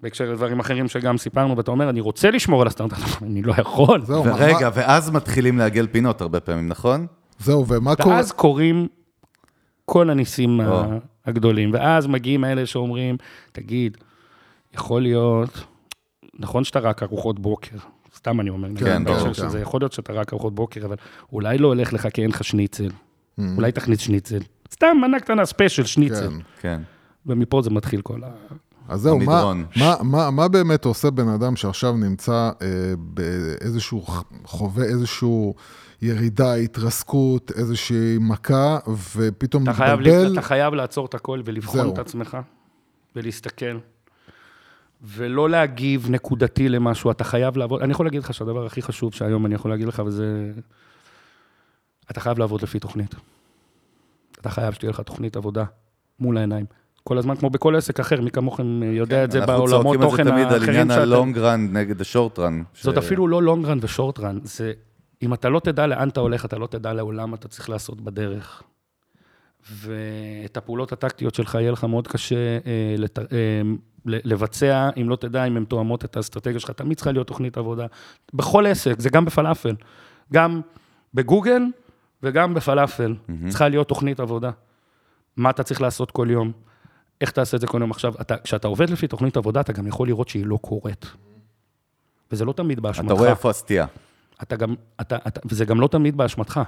בהקשר 0.00 0.32
לדברים 0.32 0.60
אחרים 0.60 0.88
שגם 0.88 1.18
סיפרנו, 1.18 1.56
ואתה 1.56 1.70
אומר, 1.70 1.88
אני 1.90 2.00
רוצה 2.00 2.30
לשמור 2.30 2.62
על 2.62 2.66
הסטנדרט, 2.68 2.98
אבל 2.98 3.26
אני 3.26 3.42
לא 3.42 3.54
יכול. 3.58 4.02
זהו, 4.04 4.24
ורגע, 4.24 4.58
מה- 4.60 4.70
ואז 4.74 5.10
מתחילים 5.10 5.58
לעגל 5.58 5.86
פינות 5.86 6.20
הרבה 6.20 6.40
פעמים, 6.40 6.68
נכון? 6.68 7.06
זהו, 7.38 7.66
ומה 7.68 7.96
קורה? 7.96 8.14
ואז 8.16 8.32
קורים 8.32 8.88
כל 9.84 10.10
הניסים 10.10 10.60
או. 10.60 10.82
הגדולים, 11.26 11.70
ואז 11.72 12.06
מגיעים 12.06 12.44
אלה 12.44 12.66
שאומרים, 12.66 13.16
תגיד, 13.52 13.96
יכול 14.74 15.02
להיות, 15.02 15.64
נכון 16.38 16.64
שאתה 16.64 16.78
רק 16.78 17.02
ארוחות 17.02 17.38
בוקר, 17.38 17.76
סתם 18.16 18.40
אני 18.40 18.50
אומר, 18.50 18.68
כן, 18.76 18.86
אני 18.86 19.14
חושב 19.14 19.26
כן, 19.26 19.34
שזה 19.34 19.56
כן. 19.58 19.62
יכול 19.62 19.80
להיות 19.80 19.92
שאתה 19.92 20.12
רק 20.12 20.32
ארוחות 20.32 20.54
בוקר, 20.54 20.86
אבל 20.86 20.96
אולי 21.32 21.58
לא 21.58 21.68
הולך 21.68 21.92
לך 21.92 22.08
כי 22.14 22.22
אין 22.22 22.30
לך 22.30 22.44
שניצל, 22.44 22.88
Mm. 22.88 23.42
אולי 23.56 23.72
תכניס 23.72 24.00
שניצל, 24.00 24.38
סתם 24.72 24.96
מנה 25.02 25.20
קטנה 25.20 25.44
ספיישל, 25.46 25.84
שניצל, 25.84 26.28
כן. 26.30 26.36
כן. 26.60 26.80
ומפה 27.26 27.62
זה 27.62 27.70
מתחיל 27.70 28.00
כל 28.00 28.20
ה... 28.24 28.28
אז 28.88 29.00
זהו, 29.00 29.18
מה. 29.18 29.52
מה, 29.76 29.96
מה, 30.02 30.30
מה 30.30 30.48
באמת 30.48 30.84
עושה 30.84 31.10
בן 31.10 31.28
אדם 31.28 31.56
שעכשיו 31.56 31.92
נמצא 31.92 32.50
אה, 32.62 32.68
באיזשהו, 32.98 34.04
חווה 34.44 34.84
איזשהו 34.84 35.54
ירידה, 36.02 36.54
התרסקות, 36.54 37.52
איזושהי 37.56 38.18
מכה, 38.20 38.78
ופתאום 39.16 39.62
אתה 39.62 39.72
חייב, 39.72 40.00
מתבלבל? 40.00 40.32
אתה 40.32 40.42
חייב 40.42 40.74
לעצור 40.74 41.06
את 41.06 41.14
הכל 41.14 41.40
ולבחון 41.44 41.80
זהו. 41.80 41.92
את 41.94 41.98
עצמך, 41.98 42.36
ולהסתכל, 43.16 43.78
ולא 45.02 45.50
להגיב 45.50 46.06
נקודתי 46.10 46.68
למשהו, 46.68 47.10
אתה 47.10 47.24
חייב 47.24 47.56
לעבוד. 47.56 47.82
אני 47.82 47.92
יכול 47.92 48.06
להגיד 48.06 48.22
לך 48.22 48.34
שהדבר 48.34 48.66
הכי 48.66 48.82
חשוב 48.82 49.14
שהיום 49.14 49.46
אני 49.46 49.54
יכול 49.54 49.70
להגיד 49.70 49.88
לך, 49.88 50.02
וזה... 50.06 50.52
אתה 52.10 52.20
חייב 52.20 52.38
לעבוד 52.38 52.62
לפי 52.62 52.78
תוכנית. 52.78 53.14
אתה 54.40 54.50
חייב 54.50 54.74
שתהיה 54.74 54.90
לך 54.90 55.00
תוכנית 55.00 55.36
עבודה 55.36 55.64
מול 56.20 56.36
העיניים. 56.36 56.66
כל 57.04 57.18
הזמן, 57.18 57.36
כמו 57.36 57.50
בכל 57.50 57.76
עסק 57.76 58.00
אחר, 58.00 58.20
מי 58.20 58.30
כמוכם 58.30 58.82
יודע 58.82 59.24
את 59.24 59.30
זה 59.30 59.46
בעולמות 59.46 59.86
אנחנו 59.86 59.92
צועקים 59.92 60.10
תוכן 60.10 60.24
זה 60.24 60.30
תמיד 60.30 60.46
על 60.46 60.52
האחרים 60.52 60.70
עניין 60.70 60.88
שאתם... 60.88 61.00
הלונג 61.00 61.38
רן 61.38 61.68
נגד 61.72 62.00
השורט 62.00 62.38
רן. 62.38 62.62
זאת 62.74 62.98
אפילו 62.98 63.28
לא 63.28 63.42
לונג 63.42 63.66
רן 63.66 63.78
ושורט 63.82 64.20
רן, 64.20 64.38
זה 64.42 64.72
אם 65.22 65.34
אתה 65.34 65.48
לא 65.48 65.60
תדע 65.60 65.86
לאן 65.86 66.08
אתה 66.08 66.20
הולך, 66.20 66.44
אתה 66.44 66.58
לא 66.58 66.66
תדע 66.66 66.92
לעולם 66.92 67.34
אתה 67.34 67.48
צריך 67.48 67.70
לעשות 67.70 68.00
בדרך. 68.00 68.62
ואת 69.72 70.56
הפעולות 70.56 70.92
הטקטיות 70.92 71.34
שלך 71.34 71.54
יהיה 71.54 71.72
לך 71.72 71.84
מאוד 71.84 72.08
קשה 72.08 72.36
אה, 72.36 72.94
לת... 72.98 73.18
אה, 73.18 73.24
לבצע, 74.06 74.90
אם 75.00 75.08
לא 75.08 75.16
תדע 75.16 75.44
אם 75.44 75.56
הן 75.56 75.64
תואמות 75.64 76.04
את 76.04 76.16
האסטרטגיה 76.16 76.60
שלך. 76.60 76.70
תמיד 76.70 76.96
צריכה 76.96 77.12
להיות 77.12 77.26
תוכנית 77.26 77.58
עבודה. 77.58 77.86
בכל 78.34 78.66
עסק, 78.66 79.00
זה 79.00 79.10
גם 79.10 79.24
בפלאפל. 79.24 79.74
גם 80.32 80.60
בגוגל 81.14 81.62
וגם 82.22 82.54
בפלאפל. 82.54 83.14
צריכה 83.48 83.68
להיות 83.68 83.88
תוכנית 83.88 84.20
עבודה. 84.20 84.50
מה 85.36 85.50
אתה 85.50 85.62
צריך 85.62 85.80
לעשות 85.80 86.10
כל 86.10 86.26
יום, 86.30 86.52
איך 87.24 87.30
תעשה 87.30 87.56
את 87.56 87.60
זה 87.60 87.66
כל 87.66 87.80
יום. 87.80 87.90
עכשיו, 87.90 88.14
אתה, 88.20 88.36
כשאתה 88.36 88.68
עובד 88.68 88.90
לפי 88.90 89.06
תוכנית 89.06 89.36
עבודה, 89.36 89.60
אתה 89.60 89.72
גם 89.72 89.86
יכול 89.86 90.08
לראות 90.08 90.28
שהיא 90.28 90.46
לא 90.46 90.56
קורית. 90.56 91.06
וזה 92.32 92.44
לא 92.44 92.52
תמיד 92.52 92.80
באשמתך. 92.80 93.06
אתה 93.06 93.14
רואה 93.14 93.30
איפה 93.30 93.50
הסטייה. 93.50 93.86
אתה 94.42 94.56
גם, 94.56 94.74
אתה, 95.00 95.16
אתה, 95.26 95.40
וזה 95.44 95.64
גם 95.64 95.80
לא 95.80 95.88
תמיד 95.88 96.16
באשמתך. 96.16 96.60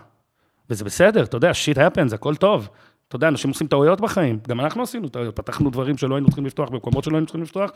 וזה 0.70 0.84
בסדר, 0.84 1.24
אתה 1.24 1.36
יודע, 1.36 1.54
שיט 1.54 1.78
happens, 1.78 2.14
הכל 2.14 2.36
טוב. 2.36 2.68
אתה 3.08 3.16
יודע, 3.16 3.28
אנשים 3.28 3.50
עושים 3.50 3.66
טעויות 3.66 4.00
בחיים. 4.00 4.38
גם 4.48 4.60
אנחנו 4.60 4.82
עשינו 4.82 5.08
טעויות, 5.08 5.36
פתחנו 5.36 5.70
דברים 5.70 5.96
שלא 5.96 6.14
היינו 6.14 6.26
צריכים 6.26 6.46
לפתוח 6.46 6.68
במקומות 6.68 7.04
שלא 7.04 7.14
היינו 7.14 7.26
צריכים 7.26 7.42
לפתוח, 7.42 7.70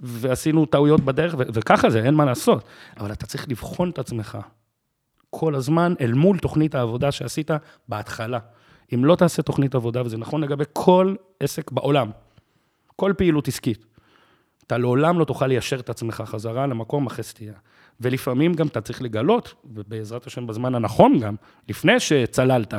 ועשינו 0.00 0.66
טעויות 0.66 1.00
בדרך, 1.00 1.34
ו- 1.38 1.42
וככה 1.52 1.90
זה, 1.90 2.04
אין 2.04 2.14
מה 2.14 2.24
לעשות. 2.24 2.64
אבל 3.00 3.12
אתה 3.12 3.26
צריך 3.26 3.48
לבחון 3.48 3.90
את 3.90 3.98
עצמך 3.98 4.38
כל 5.30 5.54
הזמן 5.54 5.94
אל 6.00 6.12
מול 6.12 6.38
תוכנית 6.38 6.74
העבודה 6.74 7.12
שעשית 7.12 7.50
בהתחלה. 7.88 8.38
אם 8.94 9.04
לא 9.04 9.16
תעשה 9.16 9.42
תוכנית 9.42 9.74
עבודה, 9.74 10.02
וזה 10.04 10.18
נכון 10.18 10.40
לגבי 10.40 10.64
כל 10.72 11.14
עסק 11.40 11.70
בעולם, 11.70 12.10
כל 12.96 13.12
פעילות 13.16 13.48
עסקית, 13.48 13.86
אתה 14.66 14.78
לעולם 14.78 15.18
לא 15.18 15.24
תוכל 15.24 15.46
ליישר 15.46 15.80
את 15.80 15.90
עצמך 15.90 16.22
חזרה 16.26 16.66
למקום 16.66 17.06
אחרי 17.06 17.24
סטייה. 17.24 17.52
ולפעמים 18.00 18.54
גם 18.54 18.66
אתה 18.66 18.80
צריך 18.80 19.02
לגלות, 19.02 19.54
ובעזרת 19.74 20.26
השם 20.26 20.46
בזמן 20.46 20.74
הנכון 20.74 21.18
גם, 21.20 21.34
לפני 21.68 22.00
שצללת, 22.00 22.74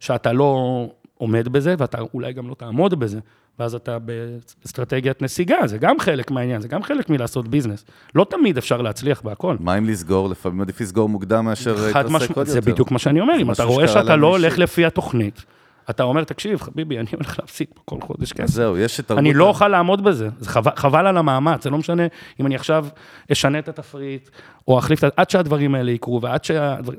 שאתה 0.00 0.32
לא 0.32 0.86
עומד 1.18 1.48
בזה, 1.48 1.74
ואתה 1.78 1.98
אולי 2.14 2.32
גם 2.32 2.48
לא 2.48 2.54
תעמוד 2.54 3.00
בזה, 3.00 3.20
ואז 3.58 3.74
אתה 3.74 3.98
באסטרטגיית 3.98 5.22
נסיגה, 5.22 5.56
זה 5.66 5.78
גם 5.78 6.00
חלק 6.00 6.30
מהעניין, 6.30 6.60
זה 6.60 6.68
גם 6.68 6.82
חלק 6.82 7.10
מלעשות 7.10 7.48
ביזנס. 7.48 7.84
לא 8.14 8.26
תמיד 8.30 8.58
אפשר 8.58 8.82
להצליח 8.82 9.22
בהכל. 9.22 9.56
מה 9.60 9.78
אם 9.78 9.84
לסגור? 9.86 10.28
לפעמים 10.28 10.60
עדיף 10.60 10.80
לסגור 10.80 11.08
מוקדם 11.08 11.44
מאשר 11.44 11.76
משמעית, 12.04 12.36
עוד 12.36 12.46
זה 12.46 12.58
יותר. 12.58 12.72
בדיוק 12.72 12.90
מה 12.90 12.98
שאני 12.98 13.20
אומר, 13.20 13.34
אם 13.40 13.50
אתה 13.50 13.64
רואה 13.64 13.88
שאתה 13.88 14.16
לא 14.16 14.26
הולך. 14.26 14.58
לפי 14.58 14.86
התוכנית, 14.86 15.44
אתה 15.90 16.02
אומר, 16.02 16.24
תקשיב, 16.24 16.60
חביבי, 16.60 16.98
אני 16.98 17.06
הולך 17.12 17.38
להפסיד 17.38 17.66
פה 17.74 17.82
כל 17.84 18.00
חודש 18.00 18.32
כסף. 18.32 18.54
זהו, 18.54 18.78
יש 18.78 19.00
את. 19.00 19.10
אני 19.10 19.34
לא 19.34 19.48
אוכל 19.48 19.68
לעמוד 19.68 20.04
בזה, 20.04 20.28
זה 20.38 20.50
חבל, 20.50 20.70
חבל 20.76 21.06
על 21.06 21.16
המאמץ, 21.16 21.64
זה 21.64 21.70
לא 21.70 21.78
משנה 21.78 22.02
אם 22.40 22.46
אני 22.46 22.54
עכשיו 22.54 22.86
אשנה 23.32 23.58
את 23.58 23.68
התפריט, 23.68 24.28
או 24.68 24.78
אחליף 24.78 25.04
את. 25.04 25.12
עד 25.16 25.30
שהדברים 25.30 25.74
האלה 25.74 25.90
יקרו, 25.90 26.22
ועד 26.22 26.44
שהדברים... 26.44 26.98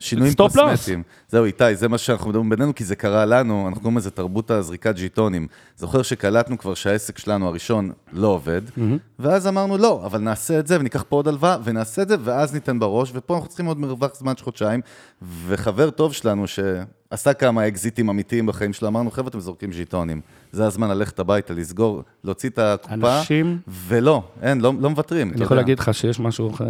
שינויים. 0.00 0.34
קוסמטיים. 0.34 1.02
זהו, 1.28 1.44
איתי, 1.44 1.76
זה 1.76 1.88
מה 1.88 1.98
שאנחנו 1.98 2.30
מדברים 2.30 2.48
בינינו, 2.50 2.74
כי 2.74 2.84
זה 2.84 2.96
קרה 2.96 3.24
לנו, 3.24 3.68
אנחנו 3.68 3.80
קוראים 3.80 3.96
לזה 3.98 4.10
תרבות 4.10 4.50
הזריקת 4.50 4.94
ג'יטונים. 4.96 5.46
זוכר 5.76 6.02
שקלטנו 6.02 6.58
כבר 6.58 6.74
שהעסק 6.74 7.18
שלנו 7.18 7.46
הראשון 7.48 7.90
לא 8.12 8.26
עובד, 8.28 8.62
ואז 9.18 9.46
אמרנו, 9.46 9.78
לא, 9.78 10.02
אבל 10.06 10.18
נעשה 10.18 10.58
את 10.58 10.66
זה, 10.66 10.80
וניקח 10.80 11.04
פה 11.08 11.16
עוד 11.16 11.28
הלוואה, 11.28 11.56
ונעשה 11.64 12.02
את 12.02 12.08
זה, 12.08 12.16
ואז 12.24 12.54
ניתן 12.54 12.78
בראש, 12.78 13.10
ופה 13.14 13.34
אנחנו 13.34 13.48
צריכים 13.48 13.66
עוד 13.66 13.78
מרווח 13.80 14.14
זמן 14.14 14.36
של 14.36 14.44
חודשיים. 14.44 14.80
וחבר 15.46 15.90
טוב 15.90 16.12
שלנו, 16.12 16.44
שעשה 16.46 17.32
כמה 17.34 17.68
אקזיטים 17.68 18.08
אמיתיים 18.10 18.46
בחיים 18.46 18.72
שלו, 18.72 18.88
אמרנו, 18.88 19.10
חבר'ה, 19.10 19.28
אתם 19.28 19.40
זורקים 19.40 19.70
ג'יטונים. 19.70 20.20
זה 20.52 20.66
הזמן 20.66 20.88
ללכת 20.90 21.18
הביתה, 21.18 21.54
לסגור, 21.54 22.02
להוציא 22.24 22.48
את 22.48 22.58
הקופה, 22.58 22.94
אנשים- 23.18 23.58
ולא, 23.68 24.22
אין, 24.42 24.60
לא, 24.60 24.72
לא 24.80 24.90
מוותרים. 24.90 25.32
אני 25.32 25.42
יכול. 25.42 25.56
להגיד 25.56 25.78
לך 25.78 25.94
שיש 25.94 26.20
משהו, 26.20 26.50
אחר, 26.50 26.64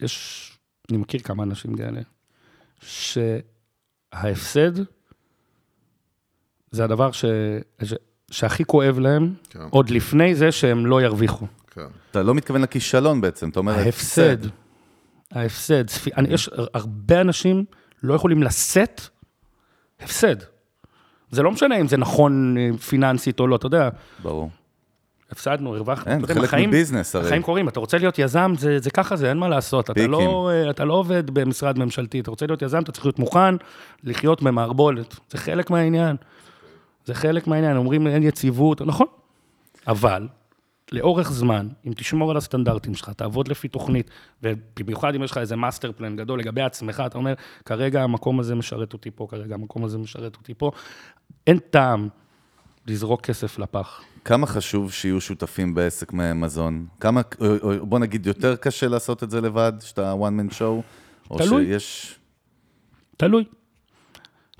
יש... 0.00 0.44
אני 0.90 0.98
מכיר 0.98 1.20
כמה 1.20 1.42
אנשים 1.42 1.74
כאלה, 1.76 2.00
שההפסד 2.80 4.72
זה 6.70 6.84
הדבר 6.84 7.12
ש... 7.12 7.24
ש... 7.82 7.94
שהכי 8.30 8.64
כואב 8.64 8.98
להם, 8.98 9.34
כן. 9.50 9.60
עוד 9.70 9.90
לפני 9.90 10.34
זה 10.34 10.52
שהם 10.52 10.86
לא 10.86 11.02
ירוויחו. 11.02 11.46
כן. 11.70 11.86
אתה 12.10 12.22
לא 12.22 12.34
מתכוון 12.34 12.62
לכישלון 12.62 13.20
בעצם, 13.20 13.48
אתה 13.48 13.60
אומר, 13.60 13.72
ההפסד, 13.72 14.36
ההפסד, 15.32 15.88
ספי- 15.90 16.10
אני, 16.16 16.28
יש 16.28 16.50
הרבה 16.74 17.20
אנשים 17.20 17.64
לא 18.02 18.14
יכולים 18.14 18.42
לשאת 18.42 19.00
הפסד. 20.00 20.36
זה 21.30 21.42
לא 21.42 21.50
משנה 21.50 21.76
אם 21.80 21.88
זה 21.88 21.96
נכון 21.96 22.56
אה, 22.58 22.78
פיננסית 22.78 23.40
או 23.40 23.46
לא, 23.46 23.56
אתה 23.56 23.66
יודע, 23.66 23.88
ברור. 24.22 24.50
הפסדנו, 25.30 25.76
הרווחנו. 25.76 26.12
אין, 26.12 26.20
יודע, 26.20 26.34
חלק 26.34 26.44
החיים- 26.44 26.68
מביזנס 26.70 27.16
הרי. 27.16 27.26
החיים 27.26 27.42
קורים, 27.42 27.68
אתה 27.68 27.80
רוצה 27.80 27.98
להיות 27.98 28.18
יזם, 28.18 28.52
זה, 28.58 28.78
זה 28.78 28.90
ככה 28.90 29.16
זה, 29.16 29.28
אין 29.28 29.36
מה 29.36 29.48
לעשות. 29.48 29.90
אתה. 29.90 30.06
לא, 30.06 30.50
אה, 30.52 30.70
אתה 30.70 30.84
לא 30.84 30.94
עובד 30.94 31.30
במשרד 31.30 31.78
ממשלתי, 31.78 32.20
אתה 32.20 32.30
רוצה 32.30 32.46
להיות 32.46 32.62
יזם, 32.62 32.82
אתה 32.82 32.92
צריך 32.92 33.06
להיות 33.06 33.18
מוכן 33.18 33.54
לחיות 34.04 34.42
במערבולת. 34.42 35.16
זה 35.30 35.38
חלק 35.38 35.70
מהעניין. 35.70 36.16
זה 37.04 37.14
חלק 37.14 37.46
מהעניין, 37.46 37.76
אומרים 37.76 38.06
אין 38.06 38.22
יציבות, 38.22 38.82
נכון. 38.82 39.06
אבל, 39.86 40.28
לאורך 40.92 41.32
זמן, 41.32 41.68
אם 41.86 41.92
תשמור 41.96 42.30
על 42.30 42.36
הסטנדרטים 42.36 42.94
שלך, 42.94 43.10
תעבוד 43.10 43.48
לפי 43.48 43.68
תוכנית, 43.68 44.10
ובמיוחד 44.42 45.14
אם 45.14 45.22
יש 45.22 45.30
לך 45.30 45.38
איזה 45.38 45.56
master 45.56 45.92
plan 45.92 46.16
גדול 46.16 46.38
לגבי 46.38 46.62
עצמך, 46.62 47.02
אתה 47.06 47.18
אומר, 47.18 47.34
כרגע 47.64 48.02
המקום 48.02 48.40
הזה 48.40 48.54
משרת 48.54 48.92
אותי 48.92 49.10
פה, 49.10 49.26
כרגע 49.30 49.54
המקום 49.54 49.84
הזה 49.84 49.98
משרת 49.98 50.36
אותי 50.36 50.54
פה, 50.54 50.70
אין 51.46 51.58
טעם 51.58 52.08
לזרוק 52.86 53.20
כסף 53.20 53.58
לפח. 53.58 54.02
כמה 54.28 54.46
חשוב 54.46 54.92
שיהיו 54.92 55.20
שותפים 55.20 55.74
בעסק 55.74 56.12
מזון? 56.12 56.86
כמה, 57.00 57.20
או- 57.40 57.72
או 57.80 57.86
בוא 57.86 57.98
נגיד, 57.98 58.26
יותר 58.26 58.56
קשה 58.56 58.88
לעשות 58.88 59.22
את 59.22 59.30
זה 59.30 59.40
לבד, 59.40 59.72
שאתה 59.80 60.12
one 60.12 60.16
man 60.50 60.54
show? 60.54 60.82
או 61.30 61.38
תלוי. 61.38 61.66
שיש... 61.66 62.18
תלוי. 63.16 63.44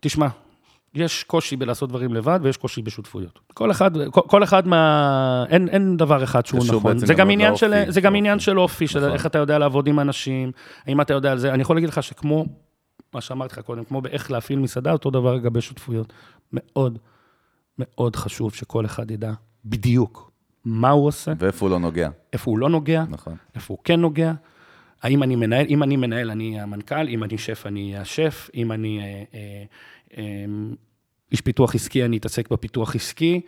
תשמע, 0.00 0.26
יש 0.94 1.24
קושי 1.24 1.56
בלעשות 1.56 1.88
דברים 1.88 2.14
לבד 2.14 2.40
ויש 2.42 2.56
קושי 2.56 2.82
בשותפויות. 2.82 3.38
כל 3.54 3.70
אחד, 3.70 3.90
כל, 4.10 4.20
כל 4.26 4.44
אחד 4.44 4.68
מה... 4.68 5.44
אין, 5.48 5.68
אין 5.68 5.96
דבר 5.96 6.24
אחד 6.24 6.46
שהוא 6.46 6.60
נכון. 6.68 6.98
זה 6.98 7.14
גם 7.14 7.30
עניין. 7.30 7.56
של, 7.56 7.74
זה 7.88 8.00
גם. 8.00 8.14
עניין 8.14 8.38
של 8.38 8.58
אופי, 8.58 8.86
של 8.86 9.00
נכון. 9.00 9.12
איך 9.12 9.26
אתה 9.26 9.38
יודע 9.38 9.58
לעבוד 9.58 9.86
עם 9.86 10.00
אנשים, 10.00 10.52
האם 10.86 11.00
אתה 11.00 11.14
יודע 11.14 11.32
על 11.32 11.38
זה. 11.38 11.52
אני 11.52 11.62
יכול 11.62 11.76
להגיד 11.76 11.88
לך 11.88 12.02
שכמו, 12.02 12.46
מה 13.14 13.20
שאמרתי 13.20 13.52
לך 13.52 13.58
קודם, 13.58 13.84
כמו 13.84 14.00
באיך 14.00 14.30
להפעיל 14.30 14.58
מסעדה, 14.58 14.92
אותו 14.92 15.10
דבר 15.10 15.34
לגבי 15.34 15.60
שותפויות. 15.60 16.12
מאוד, 16.52 16.98
מאוד 17.78 18.16
חשוב 18.16 18.54
שכל 18.54 18.84
אחד 18.84 19.10
ידע 19.10 19.32
בדיוק 19.64 20.30
מה 20.64 20.90
הוא 20.90 21.06
עושה, 21.06 21.32
ואיפה 21.38 21.66
הוא 21.66 21.70
לא 21.70 21.78
נוגע, 21.78 22.08
איפה 22.32 22.50
הוא 22.50 22.58
לא 22.58 22.68
נוגע, 22.68 23.04
נכון. 23.08 23.36
איפה 23.54 23.74
הוא 23.74 23.78
כן 23.84 24.00
נוגע. 24.00 24.32
האם 25.02 25.22
אני 25.22 25.36
מנהל, 25.36 25.66
אם 25.68 25.82
אני 25.82 25.96
מנהל, 25.96 26.30
אני 26.30 26.60
המנכ"ל, 26.60 27.08
אם 27.08 27.24
אני 27.24 27.38
שף, 27.38 27.62
אני 27.66 27.96
השף, 27.96 28.50
אם 28.54 28.72
אני 28.72 29.00
אה, 29.00 29.22
אה, 29.34 29.64
אה, 30.18 30.44
איש 31.32 31.40
פיתוח 31.40 31.74
עסקי, 31.74 32.04
אני 32.04 32.16
אתעסק 32.16 32.50
בפיתוח 32.50 32.94
עסקי. 32.96 33.40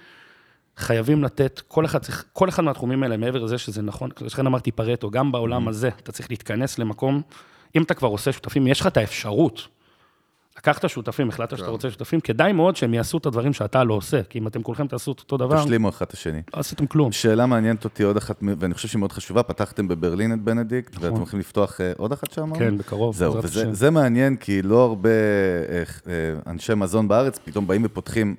חייבים 0.76 1.24
לתת, 1.24 1.60
כל 1.68 1.84
אחד 1.84 1.98
צריך, 1.98 2.24
כל 2.32 2.48
אחד 2.48 2.64
מהתחומים 2.64 3.02
האלה, 3.02 3.16
מעבר 3.16 3.44
לזה 3.44 3.58
שזה 3.58 3.82
נכון, 3.82 4.10
לכן 4.20 4.46
אמרתי 4.46 4.72
פרטו, 4.72 5.10
גם 5.10 5.32
בעולם 5.32 5.68
הזה, 5.68 5.88
אתה 5.88 6.12
צריך 6.12 6.30
להתכנס 6.30 6.78
למקום, 6.78 7.22
אם 7.76 7.82
אתה 7.82 7.94
כבר 7.94 8.08
עושה 8.08 8.32
שותפים, 8.32 8.66
יש 8.66 8.80
לך 8.80 8.86
את 8.86 8.96
האפשרות. 8.96 9.68
לקחת 10.58 10.88
שותפים, 10.88 11.28
החלטת 11.28 11.50
שאתה 11.56 11.66
כן. 11.66 11.70
רוצה 11.72 11.90
שותפים, 11.90 12.20
כדאי 12.20 12.52
מאוד 12.52 12.76
שהם 12.76 12.94
יעשו 12.94 13.18
את 13.18 13.26
הדברים 13.26 13.52
שאתה 13.52 13.84
לא 13.84 13.94
עושה, 13.94 14.22
כי 14.22 14.38
אם 14.38 14.46
אתם 14.46 14.62
כולכם 14.62 14.86
תעשו 14.86 15.12
את 15.12 15.18
אותו 15.20 15.36
דבר, 15.36 15.62
תשלימו 15.64 15.88
אחד 15.88 16.06
את 16.06 16.12
השני. 16.12 16.42
לא 16.54 16.60
עשיתם 16.60 16.86
כלום. 16.86 17.12
שאלה 17.12 17.46
מעניינת 17.46 17.84
אותי 17.84 18.02
עוד 18.02 18.16
אחת, 18.16 18.40
ואני 18.58 18.74
חושב 18.74 18.88
שהיא 18.88 18.98
מאוד 19.00 19.12
חשובה, 19.12 19.42
פתחתם 19.42 19.88
בברלין 19.88 20.32
את 20.32 20.40
בנדיקט, 20.40 20.94
ואתם 20.94 21.06
נכון. 21.06 21.18
הולכים 21.18 21.40
לפתוח 21.40 21.80
אה, 21.80 21.92
עוד 21.96 22.12
אחת 22.12 22.30
שם? 22.32 22.58
כן, 22.58 22.78
בקרוב, 22.78 23.16
זהו, 23.16 23.34
וזה. 23.42 23.74
זה 23.74 23.90
מעניין, 23.90 24.36
כי 24.36 24.62
לא 24.62 24.84
הרבה 24.84 25.08
אה, 25.10 25.82
אה, 26.12 26.12
אנשי 26.46 26.74
מזון 26.74 27.08
בארץ 27.08 27.38
פתאום 27.44 27.66
באים 27.66 27.82
ופותחים 27.84 28.34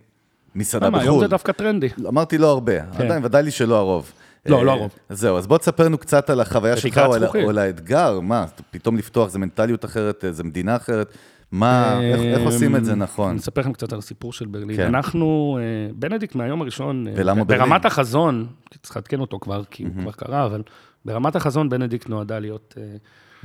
מסעדה 0.55 0.87
למה, 0.87 0.99
היום 0.99 1.07
בחו"ל. 1.09 1.21
זה 1.25 1.27
דווקא 1.27 1.51
טרנדי. 1.51 1.89
אמרתי 2.07 2.37
לא 2.37 2.47
הרבה, 2.47 2.73
עדיין, 2.93 3.25
ודאי 3.25 3.43
לי 3.43 3.51
שלא 3.51 3.75
הרוב. 3.77 4.11
לא, 4.45 4.65
לא 4.65 4.71
הרוב. 4.71 4.91
זהו, 5.09 5.37
אז 5.37 5.47
בוא 5.47 5.57
תספר 5.57 5.85
לנו 5.85 5.97
קצת 5.97 6.29
על 6.29 6.39
החוויה 6.39 6.77
שלך, 6.77 6.97
או 6.97 7.49
על- 7.49 7.57
האתגר, 7.57 8.19
מה, 8.19 8.45
פתאום 8.71 8.97
לפתוח, 8.97 9.29
זה 9.29 9.39
מנטליות 9.39 9.85
אחרת, 9.85 10.25
זה 10.31 10.43
מדינה 10.43 10.75
אחרת, 10.75 11.13
מה, 11.51 12.01
איך 12.01 12.19
איך 12.19 12.41
עושים 12.45 12.75
את 12.75 12.85
זה 12.85 12.95
נכון? 12.95 13.29
אני 13.29 13.39
אספר 13.39 13.61
לכם 13.61 13.73
קצת 13.73 13.93
על 13.93 13.99
הסיפור 13.99 14.33
של 14.33 14.45
ברלין. 14.45 14.77
כן. 14.77 14.85
אנחנו, 14.87 15.57
אה, 15.61 15.93
בנדיקט 15.95 16.35
מהיום 16.35 16.61
הראשון, 16.61 17.07
אה, 17.07 17.13
ולמה 17.15 17.43
ברלין? 17.43 17.63
ברמת 17.63 17.85
החזון, 17.85 18.47
צריך 18.83 18.95
לעדכן 18.95 19.19
אותו 19.19 19.39
כבר, 19.39 19.63
כי 19.71 19.83
הוא 19.83 19.91
כבר 20.01 20.11
קרה, 20.11 20.45
אבל 20.45 20.61
ברמת 21.05 21.35
החזון 21.35 21.69
בנדיקט 21.69 22.09
נועדה 22.09 22.39
להיות 22.39 22.75
אה, 22.77 22.83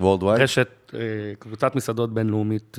Worldwide? 0.05 0.41
רשת, 0.41 0.93
קבוצת 1.39 1.77
מסעדות 1.77 2.15
בינלאומית, 2.15 2.79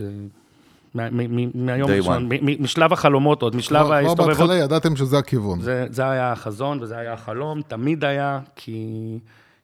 מהיום 0.96 1.92
הראשון, 1.92 2.26
מ- 2.30 2.64
משלב 2.64 2.94
החלומות 2.94 3.42
עוד, 3.42 3.56
משלב 3.56 3.84
כבר 3.86 3.94
ההסתובבות. 3.94 4.28
בהתחלה 4.28 4.56
ידעתם 4.56 4.96
שזה 4.96 5.18
הכיוון. 5.18 5.62
זה, 5.62 5.86
זה 5.90 6.10
היה 6.10 6.32
החזון 6.32 6.80
וזה 6.82 6.98
היה 6.98 7.14
החלום, 7.14 7.62
תמיד 7.62 8.04
היה, 8.04 8.40
כי, 8.56 8.86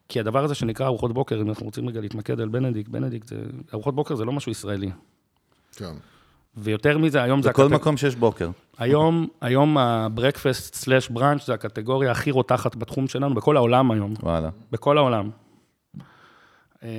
כי 0.09 0.19
הדבר 0.19 0.43
הזה 0.43 0.55
שנקרא 0.55 0.85
ארוחות 0.85 1.13
בוקר, 1.13 1.41
אם 1.41 1.49
אנחנו 1.49 1.65
רוצים 1.65 1.89
רגע 1.89 2.01
להתמקד 2.01 2.39
על 2.39 2.49
בנדיקט, 2.49 2.89
בנדיקט 2.89 3.27
זה, 3.27 3.35
ארוחות 3.73 3.95
בוקר 3.95 4.15
זה 4.15 4.25
לא 4.25 4.31
משהו 4.31 4.51
ישראלי. 4.51 4.91
כן. 5.75 5.93
ויותר 6.57 6.97
מזה, 6.97 7.23
היום 7.23 7.41
זה... 7.41 7.49
בכל 7.49 7.65
הקטג- 7.65 7.73
מקום 7.75 7.97
שיש 7.97 8.15
בוקר. 8.15 8.49
היום, 8.77 9.27
היום 9.41 9.77
הברקפסט 9.77 10.75
סלאש 10.75 11.09
בראנץ' 11.09 11.45
זה 11.45 11.53
הקטגוריה 11.53 12.11
הכי 12.11 12.31
רותחת 12.31 12.75
בתחום 12.75 13.07
שלנו, 13.07 13.35
בכל 13.35 13.57
העולם 13.57 13.91
היום. 13.91 14.13
וואלה. 14.23 14.49
בכל 14.71 14.97
העולם. 14.97 15.29
אה, 16.83 16.89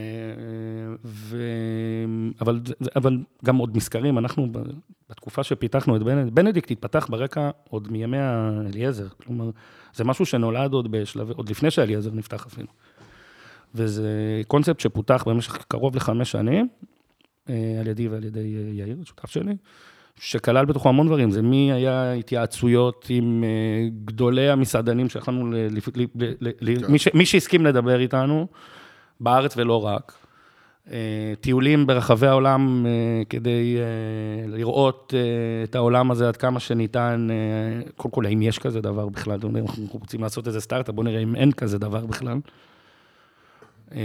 ו... 1.04 1.38
אבל, 2.40 2.60
זה- 2.64 2.90
אבל 2.96 3.18
גם 3.44 3.56
עוד 3.56 3.76
מזכרים, 3.76 4.18
אנחנו 4.18 4.48
בתקופה 5.10 5.42
שפיתחנו 5.42 5.96
את 5.96 6.02
בנדיקט, 6.02 6.32
בנדיקט 6.34 6.70
התפתח 6.70 7.06
ברקע 7.10 7.50
עוד 7.70 7.92
מימי 7.92 8.18
האליעזר. 8.18 9.06
כלומר, 9.26 9.50
זה 9.94 10.04
משהו 10.04 10.26
שנולד 10.26 10.72
עוד 10.72 10.90
בשלב, 10.90 11.30
עוד 11.30 11.48
לפני 11.50 11.70
שאליעזר 11.70 12.10
נפתח 12.14 12.46
אפילו. 12.46 12.68
וזה 13.74 14.08
קונספט 14.48 14.80
שפותח 14.80 15.24
במשך 15.26 15.56
קרוב 15.68 15.96
לחמש 15.96 16.30
שנים, 16.30 16.68
על 17.80 17.86
ידי 17.86 18.08
ועל 18.08 18.24
ידי 18.24 18.56
אה, 18.56 18.70
יאיר, 18.72 18.96
שותף 19.04 19.30
שלי, 19.30 19.56
שכלל 20.20 20.64
בתוכו 20.64 20.88
המון 20.88 21.06
דברים. 21.06 21.30
זה 21.30 21.42
מי 21.42 21.72
היה 21.72 22.12
התייעצויות 22.12 23.06
עם 23.08 23.44
אה, 23.44 23.88
גדולי 24.04 24.48
המסעדנים 24.48 25.08
שיכולנו, 25.08 25.56
כן. 26.78 27.10
מי 27.14 27.26
שהסכים 27.26 27.66
לדבר 27.66 28.00
איתנו, 28.00 28.46
בארץ 29.20 29.56
ולא 29.56 29.86
רק. 29.86 30.12
אה, 30.90 31.32
טיולים 31.40 31.86
ברחבי 31.86 32.26
העולם 32.26 32.86
אה, 32.86 33.22
כדי 33.28 33.76
אה, 33.78 34.48
לראות 34.48 35.14
אה, 35.16 35.64
את 35.64 35.74
העולם 35.74 36.10
הזה 36.10 36.28
עד 36.28 36.36
כמה 36.36 36.60
שניתן. 36.60 37.28
אה, 37.30 37.90
קודם 37.96 38.12
כל, 38.12 38.26
האם 38.26 38.42
יש 38.42 38.58
כזה 38.58 38.80
דבר 38.80 39.08
בכלל? 39.08 39.40
אנחנו 39.56 39.86
רוצים 39.92 40.22
לעשות 40.22 40.46
איזה 40.46 40.60
סטארט-אפ, 40.60 40.94
בואו 40.94 41.06
נראה 41.06 41.20
אם 41.20 41.36
אין 41.36 41.52
כזה 41.52 41.78
דבר 41.78 42.06
בכלל. 42.06 42.38
אה, 43.92 44.00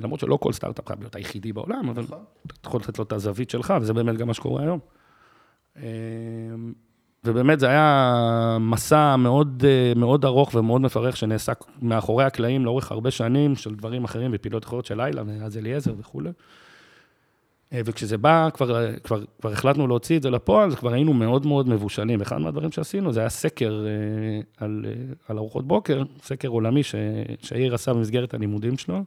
למרות 0.00 0.20
שלא 0.20 0.36
כל 0.36 0.52
סטארט-אפ 0.52 0.86
חייב 0.86 1.00
להיות 1.00 1.14
היחידי 1.14 1.52
בעולם, 1.52 1.88
אבל 1.88 2.04
אתה 2.04 2.68
יכול 2.68 2.80
לתת 2.80 2.98
לו 2.98 3.04
את 3.04 3.12
הזווית 3.12 3.50
שלך, 3.50 3.74
וזה 3.80 3.92
באמת 3.92 4.16
גם 4.16 4.26
מה 4.26 4.34
שקורה 4.34 4.62
היום. 4.62 4.78
אה, 5.76 5.82
ובאמת 7.24 7.60
זה 7.60 7.68
היה 7.68 8.56
מסע 8.60 9.16
מאוד, 9.16 9.64
אה, 9.66 9.92
מאוד 9.96 10.24
ארוך 10.24 10.54
ומאוד 10.54 10.80
מפרך, 10.80 11.16
שנעשה 11.16 11.52
מאחורי 11.82 12.24
הקלעים 12.24 12.64
לאורך 12.64 12.92
הרבה 12.92 13.10
שנים, 13.10 13.56
של 13.56 13.74
דברים 13.74 14.04
אחרים 14.04 14.32
בפעילות 14.32 14.64
אחרות 14.64 14.86
של 14.86 15.02
לילה, 15.02 15.22
ואז 15.26 15.58
אליעזר 15.58 15.94
וכולי. 15.98 16.30
אה, 17.72 17.80
וכשזה 17.84 18.18
בא, 18.18 18.48
כבר, 18.54 18.96
כבר, 18.96 19.24
כבר 19.40 19.52
החלטנו 19.52 19.86
להוציא 19.86 20.16
את 20.16 20.22
זה 20.22 20.30
לפועל, 20.30 20.76
כבר 20.76 20.92
היינו 20.92 21.12
מאוד 21.12 21.46
מאוד 21.46 21.68
מבושלים. 21.68 22.20
אחד 22.20 22.38
מהדברים 22.38 22.72
שעשינו, 22.72 23.12
זה 23.12 23.20
היה 23.20 23.28
סקר 23.28 23.86
אה, 23.86 24.64
על, 24.64 24.86
אה, 24.88 25.14
על 25.28 25.38
ארוחות 25.38 25.66
בוקר, 25.66 26.02
סקר 26.22 26.48
עולמי 26.48 26.82
ש, 26.82 26.94
שיאיר 27.42 27.74
עשה 27.74 27.94
במסגרת 27.94 28.34
הלימודים 28.34 28.78
שלו, 28.78 29.04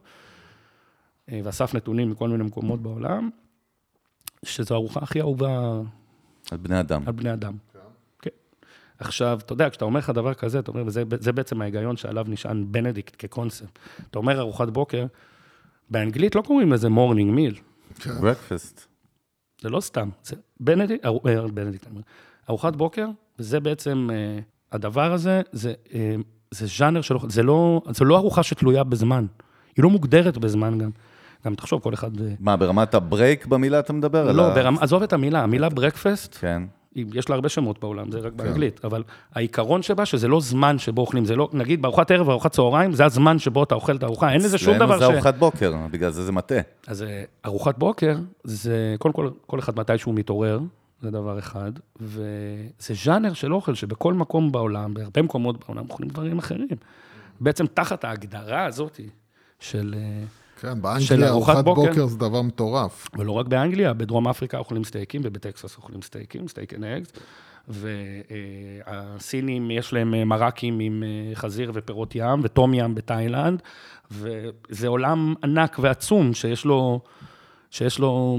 אה, 1.32 1.40
ואסף 1.44 1.74
נתונים 1.74 2.10
מכל 2.10 2.28
מיני 2.28 2.44
מקומות 2.44 2.82
בעולם, 2.82 3.30
שזו 4.44 4.74
הארוחה 4.74 5.00
הכי 5.02 5.20
אהובה 5.20 5.80
על 6.50 6.58
בני 6.58 6.80
אדם. 6.80 7.02
על 7.06 7.12
בני 7.12 7.32
אדם. 7.32 7.56
כן. 8.22 8.30
עכשיו, 8.98 9.38
אתה 9.44 9.52
יודע, 9.52 9.70
כשאתה 9.70 9.84
אומר 9.84 9.98
לך 9.98 10.10
דבר 10.10 10.34
כזה, 10.34 10.58
אתה 10.58 10.70
אומר, 10.70 10.82
וזה 10.86 11.02
זה 11.20 11.32
בעצם 11.32 11.62
ההיגיון 11.62 11.96
שעליו 11.96 12.24
נשען 12.28 12.64
בנדיקט 12.70 13.14
כקונספט. 13.18 13.78
אתה 14.10 14.18
אומר 14.18 14.40
ארוחת 14.40 14.68
בוקר, 14.68 15.06
באנגלית 15.90 16.34
לא 16.34 16.42
קוראים 16.42 16.72
לזה 16.72 16.88
morning 16.88 17.30
meal. 17.30 17.54
Breakfast. 18.20 18.86
זה 19.60 19.70
לא 19.70 19.80
סתם. 19.80 20.08
זה 20.24 20.36
בנדיקט, 20.60 21.04
אה, 21.06 21.48
בנדיקט, 21.54 21.86
אני 21.86 21.92
אומר. 21.92 22.02
ארוחת 22.48 22.76
בוקר, 22.76 23.06
וזה 23.38 23.60
בעצם, 23.60 24.08
אה, 24.12 24.38
הדבר 24.72 25.12
הזה, 25.12 25.42
זה, 25.52 25.72
אה, 25.94 26.14
זה 26.50 26.66
ז'אנר 26.78 27.00
של 27.00 27.14
אוכל, 27.14 27.30
זה 27.30 27.42
לא, 27.42 27.82
זה 27.88 28.04
לא 28.04 28.16
ארוחה 28.16 28.42
שתלויה 28.42 28.84
בזמן. 28.84 29.26
היא 29.76 29.82
לא 29.82 29.90
מוגדרת 29.90 30.38
בזמן 30.38 30.78
גם. 30.78 30.90
גם 31.46 31.54
תחשוב, 31.54 31.80
כל 31.80 31.94
אחד... 31.94 32.20
אה, 32.20 32.34
מה, 32.40 32.56
ברמת 32.56 32.94
הברייק 32.94 33.46
במילה 33.46 33.78
אתה 33.78 33.92
מדבר? 33.92 34.32
לא, 34.32 34.54
ברמה, 34.54 34.82
עזוב 34.82 35.02
את 35.02 35.12
המילה, 35.12 35.42
המילה 35.42 35.68
ברקפסט, 35.68 36.36
כן. 36.40 36.62
יש 36.94 37.28
לה 37.28 37.34
הרבה 37.34 37.48
שמות 37.48 37.80
בעולם, 37.80 38.10
זה 38.10 38.18
רק 38.18 38.32
באנגלית, 38.32 38.84
אבל 38.84 39.02
העיקרון 39.32 39.82
שבה, 39.82 40.06
שזה 40.06 40.28
לא 40.28 40.40
זמן 40.40 40.78
שבו 40.78 41.00
אוכלים, 41.00 41.24
זה 41.24 41.36
לא, 41.36 41.48
נגיד 41.52 41.82
בארוחת 41.82 42.10
ערב 42.10 42.28
וארוחת 42.28 42.52
צהריים, 42.52 42.92
זה 42.92 43.04
הזמן 43.04 43.38
שבו 43.38 43.62
אתה 43.62 43.74
אוכל 43.74 43.96
את 43.96 44.02
הארוחה, 44.02 44.32
אין 44.32 44.40
לזה 44.40 44.58
שום 44.58 44.76
דבר 44.76 44.96
אצלנו 44.96 45.00
ש... 45.00 45.06
זה 45.08 45.14
ארוחת 45.14 45.34
בוקר, 45.34 45.74
בגלל 45.90 46.10
זה 46.10 46.24
זה 46.24 46.32
מטעה. 46.32 46.60
אז 46.86 47.02
אה, 47.02 47.24
ארוחת 47.46 47.78
בוקר, 47.78 48.16
זה 48.44 48.94
קודם 48.98 49.14
כל, 49.14 49.30
כל 49.46 49.58
אחד 49.58 49.78
מתי 49.78 49.98
שהוא 49.98 50.14
מתעורר, 50.14 50.60
זה 51.00 51.10
דבר 51.10 51.38
אחד, 51.38 51.72
וזה 52.00 52.94
ז'אנר 53.04 53.32
של 53.32 53.54
אוכל 53.54 53.74
שבכל 53.74 54.14
מקום 54.14 54.52
בעולם, 54.52 54.94
בהרבה 54.94 55.22
מקומות 55.22 55.64
בעולם, 55.66 55.84
אוכלים 55.90 56.10
דברים 56.10 56.38
אחרים. 56.38 56.68
בעצם 57.40 57.66
תחת 57.66 58.04
ההגדרה 58.04 58.64
הזאת 58.66 59.00
של... 59.60 59.94
כן, 60.60 60.82
באנגליה 60.82 61.28
ארוחת 61.28 61.50
ארוחת 61.50 61.64
בוקר. 61.64 61.88
בוקר 61.88 62.06
זה 62.06 62.18
דבר 62.18 62.42
מטורף. 62.42 63.08
ולא 63.18 63.32
רק 63.32 63.46
באנגליה, 63.46 63.92
בדרום 63.92 64.28
אפריקה 64.28 64.58
אוכלים 64.58 64.84
סטייקים, 64.84 65.20
ובטקסס 65.24 65.76
אוכלים 65.76 66.02
סטייקים, 66.02 66.48
steak 66.48 66.74
and 66.74 66.84
eggs. 66.84 67.12
והסינים, 67.68 69.70
יש 69.70 69.92
להם 69.92 70.14
אה, 70.14 70.24
מרקים 70.24 70.80
עם 70.80 71.02
אה, 71.02 71.34
חזיר 71.34 71.70
ופירות 71.74 72.14
ים, 72.14 72.40
וטום 72.42 72.74
ים 72.74 72.94
בתאילנד, 72.94 73.62
וזה 74.10 74.88
עולם 74.88 75.34
ענק 75.44 75.76
ועצום 75.80 76.34
שיש 76.34 76.64
לו, 76.64 77.00
שיש 77.70 77.98
לו 77.98 78.38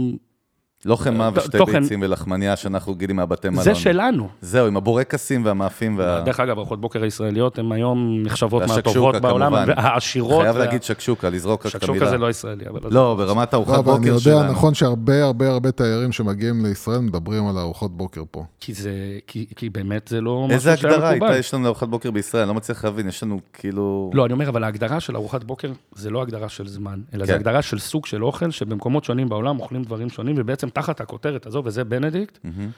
לא 0.86 0.96
חמאה 0.96 1.32
ת- 1.32 1.38
ושתי 1.38 1.58
תוכן- 1.58 1.82
ביצים 1.82 2.00
ולחמניה 2.04 2.56
שאנחנו 2.56 2.96
גילים 2.96 3.16
מהבתי 3.16 3.50
מלון. 3.50 3.64
זה 3.64 3.76
שלנו. 3.76 4.28
זהו, 4.42 4.68
עם 4.68 4.78
הבורקסים 4.78 5.46
והמאפים 5.46 5.98
וה... 5.98 6.22
דרך 6.22 6.40
אגב, 6.40 6.58
ארוחות 6.58 6.82
בוקר 6.82 7.04
הישראליות 7.04 7.60
הן 7.60 7.72
היום 7.72 8.24
נחשבות 8.24 8.64
מהטובות 8.68 9.16
בעולם. 9.16 9.54
והעשירות. 9.54 10.42
חייב 10.44 10.56
וה- 10.56 10.66
להגיד 10.66 10.84
שקשוקה, 10.84 11.30
לזרוק 11.30 11.66
רק 11.66 11.76
את 11.76 11.84
המילה. 11.84 11.96
שקשוקה 11.96 12.10
זה 12.10 12.18
לא 12.18 12.30
ישראלי, 12.30 12.66
אבל... 12.70 12.80
לא, 12.92 13.16
ברמת 13.18 13.54
לא, 13.54 13.58
ארוחת 13.58 13.70
אבל 13.80 13.92
אני 13.92 14.00
בוקר 14.00 14.08
יודע, 14.08 14.20
שלנו. 14.20 14.52
נכון 14.52 14.74
שהרבה 14.74 15.24
הרבה 15.24 15.50
הרבה 15.50 15.72
תיירים 15.72 16.12
שמגיעים 16.12 16.66
לישראל 16.66 17.00
מדברים 17.00 17.48
על 17.48 17.58
ארוחות 17.58 17.98
בוקר 17.98 18.22
פה. 18.32 18.44
כי 18.60 18.74
זה, 18.74 18.92
כי, 19.28 19.46
כי 19.56 19.70
באמת 19.70 20.08
זה 20.08 20.22
לא 20.22 20.48
איזה 20.50 20.72
משהו 20.72 20.82
שהיה 20.82 20.94
הגדרה 20.94 21.12
מקובל. 21.12 21.28
הייתה 21.28 21.40
יש 21.40 21.54
לנו 21.54 21.64
לארוחת 21.64 21.88
בוקר 21.88 22.12
בישראל? 22.12 22.42
אני 22.44 22.50
לא 22.50 22.56
מצליח 22.56 22.86
להבין, 22.86 23.08
יש 23.08 23.24
לנו 23.24 23.40
כאילו... 23.54 24.12
לא, 24.14 24.26
אני 24.26 24.34
אומר, 24.34 24.50
אבל 24.50 24.64
ההגדרה 24.64 25.00
של 25.00 25.16
ארוחת 25.16 25.44
בוקר 25.44 25.72
זה 25.96 26.10
לא 26.10 26.22
הגדרה 26.22 26.50
של 26.50 26.68
זמן, 26.68 27.00
אלא 27.14 27.22
כן. 27.22 27.26
זה 27.28 27.36
הגדרה 27.36 27.62
של 27.62 27.80
סוג 27.80 28.06
של 28.06 28.24
אוכל, 28.24 28.52
שבמקומות 28.52 29.04
שונים 29.04 29.30
בעולם 29.30 29.60
אוכלים 29.60 29.84
דברים 29.84 30.10
שונים, 30.10 30.36
ובעצם 30.40 30.70
תחת 30.76 31.02
הכותרת 31.02 31.46
הזו, 31.46 31.62
וזה 31.66 31.84
בנדיקט, 31.84 32.38
מהמם. 32.44 32.70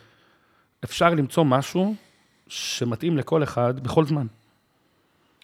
אפשר 0.83 1.09
למצוא 1.09 1.43
משהו 1.43 1.95
שמתאים 2.47 3.17
לכל 3.17 3.43
אחד 3.43 3.79
בכל 3.79 4.05
זמן. 4.05 4.25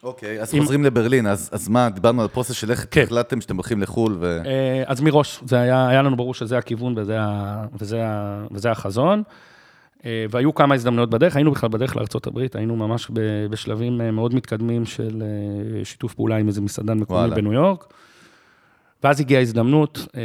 אוקיי, 0.04 0.42
אז 0.42 0.54
אם- 0.56 0.60
חוזרים 0.62 0.84
לברלין, 0.84 1.28
אז 1.28 1.50
אז 1.54 1.68
מה, 1.70 1.90
דיברנו 1.90 2.22
על 2.22 2.26
הפרוסס 2.26 2.52
של 2.54 2.72
איך 2.72 2.86
כן. 2.92 3.02
החלטתם 3.04 3.42
שאתם 3.42 3.56
הולכים 3.56 3.82
לחו"ל 3.82 4.18
ו... 4.20 4.42
אה, 4.46 4.84
אז 4.86 5.02
מראש, 5.02 5.40
זה 5.46 5.60
היה, 5.60 5.88
היה 5.88 6.02
לנו 6.02 6.16
ברור 6.18 6.34
שזה 6.34 6.58
הכיוון 6.58 6.94
וזה, 6.98 7.18
ה, 7.22 7.66
וזה, 7.80 8.06
ה, 8.08 8.44
וזה 8.52 8.72
החזון. 8.72 9.24
אה, 10.06 10.26
והיו 10.30 10.54
כמה 10.56 10.76
הזדמנויות 10.76 11.10
בדרך, 11.10 11.36
היינו 11.36 11.52
בכלל 11.52 11.70
בדרך 11.70 11.96
לארה"ב, 11.96 12.40
היינו 12.54 12.76
ממש 12.76 13.08
בשלבים 13.50 14.02
אה, 14.02 14.12
מאוד 14.12 14.36
מתקדמים 14.36 14.86
של 14.86 15.24
שיתוף 15.84 16.14
פעולה 16.14 16.36
עם 16.38 16.48
איזה 16.48 16.62
מסעדן 16.62 16.98
מקומי 16.98 17.20
וואלה. 17.20 17.36
בניו 17.36 17.54
יורק. 17.54 17.94
ואז 19.04 19.20
הגיעה 19.20 19.42
הזדמנות, 19.42 20.08
אה, 20.16 20.22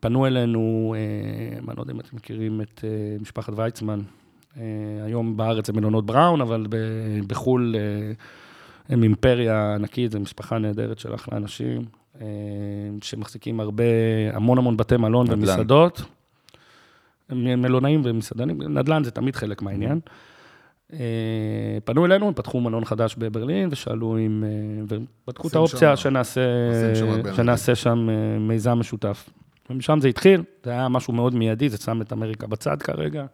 פנו 0.00 0.26
אלינו, 0.26 0.94
אה, 0.96 1.58
אני 1.58 1.76
לא 1.76 1.82
יודע 1.82 1.92
אם 1.92 2.00
אתם 2.00 2.16
מכירים 2.16 2.60
את 2.60 2.80
אה, 2.84 2.88
משפחת 3.20 3.52
ויצמן, 3.56 4.00
היום 5.04 5.36
בארץ 5.36 5.66
זה 5.66 5.72
מלונות 5.72 6.06
בראון, 6.06 6.40
אבל 6.40 6.66
בחו"ל 7.26 7.74
הם 8.88 9.02
אימפריה 9.02 9.74
ענקית, 9.74 10.12
זו 10.12 10.20
משפחה 10.20 10.58
נהדרת 10.58 10.98
של 10.98 11.14
אחלה 11.14 11.36
אנשים, 11.36 11.82
שמחזיקים 13.02 13.60
הרבה, 13.60 13.84
המון 14.32 14.58
המון 14.58 14.76
בתי 14.76 14.96
מלון 14.96 15.26
נדל"ן. 15.26 15.38
ומסעדות. 15.38 16.02
מלונאים 17.30 18.02
ומסעדנים, 18.04 18.62
נדל"ן 18.62 19.04
זה 19.04 19.10
תמיד 19.10 19.36
חלק 19.36 19.62
מהעניין. 19.62 20.00
אה, 20.06 20.12
פנו 21.84 22.06
אלינו, 22.06 22.26
הם 22.28 22.34
פתחו 22.34 22.60
מלון 22.60 22.84
חדש 22.84 23.16
בברלין, 23.18 23.68
ושאלו 23.72 24.18
אם... 24.18 24.44
אה, 24.46 24.84
ובדקו 24.88 25.48
את 25.48 25.54
האופציה 25.54 25.96
שם- 25.96 26.02
שנעשה. 26.02 26.40
שנעשה 27.36 27.74
שם 27.74 28.08
אה, 28.10 28.38
מיזם 28.38 28.78
משותף. 28.78 29.28
ומשם 29.70 30.00
זה 30.00 30.08
התחיל, 30.08 30.42
זה 30.64 30.70
היה 30.70 30.88
משהו 30.88 31.12
מאוד 31.12 31.34
מיידי, 31.34 31.68
זה 31.68 31.76
שם 31.76 32.02
את 32.02 32.12
אמריקה 32.12 32.46
בצד 32.46 32.82
כרגע. 32.82 33.24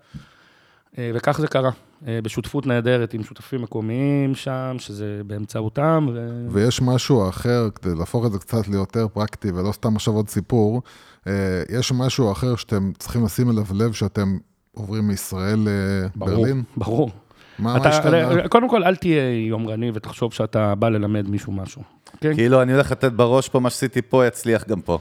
אה, 0.99 1.11
וכך 1.15 1.41
זה 1.41 1.49
קרה, 1.49 1.71
אה, 2.07 2.19
בשותפות 2.23 2.67
נהדרת 2.67 3.15
עם 3.15 3.23
שותפים 3.23 3.63
מקומיים 3.63 4.35
שם, 4.35 4.77
שזה 4.79 5.21
באמצעותם, 5.27 6.09
ו... 6.15 6.47
ויש 6.51 6.83
משהו 6.83 7.29
אחר, 7.29 7.69
כדי 7.75 7.95
להפוך 7.95 8.27
את 8.27 8.33
זה 8.33 8.39
קצת 8.39 8.69
ליותר 8.69 9.09
פרקטי 9.09 9.51
ולא 9.51 9.73
סתם 9.73 9.97
עכשיו 9.97 10.15
עוד 10.15 10.29
סיפור, 10.29 10.83
אה, 11.27 11.33
יש 11.79 11.93
משהו 11.93 12.33
אחר 12.33 12.57
שאתם 12.57 12.93
צריכים 12.99 13.25
לשים 13.25 13.51
אליו 13.51 13.65
לב 13.75 13.93
שאתם 13.93 14.39
עוברים 14.73 15.09
מישראל 15.09 15.69
ברור, 16.17 16.31
לברלין? 16.33 16.63
ברור. 16.77 17.07
מה 17.09 17.28
מה 17.59 17.77
אתה, 17.77 17.89
השתנה? 17.89 18.49
קודם 18.49 18.69
כל, 18.69 18.85
אל 18.85 18.97
תהיה 18.97 19.47
יומרני 19.49 19.91
ותחשוב 19.95 20.33
שאתה 20.33 20.75
בא 20.75 20.89
ללמד 20.89 21.29
מישהו 21.29 21.53
משהו. 21.53 21.83
כן? 22.21 22.35
כאילו, 22.35 22.63
אני 22.63 22.73
הולך 22.73 22.93
לתת 22.93 23.13
בראש 23.13 23.49
פה, 23.49 23.61
מה 23.61 23.71
שעשיתי 23.71 24.03
פה 24.03 24.27
יצליח 24.27 24.69
גם 24.69 24.81
פה. 24.81 24.99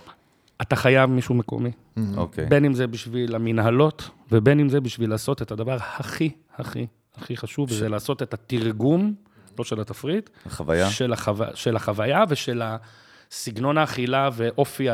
אתה 0.62 0.76
חייב 0.76 1.10
מישהו 1.10 1.36
מקומי. 1.36 1.72
אוקיי. 2.18 2.46
בין 2.46 2.66
אם 2.66 2.74
זה 2.74 2.88
בשביל 2.88 3.36
המנהלות, 3.36 4.10
ובין 4.32 4.60
אם 4.60 4.70
זה 4.70 4.82
בשביל 4.82 5.10
לעשות 5.10 5.42
את 5.42 5.52
הדבר 5.52 5.78
הכי, 5.82 6.30
הכי, 6.58 6.88
הכי 7.18 7.38
חשוב, 7.38 7.72
וזה 7.72 7.90
לעשות 7.90 8.24
את 8.24 8.34
התרגום, 8.34 9.14
לא 9.60 9.66
של 9.66 9.82
התפריט, 9.82 10.30
החוויה? 10.46 10.90
של, 10.90 11.14
החו... 11.14 11.34
של 11.54 11.76
החוויה 11.76 12.24
ושל 12.30 12.62
סגנון 13.32 13.78
האכילה 13.78 14.30
ואופי 14.34 14.90
ה- 14.90 14.94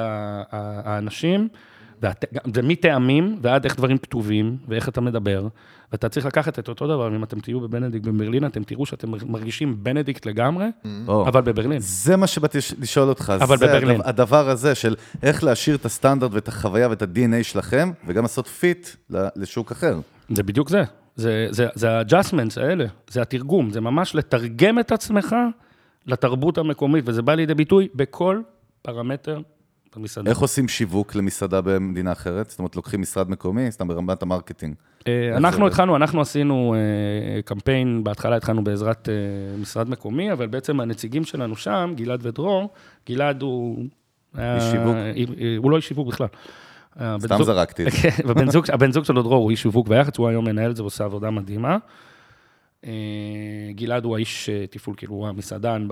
ה- 0.52 0.94
האנשים. 0.94 1.48
והת... 2.02 2.26
זה 2.54 2.62
מטעמים 2.62 3.40
ועד 3.42 3.66
איך 3.66 3.76
דברים 3.76 3.98
כתובים 3.98 4.58
ואיך 4.68 4.90
אתה 4.90 5.02
מדבר. 5.02 5.48
ואתה 5.94 6.10
צריך 6.10 6.26
לקחת 6.26 6.60
את 6.60 6.70
אותו 6.70 6.88
דבר, 6.88 7.16
אם 7.16 7.24
אתם 7.24 7.40
תהיו 7.40 7.60
בבנדיקט 7.60 8.06
בברלין, 8.06 8.46
אתם 8.46 8.64
תראו 8.64 8.86
שאתם 8.86 9.12
מרגישים 9.26 9.84
בנדיקט 9.84 10.26
לגמרי. 10.26 10.66
אבל 11.08 11.42
בברלין. 11.42 11.80
זה 11.82 12.16
מה 12.18 12.28
שבאתי 12.28 12.58
לש- 12.58 12.74
לשאול 12.80 13.10
אותך. 13.10 13.34
אבל 13.42 13.58
בברלין. 13.58 14.02
הדבר- 14.06 14.50
הזה 14.50 14.76
של 14.76 14.96
איך 15.24 15.44
להשאיר 15.44 15.76
את 15.76 15.86
הסטנדרט 15.86 16.32
ואת 16.34 16.48
החוויה 16.48 16.90
ואת 16.90 17.02
ה-DNA 17.02 17.44
שלכם, 17.44 17.92
וגם 18.08 18.24
לעשות 18.24 18.48
פיט 18.48 18.88
לשוק 19.36 19.72
אחר. 19.72 20.00
זה 20.30 20.44
בדיוק 20.44 20.70
זה. 20.70 20.84
זה, 21.16 21.48
זה, 21.50 21.68
זה 21.76 21.90
ה-adjustments 22.00 22.62
האלה, 22.62 22.86
זה 23.10 23.22
התרגום, 23.22 23.70
זה 23.72 23.82
ממש 23.82 24.16
לתרגם 24.16 24.80
את 24.80 24.92
עצמך 24.92 25.36
לתרבות 26.06 26.58
המקומית, 26.58 27.04
וזה 27.08 27.22
בא 27.22 27.34
לידי 27.36 27.54
ביטוי 27.54 27.88
בכל 27.96 28.42
פרמטר 28.82 29.42
במסעדה. 29.98 30.30
איך 30.30 30.40
עושים 30.40 30.68
שיווק 30.68 31.16
למסעדה 31.16 31.62
במדינה 31.62 32.12
אחרת? 32.12 32.50
זאת 32.50 32.60
אומרת, 32.60 32.76
לוקחים 32.76 33.02
משרד 33.02 33.30
מקומי, 33.30 33.72
סתם 33.72 33.88
ברמת 33.88 34.22
המרקטינג. 34.24 34.76
אה, 35.08 35.38
אנחנו 35.38 35.68
התחלנו, 35.68 35.96
אנחנו 35.96 36.22
עשינו 36.22 36.76
אה, 36.76 37.42
קמפיין, 37.42 38.04
בהתחלה 38.04 38.36
התחלנו 38.36 38.64
בעזרת 38.64 39.10
אה, 39.10 39.14
משרד 39.62 39.90
מקומי, 39.90 40.32
אבל 40.32 40.48
בעצם 40.48 40.80
הנציגים 40.80 41.24
שלנו 41.24 41.56
שם, 41.56 41.94
גלעד 41.96 42.20
ודרור, 42.26 42.70
גלעד 43.08 43.42
הוא... 43.42 43.86
היה- 44.34 44.56
איש 44.56 44.64
שיווק? 44.64 44.96
הוא 45.58 45.72
לא 45.72 45.76
איש 45.76 45.88
שיווק 45.88 46.08
בכלל. 46.08 46.28
סתם 47.20 47.44
זרקתי 47.44 47.88
את 47.88 47.92
זה. 47.92 47.98
כן, 47.98 48.10
הבן 48.74 48.92
זוג 48.92 49.06
שלו, 49.06 49.24
דרור, 49.24 49.44
הוא 49.44 49.52
איש 49.52 49.62
שיווק 49.62 49.88
ביחד, 49.88 50.12
הוא 50.18 50.28
היום 50.28 50.46
מנהל 50.46 50.72
את 50.72 50.76
זה 50.76 50.84
ועושה 50.84 51.04
עבודה 51.04 51.30
מדהימה. 51.30 51.78
גלעד 53.76 54.04
הוא 54.06 54.16
האיש 54.16 54.50
תפעול, 54.70 54.96
כאילו, 54.96 55.14
הוא 55.14 55.28
המסעדן 55.28 55.88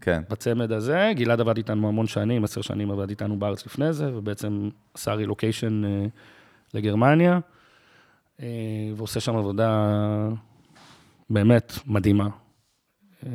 כן. 0.00 0.22
בצמד 0.30 0.72
הזה. 0.72 1.12
גלעד 1.14 1.40
עבד 1.40 1.56
איתנו 1.56 1.88
המון 1.88 2.06
שנים, 2.06 2.44
עשר 2.44 2.60
שנים 2.60 2.90
עבד 2.90 3.08
איתנו 3.10 3.38
בארץ 3.38 3.66
לפני 3.66 3.92
זה, 3.92 4.16
ובעצם 4.16 4.68
עשה 4.94 5.12
רילוקיישן 5.14 5.84
אה, 5.84 6.06
לגרמניה, 6.74 7.38
אה, 8.42 8.46
ועושה 8.96 9.20
שם 9.20 9.36
עבודה 9.36 9.94
באמת 11.30 11.72
מדהימה. 11.86 12.28
אה, 13.26 13.30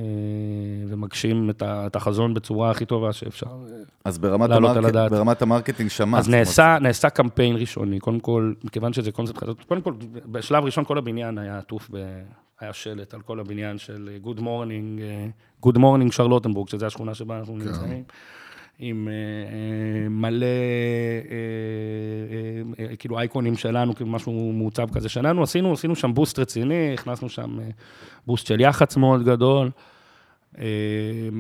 ומגשים 0.88 1.50
את 1.50 1.62
ה- 1.62 1.88
את 1.88 1.96
החזון 1.96 2.34
בצורה 2.34 2.72
הכי 2.72 2.86
טובה 2.86 3.14
שאפשר. 3.14 3.48
אז 4.06 4.18
ברמת, 4.18 4.50
הדעת. 4.86 5.12
ברמת 5.12 5.42
המרקטינג 5.42 5.90
שמע. 5.90 6.18
אז 6.18 6.30
נעשה, 6.30 6.78
נעשה 6.82 7.10
קמפיין 7.10 7.56
ראשוני, 7.56 8.00
קודם 8.00 8.20
כל, 8.20 8.54
מכיוון 8.64 8.94
שזה 8.94 9.12
קונספט 9.12 9.38
חדש, 9.38 9.54
קודם 9.68 9.82
כל, 9.82 9.94
בשלב 10.26 10.64
ראשון 10.64 10.84
כל 10.86 10.98
הבניין 10.98 11.38
היה 11.38 11.58
עטוף, 11.58 11.90
ב... 11.94 12.22
היה 12.62 12.74
שלט 12.74 13.14
על 13.14 13.22
כל 13.22 13.40
הבניין 13.40 13.78
של 13.78 14.10
Good 14.24 14.40
Morning, 14.40 15.02
אה, 15.02 15.28
Good 15.66 15.76
Morning 15.78 16.12
שרלוטנבורג, 16.12 16.70
שזו 16.70 16.86
השכונה 16.86 17.14
שבה 17.14 17.40
אנחנו 17.40 17.58
נמצאים, 17.58 18.04
עם 18.80 19.08
אה, 19.08 19.14
אה, 19.14 20.10
מלא, 20.10 20.46
אה, 20.46 20.50
אה, 22.80 22.90
אה, 22.90 22.96
כאילו 22.96 23.20
אייקונים 23.20 23.56
שלנו, 23.56 23.96
כאילו 23.96 24.10
משהו 24.10 24.52
מעוצב 24.54 24.88
כזה 24.94 25.10
שלנו, 25.10 25.44
עשינו, 25.44 25.74
עשינו 25.74 25.96
שם 25.96 26.14
בוסט 26.14 26.40
רציני, 26.40 26.94
הכנסנו 26.94 27.30
שם 27.30 27.60
אה, 27.60 27.66
בוסט 28.28 28.48
של 28.48 28.62
יח"צ 28.62 28.98
מאוד 28.98 29.24
גדול. 29.26 29.70
אה, 30.60 30.64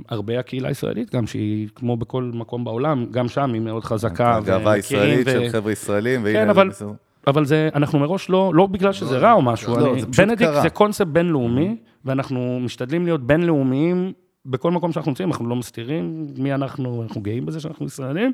הרבה 0.10 0.39
הקהילה 0.39 0.68
הישראלית, 0.68 1.15
גם 1.15 1.27
שהיא, 1.27 1.68
כמו 1.76 1.98
בכל 1.98 2.23
מקום 2.34 2.64
בעולם, 2.64 3.06
גם 3.11 3.27
שם 3.27 3.53
היא 3.53 3.61
מאוד 3.61 3.84
חזקה. 3.84 4.35
הגאווה 4.35 4.73
ומכירים 4.76 5.10
הישראלית 5.10 5.27
ו- 5.27 5.31
של 5.31 5.49
חבר'ה 5.52 5.72
ישראלים. 5.72 6.23
כן, 6.23 6.49
אבל- 6.49 6.69
בסדר. 6.69 6.91
אבל 7.27 7.45
זה, 7.45 7.69
אנחנו 7.76 7.99
מראש 7.99 8.30
לא, 8.30 8.52
לא 8.56 8.65
בגלל 8.65 8.93
שזה 8.93 9.18
רע 9.18 9.34
או 9.34 9.41
משהו. 9.41 9.80
לא, 9.80 9.91
אני, 9.91 10.02
זה 10.02 10.07
פשוט 10.07 10.26
בנדיקט 10.26 10.52
קרה. 10.52 10.61
זה 10.61 10.69
קונספט 10.69 11.07
בינלאומי, 11.07 11.77
ואנחנו 12.06 12.60
משתדלים 12.64 13.06
להיות 13.06 13.27
בינלאומיים 13.27 14.14
בכל 14.45 14.72
מקום 14.72 14.91
שאנחנו 14.91 15.11
נמצאים, 15.11 15.30
אנחנו 15.30 15.48
לא 15.48 15.56
מסתירים 15.56 16.27
מי 16.38 16.53
אנחנו, 16.53 17.03
אנחנו 17.03 17.22
גאים 17.22 17.45
בזה 17.45 17.60
שאנחנו 17.60 17.85
ישראלים, 17.85 18.31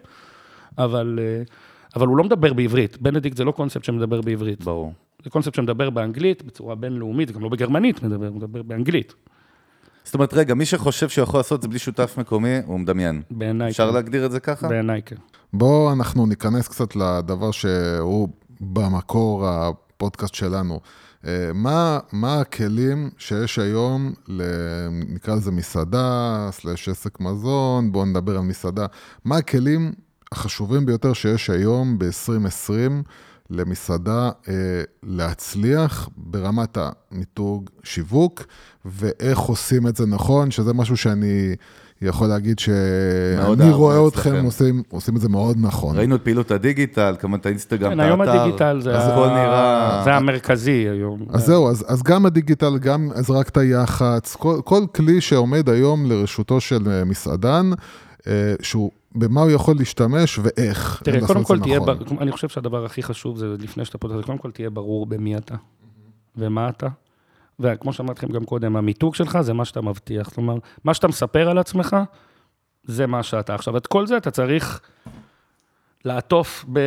אבל, 0.77 1.19
אה, 1.21 1.43
אבל 1.95 2.07
הוא 2.07 2.17
לא 2.17 2.23
מדבר 2.23 2.53
בעברית. 2.53 3.01
בנדיקט 3.01 3.37
זה 3.37 3.43
לא 3.43 3.51
קונספט 3.51 3.83
שמדבר 3.83 4.21
בעברית. 4.21 4.63
ברור. 4.63 4.93
זה 5.23 5.29
קונספט 5.29 5.53
שמדבר 5.55 5.89
באנגלית, 5.89 6.43
בצורה 6.43 6.75
בינלאומית, 6.75 7.31
גם 7.31 7.41
לא 7.41 7.49
בגרמנית 7.49 8.03
מדבר, 8.03 8.27
הוא 8.27 8.35
מדבר 8.35 8.63
באנגלית. 8.63 9.13
זאת 10.03 10.13
אומרת, 10.13 10.33
רגע, 10.33 10.53
מי 10.53 10.65
שחושב 10.65 11.09
שהוא 11.09 11.23
יכול 11.23 11.39
לעשות 11.39 11.57
את 11.57 11.61
זה 11.61 11.67
בלי 11.67 11.79
שותף 11.79 12.15
מקומי, 12.17 12.57
הוא 12.65 12.79
מדמיין. 12.79 13.21
בעיניי 13.31 13.69
אפשר 13.69 13.87
כן. 13.87 13.93
להגדיר 13.93 14.25
את 14.25 14.31
זה 14.31 14.39
ככה? 14.39 14.67
בעיניי 14.67 15.01
כן. 15.05 15.15
בואו 15.53 15.93
אנחנו 15.93 16.25
ניכנס 16.25 16.67
קצת 16.67 16.95
לדבר 16.95 17.51
שהוא 17.51 18.29
במקור 18.61 19.47
הפודקאסט 19.47 20.33
שלנו. 20.33 20.79
אה, 21.25 21.51
מה, 21.53 21.99
מה 22.11 22.39
הכלים 22.39 23.09
שיש 23.17 23.59
היום, 23.59 24.13
נקרא 24.91 25.35
לזה 25.35 25.51
מסעדה, 25.51 26.49
סלש 26.51 26.89
עסק 26.89 27.19
מזון, 27.19 27.91
בואו 27.91 28.05
נדבר 28.05 28.37
על 28.37 28.43
מסעדה. 28.43 28.85
מה 29.25 29.37
הכלים 29.37 29.93
החשובים 30.31 30.85
ביותר 30.85 31.13
שיש 31.13 31.49
היום 31.49 31.99
ב-2020 31.99 33.03
למסעדה 33.49 34.29
אה, 34.47 34.53
להצליח 35.03 36.09
ברמת 36.17 36.77
המיתוג, 36.77 37.69
שיווק, 37.83 38.45
ואיך 38.85 39.39
עושים 39.39 39.87
את 39.87 39.95
זה 39.95 40.05
נכון, 40.05 40.51
שזה 40.51 40.73
משהו 40.73 40.97
שאני 40.97 41.55
יכול 42.01 42.27
להגיד 42.27 42.59
שאני 42.59 42.75
רואה 43.71 44.07
אצלכם. 44.07 44.29
אתכם 44.29 44.45
עושים, 44.45 44.83
עושים 44.89 45.15
את 45.15 45.21
זה 45.21 45.29
מאוד 45.29 45.57
נכון. 45.61 45.97
ראינו 45.97 46.15
את 46.15 46.21
פעילות 46.21 46.51
הדיגיטל, 46.51 47.15
כמובן 47.19 47.39
את 47.39 47.45
האינסטגרם, 47.45 47.91
כן, 47.91 47.99
את 47.99 48.05
היום 48.05 48.21
האתר. 48.21 48.41
הדיגיטל 48.41 48.79
זה 48.81 48.97
אז 48.97 49.03
ה- 49.09 49.15
נראה... 49.27 50.01
זה 50.05 50.13
המרכזי 50.15 50.71
היום. 50.71 51.19
אז 51.29 51.45
זהו, 51.45 51.69
אז, 51.69 51.85
אז 51.87 52.03
גם 52.03 52.25
הדיגיטל, 52.25 52.77
גם 52.77 53.09
הזרקת 53.15 53.57
יח"צ, 53.63 54.35
כל, 54.35 54.59
כל 54.63 54.81
כלי 54.95 55.21
שעומד 55.21 55.69
היום 55.69 56.05
לרשותו 56.05 56.61
של 56.61 56.87
אה, 56.89 57.03
מסעדן, 57.05 57.69
אה, 58.27 58.53
שהוא, 58.61 58.91
במה 59.15 59.41
הוא 59.41 59.51
יכול 59.51 59.75
להשתמש 59.79 60.39
ואיך. 60.43 61.01
תראה, 61.03 61.27
קודם 61.27 61.43
כל 61.43 61.57
זה 61.57 61.63
תהיה, 61.63 61.79
נכון. 61.79 61.97
בר- 61.97 62.21
אני 62.21 62.31
חושב 62.31 62.49
שהדבר 62.49 62.85
הכי 62.85 63.03
חשוב 63.03 63.37
זה, 63.37 63.45
לפני 63.59 63.85
שאתה 63.85 63.97
פותח, 63.97 64.25
קודם 64.25 64.37
כל 64.37 64.51
תהיה 64.51 64.69
ברור 64.69 65.05
במי 65.05 65.37
אתה 65.37 65.55
ומה 66.37 66.69
אתה. 66.69 66.87
וכמו 67.59 67.93
שאמרתי 67.93 68.25
לכם 68.25 68.33
גם 68.33 68.45
קודם, 68.45 68.75
המיתוג 68.75 69.15
שלך 69.15 69.41
זה 69.41 69.53
מה 69.53 69.65
שאתה 69.65 69.81
מבטיח. 69.81 70.29
כלומר, 70.29 70.55
מה 70.83 70.93
שאתה 70.93 71.07
מספר 71.07 71.49
על 71.49 71.57
עצמך, 71.57 71.95
זה 72.83 73.07
מה 73.07 73.23
שאתה. 73.23 73.55
עכשיו, 73.55 73.77
את 73.77 73.87
כל 73.87 74.07
זה 74.07 74.17
אתה 74.17 74.31
צריך 74.31 74.81
לעטוף 76.05 76.65
ב- 76.73 76.79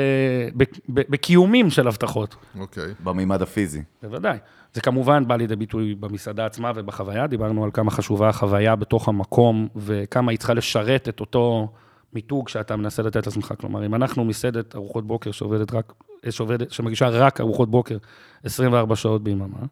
ב- 0.56 0.64
ב- 0.88 1.02
בקיומים 1.08 1.70
של 1.70 1.88
הבטחות. 1.88 2.36
אוקיי. 2.58 2.94
במימד 3.04 3.42
הפיזי. 3.42 3.82
בוודאי. 4.02 4.38
זה 4.72 4.80
כמובן 4.80 5.28
בא 5.28 5.36
לידי 5.36 5.56
ביטוי 5.56 5.94
במסעדה 5.94 6.46
עצמה 6.46 6.72
ובחוויה. 6.74 7.26
דיברנו 7.26 7.64
על 7.64 7.70
כמה 7.70 7.90
חשובה 7.90 8.28
החוויה 8.28 8.76
בתוך 8.76 9.08
המקום, 9.08 9.68
וכמה 9.76 10.32
היא 10.32 10.38
צריכה 10.38 10.54
לשרת 10.54 11.08
את 11.08 11.20
אותו 11.20 11.72
מיתוג 12.12 12.48
שאתה 12.48 12.76
מנסה 12.76 13.02
לתת 13.02 13.26
לעצמך. 13.26 13.54
כלומר, 13.60 13.86
אם 13.86 13.94
אנחנו 13.94 14.24
מסעדת 14.24 14.74
ארוחות 14.74 15.06
בוקר 15.06 15.30
שעובדת 15.30 15.74
רק, 15.74 15.92
שעובדת, 16.30 16.70
שמגישה 16.70 17.08
רק 17.08 17.40
ארוחות 17.40 17.70
בוקר 17.70 17.96
24 18.44 18.96
שעות 18.96 19.24
ביממה, 19.24 19.66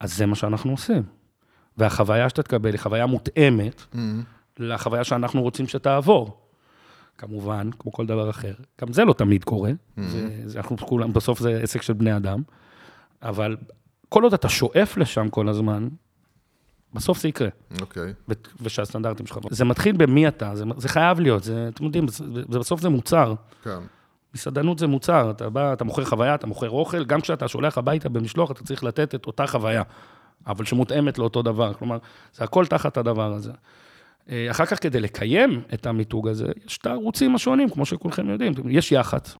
אז 0.00 0.16
זה 0.16 0.26
מה 0.26 0.34
שאנחנו 0.34 0.70
עושים. 0.70 1.02
והחוויה 1.76 2.28
שאתה 2.28 2.42
תקבל 2.42 2.72
היא 2.72 2.80
חוויה 2.80 3.06
מותאמת 3.06 3.82
Mm-hmm. 3.92 3.96
לחוויה 4.58 5.04
שאנחנו 5.04 5.42
רוצים 5.42 5.66
שתעבור. 5.68 6.40
כמובן, 7.18 7.70
כמו 7.78 7.92
כל 7.92 8.06
דבר 8.06 8.30
אחר. 8.30 8.52
גם 8.80 8.92
זה 8.92 9.04
לא 9.04 9.12
תמיד 9.12 9.44
קורה. 9.44 9.70
זה, 9.96 10.28
זה, 10.44 10.58
אנחנו 10.58 10.76
כולם, 10.76 11.12
בסוף 11.12 11.40
זה 11.40 11.60
עסק 11.62 11.82
של 11.82 11.92
בני 11.92 12.16
אדם. 12.16 12.42
אבל 13.22 13.56
כל 14.08 14.22
עוד 14.22 14.34
אתה 14.34 14.48
שואף 14.48 14.96
לשם 14.96 15.28
כל 15.28 15.48
הזמן, 15.48 15.88
בסוף 16.94 17.20
זה 17.20 17.28
יקרה. 17.28 17.48
אוקיי. 17.80 18.12
ו- 18.28 18.32
ושהסטנדרטים 18.60 19.26
שלך... 19.26 19.38
זה 19.50 19.64
מתחיל 19.64 19.96
במי 19.96 20.28
אתה, 20.28 20.56
זה, 20.56 20.64
זה 20.76 20.88
חייב 20.88 21.20
להיות, 21.20 21.42
זה, 21.44 21.68
אתם 21.74 21.84
יודעים, 21.84 22.08
זה, 22.08 22.24
זה, 22.32 22.58
בסוף 22.58 22.80
זה 22.80 22.88
מוצר. 22.88 23.34
כן. 23.62 23.78
מסעדנות 24.36 24.78
זה 24.78 24.86
מוצר, 24.86 25.30
אתה 25.30 25.50
בא, 25.50 25.72
אתה 25.72 25.84
מוכר 25.84 26.04
חוויה, 26.04 26.34
אתה 26.34 26.46
מוכר 26.46 26.70
אוכל, 26.70 27.04
גם 27.04 27.20
כשאתה 27.20 27.48
שולח 27.48 27.78
הביתה 27.78 28.08
במשלוח, 28.08 28.50
אתה 28.50 28.64
צריך 28.64 28.84
לתת 28.84 29.14
את 29.14 29.26
אותה 29.26 29.46
חוויה, 29.46 29.82
אבל 30.46 30.64
שמותאמת 30.64 31.18
לאותו 31.18 31.42
דבר. 31.42 31.74
כלומר, 31.74 31.98
זה 32.34 32.44
הכל 32.44 32.66
תחת 32.66 32.96
הדבר 32.96 33.32
הזה. 33.32 33.52
אה, 34.30 34.50
אחר 34.50 34.66
כך, 34.66 34.82
כדי 34.82 35.00
לקיים 35.00 35.62
את 35.74 35.86
המיתוג 35.86 36.28
הזה, 36.28 36.46
יש 36.66 36.78
את 36.78 36.86
הערוצים 36.86 37.34
השונים, 37.34 37.70
כמו 37.70 37.86
שכולכם 37.86 38.28
יודעים. 38.28 38.52
יש 38.68 38.92
יח"צ. 38.92 39.36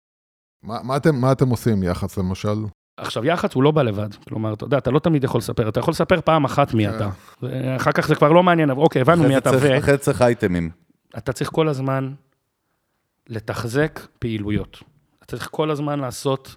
מה, 0.63 0.79
מה, 0.83 0.97
אתם, 0.97 1.15
מה 1.15 1.33
אתם 1.33 1.49
עושים 1.49 1.83
יח"צ 1.83 2.19
למשל? 2.19 2.57
עכשיו, 2.97 3.25
יח"צ 3.25 3.55
הוא 3.55 3.63
לא 3.63 3.71
בא 3.71 3.83
לבד. 3.83 4.15
כלומר, 4.29 4.53
אתה 4.53 4.65
יודע, 4.65 4.79
אתה 4.79 4.91
לא 4.91 4.99
תמיד 4.99 5.25
יכול 5.25 5.39
לספר, 5.39 5.69
אתה 5.69 5.81
יכול 5.81 5.93
לספר 5.93 6.21
פעם 6.21 6.45
אחת 6.45 6.75
מי 6.75 6.87
כן. 6.87 6.97
אתה. 6.97 7.09
ואחר 7.43 7.93
כך 7.93 8.09
זה 8.09 8.15
כבר 8.15 8.33
לא 8.33 8.43
מעניין, 8.43 8.71
אבל 8.71 8.83
אוקיי, 8.83 9.01
הבנו 9.03 9.23
מי 9.23 9.29
זה 9.29 9.39
אתה, 9.39 9.51
ו... 9.51 9.79
אחרי 9.79 9.93
זה 9.93 9.99
צריך 9.99 10.23
אייטמים. 10.23 10.71
אתה 11.19 11.33
צריך 11.33 11.51
כל 11.51 11.69
הזמן 11.69 12.13
לתחזק 13.29 14.01
פעילויות. 14.19 14.83
אתה 15.19 15.27
צריך 15.27 15.49
כל 15.53 15.71
הזמן 15.71 16.01
לעשות 16.01 16.57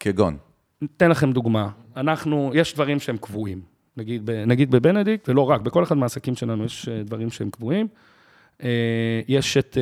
כגון. 0.00 0.36
ניתן 0.82 1.10
לכם 1.10 1.32
דוגמה. 1.32 1.68
אנחנו, 1.96 2.50
יש 2.54 2.74
דברים 2.74 3.00
שהם 3.00 3.16
קבועים. 3.16 3.60
נגיד, 3.96 4.30
נגיד 4.30 4.70
בבנדיקט, 4.70 5.28
ולא 5.28 5.50
רק, 5.50 5.60
בכל 5.60 5.82
אחד 5.82 5.96
מהעסקים 5.96 6.34
שלנו 6.34 6.64
יש 6.64 6.88
אה, 6.88 7.02
דברים 7.02 7.30
שהם 7.30 7.50
קבועים. 7.50 7.88
אה, 8.62 9.20
יש 9.28 9.56
את, 9.56 9.78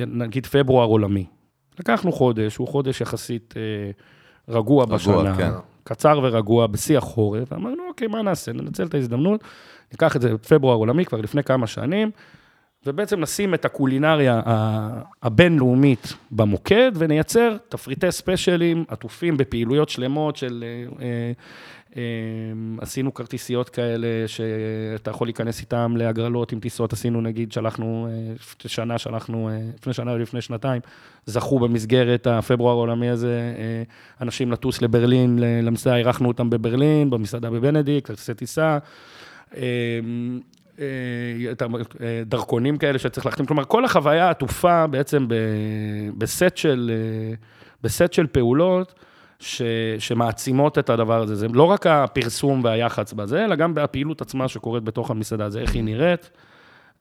אה, 0.00 0.06
נגיד, 0.06 0.46
פברואר 0.46 0.86
עולמי. 0.86 1.26
לקחנו 1.78 2.12
חודש, 2.12 2.56
הוא 2.56 2.68
חודש 2.68 3.00
יחסית 3.00 3.54
אה, 3.56 3.90
רגוע 4.54 4.84
בשנה. 4.84 5.36
כן. 5.36 5.50
קצר 5.84 6.20
ורגוע, 6.22 6.66
בשיא 6.66 6.98
החורף, 6.98 7.52
ואמרנו, 7.52 7.82
אוקיי, 7.88 8.08
מה 8.08 8.22
נעשה? 8.22 8.52
ננצל 8.52 8.86
את 8.86 8.94
ההזדמנות, 8.94 9.44
ניקח 9.92 10.16
את 10.16 10.20
זה 10.20 10.34
בפברואר 10.34 10.76
עולמי, 10.76 11.04
כבר 11.04 11.20
לפני 11.20 11.42
כמה 11.42 11.66
שנים, 11.66 12.10
ובעצם 12.86 13.20
נשים 13.20 13.54
את 13.54 13.64
הקולינריה 13.64 14.40
הבינלאומית 15.22 16.12
במוקד, 16.30 16.92
ונייצר 16.94 17.56
תפריטי 17.68 18.12
ספיישלים 18.12 18.84
עטופים 18.88 19.36
בפעילויות 19.36 19.88
שלמות 19.88 20.36
של... 20.36 20.64
אה, 20.66 21.04
אה, 21.04 21.32
אה, 21.96 22.02
עשינו 22.80 23.14
כרטיסיות 23.14 23.68
כאלה 23.68 24.06
שאתה 24.26 25.10
יכול 25.10 25.26
להיכנס 25.26 25.60
איתם 25.60 25.94
להגרלות 25.96 26.52
עם 26.52 26.60
טיסות, 26.60 26.92
עשינו 26.92 27.20
נגיד, 27.20 27.52
שלחנו, 27.52 28.08
לפני 28.40 28.70
שנה 28.70 28.98
שלחנו, 28.98 29.50
לפני 29.78 29.92
שנה 29.92 30.12
או 30.12 30.18
לפני 30.18 30.40
שנתיים, 30.40 30.80
זכו 31.26 31.58
במסגרת 31.58 32.26
הפברואר 32.26 32.72
העולמי 32.72 33.08
הזה, 33.10 33.40
אנשים 34.20 34.52
לטוס 34.52 34.82
לברלין, 34.82 35.38
למסעדה, 35.62 35.96
אירחנו 35.96 36.28
אותם 36.28 36.50
בברלין, 36.50 37.10
במסעדה 37.10 37.50
בבנדיקט, 37.50 38.06
כרטיסי 38.06 38.34
טיסה. 38.34 38.78
אה, 40.78 40.84
אה, 42.00 42.22
דרכונים 42.26 42.76
כאלה 42.76 42.98
שצריך 42.98 43.26
להחתים, 43.26 43.46
כלומר, 43.46 43.64
כל 43.64 43.84
החוויה 43.84 44.30
עטופה 44.30 44.86
בעצם 44.86 45.28
ב- 45.28 45.34
בסט 46.18 46.56
של, 46.56 46.90
אה, 46.94 47.34
בסט 47.82 48.12
של 48.12 48.26
פעולות 48.26 48.94
ש, 49.38 49.62
שמעצימות 49.98 50.78
את 50.78 50.90
הדבר 50.90 51.22
הזה. 51.22 51.34
זה 51.34 51.46
לא 51.48 51.62
רק 51.62 51.86
הפרסום 51.86 52.64
והיח"צ 52.64 53.12
בזה, 53.12 53.44
אלא 53.44 53.56
גם 53.56 53.78
הפעילות 53.78 54.20
עצמה 54.20 54.48
שקורית 54.48 54.84
בתוך 54.84 55.10
המסעדה, 55.10 55.50
זה 55.50 55.60
איך 55.60 55.74
היא 55.74 55.84
נראית. 55.84 56.30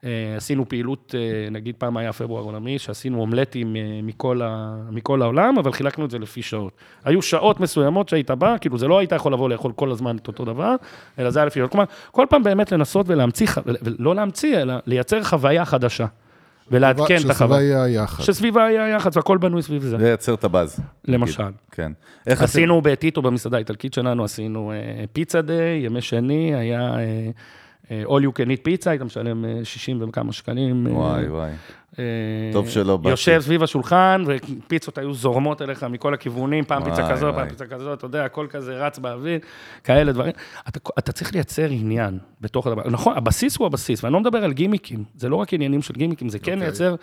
אה, 0.04 0.10
עשינו 0.38 0.70
פעילות, 0.70 1.16
אה, 1.18 1.50
נגיד 1.50 1.76
פעם 1.78 1.98
היה 1.98 2.14
פברואר 2.14 2.44
עולמי, 2.44 2.80
שעשינו 2.80 3.22
אומלטים 3.22 3.76
אה, 3.76 3.82
מכל, 4.04 4.42
ה, 4.42 4.76
מכל 4.92 5.22
העולם, 5.22 5.58
אבל 5.58 5.72
חילקנו 5.72 6.06
את 6.06 6.12
זה 6.12 6.20
לפי 6.20 6.42
שעות. 6.42 6.72
היו 7.06 7.22
שעות 7.22 7.60
מסוימות 7.60 8.10
שהיית 8.10 8.32
בא, 8.32 8.56
כאילו 8.62 8.78
זה 8.78 8.88
לא 8.88 9.00
היית 9.00 9.12
יכול 9.12 9.34
לבוא 9.34 9.50
לאכול 9.50 9.72
כל 9.76 9.92
הזמן 9.92 10.16
את 10.16 10.28
אותו 10.28 10.46
דבר, 10.46 10.76
אלא 11.20 11.30
זה 11.30 11.40
היה 11.40 11.46
לפי 11.46 11.60
שעות. 11.60 11.72
כלומר, 11.72 11.86
כל 12.12 12.26
פעם 12.30 12.44
באמת 12.44 12.72
לנסות 12.72 13.10
ולהמציא, 13.10 13.48
ח- 13.48 13.58
ולא 13.66 14.16
להמציא, 14.16 14.62
אלא 14.62 14.74
לייצר 14.88 15.24
חוויה 15.24 15.66
חדשה. 15.66 16.06
ולעדכן 16.72 17.16
את 17.16 17.20
שסביבה 17.20 17.34
החוויה. 17.34 17.62
יהיה 17.62 17.84
היח"צ. 17.84 18.24
שסביבה 18.26 18.66
היה 18.66 18.90
יח"צ, 18.90 19.18
והכל 19.18 19.38
בנוי 19.38 19.62
סביב 19.62 19.82
זה, 19.84 19.98
לייצר 19.98 20.34
את 20.34 20.44
הבאז. 20.44 20.80
למשל. 21.06 21.44
כן. 21.72 21.92
איך 22.28 22.42
עשינו? 22.42 22.64
עשינו 22.64 22.82
בטיטו, 22.82 23.22
במסעדה 23.22 23.58
האיטלקית 23.58 23.94
שלנו, 23.94 24.24
עשינו 24.24 24.72
אה, 24.72 25.04
פיצה 25.14 25.42
דיי, 25.42 25.86
ימי 25.86 26.02
שני, 26.02 26.56
היה 26.56 26.96
all 27.88 28.22
you 28.22 28.40
can 28.40 28.50
eat 28.50 28.64
פיצה, 28.64 28.92
היית 28.92 29.02
משלם 29.02 29.46
אה, 29.46 29.60
60 29.64 30.02
וכמה 30.02 30.34
שקלים. 30.34 30.88
אה, 30.88 30.94
וואי, 30.94 31.30
וואי. 31.30 31.52
אה, 32.00 32.04
טוב 32.54 32.70
שלא 32.70 32.98
באתי. 32.98 33.10
יושב 33.10 33.40
סביב 33.42 33.64
השולחן, 33.64 34.24
ופיצות 34.28 34.98
היו 34.98 35.14
זורמות 35.14 35.62
אליך 35.62 35.84
מכל 35.84 36.14
הכיוונים, 36.14 36.64
פעם 36.64 36.84
פיצה 36.84 37.12
כזאת, 37.12 37.36
פעם. 37.36 37.50
פיצה 37.50 37.66
כזאת, 37.66 37.98
אתה 37.98 38.06
יודע, 38.06 38.26
הכל 38.26 38.48
כזה 38.50 38.86
רץ 38.86 39.00
באוויר, 39.00 39.40
כאלה 39.84 40.12
דברים. 40.12 40.32
אתה, 40.68 40.80
אתה 41.00 41.12
צריך 41.12 41.34
לייצר 41.34 41.70
עניין 41.70 42.20
בתוך 42.42 42.68
הדבר. 42.68 42.90
נכון, 42.90 43.18
הבסיס 43.18 43.58
הוא 43.58 43.68
הבסיס, 43.68 44.04
ואני 44.04 44.14
לא 44.14 44.20
מדבר 44.20 44.44
על 44.44 44.54
גימיקים, 44.54 45.04
זה 45.16 45.30
לא 45.30 45.36
רק 45.36 45.54
עניינים 45.54 45.82
של 45.82 45.94
גימיקים, 45.94 46.30
זה 46.30 46.40
כן 46.40 46.52
אוקיי. 46.52 46.68
לייצר, 46.68 46.96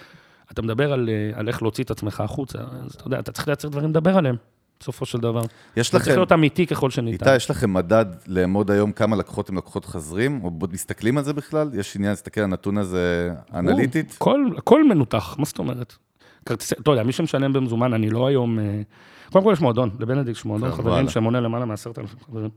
אתה 0.53 0.63
מדבר 0.63 0.93
על, 0.93 1.09
אה, 1.09 1.39
על 1.39 1.49
איך 1.49 1.63
להוציא 1.63 1.85
את 1.85 1.91
עצמך 1.91 2.21
החוצה, 2.21 2.59
אז 2.59 2.95
אתה 2.95 3.07
יודע, 3.07 3.19
אתה 3.19 3.33
צריך 3.33 3.49
לייצר 3.49 3.69
דברים 3.69 3.91
לדבר 3.91 4.17
עליהם, 4.17 4.37
בסופו 4.81 5.07
של 5.07 5.19
דבר. 5.19 5.43
יש 5.77 5.87
זה 5.87 5.93
צריך 5.93 6.09
לכם, 6.09 6.17
להיות 6.17 6.33
אמיתי 6.33 6.67
ככל 6.67 6.91
שניתן. 6.91 7.27
איתי, 7.27 7.37
יש 7.37 7.51
לכם 7.51 7.73
מדד 7.73 8.07
לאמוד 8.27 8.71
היום 8.71 8.93
כמה 8.93 9.17
לקוחות 9.17 9.49
הם 9.49 9.57
לקוחות 9.57 9.85
חזרים? 9.85 10.41
או 10.45 10.51
מסתכלים 10.73 11.19
על 11.19 11.25
זה 11.25 11.33
בכלל? 11.33 11.71
יש 11.75 11.97
עניין 11.97 12.13
להסתכל 12.13 12.41
על 12.41 12.45
הנתון 12.45 12.79
הזה 12.79 13.31
אנליטית? 13.55 14.15
כל, 14.19 14.51
הכל 14.57 14.89
מנותח, 14.89 15.37
מה 15.39 15.45
זאת 15.45 15.59
אומרת? 15.59 15.95
כרטיסי, 16.47 16.75
אתה 16.75 16.91
יודע, 16.91 17.03
מי 17.03 17.13
שמשלם 17.13 17.53
במזומן, 17.53 17.93
אני 17.93 18.11
לא 18.11 18.27
היום... 18.27 18.59
אה, 18.59 18.83
קודם 19.33 19.45
כל 19.45 19.53
יש 19.53 19.61
מועדון, 19.61 19.91
לבנדיקט 20.01 20.39
יש 20.39 20.45
מועדון 20.45 20.71
כן, 20.71 20.77
חברים. 20.77 21.09
שמונה 21.09 21.41
למעלה 21.41 21.65
מעשרת 21.65 21.99
אלפים 21.99 22.19
חברים. 22.27 22.51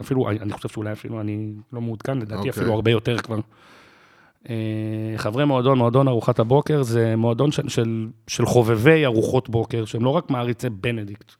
אפילו, 0.00 0.30
אני 0.30 0.52
חושב 0.52 0.68
שאולי 0.68 0.92
אפילו 0.92 1.20
אני 1.20 1.52
לא 1.72 1.80
מעודכן, 1.80 2.18
לדעתי 2.18 2.34
אוקיי. 2.34 2.50
אפילו 2.50 2.72
הרבה 2.72 2.90
יותר 2.90 3.18
כבר. 3.18 3.40
אה, 4.50 4.54
חברי 5.16 5.44
מועדון, 5.44 5.78
מועדון 5.78 6.08
ארוחת 6.08 6.38
הבוקר, 6.38 6.82
זה 6.82 7.16
מועדון 7.16 7.52
של, 7.52 7.68
של, 7.68 8.08
של 8.26 8.46
חובבי 8.46 9.04
ארוחות 9.04 9.48
בוקר, 9.48 9.84
שהם 9.84 10.04
לא 10.04 10.10
רק 10.10 10.30
מעריצי 10.30 10.70
בנדיקט, 10.70 11.32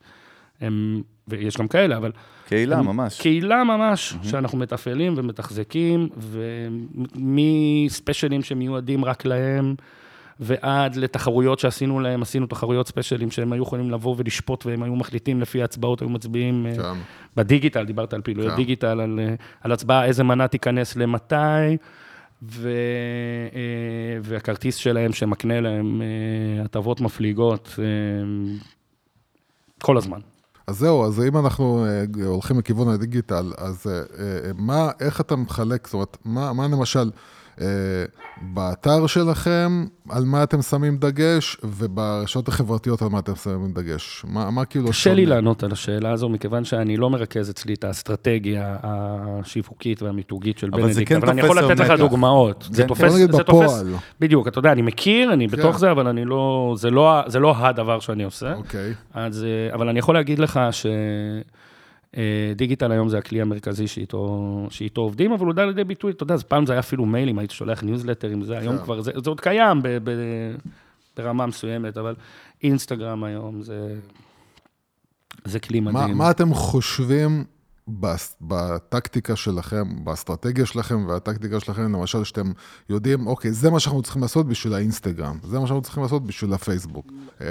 הם, 0.61 1.03
ויש 1.29 1.57
גם 1.57 1.69
כאלה, 1.69 1.97
אבל 1.97 2.13
קהילה, 2.49 2.83
ממש. 2.83 3.21
קהילה 3.21 3.65
ממש, 3.65 4.15
שאנחנו 4.23 4.59
מתפעלים 4.59 5.15
ומתחזקים, 5.17 6.09
ומספיישלים 7.17 8.43
שמיועדים 8.43 9.05
רק 9.05 9.25
להם, 9.25 9.75
ועד 10.41 10.97
לתחרויות 10.97 11.59
שעשינו 11.59 12.01
להם, 12.01 12.23
עשינו 12.23 12.47
תחרויות 12.47 12.89
ספיישלים 12.89 13.31
שהם 13.31 13.53
היו 13.53 13.63
יכולים 13.63 13.91
לבוא 13.91 14.15
ולשפוט, 14.19 14.67
והם 14.67 14.83
היו 14.83 14.97
מחליטים 14.97 15.41
לפי 15.41 15.61
ההצבעות, 15.61 16.01
היו 16.01 16.09
מצביעים 16.09 16.67
כן. 16.77 16.83
בדיגיטל, 17.37 17.85
דיברת 17.85 18.13
על 18.13 18.23
פעילויות 18.23 18.51
כן. 18.51 18.57
דיגיטל, 18.57 19.01
על, 19.01 19.21
אה, 19.23 19.35
על 19.61 19.73
הצבעה, 19.73 20.05
איזה 20.05 20.25
מנה 20.25 20.49
תיכנס 20.49 20.97
למתי. 20.97 21.35
ו, 22.43 22.71
אה, 23.55 24.19
והכרטיס 24.23 24.77
שלהם 24.77 25.13
שמקנה 25.13 25.61
להם 25.61 26.03
הטבות 26.65 27.01
מפליגות 27.01 27.79
כל 29.83 29.97
הזמן. 29.97 30.21
אז 30.69 30.79
זהו, 30.79 31.05
אז 31.05 31.21
אם 31.21 31.39
אנחנו 31.39 31.87
אה, 31.87 32.27
הולכים 32.27 32.59
לכיוון 32.59 32.89
הדיגיטל, 32.89 33.53
אז 33.59 33.87
אה, 33.87 33.93
אה, 34.19 34.51
מה, 34.57 34.91
איך 35.01 35.21
אתה 35.21 35.37
מחלק, 35.37 35.87
זאת 35.87 35.95
אומרת, 35.95 36.17
מה, 36.25 36.53
מה 36.53 36.69
למשל, 36.69 37.11
באתר 38.43 39.07
שלכם, 39.07 39.85
על 40.09 40.25
מה 40.25 40.43
אתם 40.43 40.63
שמים 40.63 40.97
דגש, 40.97 41.57
וברשתות 41.65 42.49
החברתיות, 42.49 43.03
על 43.03 43.09
מה 43.09 43.19
אתם 43.19 43.35
שמים 43.35 43.73
דגש? 43.73 44.25
מה, 44.29 44.51
מה 44.51 44.65
כאילו... 44.65 44.89
קשה 44.89 45.15
לי? 45.15 45.27
לענות 45.27 45.63
על 45.63 45.73
השאלה 45.73 46.13
הזו, 46.13 46.29
מכיוון 46.29 46.65
שאני 46.65 46.97
לא 46.97 47.11
מרכז 47.11 47.51
אצלי 47.51 47.75
את 47.75 47.85
האסטרטגיה 47.85 48.77
השיווקית 48.83 50.03
והמיתוגית 50.03 50.59
של 50.59 50.71
אבל 50.73 50.83
זה 50.83 50.89
בנדיקט, 50.89 51.09
כן 51.09 51.17
אבל 51.17 51.31
אני 51.31 51.43
תופס 51.43 51.57
יכול 51.57 51.71
לתת 51.71 51.81
לך. 51.81 51.91
דוגמאות. 52.01 52.69
זה 52.71 52.83
כן, 52.83 52.89
תופס, 52.89 53.05
בוא 53.05 53.19
נגיד 53.19 53.33
זה 53.33 53.43
תופס. 53.45 53.85
בדיוק, 54.21 54.49
אתה 54.49 54.59
יודע, 54.59 54.73
אני 54.73 54.83
מכיר, 54.83 55.33
אני 55.33 55.47
בתוך 55.47 55.73
כן. 55.73 55.79
זה, 55.79 55.91
אבל 55.91 56.07
אני 56.07 56.25
לא, 56.25 56.75
זה 56.79 56.91
לא, 56.91 57.21
זה 57.27 57.39
לא 57.39 57.55
הדבר 57.57 58.01
שאני 58.01 58.25
עושה. 58.25 58.55
אוקיי. 58.55 58.93
אז, 59.15 59.45
אה, 59.45 59.75
אבל 59.75 59.89
אני 59.89 59.99
יכול 59.99 60.15
להגיד 60.15 60.39
לך 60.39 60.61
שדיגיטל 62.17 62.93
היום 62.93 63.09
זה 63.09 63.19
הכלי 63.19 63.41
המרכזי 63.41 63.87
שאיתו, 63.87 64.67
שאיתו 64.71 65.01
עובדים, 65.01 65.33
אבל 65.33 65.47
הוא 65.47 65.55
די 65.55 65.67
לידי 65.67 65.85
ביטוי, 65.85 66.13
אתה 66.13 66.23
יודע, 66.23 66.35
אז 66.35 66.43
פעם 66.43 66.67
זה 66.67 66.73
היה 66.73 66.81
אפילו 66.81 67.07
מיילים, 67.07 67.39
הייתי 67.39 67.55
שולח 67.55 67.83
ניוזלטרים, 67.83 68.45
זה 68.45 68.59
היום 68.59 68.79
כן. 68.79 68.85
כבר, 68.85 69.01
זה, 69.01 69.13
זה 69.25 69.31
עוד 69.31 69.41
קיים 69.41 69.83
ב, 69.83 69.89
ב, 70.05 70.11
ברמה 71.17 71.47
מסוימת, 71.47 71.97
אבל 71.97 72.15
אינסטגרם 72.63 73.25
היום 73.25 73.63
זה, 73.63 73.95
זה 75.45 75.61
כלי 75.61 75.81
מה, 75.81 75.93
מדהים. 75.93 76.19
מה 76.19 76.31
אתם 76.31 76.55
חושבים 76.55 77.45
בטקטיקה 78.41 79.37
שלכם, 79.37 80.05
באסטרטגיה 80.05 80.67
שלכם 80.67 81.07
והטקטיקה 81.09 81.61
שלכם, 81.61 81.83
למשל, 81.83 82.25
שאתם 82.25 82.53
יודעים, 82.89 83.27
אוקיי, 83.27 83.53
זה 83.53 83.71
מה 83.71 83.81
שאנחנו 83.81 84.03
צריכים 84.03 84.23
לעשות 84.23 84.47
בשביל 84.47 84.75
האינסטגרם, 84.75 85.39
זה 85.43 85.59
מה 85.59 85.67
שאנחנו 85.67 85.83
צריכים 85.83 86.03
לעשות 86.03 86.27
בשביל 86.27 86.53
הפייסבוק. 86.53 87.13
אמ, 87.41 87.47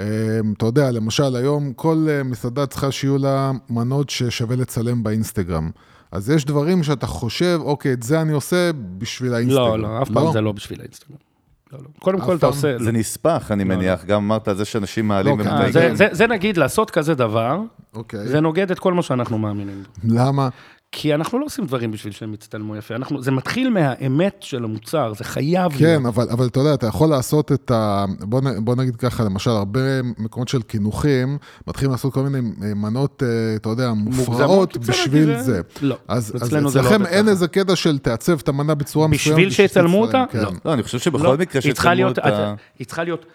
אתה 0.56 0.66
יודע, 0.66 0.90
למשל, 0.90 1.36
היום 1.36 1.72
כל 1.72 2.06
אה, 2.08 2.22
מסעדה 2.22 2.66
צריכה 2.66 2.92
שיהיו 2.92 3.18
לה 3.18 3.52
מנות 3.70 4.10
ששווה 4.10 4.56
לצלם 4.56 5.02
באינסטגרם. 5.02 5.70
אז 6.12 6.30
יש 6.30 6.44
דברים 6.44 6.82
שאתה 6.82 7.06
חושב, 7.06 7.60
אוקיי, 7.62 7.92
את 7.92 8.02
זה 8.02 8.20
אני 8.20 8.32
עושה 8.32 8.70
בשביל 8.98 9.34
האינסטגרם. 9.34 9.66
לא, 9.66 9.78
לא, 9.78 10.02
אף 10.02 10.10
פעם 10.10 10.32
זה 10.32 10.40
לא 10.40 10.52
בשביל 10.52 10.80
האינסטגרם. 10.80 11.27
לא, 11.72 11.78
לא. 11.82 11.88
קודם 11.98 12.20
כל 12.20 12.36
אתה 12.36 12.40
פעם? 12.40 12.50
עושה... 12.50 12.78
זה 12.78 12.92
נספח, 12.92 13.50
אני 13.52 13.64
לא, 13.64 13.74
מניח. 13.74 14.04
גם 14.04 14.24
אמרת 14.24 14.48
על 14.48 14.56
זה 14.56 14.64
שאנשים 14.64 15.08
מעלים 15.08 15.38
לא. 15.38 15.44
ומתייגים. 15.44 15.72
זה, 15.72 15.90
זה, 15.94 16.08
זה 16.12 16.26
נגיד, 16.26 16.56
לעשות 16.56 16.90
כזה 16.90 17.14
דבר, 17.14 17.60
אוקיי. 17.94 18.28
זה 18.28 18.40
נוגד 18.40 18.70
את 18.70 18.78
כל 18.78 18.92
מה 18.94 19.02
שאנחנו 19.02 19.38
מאמינים. 19.38 19.82
למה? 20.04 20.48
כי 20.92 21.14
אנחנו 21.14 21.38
לא 21.38 21.44
עושים 21.44 21.66
דברים 21.66 21.90
בשביל 21.90 22.12
שהם 22.12 22.34
יצטלמו 22.34 22.76
יפה, 22.76 22.94
אנחנו, 22.94 23.22
זה 23.22 23.30
מתחיל 23.30 23.70
מהאמת 23.70 24.36
של 24.40 24.64
המוצר, 24.64 25.12
זה 25.14 25.24
חייב 25.24 25.72
כן, 25.78 26.06
אבל, 26.06 26.26
אבל 26.30 26.46
אתה 26.46 26.60
יודע, 26.60 26.74
אתה 26.74 26.86
יכול 26.86 27.08
לעשות 27.08 27.52
את 27.52 27.70
ה... 27.70 28.04
בוא, 28.20 28.40
נ- 28.40 28.64
בוא 28.64 28.74
נגיד 28.74 28.96
ככה, 28.96 29.24
למשל, 29.24 29.50
הרבה 29.50 29.80
מקומות 30.18 30.48
של 30.48 30.62
קינוחים, 30.62 31.38
מתחילים 31.66 31.90
לעשות 31.90 32.14
כל 32.14 32.22
מיני 32.22 32.48
אה, 32.62 32.74
מנות, 32.74 33.22
אה, 33.22 33.56
אתה 33.56 33.68
יודע, 33.68 33.92
מופרעות 33.92 34.76
בשביל 34.76 35.40
זה. 35.40 35.60
לא, 35.82 35.96
אז, 36.08 36.32
אז 36.36 36.42
אצלנו 36.48 36.70
זה 36.70 36.82
לא 36.82 36.88
אצלכם 36.88 37.06
אין. 37.06 37.28
איזה 37.28 37.48
קטע 37.48 37.76
של 37.76 37.98
תעצב 37.98 38.38
את 38.38 38.48
המנה 38.48 38.74
בצורה 38.74 39.08
בשביל 39.08 39.34
מסוימת. 39.34 39.52
שיצלמו 39.52 39.88
שתצלם, 39.88 40.20
אותה? 40.20 40.24
כן. 40.32 40.38
לא. 40.38 40.50
לא, 40.64 40.72
אני 40.72 40.82
חושב 40.82 40.98
שבכל 40.98 41.24
לא, 41.24 41.36
מקרה 41.38 41.60
היא 41.64 41.72
צריכה 41.72 41.88
שצלמו 41.88 41.94
להיות, 41.94 42.18
את 42.18 42.24
ה... 42.24 42.54
היא 42.78 42.86
צריכה 42.86 43.04
להיות, 43.04 43.26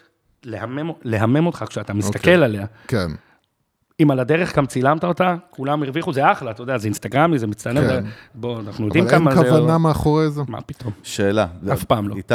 להמם, 0.44 0.92
להמם 1.04 1.46
אותך 1.46 1.66
כשאתה 1.70 1.94
מסתכל 1.94 2.18
אוקיי. 2.18 2.34
עליה. 2.34 2.66
כן, 2.88 3.08
אם 4.00 4.12
על 4.12 4.20
הדרך 4.20 4.58
גם 4.58 4.66
צילמת 4.66 5.04
אותה, 5.04 5.36
כולם 5.50 5.84
הרוויחו, 5.84 6.14
זה 6.14 6.32
אחלה, 6.32 6.52
אתה 6.52 6.64
יודע, 6.64 6.78
זה 6.78 6.86
אינסטגרמי, 6.86 7.40
זה 7.40 7.48
מצטלם, 7.48 7.82
כן. 7.82 7.88
זה- 7.88 8.00
בוא, 8.36 8.60
אנחנו 8.60 8.86
יודעים 8.86 9.04
אבל 9.06 9.14
אין 9.14 9.22
כמה 9.22 9.36
זה... 9.36 9.42
כוונה 9.50 9.78
מאחורי 9.78 10.30
זה. 10.32 10.42
מה 10.48 10.62
פתאום? 10.62 10.94
שאלה. 11.04 11.48
אף 11.74 11.84
פעם 11.84 12.08
לא. 12.08 12.16
איתי, 12.16 12.34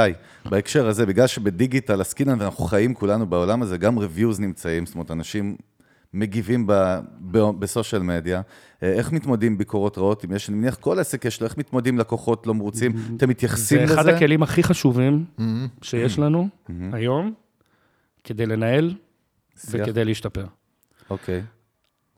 בהקשר 0.50 0.88
הזה, 0.88 1.06
בגלל 1.06 1.26
שבדיגיטל 1.26 2.00
עסקינן 2.00 2.36
ואנחנו 2.40 2.64
חיים 2.64 2.94
כולנו 2.94 3.26
בעולם 3.26 3.62
הזה, 3.62 3.78
גם 3.78 3.98
reviews 3.98 4.40
נמצאים, 4.40 4.86
זאת 4.86 4.94
אומרת, 4.94 5.10
אנשים 5.10 5.56
מגיבים 6.14 6.66
ב- 6.66 6.98
ב- 7.20 7.50
בסושיאל 7.58 8.02
מדיה. 8.02 8.40
אה, 8.82 8.92
איך 8.92 9.12
מתמודדים 9.12 9.58
ביקורות 9.58 9.98
רעות? 9.98 10.24
אם 10.24 10.32
יש, 10.32 10.48
אני 10.48 10.56
מניח, 10.56 10.74
כל 10.74 10.98
עסק 10.98 11.24
יש 11.24 11.40
לו, 11.40 11.46
איך 11.46 11.58
מתמודדים 11.58 11.98
לקוחות 11.98 12.46
לא 12.46 12.54
מרוצים? 12.54 12.92
אתם 13.16 13.28
מתייחסים 13.28 13.78
זה 13.78 13.84
לזה? 13.84 13.94
אחד 13.94 14.06
הכלים 14.08 14.42
הכי 14.42 14.62
חשובים 14.62 15.24
Mm-hmm. 15.38 15.42
שיש 15.82 16.18
לנו 16.18 16.48
היום, 16.92 17.32
כדי 18.24 18.46
לנהל 18.46 18.94
שיח. 19.56 19.70
וכדי 19.74 20.04
להשתפר. 20.04 20.44
אוקיי. 21.10 21.42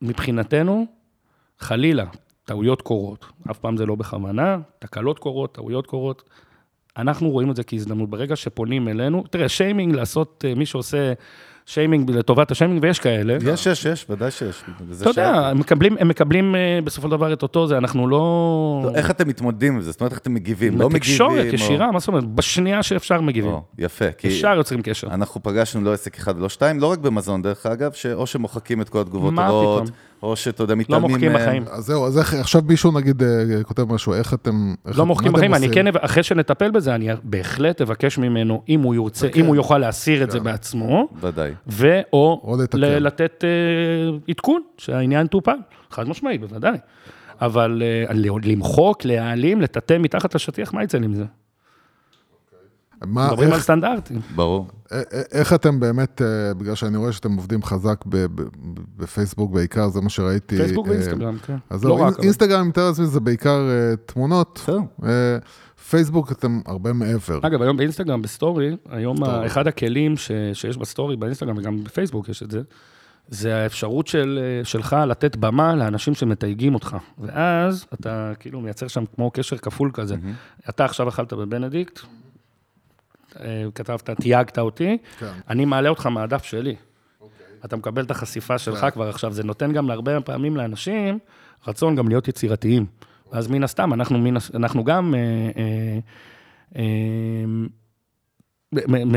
מבחינתנו, 0.02 0.86
חלילה, 1.58 2.06
טעויות 2.44 2.82
קורות. 2.82 3.26
אף 3.50 3.58
פעם 3.58 3.76
זה 3.76 3.86
לא 3.86 3.94
בכוונה, 3.94 4.58
תקלות 4.78 5.18
קורות, 5.18 5.54
טעויות 5.54 5.86
קורות. 5.86 6.28
אנחנו 6.96 7.30
רואים 7.30 7.50
את 7.50 7.56
זה 7.56 7.64
כהזדמנות. 7.64 8.10
ברגע 8.10 8.36
שפונים 8.36 8.88
אלינו, 8.88 9.24
תראה, 9.30 9.48
שיימינג, 9.48 9.94
לעשות, 9.94 10.44
אה, 10.48 10.54
מי 10.54 10.66
שעושה 10.66 11.12
שיימינג 11.70 12.10
לטובת 12.10 12.50
השיימינג, 12.50 12.82
ויש 12.82 12.98
כאלה. 12.98 13.36
יש, 13.52 13.66
יש, 13.66 13.84
יש, 13.84 14.06
ודאי 14.10 14.30
שיש. 14.30 14.62
אתה 15.00 15.10
יודע. 15.10 15.48
הם 15.48 15.58
מקבלים, 15.58 15.96
הם 16.00 16.08
מקבלים 16.08 16.54
אה, 16.54 16.78
בסופו 16.84 17.06
של 17.06 17.10
דבר 17.10 17.32
את 17.32 17.42
אותו 17.42 17.66
זה, 17.66 17.78
אנחנו 17.78 18.08
לא... 18.08 18.82
לא, 18.84 18.94
איך 18.94 19.10
אתם 19.10 19.28
מתמודדים 19.28 19.74
עם 19.74 19.80
זה? 19.80 19.90
זאת 19.90 20.00
אומרת, 20.00 20.12
איך 20.12 20.20
אתם 20.20 20.34
מגיבים? 20.34 20.78
לא 20.78 20.88
מגיבים? 20.88 21.00
בתקשורת 21.00 21.46
או- 21.48 21.54
ישירה, 21.54 21.92
מה 21.92 21.98
זאת 21.98 22.08
אומרת? 22.08 22.24
בשנייה 22.24 22.82
שאפשר 22.82 23.20
מגיבים. 23.20 23.50
או, 23.50 23.62
יפה, 23.78 24.12
כי 24.18 24.28
ישר 24.28 24.54
יוצרים 24.56 24.82
קשר. 24.82 25.06
אנחנו 25.06 25.42
פגשנו 25.42 25.84
לא 25.84 25.92
עסק 25.92 26.18
אחד 26.18 26.38
ולא 26.38 26.48
שתיים, 26.48 26.80
לא 26.80 26.86
רק 26.86 26.98
במזון, 26.98 27.42
דרך 27.42 27.66
אגב, 27.66 27.92
שאו 27.92 28.26
שמוחקים 28.26 28.80
את 28.80 28.88
כל 28.88 29.00
התגובות 29.00 29.34
הרעות? 29.36 29.90
או 30.22 30.36
שאתה 30.36 30.62
יודע, 30.62 30.74
לא 30.74 30.80
מתעלמים 30.80 31.10
מוחקים 31.10 31.32
מהם. 31.32 31.42
בחיים. 31.42 31.64
אז 31.70 31.84
זהו, 31.84 32.06
אז 32.06 32.18
איך, 32.18 32.34
עכשיו 32.34 32.62
מישהו 32.66 32.92
נגיד 32.92 33.22
אה, 33.22 33.28
כותב 33.62 33.92
משהו, 33.92 34.14
איך 34.14 34.34
אתם... 34.34 34.74
איך, 34.86 34.98
לא 34.98 35.06
מוחקים 35.06 35.32
בחיים, 35.32 35.54
אני? 35.54 35.68
כן, 35.72 35.86
אחרי 36.00 36.22
שנטפל 36.22 36.70
בזה, 36.70 36.94
אני 36.94 37.08
בהחלט 37.22 37.80
אבקש 37.80 38.18
ממנו, 38.18 38.62
אם 38.68 38.80
הוא 38.80 38.94
ירצה, 38.94 39.26
אוקיי. 39.26 39.42
אם 39.42 39.46
הוא 39.46 39.56
יוכל 39.56 39.78
להסיר 39.78 40.22
את 40.22 40.30
זה 40.30 40.40
בעצמו, 40.40 41.08
ודאי. 41.20 41.52
ו/או 41.66 42.56
לתת 42.78 43.44
אה, 43.44 44.18
עדכון, 44.28 44.62
שהעניין 44.78 45.26
טופל, 45.26 45.56
חד 45.90 46.08
משמעית, 46.08 46.40
בוודאי. 46.40 46.78
אבל 47.40 47.82
אה, 47.84 48.14
למחוק, 48.44 49.04
להעלים, 49.04 49.60
לטאטא 49.60 49.98
מתחת 49.98 50.34
לשטיח, 50.34 50.74
מה 50.74 50.84
יצא 50.84 50.98
לי 50.98 51.04
עם 51.04 51.14
זה? 51.14 51.24
מה, 53.04 53.28
מדברים 53.28 53.52
על 53.52 53.60
סטנדרטים. 53.60 54.20
ברור. 54.34 54.68
איך 55.32 55.52
אתם 55.52 55.80
באמת, 55.80 56.22
אה, 56.22 56.54
בגלל 56.54 56.74
שאני 56.74 56.96
רואה 56.96 57.12
שאתם 57.12 57.32
עובדים 57.32 57.62
חזק 57.62 58.04
בפייסבוק 58.96 59.50
בעיקר, 59.50 59.88
זה 59.88 60.00
מה 60.00 60.08
שראיתי. 60.08 60.56
פייסבוק 60.56 60.86
ואינסטגרם, 60.88 61.36
כן. 61.38 61.56
אז 61.70 61.84
לא 61.84 62.00
רק. 62.00 62.14
אינסטגרם, 62.22 62.60
אני 62.60 62.68
מתאר 62.68 62.88
לעצמי, 62.88 63.06
זה 63.06 63.20
בעיקר 63.20 63.68
תמונות. 64.06 64.60
בסדר. 64.62 64.78
אה, 65.90 65.98
פייסבוק 65.98 66.32
אתם 66.32 66.60
הרבה 66.66 66.92
מעבר. 66.92 67.38
אגב, 67.42 67.62
היום 67.62 67.76
באינסטגרם, 67.76 68.22
בסטורי, 68.22 68.76
היום. 68.90 69.24
ה- 69.24 69.46
אחד 69.46 69.66
הכלים 69.66 70.16
ש, 70.16 70.30
שיש 70.52 70.76
בסטורי, 70.76 71.16
באינסטגרם 71.16 71.58
וגם 71.58 71.84
בפייסבוק 71.84 72.28
יש 72.28 72.42
את 72.42 72.50
זה, 72.50 72.60
זה 73.28 73.56
האפשרות 73.62 74.06
של, 74.06 74.38
אה, 74.42 74.64
שלך 74.64 74.96
לתת 75.06 75.36
במה 75.36 75.74
לאנשים 75.76 76.14
שמתייגים 76.14 76.74
אותך. 76.74 76.96
ואז 77.18 77.86
אתה 77.94 78.32
כאילו 78.40 78.60
מייצר 78.60 78.88
שם 78.88 79.04
כמו 79.14 79.30
קשר 79.30 79.58
כפול 79.58 79.90
כזה. 79.94 80.16
אתה 80.68 80.84
עכשיו 80.84 81.08
אכלת 81.08 81.32
בבנדיקט, 81.32 82.00
אה, 83.40 83.64
כתבת, 83.74 84.10
תייגת 84.10 84.58
אותי, 84.58 84.98
כן. 85.18 85.26
אני 85.48 85.64
מעלה 85.64 85.88
אותך 85.88 86.06
מהדף 86.06 86.42
שלי. 86.44 86.76
אתה 87.64 87.76
מקבל 87.76 88.04
את 88.04 88.10
החשיפה 88.10 88.58
שלך 88.58 88.86
כבר 88.92 89.08
עכשיו, 89.08 89.32
זה 89.32 89.44
נותן 89.44 89.72
גם 89.72 89.88
להרבה 89.88 90.20
פעמים 90.20 90.56
לאנשים 90.56 91.18
רצון 91.68 91.96
גם 91.96 92.08
להיות 92.08 92.28
יצירתיים. 92.28 92.86
אז 93.32 93.48
מן 93.48 93.64
הסתם, 93.64 93.92
אנחנו, 93.92 94.18
מן, 94.18 94.34
אנחנו 94.54 94.84
גם 94.84 95.14
אה, 95.14 95.20
אה, 95.56 95.98
אה, 96.76 97.44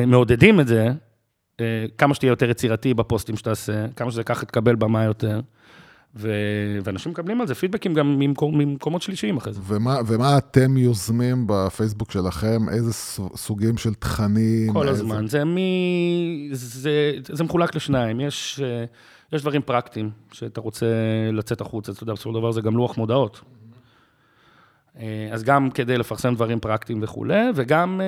מעודדים 0.08 0.60
את 0.60 0.68
זה, 0.68 0.88
אה, 1.60 1.86
כמה 1.98 2.14
שתהיה 2.14 2.30
יותר 2.30 2.50
יצירתי 2.50 2.94
בפוסטים 2.94 3.36
שתעשה, 3.38 3.86
כמה 3.96 4.12
שזה 4.12 4.24
ככה 4.24 4.46
תקבל 4.46 4.76
במה 4.76 5.04
יותר, 5.04 5.42
ו, 6.16 6.32
ואנשים 6.84 7.12
מקבלים 7.12 7.42
על 7.42 7.48
זה 7.48 7.56
פידבקים 7.56 7.94
גם 7.94 8.20
ממקום, 8.20 8.58
ממקומות 8.58 9.02
שלישיים 9.02 9.38
אחרי 9.38 9.54
זה. 9.54 9.60
ומה, 9.68 9.98
ומה 10.08 10.38
אתם 10.38 10.78
יוזמים 10.78 11.46
בפייסבוק 11.48 12.12
שלכם? 12.12 12.70
איזה 12.70 12.94
סוג- 12.94 13.36
סוגים 13.36 13.78
של 13.78 13.94
תכנים? 13.94 14.74
כל 14.74 14.88
איזה- 14.88 15.02
הזמן. 15.04 15.28
זה 15.28 15.46
מ... 15.46 15.58
זה, 16.52 16.92
זה 17.32 17.44
מחולק 17.44 17.76
לשניים. 17.76 18.20
יש, 18.20 18.60
אה, 18.64 18.86
יש 19.34 19.42
דברים 19.42 19.62
פרקטיים 19.62 20.10
שאתה 20.32 20.62
רוצה 20.62 20.86
לצאת 21.34 21.62
החוצה, 21.62 21.92
אתה 21.92 22.04
יודע, 22.04 22.14
בסופו 22.14 22.30
של 22.34 22.40
דבר 22.40 22.52
זה 22.52 22.62
גם 22.62 22.78
לוח 22.78 22.98
מודעות. 22.98 23.42
אה, 25.00 25.30
אז 25.32 25.44
גם 25.44 25.70
כדי 25.72 25.98
לפרסם 25.98 26.36
דברים 26.36 26.60
פרקטיים 26.60 27.00
וכולי, 27.04 27.42
וגם 27.56 28.02
אה, 28.02 28.06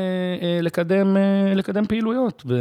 אה, 0.48 0.62
לקדם, 0.62 1.18
לקדם 1.56 1.86
פעילויות. 1.86 2.44
ו... 2.48 2.56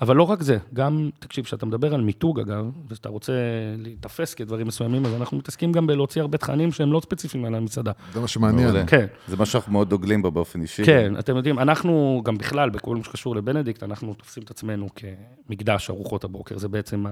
אבל 0.00 0.16
לא 0.16 0.22
רק 0.22 0.42
זה, 0.42 0.58
גם, 0.74 1.10
תקשיב, 1.18 1.44
כשאתה 1.44 1.66
מדבר 1.66 1.94
על 1.94 2.00
מיתוג, 2.00 2.40
אגב, 2.40 2.70
ושאתה 2.88 3.08
רוצה 3.08 3.32
להיתפס 3.78 4.34
כדברים 4.34 4.66
מסוימים, 4.66 5.06
אז 5.06 5.14
אנחנו 5.14 5.36
מתעסקים 5.36 5.72
גם 5.72 5.86
בלהוציא 5.86 6.20
הרבה 6.20 6.38
תכנים 6.38 6.72
שהם 6.72 6.92
לא 6.92 7.00
ספציפיים 7.00 7.44
על 7.44 7.54
המסעדה. 7.54 7.92
זה 8.12 8.20
מה 8.20 8.28
שמעניין. 8.28 8.66
מעולה. 8.66 8.86
כן. 8.86 9.06
זה 9.28 9.36
מה 9.36 9.46
שאנחנו 9.46 9.72
מאוד 9.72 9.90
דוגלים 9.90 10.22
בו 10.22 10.30
באופן 10.30 10.62
אישי. 10.62 10.84
כן, 10.84 11.14
אתם 11.18 11.36
יודעים, 11.36 11.58
אנחנו 11.58 12.22
גם 12.24 12.38
בכלל, 12.38 12.70
בכל 12.70 12.96
מה 12.96 13.04
שקשור 13.04 13.36
לבנדיקט, 13.36 13.82
אנחנו 13.82 14.14
תופסים 14.14 14.42
את 14.42 14.50
עצמנו 14.50 14.88
כמקדש 14.94 15.90
ארוחות 15.90 16.24
הבוקר. 16.24 16.58
זה 16.58 16.68
בעצם 16.68 17.04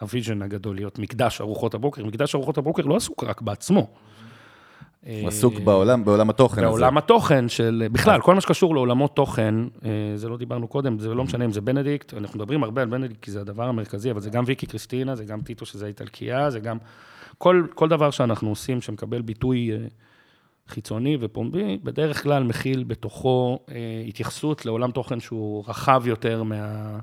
ה-vision 0.00 0.42
הגדול, 0.42 0.76
להיות 0.76 0.98
מקדש 0.98 1.40
ארוחות 1.40 1.74
הבוקר. 1.74 2.04
מקדש 2.04 2.34
ארוחות 2.34 2.58
הבוקר 2.58 2.82
לא 2.82 2.96
עסוק 2.96 3.24
רק 3.24 3.40
בעצמו. 3.40 3.88
הוא 5.06 5.28
עסוק 5.28 5.60
בעולם, 5.60 6.04
בעולם 6.04 6.30
התוכן 6.30 6.60
הזה. 6.60 6.70
בעולם 6.70 6.98
התוכן 6.98 7.48
של, 7.48 7.86
בכלל, 7.92 8.20
כל 8.20 8.34
מה 8.34 8.40
שקשור 8.40 8.74
לעולמות 8.74 9.16
תוכן, 9.16 9.54
אה, 9.84 9.90
זה 10.14 10.28
לא 10.28 10.36
דיברנו 10.36 10.68
קודם, 10.68 10.98
זה 10.98 11.14
לא 11.14 11.24
משנה 11.24 11.44
אם 11.44 11.52
זה 11.52 11.60
בנדיקט, 11.60 12.14
אנחנו 12.14 12.38
מדברים 12.38 12.64
הרבה 12.64 12.82
על 12.82 12.88
בנדיקט 12.88 13.22
כי 13.22 13.30
זה 13.30 13.40
הדבר 13.40 13.64
המרכזי, 13.64 14.10
אבל 14.10 14.20
זה 14.20 14.30
גם 14.30 14.44
ויקי 14.46 14.66
קריסטינה, 14.66 15.14
זה 15.14 15.24
גם 15.24 15.40
טיטו 15.40 15.66
שזה 15.66 15.86
איטלקייה, 15.86 16.50
זה 16.50 16.60
גם 16.60 16.78
כל, 17.38 17.66
כל 17.74 17.88
דבר 17.88 18.10
שאנחנו 18.10 18.48
עושים 18.48 18.80
שמקבל 18.80 19.22
ביטוי 19.22 19.72
אה, 19.72 19.76
חיצוני 20.68 21.18
ופומבי, 21.20 21.78
בדרך 21.82 22.22
כלל 22.22 22.42
מכיל 22.42 22.84
בתוכו 22.84 23.58
אה, 23.70 23.74
התייחסות 24.08 24.66
לעולם 24.66 24.90
תוכן 24.90 25.20
שהוא 25.20 25.64
רחב 25.68 26.02
יותר 26.06 26.42
מה, 26.42 26.98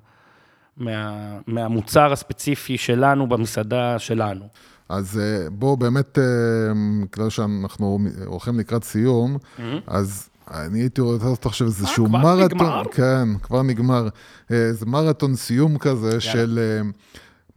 מה, 0.77 1.37
מהמוצר 1.47 2.11
הספציפי 2.11 2.77
שלנו 2.77 3.27
במסעדה 3.27 3.99
שלנו. 3.99 4.47
אז 4.93 5.19
אה, 5.19 5.49
בואו 5.49 5.77
באמת, 5.77 6.19
אה, 6.19 6.23
בגלל 7.11 7.29
שאנחנו 7.29 7.99
הולכים 8.25 8.59
לקראת 8.59 8.83
סיום, 8.83 9.37
אז 9.87 10.29
אני 10.51 10.79
הייתי 10.79 11.01
רוצה 11.01 11.25
לעשות 11.25 11.45
עכשיו 11.45 11.67
איזשהו 11.67 12.05
Mm-hmm. 12.05 12.09
מרתון, 12.09 12.57
נגמר? 12.57 12.83
כן, 12.91 13.27
כבר 13.43 13.61
נגמר, 13.63 14.07
אה, 14.51 14.55
איזה 14.57 14.85
מרתון 14.85 15.35
סיום 15.35 15.77
כזה 15.77 16.21
של 16.21 16.59
אה, 16.61 16.89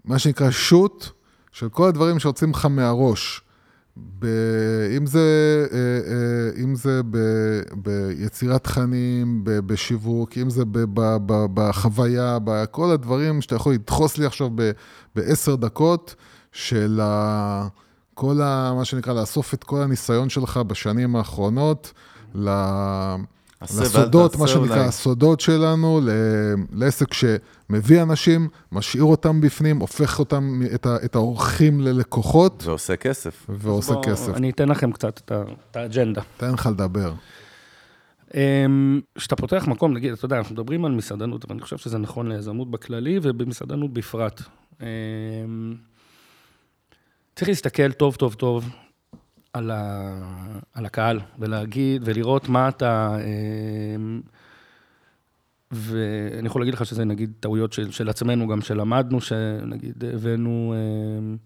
מה 0.04 0.18
שנקרא 0.18 0.50
שוט, 0.50 1.06
של 1.52 1.68
כל 1.68 1.88
הדברים 1.88 2.18
שיוצאים 2.18 2.50
לך 2.50 2.66
מהראש. 2.66 3.42
ב... 4.18 4.26
אם 4.96 5.06
זה, 5.06 5.66
אה, 5.72 5.78
אה, 5.78 6.64
אם 6.64 6.74
זה 6.74 7.00
ב... 7.10 7.18
ביצירת 7.74 8.64
תכנים, 8.64 9.44
ב... 9.44 9.50
בשיווק, 9.50 10.38
אם 10.38 10.50
זה 10.50 10.64
ב... 10.64 10.78
ב... 10.78 11.16
ב... 11.26 11.46
בחוויה, 11.54 12.38
בכל 12.44 12.90
הדברים 12.90 13.40
שאתה 13.40 13.54
יכול 13.54 13.74
לדחוס 13.74 14.18
לי 14.18 14.26
עכשיו 14.26 14.48
ב... 14.54 14.70
בעשר 15.14 15.56
דקות, 15.56 16.14
של 16.56 17.00
ה... 17.02 17.68
כל 18.14 18.40
ה... 18.42 18.72
מה 18.76 18.84
שנקרא, 18.84 19.12
לאסוף 19.12 19.54
את 19.54 19.64
כל 19.64 19.82
הניסיון 19.82 20.28
שלך 20.28 20.56
בשנים 20.56 21.16
האחרונות, 21.16 21.92
ל... 22.34 22.50
לסודות, 23.62 24.36
מה 24.36 24.48
שנקרא, 24.48 24.76
אולי. 24.76 24.80
הסודות 24.80 25.40
שלנו, 25.40 26.00
ל... 26.04 26.10
לעסק 26.72 27.14
שמביא 27.14 28.02
אנשים, 28.02 28.48
משאיר 28.72 29.04
אותם 29.04 29.40
בפנים, 29.40 29.78
הופך 29.78 30.18
אותם, 30.18 30.60
את, 30.74 30.86
ה... 30.86 30.96
את 31.04 31.14
האורחים 31.14 31.80
ללקוחות, 31.80 32.62
ועושה 32.66 32.96
כסף. 32.96 33.46
ועושה 33.48 33.92
בוא, 33.92 34.02
כסף. 34.02 34.34
אני 34.34 34.50
אתן 34.50 34.68
לכם 34.68 34.92
קצת 34.92 35.20
את 35.24 35.32
ה- 35.32 35.42
את 35.70 35.76
האג'נדה. 35.76 36.22
תן 36.36 36.52
לך 36.52 36.66
לדבר. 36.66 37.12
אמ, 38.34 39.00
כשאתה 39.14 39.36
פותח 39.36 39.64
מקום, 39.68 39.94
נגיד, 39.94 40.12
אתה 40.12 40.24
יודע, 40.24 40.38
אנחנו 40.38 40.54
מדברים 40.54 40.84
על 40.84 40.92
מסעדנות, 40.92 41.44
אבל 41.44 41.52
אני 41.54 41.62
חושב 41.62 41.76
שזה 41.76 41.98
נכון 41.98 42.28
ליזמות 42.32 42.70
בכללי 42.70 43.18
ובמסעדנות 43.22 43.92
בפרט. 43.92 44.42
צריך 47.36 47.48
להסתכל 47.48 47.92
טוב, 47.92 48.16
טוב, 48.16 48.34
טוב 48.34 48.70
על, 49.52 49.70
ה, 49.70 50.20
על 50.72 50.86
הקהל, 50.86 51.20
ולהגיד, 51.38 52.02
ולראות 52.04 52.48
מה 52.48 52.68
אתה... 52.68 53.16
אמ, 53.96 54.20
ואני 55.70 56.46
יכול 56.46 56.62
להגיד 56.62 56.74
לך 56.74 56.86
שזה 56.86 57.04
נגיד 57.04 57.32
טעויות 57.40 57.72
של, 57.72 57.90
של 57.90 58.08
עצמנו, 58.08 58.48
גם 58.48 58.60
שלמדנו, 58.60 59.20
שנגיד 59.20 60.04
הבאנו, 60.04 60.74
אמ, 60.76 61.36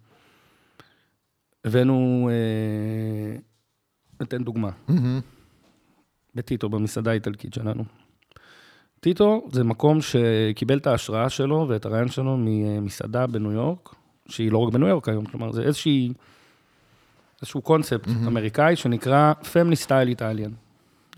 הבאנו, 1.64 2.30
אה, 2.32 3.38
ניתן 4.20 4.44
דוגמה. 4.44 4.70
מהמם. 4.88 5.20
בטיטו, 6.34 6.68
במסעדה 6.68 7.10
האיטלקית 7.10 7.54
שלנו. 7.54 7.84
טיטו 9.00 9.48
זה 9.52 9.64
מקום 9.64 9.98
שקיבל 10.00 10.78
את 10.78 10.86
ההשראה 10.86 11.28
שלו 11.28 11.66
ואת 11.68 11.84
הרעיון 11.84 12.08
שלו 12.08 12.36
ממסעדה 12.38 13.26
בניו 13.26 13.52
יורק, 13.52 13.94
שהיא 14.30 14.52
לא 14.52 14.58
רק 14.58 14.72
בניו 14.72 14.88
יורק 14.88 15.08
היום, 15.08 15.24
כלומר, 15.24 15.52
זה 15.52 15.62
איזושהי, 15.62 16.12
איזשהו 17.42 17.62
קונספט 17.62 18.06
mm-hmm. 18.06 18.26
אמריקאי 18.26 18.76
שנקרא 18.76 19.32
Family 19.42 19.86
Style 19.86 20.18
Italian, 20.18 20.50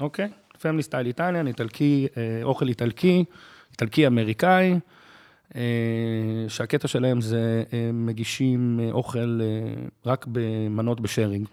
אוקיי? 0.01 0.29
Family 0.55 0.89
Style 0.89 1.17
Italian, 1.17 1.47
איטלקי, 1.47 2.07
אה, 2.17 2.41
אוכל 2.43 2.69
איטלקי, 2.69 3.25
איטלקי 3.73 4.07
אמריקאי, 4.07 4.75
אה, 5.57 5.63
שהקטע 6.49 6.89
שלהם 6.89 7.21
זה 7.21 7.63
אה, 7.73 7.91
מגישים 7.93 8.81
אה, 8.83 8.93
אוכל 8.93 9.41
אה, 9.43 9.83
רק 10.07 10.27
במנות 10.33 11.01
בשארינג. 11.01 11.47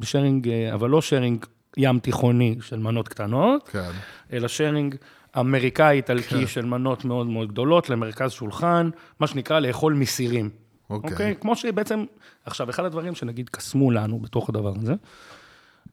בשארינג, 0.00 0.48
אה, 0.48 0.74
אבל 0.74 0.90
לא 0.90 1.02
שארינג 1.02 1.44
ים 1.76 1.98
תיכוני 1.98 2.56
של 2.60 2.78
מנות 2.78 3.08
קטנות, 3.08 3.68
כן. 3.68 3.90
אלא 4.32 4.48
שיירינג 4.48 4.94
אמריקאי-איטלקי 5.38 6.40
כן. 6.40 6.46
של 6.46 6.64
מנות 6.64 7.04
מאוד 7.04 7.26
מאוד 7.26 7.48
גדולות 7.48 7.90
למרכז 7.90 8.32
שולחן, 8.32 8.90
מה 9.20 9.26
שנקרא 9.26 9.60
לאכול 9.60 9.92
מסירים. 9.92 10.50
אוקיי. 10.90 11.12
אוקיי? 11.12 11.34
כמו 11.40 11.56
שבעצם, 11.56 12.04
עכשיו, 12.44 12.70
אחד 12.70 12.84
הדברים 12.84 13.14
שנגיד 13.14 13.48
קסמו 13.48 13.90
לנו 13.90 14.18
בתוך 14.18 14.48
הדבר 14.48 14.72
הזה, 14.76 14.94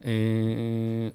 אה, 0.06 0.12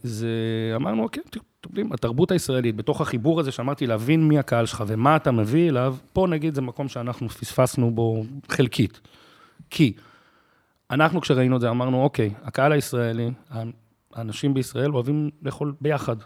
זה, 0.02 0.28
אמרנו, 0.76 1.02
אוקיי, 1.02 1.22
אתם 1.30 1.40
יודעים, 1.68 1.92
התרבות 1.92 2.30
הישראלית, 2.30 2.76
בתוך 2.76 3.00
החיבור 3.00 3.40
הזה 3.40 3.52
שאמרתי, 3.52 3.86
להבין 3.86 4.28
מי 4.28 4.38
הקהל 4.38 4.66
שלך 4.66 4.84
ומה 4.86 5.16
אתה 5.16 5.30
מביא 5.30 5.68
אליו, 5.68 5.96
פה 6.12 6.26
נגיד 6.30 6.54
זה 6.54 6.60
מקום 6.60 6.88
שאנחנו 6.88 7.28
פספסנו 7.28 7.90
בו 7.90 8.24
חלקית. 8.48 9.00
כי 9.70 9.92
אנחנו 10.90 11.20
כשראינו 11.20 11.56
את 11.56 11.60
זה 11.60 11.70
אמרנו, 11.70 12.02
אוקיי, 12.02 12.34
הקהל 12.42 12.72
הישראלי, 12.72 13.30
האנשים 14.12 14.54
בישראל 14.54 14.94
אוהבים 14.94 15.30
לאכול 15.42 15.74
ביחד. 15.80 16.16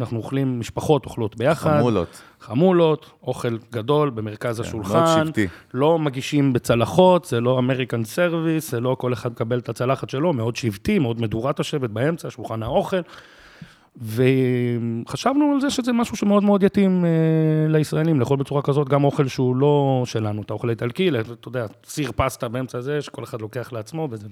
אנחנו 0.00 0.18
אוכלים, 0.18 0.60
משפחות 0.60 1.04
אוכלות 1.04 1.36
ביחד. 1.36 1.78
חמולות. 1.78 2.22
חמולות, 2.40 3.10
אוכל 3.22 3.58
גדול 3.72 4.10
במרכז 4.10 4.60
מאוד 4.60 4.66
השולחן. 4.68 5.26
שבטי. 5.26 5.46
לא 5.74 5.98
מגישים 5.98 6.52
בצלחות, 6.52 7.24
זה 7.24 7.40
לא 7.40 7.58
American 7.58 8.04
service, 8.04 8.70
זה 8.70 8.80
לא 8.80 8.96
כל 8.98 9.12
אחד 9.12 9.32
מקבל 9.32 9.58
את 9.58 9.68
הצלחת 9.68 10.10
שלו, 10.10 10.32
מאוד 10.32 10.56
שבטי, 10.56 10.98
מאוד 10.98 11.20
מדורת 11.20 11.60
השבט 11.60 11.90
באמצע, 11.90 12.30
שולחן 12.30 12.62
האוכל. 12.62 13.00
וחשבנו 14.02 15.52
על 15.54 15.60
זה 15.60 15.70
שזה 15.70 15.92
משהו 15.92 16.16
שמאוד 16.16 16.44
מאוד 16.44 16.62
יתאים 16.62 17.04
אה, 17.04 17.10
לישראלים, 17.68 18.20
לאכול 18.20 18.36
בצורה 18.36 18.62
כזאת, 18.62 18.88
גם 18.88 19.04
אוכל 19.04 19.28
שהוא 19.28 19.56
לא 19.56 20.02
שלנו, 20.06 20.42
את 20.42 20.50
האוכל 20.50 20.68
האיטלקי, 20.68 21.08
אלא, 21.08 21.20
אתה 21.20 21.48
יודע, 21.48 21.66
סיר 21.84 22.10
פסטה 22.16 22.48
באמצע 22.48 22.80
זה, 22.80 23.02
שכל 23.02 23.24
אחד 23.24 23.40
לוקח 23.40 23.72
לעצמו 23.72 24.08
וזה. 24.10 24.28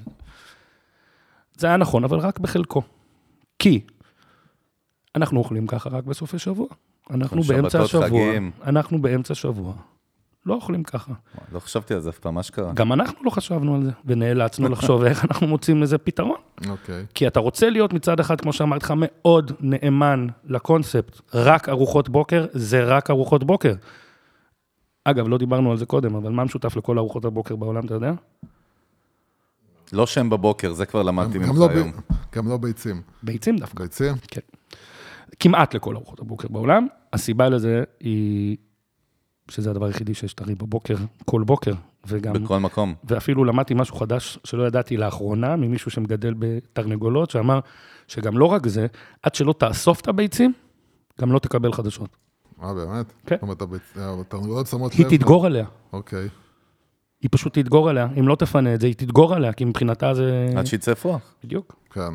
זה 1.56 1.66
היה 1.66 1.76
נכון, 1.76 2.04
אבל 2.04 2.18
רק 2.18 2.38
בחלקו. 2.38 2.82
כי 3.58 3.80
אנחנו 5.16 5.38
אוכלים 5.38 5.66
ככה 5.66 5.88
רק 5.88 6.04
בסופי 6.04 6.38
שבוע. 6.38 6.66
אנחנו 7.10 7.42
באמצע 7.42 7.82
השבוע, 7.82 8.06
חגים. 8.06 8.50
אנחנו 8.66 9.02
באמצע 9.02 9.34
שבוע, 9.34 9.72
לא 10.46 10.54
אוכלים 10.54 10.82
ככה. 10.82 11.12
לא 11.52 11.60
חשבתי 11.60 11.94
על 11.94 12.00
זה 12.00 12.10
אף 12.10 12.18
פעם, 12.18 12.34
מה 12.34 12.42
שקרה? 12.42 12.72
גם 12.72 12.92
אנחנו 12.92 13.24
לא 13.24 13.30
חשבנו 13.30 13.74
על 13.74 13.84
זה, 13.84 13.90
ונאלצנו 14.04 14.68
לחשוב 14.68 15.04
איך 15.04 15.24
אנחנו 15.24 15.46
מוצאים 15.46 15.82
לזה 15.82 15.98
פתרון. 15.98 16.36
אוקיי. 16.68 17.06
כי 17.14 17.26
אתה 17.26 17.40
רוצה 17.40 17.70
להיות 17.70 17.92
מצד 17.92 18.20
אחד, 18.20 18.40
כמו 18.40 18.52
שאמרתי 18.52 18.84
לך, 18.84 18.94
מאוד 18.96 19.52
נאמן 19.60 20.26
לקונספט, 20.44 21.20
רק 21.34 21.68
ארוחות 21.68 22.08
בוקר, 22.08 22.46
זה 22.52 22.84
רק 22.84 23.10
ארוחות 23.10 23.44
בוקר. 23.44 23.74
אגב, 25.04 25.28
לא 25.28 25.38
דיברנו 25.38 25.70
על 25.70 25.76
זה 25.76 25.86
קודם, 25.86 26.14
אבל 26.14 26.32
מה 26.32 26.44
משותף 26.44 26.76
לכל 26.76 26.98
ארוחות 26.98 27.24
הבוקר 27.24 27.56
בעולם, 27.56 27.86
אתה 27.86 27.94
יודע? 27.94 28.12
לא 29.92 30.06
שם 30.06 30.30
בבוקר, 30.30 30.72
זה 30.72 30.86
כבר 30.86 31.02
למדתי 31.02 31.38
ממך 31.38 31.58
לא 31.58 31.66
ב- 31.68 31.70
היום. 31.70 31.92
גם 32.34 32.48
לא 32.48 32.56
ביצים. 32.56 33.02
ביצים 33.22 33.56
דווקא. 33.56 33.82
ביצים? 33.82 34.14
כן. 34.28 34.40
כמעט 35.40 35.74
לכל 35.74 35.96
ארוחות 35.96 36.20
הבוקר 36.20 36.48
בעולם. 36.48 36.86
הסיבה 37.12 37.48
לזה 37.48 37.84
היא 38.00 38.56
שזה 39.50 39.70
הדבר 39.70 39.86
היחידי 39.86 40.14
שיש 40.14 40.34
טרי 40.34 40.54
בבוקר, 40.54 40.94
כל 41.24 41.42
בוקר, 41.42 41.72
וגם... 42.06 42.32
בכל 42.32 42.58
מקום. 42.58 42.94
ואפילו 43.04 43.44
למדתי 43.44 43.74
משהו 43.74 43.96
חדש 43.96 44.38
שלא 44.44 44.66
ידעתי 44.66 44.96
לאחרונה, 44.96 45.56
ממישהו 45.56 45.90
שמגדל 45.90 46.34
בתרנגולות, 46.38 47.30
שאמר 47.30 47.60
שגם 48.08 48.38
לא 48.38 48.44
רק 48.44 48.66
זה, 48.66 48.86
עד 49.22 49.34
שלא 49.34 49.54
תאסוף 49.58 50.00
את 50.00 50.08
הביצים, 50.08 50.52
גם 51.20 51.32
לא 51.32 51.38
תקבל 51.38 51.72
חדשות. 51.72 52.16
אה, 52.62 52.74
באמת? 52.74 53.12
כן. 53.26 53.34
זאת 53.34 53.42
אומרת, 53.42 53.62
התרנגולות 53.96 54.66
שמות 54.66 54.92
היא 54.92 55.06
לב. 55.06 55.16
תדגור 55.16 55.46
עליה, 55.46 55.66
אוקיי. 55.92 56.28
היא 57.20 57.28
פשוט 57.32 57.58
תדגור 57.58 57.88
עליה. 57.88 58.08
אם 58.18 58.28
לא 58.28 58.34
תפנה 58.34 58.74
את 58.74 58.80
זה, 58.80 58.86
היא 58.86 58.94
תדגור 58.94 59.34
עליה, 59.34 59.52
כי 59.52 59.64
מבחינתה 59.64 60.14
זה... 60.14 60.48
עד 60.56 60.66
שיצא 60.66 60.94
פרוח. 60.94 61.34
בדיוק. 61.44 61.76
כן. 61.90 62.14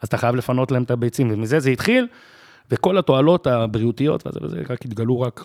אז 0.00 0.08
אתה 0.08 0.16
חייב 0.16 0.34
לפנות 0.34 0.70
להם 0.70 0.82
את 0.82 0.90
הביצים, 0.90 1.30
ומזה 1.30 1.60
זה 1.60 1.70
התחיל, 1.70 2.06
וכל 2.70 2.98
התועלות 2.98 3.46
הבריאותיות 3.46 4.26
וזה 4.26 4.38
וזה 4.42 4.62
רק 4.68 4.84
התגלו 4.84 5.20
רק 5.20 5.44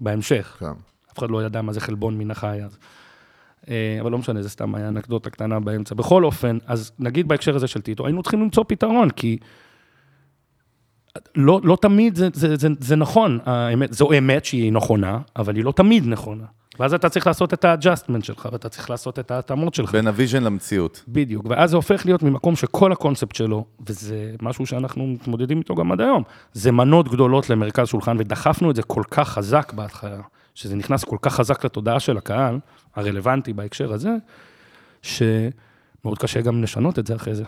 בהמשך. 0.00 0.56
כן. 0.60 0.66
אף 1.12 1.18
אחד 1.18 1.30
לא 1.30 1.42
ידע 1.42 1.62
מה 1.62 1.72
זה 1.72 1.80
חלבון 1.80 2.18
מן 2.18 2.30
החי 2.30 2.60
אז. 2.64 2.78
אה, 3.68 3.98
אבל 4.00 4.10
לא 4.10 4.18
משנה, 4.18 4.42
זה 4.42 4.48
סתם 4.48 4.74
היה 4.74 4.88
אנקדוטה 4.88 5.30
קטנה 5.30 5.60
באמצע. 5.60 5.94
בכל 5.94 6.24
אופן, 6.24 6.58
אז 6.66 6.92
נגיד 6.98 7.28
בהקשר 7.28 7.56
הזה 7.56 7.66
של 7.66 7.80
טיטו, 7.80 8.06
היינו 8.06 8.22
צריכים 8.22 8.40
למצוא 8.40 8.64
פתרון, 8.68 9.10
כי 9.10 9.38
לא, 11.34 11.60
לא 11.64 11.76
תמיד 11.80 12.16
זה, 12.16 12.28
זה, 12.32 12.56
זה, 12.56 12.68
זה 12.80 12.96
נכון, 12.96 13.38
האמת, 13.44 13.92
זו 13.92 14.12
אמת 14.18 14.44
שהיא 14.44 14.72
נכונה, 14.72 15.18
אבל 15.36 15.56
היא 15.56 15.64
לא 15.64 15.72
תמיד 15.72 16.06
נכונה. 16.06 16.44
ואז 16.78 16.94
אתה 16.94 17.08
צריך 17.08 17.26
לעשות 17.26 17.54
את 17.54 17.64
ה-adjustment 17.64 18.24
שלך, 18.24 18.48
ואתה 18.52 18.68
צריך 18.68 18.90
לעשות 18.90 19.18
את 19.18 19.30
ההתאמות 19.30 19.74
שלך. 19.74 19.92
בין 19.92 20.06
ה-vision 20.06 20.42
למציאות. 20.42 21.04
בדיוק, 21.08 21.46
ואז 21.48 21.70
זה 21.70 21.76
הופך 21.76 22.06
להיות 22.06 22.22
ממקום 22.22 22.56
שכל 22.56 22.92
הקונספט 22.92 23.34
שלו, 23.34 23.64
וזה 23.86 24.34
משהו 24.42 24.66
שאנחנו 24.66 25.06
מתמודדים 25.06 25.58
איתו 25.58 25.74
גם 25.74 25.92
עד 25.92 26.00
היום, 26.00 26.22
זה 26.52 26.72
מנות 26.72 27.08
גדולות 27.08 27.50
למרכז 27.50 27.88
שולחן, 27.88 28.16
ודחפנו 28.18 28.70
את 28.70 28.76
זה 28.76 28.82
כל 28.82 29.02
כך 29.10 29.28
חזק 29.28 29.72
בהתחלה, 29.72 30.20
שזה 30.54 30.76
נכנס 30.76 31.04
כל 31.04 31.16
כך 31.22 31.34
חזק 31.34 31.64
לתודעה 31.64 32.00
של 32.00 32.16
הקהל, 32.16 32.58
הרלוונטי 32.96 33.52
בהקשר 33.52 33.92
הזה, 33.92 34.16
שמאוד 35.02 36.18
קשה 36.18 36.40
גם 36.40 36.62
לשנות 36.62 36.98
את 36.98 37.06
זה 37.06 37.16
אחרי 37.16 37.34
זה. 37.34 37.44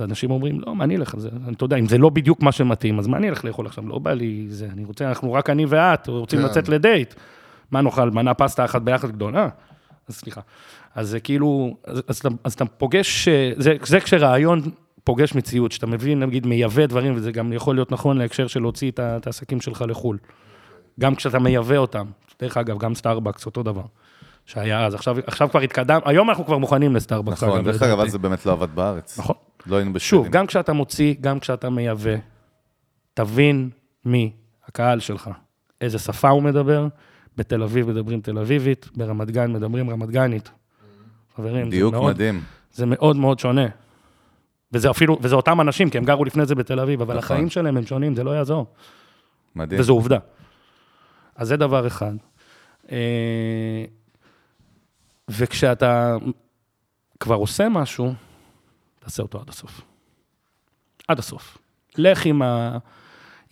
ואנשים 0.00 0.30
אומרים, 0.30 0.60
לא, 0.60 0.74
מה 0.74 0.84
אני 0.84 0.96
אלך 0.96 1.14
על 1.14 1.20
זה? 1.20 1.28
אתה 1.52 1.64
יודע, 1.64 1.76
אם 1.76 1.86
זה 1.86 1.98
לא 1.98 2.10
בדיוק 2.10 2.42
מה 2.42 2.52
שמתאים, 2.52 2.98
אז 2.98 3.06
מה 3.06 3.16
אני 3.16 3.28
אלך 3.28 3.44
לאכול 3.44 3.66
עכשיו? 3.66 3.88
לא 3.88 3.98
בא 3.98 4.12
לי 4.12 4.46
זה, 4.48 4.68
אני 4.72 4.84
רוצה, 4.84 5.08
אנחנו 5.08 5.32
רק 5.32 5.50
אני 5.50 5.66
ואת, 5.68 6.06
רוצים 6.08 6.38
כן. 6.38 6.44
לצאת 6.44 6.68
לדייט. 6.68 7.14
מה 7.70 7.80
נאכל, 7.80 8.10
מנה 8.10 8.34
פסטה 8.34 8.64
אחת 8.64 8.82
ביחד 8.82 9.10
גדולה? 9.10 9.48
אז 10.08 10.14
סליחה. 10.14 10.40
אז 10.94 11.08
זה 11.08 11.20
כאילו, 11.20 11.76
אז, 11.84 12.02
אז, 12.08 12.18
אתה, 12.18 12.28
אז 12.44 12.52
אתה 12.52 12.64
פוגש, 12.64 13.28
זה, 13.56 13.76
זה 13.82 14.00
כשרעיון 14.00 14.60
פוגש 15.04 15.34
מציאות, 15.34 15.72
שאתה 15.72 15.86
מבין, 15.86 16.22
נגיד, 16.22 16.46
מייבא 16.46 16.86
דברים, 16.86 17.14
וזה 17.16 17.32
גם 17.32 17.52
יכול 17.52 17.74
להיות 17.74 17.92
נכון 17.92 18.18
להקשר 18.18 18.46
של 18.46 18.60
להוציא 18.60 18.90
את 18.90 19.00
את 19.00 19.26
העסקים 19.26 19.60
שלך 19.60 19.84
לחו"ל. 19.88 20.18
גם 21.00 21.14
כשאתה 21.14 21.38
מייבא 21.38 21.76
אותם. 21.76 22.06
דרך 22.40 22.56
אגב, 22.56 22.78
גם 22.78 22.94
סטארבקס, 22.94 23.46
אותו 23.46 23.62
דבר. 23.62 23.82
שהיה 24.46 24.86
אז, 24.86 24.94
עכשיו, 24.94 25.16
עכשיו 25.26 25.48
כבר 25.50 25.60
התקדם, 25.60 26.00
היום 26.04 26.30
אנחנו 26.30 26.46
כבר 26.46 26.58
מוכנים 26.58 26.96
לסטארבקס. 26.96 27.42
נכון, 27.42 27.64
דרך 27.64 27.82
אגב. 27.82 28.00
אז 28.00 28.10
זה 28.10 28.18
באמת 28.18 28.46
לא 28.46 28.52
עבד 28.52 28.74
בארץ. 28.74 29.18
נכון. 29.18 29.36
לא 29.66 29.76
היינו 29.76 29.92
בשבילים. 29.92 30.24
שוב, 30.24 30.32
גם 30.32 30.46
כשאתה 30.46 30.72
מוציא, 30.72 31.14
גם 31.20 31.40
כשאתה 31.40 31.70
מייבא, 31.70 32.14
תבין 33.14 33.70
מי 34.04 34.32
הקהל 34.68 35.00
שלך, 35.00 35.30
איזה 35.80 35.98
שפה 35.98 36.28
הוא 36.28 36.42
מדבר. 36.42 36.86
בתל 37.36 37.62
אביב 37.62 37.90
מדברים 37.90 38.20
תל 38.20 38.38
אביבית, 38.38 38.88
ברמת 38.96 39.30
גן 39.30 39.52
מדברים 39.52 39.90
רמת 39.90 40.10
גנית. 40.10 40.50
חברים, 41.36 41.64
זה 41.64 41.70
דיוק 41.70 41.94
מאוד, 41.94 42.14
מדהים. 42.14 42.42
זה 42.72 42.86
מאוד 42.86 43.16
מאוד 43.16 43.38
שונה. 43.38 43.66
וזה 44.72 44.90
אפילו, 44.90 45.18
וזה 45.22 45.34
אותם 45.34 45.60
אנשים, 45.60 45.90
כי 45.90 45.98
הם 45.98 46.04
גרו 46.04 46.24
לפני 46.24 46.46
זה 46.46 46.54
בתל 46.54 46.80
אביב, 46.80 47.02
אבל 47.02 47.16
נכון. 47.16 47.24
החיים 47.24 47.50
שלהם 47.50 47.76
הם 47.76 47.86
שונים, 47.86 48.14
זה 48.14 48.24
לא 48.24 48.30
יעזור. 48.30 48.66
מדהים. 49.54 49.80
וזו 49.80 49.92
עובדה. 49.92 50.18
אז 51.36 51.48
זה 51.48 51.56
דבר 51.56 51.86
אחד. 51.86 52.12
אה, 52.92 53.84
וכשאתה 55.28 56.16
כבר 57.20 57.34
עושה 57.34 57.68
משהו, 57.68 58.14
תעשה 58.98 59.22
אותו 59.22 59.40
עד 59.40 59.48
הסוף. 59.48 59.80
עד 61.08 61.18
הסוף. 61.18 61.58
לך 61.98 62.26
עם, 62.26 62.42
ה, 62.42 62.78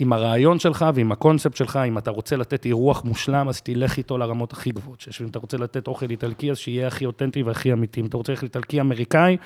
עם 0.03 0.13
הרעיון 0.13 0.59
שלך 0.59 0.85
ועם 0.95 1.13
הקונספט 1.13 1.57
שלך, 1.57 1.79
אם 1.89 1.99
אתה 1.99 2.11
רוצה 2.11 2.37
לתת 2.37 2.65
אירוח 2.65 3.05
מושלם, 3.05 3.49
אז 3.49 3.61
תלך 3.61 3.97
איתו 3.97 4.19
לרמות 4.19 4.53
הכי 4.53 4.71
גבוהות. 4.71 5.01
שיש. 5.01 5.23
אם 5.23 5.27
אתה 5.27 5.39
רוצה 5.39 5.57
לתת 5.57 5.89
אוכל 5.89 6.11
איטלקי, 6.11 6.51
אז 6.51 6.59
שיהיה 6.59 6.87
הכי 6.87 7.07
אותנטי 7.07 7.43
והכי 7.43 7.73
אמיתי. 7.73 8.01
אם 8.01 8.07
אתה 8.07 8.17
רוצה 8.17 8.33
ללכת 8.33 8.43
איטלקי 8.43 8.81
אמריקאי, 8.81 9.37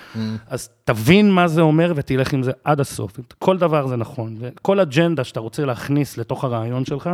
אז 0.46 0.70
תבין 0.84 1.30
מה 1.30 1.48
זה 1.48 1.60
אומר 1.60 1.92
ותלך 1.96 2.32
עם 2.32 2.42
זה 2.42 2.52
עד 2.64 2.80
הסוף. 2.80 3.20
כל 3.38 3.58
דבר 3.58 3.86
זה 3.86 3.96
נכון. 3.96 4.36
וכל 4.40 4.80
אג'נדה 4.80 5.24
שאתה 5.24 5.40
רוצה 5.40 5.64
להכניס 5.64 6.18
לתוך 6.18 6.44
הרעיון 6.44 6.84
שלך, 6.84 7.10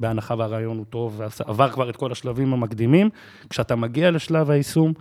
בהנחה 0.00 0.34
והרעיון 0.38 0.78
הוא 0.78 0.84
טוב, 0.90 1.20
ועבר 1.20 1.70
כבר 1.70 1.90
את 1.90 1.96
כל 1.96 2.12
השלבים 2.12 2.52
המקדימים, 2.52 3.10
כשאתה 3.50 3.76
מגיע 3.76 4.10
לשלב 4.10 4.50
היישום, 4.50 4.92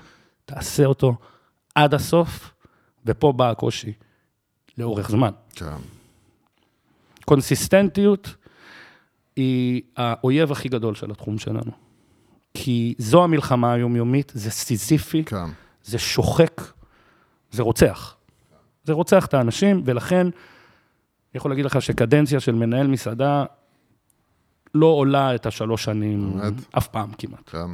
תעשה 0.45 0.85
אותו 0.85 1.15
עד 1.75 1.93
הסוף, 1.93 2.53
ופה 3.05 3.31
בא 3.31 3.49
הקושי, 3.49 3.93
לאורך 4.77 5.11
זמן. 5.11 5.31
כן. 5.55 5.65
קונסיסטנטיות 7.25 8.35
היא 9.35 9.81
האויב 9.97 10.51
הכי 10.51 10.69
גדול 10.69 10.95
של 10.95 11.11
התחום 11.11 11.37
שלנו. 11.37 11.71
כי 12.53 12.93
זו 12.97 13.23
המלחמה 13.23 13.73
היומיומית, 13.73 14.31
זה 14.35 14.51
סיזיפי, 14.51 15.23
כן. 15.23 15.45
זה 15.83 15.99
שוחק, 15.99 16.61
זה 17.51 17.63
רוצח. 17.63 18.15
זה 18.83 18.93
רוצח 18.93 19.25
את 19.25 19.33
האנשים, 19.33 19.81
ולכן, 19.85 20.21
אני 20.21 20.31
יכול 21.35 21.51
להגיד 21.51 21.65
לך 21.65 21.81
שקדנציה 21.81 22.39
של 22.39 22.55
מנהל 22.55 22.87
מסעדה 22.87 23.45
לא 24.75 24.85
עולה 24.85 25.35
את 25.35 25.45
השלוש 25.45 25.83
שנים, 25.83 26.37
באמת? 26.37 26.53
אף 26.77 26.87
פעם 26.87 27.11
כמעט. 27.17 27.49
כן. 27.49 27.67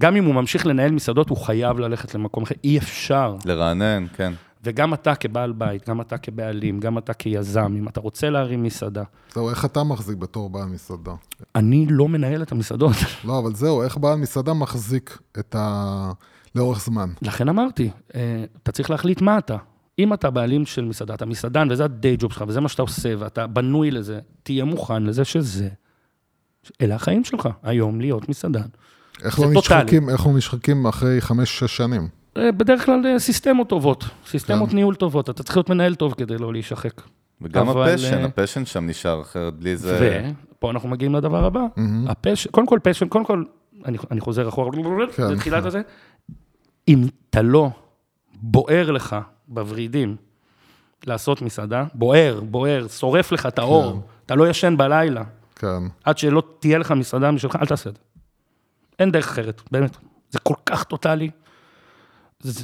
גם 0.00 0.16
אם 0.16 0.24
הוא 0.24 0.34
ממשיך 0.34 0.66
לנהל 0.66 0.90
מסעדות, 0.90 1.28
הוא 1.28 1.38
חייב 1.38 1.78
ללכת 1.78 2.14
למקום 2.14 2.42
אחר, 2.42 2.54
אי 2.64 2.78
אפשר. 2.78 3.36
לרענן, 3.44 4.06
כן. 4.16 4.32
וגם 4.68 4.94
אתה 4.94 5.14
כבעל 5.14 5.52
בית, 5.52 5.88
גם 5.88 6.00
אתה 6.00 6.18
כבעלים, 6.18 6.80
גם 6.80 6.98
אתה 6.98 7.14
כיזם, 7.14 7.74
אם 7.78 7.88
אתה 7.88 8.00
רוצה 8.00 8.30
להרים 8.30 8.62
מסעדה, 8.62 9.02
זהו, 9.34 9.50
איך 9.50 9.64
אתה 9.64 9.84
מחזיק 9.84 10.16
בתור 10.18 10.50
בעל 10.50 10.68
מסעדה? 10.68 11.12
אני 11.54 11.86
לא 11.90 12.08
מנהל 12.08 12.42
את 12.42 12.52
המסעדות. 12.52 12.96
לא, 13.24 13.38
אבל 13.38 13.54
זהו, 13.54 13.82
איך 13.82 13.96
בעל 13.96 14.18
מסעדה 14.18 14.52
מחזיק 14.52 15.18
את 15.38 15.54
ה... 15.58 16.12
לאורך 16.54 16.80
זמן. 16.80 17.10
לכן 17.22 17.48
אמרתי, 17.48 17.90
אה, 18.14 18.44
אתה 18.62 18.72
צריך 18.72 18.90
להחליט 18.90 19.20
מה 19.20 19.38
אתה. 19.38 19.56
אם 19.98 20.12
אתה 20.14 20.30
בעלים 20.30 20.66
של 20.66 20.84
מסעדה, 20.84 21.14
אתה 21.14 21.26
מסעדן, 21.26 21.68
וזה 21.70 21.84
ה-day 21.84 22.16
job 22.16 22.32
שלך, 22.32 22.44
וזה 22.48 22.60
מה 22.60 22.68
שאתה 22.68 22.82
עושה, 22.82 23.14
ואתה 23.18 23.46
בנוי 23.46 23.90
לזה, 23.90 24.20
תהיה 24.42 24.64
מוכן 24.64 25.02
לזה 25.02 25.24
שזה. 25.24 25.68
אלה 26.80 26.94
החיים 26.94 27.24
שלך, 27.24 27.48
היום 27.62 28.00
להיות 28.00 28.28
מסעדן. 28.28 28.68
איך 29.22 29.38
לא 29.38 29.44
טוטאלי. 29.54 29.82
נשחקים, 29.84 30.08
איך 30.08 30.26
לא 30.26 30.32
נשחקים 30.32 30.86
אחרי 30.86 31.20
חמש-שש 31.20 31.76
שנים? 31.76 32.08
אה, 32.38 32.52
בדרך 32.52 32.84
כלל 32.84 33.06
אה, 33.06 33.18
סיסטמות 33.18 33.68
טובות, 33.68 34.04
סיסטמות 34.26 34.70
כן. 34.70 34.76
ניהול 34.76 34.94
טובות, 34.94 35.30
אתה 35.30 35.42
צריך 35.42 35.56
להיות 35.56 35.70
מנהל 35.70 35.94
טוב 35.94 36.14
כדי 36.14 36.38
לא 36.38 36.52
להישחק. 36.52 37.02
וגם 37.40 37.68
אבל, 37.68 37.90
ה-passion, 37.92 38.18
אה, 38.18 38.24
ה-passion 38.24 38.64
שם 38.64 38.86
נשאר 38.86 39.20
אחרת, 39.20 39.54
בלי 39.54 39.76
זה... 39.76 40.30
ופה 40.58 40.70
אנחנו 40.70 40.88
מגיעים 40.88 41.14
לדבר 41.14 41.44
הבא. 41.44 41.60
מהמם. 41.76 42.08
ה-passion, 42.08 42.50
קודם 42.50 42.66
כל 42.66 42.78
passion, 42.82 43.08
קודם 43.08 43.24
כל, 43.24 43.44
אני, 43.84 43.98
אני 44.10 44.20
חוזר 44.20 44.48
אחורה, 44.48 44.70
כן, 45.16 45.22
לתחילת. 45.32 45.64
הזה, 45.64 45.80
אם 46.88 47.04
אתה 47.30 47.42
לא 47.42 47.70
בוער 48.34 48.90
לך 48.90 49.16
בוורידים 49.48 50.16
לעשות 51.06 51.42
מסעדה, 51.42 51.84
בוער, 51.94 52.40
בוער, 52.40 52.88
שורף 52.88 53.32
לך 53.32 53.46
את 53.46 53.58
האור, 53.58 53.92
כן. 53.92 53.98
אתה 54.26 54.34
לא 54.34 54.48
ישן 54.48 54.76
בלילה, 54.76 55.22
כן. 55.56 55.82
עד 56.04 56.18
שלא 56.18 56.42
תהיה 56.58 56.78
לך 56.78 56.92
מסעדה 56.92 57.30
משלך, 57.30 57.56
אל 57.56 57.66
תעשה 57.66 57.90
את 57.90 57.94
זה. 57.94 58.00
אין 58.98 59.10
דרך 59.10 59.28
אחרת, 59.28 59.62
באמת. 59.70 59.96
זה 60.30 60.38
כל 60.38 60.54
כך 60.66 60.84
טוטאלי, 60.84 61.30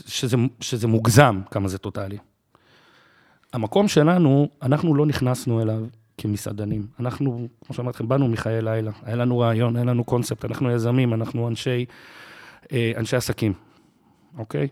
שזה, 0.06 0.36
שזה 0.60 0.86
מוגזם 0.86 1.40
כמה 1.50 1.68
זה 1.68 1.78
טוטאלי. 1.78 2.18
המקום 3.52 3.88
שלנו, 3.88 4.48
אנחנו 4.62 4.94
לא 4.94 5.06
נכנסנו 5.06 5.62
אליו 5.62 5.86
כמסעדנים. 6.18 6.86
אנחנו, 7.00 7.48
כמו 7.64 7.74
שאמרתי 7.74 7.96
לכם, 7.96 8.08
באנו 8.08 8.28
מחיי 8.28 8.62
לילה. 8.62 8.90
היה 9.02 9.16
לנו 9.16 9.38
רעיון, 9.38 9.76
היה 9.76 9.84
לנו 9.84 10.04
קונספט, 10.04 10.44
אנחנו 10.44 10.70
יזמים, 10.70 11.14
אנחנו 11.14 11.48
אנשי, 11.48 11.84
אה, 12.72 12.92
אנשי 12.96 13.16
עסקים, 13.16 13.52
אוקיי? 14.38 14.68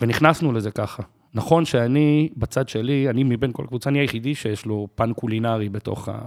ונכנסנו 0.00 0.52
לזה 0.52 0.70
ככה. 0.70 1.02
נכון 1.34 1.64
שאני, 1.64 2.28
בצד 2.36 2.68
שלי, 2.68 3.10
אני 3.10 3.24
מבין 3.24 3.52
כל 3.52 3.64
הקבוצה, 3.64 3.90
אני 3.90 3.98
היחידי 3.98 4.34
שיש 4.34 4.66
לו 4.66 4.88
פן 4.94 5.12
קולינרי 5.12 5.68
בתוך 5.68 6.08
ה... 6.08 6.18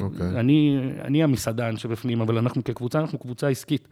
אוקיי. 0.00 0.40
אני, 0.40 0.78
אני 1.00 1.22
המסעדן 1.22 1.76
שבפנים, 1.76 2.20
אבל 2.20 2.38
אנחנו 2.38 2.64
כקבוצה, 2.64 3.00
אנחנו 3.00 3.18
קבוצה 3.18 3.48
עסקית. 3.48 3.88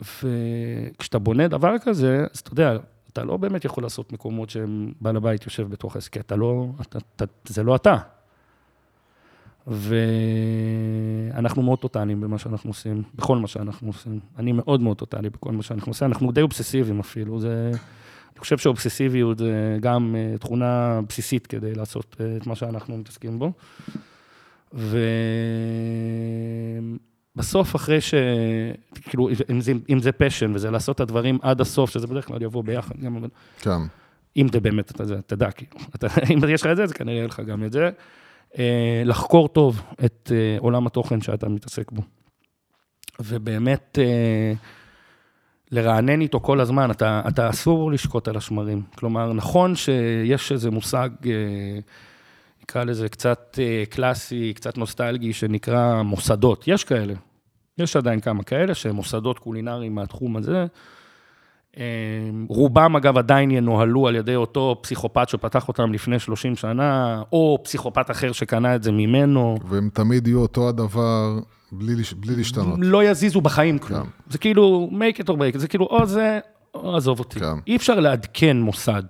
וכשאתה 0.00 1.18
בונה 1.18 1.48
דבר 1.48 1.74
כזה, 1.78 2.24
אז 2.32 2.38
אתה 2.38 2.52
יודע, 2.52 2.76
אתה 3.12 3.24
לא 3.24 3.36
באמת 3.36 3.64
יכול 3.64 3.84
לעשות 3.84 4.12
מקומות 4.12 4.50
שהם 4.50 4.92
בעל 5.00 5.16
הבית 5.16 5.44
יושב 5.44 5.68
בתוך 5.68 5.94
העסק, 5.94 6.12
כי 6.12 6.20
אתה 6.20 6.36
לא, 6.36 6.66
אתה, 6.80 6.98
אתה, 7.16 7.24
זה 7.44 7.62
לא 7.62 7.76
אתה. 7.76 7.96
ואנחנו 9.66 11.62
מאוד 11.62 11.78
טוטאליים 11.78 12.20
במה 12.20 12.38
שאנחנו 12.38 12.70
עושים, 12.70 13.02
בכל 13.14 13.36
מה 13.38 13.46
שאנחנו 13.46 13.88
עושים. 13.88 14.20
אני 14.38 14.52
מאוד 14.52 14.80
מאוד 14.80 14.96
טוטאלי 14.96 15.30
בכל 15.30 15.52
מה 15.52 15.62
שאנחנו 15.62 15.90
עושים, 15.90 16.08
אנחנו 16.08 16.32
די 16.32 16.42
אובססיביים 16.42 17.00
אפילו, 17.00 17.40
זה... 17.40 17.70
אני 18.32 18.40
חושב 18.40 18.58
שאובססיביות 18.58 19.38
זה 19.38 19.78
גם 19.80 20.16
אה, 20.18 20.38
תכונה 20.38 21.00
בסיסית 21.08 21.46
כדי 21.46 21.74
לעשות 21.74 22.16
אה, 22.20 22.36
את 22.36 22.46
מה 22.46 22.54
שאנחנו 22.54 22.96
מתעסקים 22.96 23.38
בו. 23.38 23.52
ובסוף, 27.36 27.76
אחרי 27.76 28.00
ש... 28.00 28.14
כאילו, 29.02 29.28
אם 29.50 29.60
זה, 29.60 29.72
אם 29.90 29.98
זה 29.98 30.12
פשן 30.12 30.54
וזה 30.54 30.70
לעשות 30.70 30.96
את 30.96 31.00
הדברים 31.00 31.38
עד 31.42 31.60
הסוף, 31.60 31.90
שזה 31.90 32.06
בדרך 32.06 32.26
כלל 32.26 32.42
יבוא 32.42 32.64
ביחד, 32.64 32.94
גם, 33.00 33.24
כן. 33.60 33.70
אם 34.36 34.46
זה 34.52 34.60
באמת, 34.60 34.90
אתה, 34.90 35.04
אתה 35.04 35.22
תדע, 35.22 35.50
כאילו, 35.50 35.72
אתה, 35.94 36.06
אם 36.34 36.38
יש 36.48 36.60
לך 36.60 36.66
את 36.70 36.76
זה, 36.76 36.82
אז 36.82 36.92
כנראה 36.92 37.16
יהיה 37.16 37.26
לך 37.26 37.40
גם 37.40 37.64
את 37.64 37.72
זה. 37.72 37.90
אה, 38.58 39.02
לחקור 39.04 39.48
טוב 39.48 39.82
את 40.04 40.32
אה, 40.34 40.56
עולם 40.58 40.86
התוכן 40.86 41.20
שאתה 41.20 41.48
מתעסק 41.48 41.92
בו. 41.92 42.02
ובאמת, 43.20 43.98
אה, 44.02 44.52
לרענן 45.70 46.20
איתו 46.20 46.40
כל 46.40 46.60
הזמן, 46.60 46.90
אתה, 46.90 47.22
אתה 47.28 47.50
אסור 47.50 47.92
לשקוט 47.92 48.28
על 48.28 48.36
השמרים. 48.36 48.82
כלומר, 48.94 49.32
נכון 49.32 49.76
שיש 49.76 50.52
איזה 50.52 50.70
מושג, 50.70 51.10
נקרא 52.70 52.84
לזה 52.84 53.08
קצת 53.08 53.58
אה, 53.58 53.84
קלאסי, 53.90 54.52
קצת 54.54 54.78
נוסטלגי, 54.78 55.32
שנקרא 55.32 56.02
מוסדות. 56.02 56.68
יש 56.68 56.84
כאלה. 56.84 57.14
יש 57.78 57.96
עדיין 57.96 58.20
כמה 58.20 58.42
כאלה 58.42 58.74
שהם 58.74 58.96
מוסדות 58.96 59.38
קולינריים 59.38 59.94
מהתחום 59.94 60.36
הזה. 60.36 60.66
אה, 61.78 61.82
רובם, 62.48 62.96
אגב, 62.96 63.18
עדיין 63.18 63.50
ינוהלו 63.50 64.08
על 64.08 64.16
ידי 64.16 64.36
אותו 64.36 64.78
פסיכופת 64.82 65.28
שפתח 65.28 65.68
אותם 65.68 65.92
לפני 65.92 66.18
30 66.18 66.56
שנה, 66.56 67.22
או 67.32 67.58
פסיכופת 67.64 68.10
אחר 68.10 68.32
שקנה 68.32 68.74
את 68.74 68.82
זה 68.82 68.92
ממנו. 68.92 69.58
והם 69.68 69.90
תמיד 69.92 70.26
יהיו 70.26 70.40
אותו 70.40 70.68
הדבר, 70.68 71.38
בלי, 71.72 71.94
בלי 72.16 72.36
להשתנות. 72.36 72.78
לא 72.82 73.04
יזיזו 73.04 73.40
בחיים 73.40 73.78
כלום. 73.78 74.02
כן. 74.02 74.08
זה 74.28 74.38
כאילו, 74.38 74.90
make 74.92 75.18
it 75.22 75.26
or 75.26 75.32
break 75.32 75.58
זה 75.58 75.68
כאילו, 75.68 75.86
או 75.86 76.06
זה, 76.06 76.38
או 76.74 76.96
עזוב 76.96 77.18
אותי. 77.18 77.40
כן. 77.40 77.54
אי 77.66 77.76
אפשר 77.76 78.00
לעדכן 78.00 78.56
מוסד. 78.56 79.02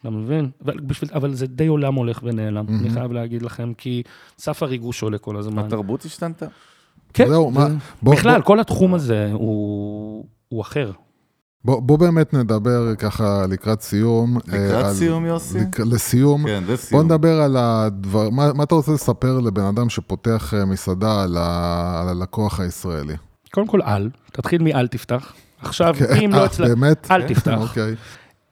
אתה 0.00 0.10
מבין? 0.10 0.50
אבל, 0.64 0.74
בשביל, 0.80 1.10
אבל 1.14 1.34
זה 1.34 1.46
די 1.46 1.66
עולם 1.66 1.94
הולך 1.94 2.20
ונעלם, 2.22 2.64
אני 2.68 2.90
חייב 2.90 3.12
להגיד 3.12 3.42
לכם, 3.42 3.72
כי 3.78 4.02
סף 4.38 4.62
הריגוש 4.62 5.02
עולה 5.02 5.18
כל 5.18 5.36
הזמן. 5.36 5.64
התרבות 5.64 6.04
השתנתה. 6.04 6.46
כן, 7.14 7.28
זהו, 7.28 7.50
זה- 7.54 7.58
מה- 7.58 7.68
בוא- 8.02 8.14
בכלל, 8.14 8.36
בוא- 8.36 8.44
כל 8.46 8.60
התחום 8.60 8.94
הזה 8.94 9.30
הוא, 9.32 10.24
הוא 10.48 10.62
אחר. 10.62 10.90
בוא, 11.64 11.82
בוא 11.82 11.98
באמת 11.98 12.34
נדבר 12.34 12.94
ככה 12.94 13.44
לקראת 13.48 13.80
סיום. 13.82 14.36
אה, 14.36 14.40
לקראת 14.66 14.84
על- 14.84 14.94
סיום, 14.94 15.26
יוסי? 15.26 15.58
לק, 15.60 15.80
לסיום. 15.80 16.46
כן, 16.46 16.62
בוא 16.66 16.72
לסיום. 16.74 17.04
נדבר 17.04 17.40
על 17.40 17.56
הדבר, 17.56 18.30
מה, 18.30 18.52
מה 18.52 18.62
אתה 18.62 18.74
רוצה 18.74 18.92
לספר 18.92 19.38
לבן 19.40 19.62
אדם 19.64 19.88
שפותח 19.90 20.54
אה, 20.54 20.64
מסעדה 20.64 21.22
על, 21.22 21.36
ה, 21.36 22.00
על 22.02 22.08
הלקוח 22.08 22.60
הישראלי? 22.60 23.14
קודם 23.52 23.66
כל, 23.66 23.82
אל. 23.82 24.10
תתחיל 24.32 24.62
מאל 24.62 24.86
תפתח. 24.86 25.32
עכשיו, 25.62 25.94
כן, 25.98 26.04
אם 26.22 26.34
אה, 26.34 26.38
לא 26.38 26.44
הצלחת... 26.44 26.70
באמת? 26.70 27.06
אל 27.10 27.28
תפתח. 27.28 27.58
אוקיי, 27.60 27.94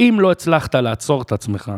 אם 0.00 0.16
לא 0.20 0.30
הצלחת 0.30 0.74
לעצור 0.74 1.22
את 1.22 1.32
עצמך, 1.32 1.72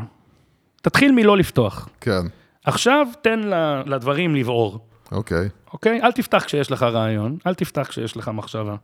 תתחיל 0.82 1.12
מלא 1.12 1.36
לפתוח. 1.36 1.88
כן, 2.00 2.22
עכשיו, 2.64 3.06
תן 3.22 3.40
לדברים 3.86 4.34
לבעור. 4.34 4.78
אוקיי. 5.12 5.48
אוקיי? 5.72 6.02
אל 6.02 6.12
תפתח 6.12 6.44
כשיש 6.46 6.70
לך 6.70 6.82
רעיון, 6.82 7.36
אל 7.46 7.54
תפתח 7.54 7.86
כשיש 7.88 8.16
לך 8.16 8.28
מחשבה. 8.28 8.76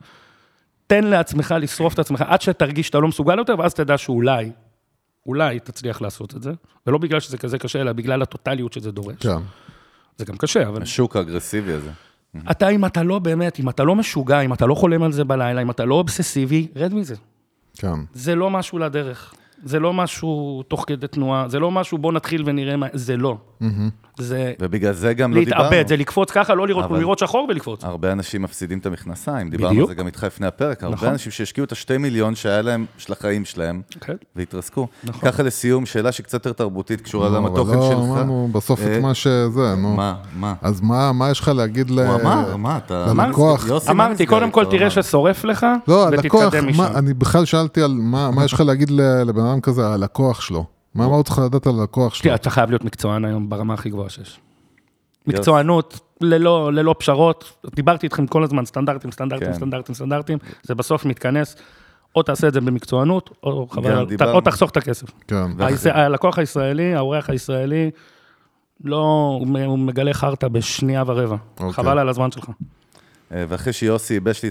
תן 0.87 1.05
לעצמך 1.05 1.55
לשרוף 1.61 1.95
את 1.95 1.99
עצמך 1.99 2.25
עד 2.27 2.43
שתרגיש 2.43 2.87
שאתה 2.87 2.99
לא 2.99 3.09
מסוגל 3.09 3.39
יותר, 3.39 3.55
ואז 3.59 3.75
תדע 3.75 3.99
שאולי, 3.99 4.51
אולי 5.27 5.61
תצליח 5.61 6.03
לעשות 6.03 6.37
את 6.37 6.43
זה. 6.43 6.53
ולא 6.87 6.99
בגלל 6.99 7.21
שזה 7.21 7.39
כזה 7.39 7.59
קשה, 7.59 7.81
אלא 7.81 7.93
בגלל 7.93 8.23
הטוטליות 8.23 8.73
שזה 8.73 8.93
דורש. 8.93 9.17
כן, 9.21 9.39
זה 10.17 10.25
גם 10.25 10.37
קשה, 10.37 10.69
אבל... 10.69 10.83
השוק 10.83 11.17
האגרסיבי 11.17 11.73
הזה. 11.73 11.91
אתה, 12.51 12.69
אם 12.69 12.85
אתה 12.85 13.03
לא 13.03 13.19
באמת, 13.19 13.61
אם 13.61 13.69
אתה 13.69 13.85
לא 13.85 13.95
משוגע, 13.95 14.41
אם 14.41 14.53
אתה 14.53 14.67
לא 14.67 14.75
חולם 14.75 15.03
על 15.03 15.13
זה 15.13 15.25
בלילה, 15.25 15.63
אם 15.63 15.71
אתה 15.71 15.85
לא 15.85 15.95
אובססיבי, 15.95 16.69
רד 16.77 16.95
מזה. 16.95 17.15
כן. 17.77 17.99
זה 18.15 18.35
לא 18.35 18.51
משהו 18.51 18.79
לדרך. 18.79 19.35
זה 19.67 19.79
לא 19.81 19.93
משהו 19.93 20.63
תוך 20.69 20.85
כדי 20.87 21.07
תנועה, 21.07 21.49
זה 21.49 21.59
לא 21.59 21.71
משהו 21.71 21.99
בוא 21.99 22.13
נתחיל 22.13 22.43
ונראה 22.47 22.77
מה... 22.77 22.87
זה 22.93 23.17
לא. 23.17 23.37
זה 24.19 24.53
ובגלל 24.61 24.93
זה 24.93 25.15
גם 25.15 25.35
לא 25.35 25.45
דיברנו. 25.45 25.63
להתאבד, 25.65 25.89
זה 25.89 25.97
לקפוץ 25.97 26.31
ככה, 26.31 26.55
לא 26.55 26.67
לראות, 26.69 26.85
אבל- 26.85 26.99
לראות 26.99 27.19
שחור 27.19 27.47
ולקפוץ. 27.49 27.85
הרבה 27.85 28.13
אנשים 28.13 28.43
מפסידים 28.43 28.79
את 28.79 28.87
המכנסיים, 28.87 29.51
דיברנו 29.51 29.81
על. 29.81 29.87
זה 29.87 29.95
גם 29.95 30.07
איתך 30.07 30.25
לפני 30.25 30.47
הפרק, 30.47 30.83
הרבה 30.83 30.95
נכון. 30.97 31.09
אנשים 31.09 31.33
שהשקיעו 31.33 31.65
את 31.65 31.73
השתי 31.73 31.99
מיליון 31.99 32.35
שהיה 32.35 32.63
להם, 32.63 32.85
של 32.99 33.13
החיים 33.13 33.45
שלהם, 33.45 33.81
כן. 34.01 34.13
והתרסקו. 34.37 34.87
נכון. 35.05 35.31
ככה 35.31 35.43
לסיום, 35.43 35.87
שאלה 35.87 36.13
שהיא 36.13 36.25
קצת 36.25 36.35
יותר 36.35 36.53
תרבותית, 36.53 37.01
קשורה 37.01 37.29
לעולם 37.29 37.45
אבל 37.45 37.53
התוכן 37.55 37.77
לא 37.77 37.83
שלך. 37.91 37.99
אמרנו 37.99 38.49
בסוף 38.53 38.81
אה, 38.81 38.97
את 38.97 39.03
מה 39.03 39.15
שזה, 39.15 39.75
נו. 39.79 39.95
מה, 39.97 40.15
מה? 40.37 40.55
אז 40.63 40.81
מה, 40.81 41.13
מה 41.13 41.31
יש 41.31 41.41
לך 41.41 41.49
להגיד 41.49 41.91
ל... 41.91 41.99
הוא 42.01 42.15
אמר, 42.21 42.57
מה 42.57 42.77
אתה... 42.77 43.13
ללקוח. 43.17 43.67
אמרתי, 43.91 44.27
קודם 44.27 44.51
כל? 44.51 44.65
תראה. 44.65 44.91
ששורף 44.91 45.45
לך, 45.45 45.67
לא, 45.89 46.09
ותתקדם 46.13 46.69
משם. 46.69 46.83
אני 46.83 47.15
בכלל 47.15 47.45
שאלתי 47.45 47.83
על 47.83 47.95
מה, 47.95 48.31
מה 48.31 48.45
יש 48.45 48.53
לך 48.53 48.61
להגיד 48.61 48.91
ל- 48.91 49.23
לבן 49.23 49.45
אדם 49.45 49.56
כזה, 49.61 49.87
על 49.87 49.93
הלקוח 49.93 50.41
שלו. 50.41 50.65
מה, 50.95 51.05
הוא 51.05 51.23
צריך 51.23 51.39
לדעת 51.39 51.67
על 51.67 51.73
הלקוח 51.81 52.15
שלו? 52.15 52.23
תראה, 52.23 52.35
אתה 52.35 52.51
חייב 52.51 52.71
להיות 52.71 52.85
מקצוען 52.85 53.25
היום 53.25 53.49
ברמה 53.49 53.75
הכי 53.75 53.91
גבוהה 53.91 54.09
שיש. 54.11 54.41
מקצוענות, 55.27 56.01
ללא, 56.21 56.73
ללא 56.73 56.95
פשרות, 56.99 57.53
דיברתי 57.75 58.07
איתכם 58.07 58.27
כל 58.27 58.45
הזמן, 58.45 58.65
סטנדרטים, 58.65 59.13
סטנדרטים, 59.13 59.47
כן. 59.49 59.55
סטנדרטים, 59.55 59.95
סטנדרטים, 59.95 60.39
זה 60.63 60.75
בסוף 60.75 61.05
מתכנס, 61.05 61.57
או 62.15 62.23
תעשה 62.23 62.49
את 62.49 62.53
זה 62.53 62.61
במקצוענות, 62.61 63.31
או, 63.43 63.67
חבל, 63.71 64.07
תחסוך 64.45 64.71
את 64.71 64.77
הכסף. 64.77 65.07
כן, 65.29 65.37
היש- 65.59 65.87
הלקוח 65.87 66.39
הישראלי, 66.39 66.95
האורח 66.95 67.31
הישראלי, 67.31 67.91
לא, 68.85 69.39
הוא 69.67 69.79
מגלה 69.79 70.15
חרטא 70.15 70.49
בשנייה 70.49 71.03
ורבע. 71.07 71.37
אוקיי. 71.61 71.73
חבל 71.73 71.99
על 71.99 72.09
הזמן 72.09 72.31
שלך. 72.31 72.51
אה, 73.33 73.45
ואחרי 73.49 73.73
שיוסי 73.73 74.15
ייבש 74.15 74.43
לי 74.43 74.51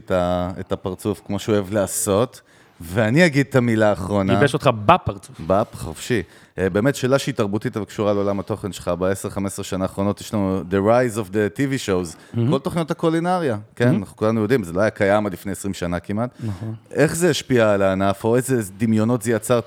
את 0.60 0.72
הפרצוף, 0.72 1.22
כמו 1.26 1.40
שהוא 1.40 1.54
אוהב 1.56 1.74
לעשות, 1.74 2.42
ואני 2.82 3.26
אגיד 3.26 3.46
את 3.50 3.56
המילה 3.56 3.90
האחרונה. 3.90 4.34
ייבש 4.34 4.54
אותך 4.54 4.70
בפרצוף. 4.86 5.40
באפ, 5.40 5.76
חופשי. 5.76 6.22
אה, 6.58 6.70
באמת 6.70 6.96
שאלה 6.96 7.20
שהיא 7.20 7.36
תרבותית 7.36 7.78
אבל 7.78 7.86
קשורה 7.86 8.14
לעולם 8.14 8.40
התוכן 8.40 8.72
שלך. 8.72 8.88
ב-10-15 9.00 9.64
שנה 9.64 9.84
האחרונות 9.86 10.22
יש 10.22 10.34
לנו 10.34 10.62
The 10.72 10.74
Rise 10.74 11.18
of 11.20 11.30
the 11.32 11.58
TV 11.58 11.72
Shows, 11.88 12.38
כל 12.50 12.60
תוכניות 12.60 12.92
הקולינריה, 12.92 13.58
כן? 13.76 13.88
אנחנו 13.96 14.16
כולנו 14.18 14.42
יודעים, 14.42 14.64
זה 14.64 14.74
לא 14.74 14.82
היה 14.82 14.90
קיים 14.90 15.26
עד 15.26 15.34
לפני 15.34 15.52
20 15.52 15.74
שנה 15.74 16.00
כמעט. 16.00 16.30
נכון. 16.44 16.74
איך 16.92 17.16
זה 17.16 17.30
השפיע 17.30 17.74
על 17.74 17.82
הענף, 17.82 18.24
או 18.24 18.36
איזה 18.36 18.62
דמיונות 18.78 19.22
זה 19.22 19.32
יצר 19.32 19.60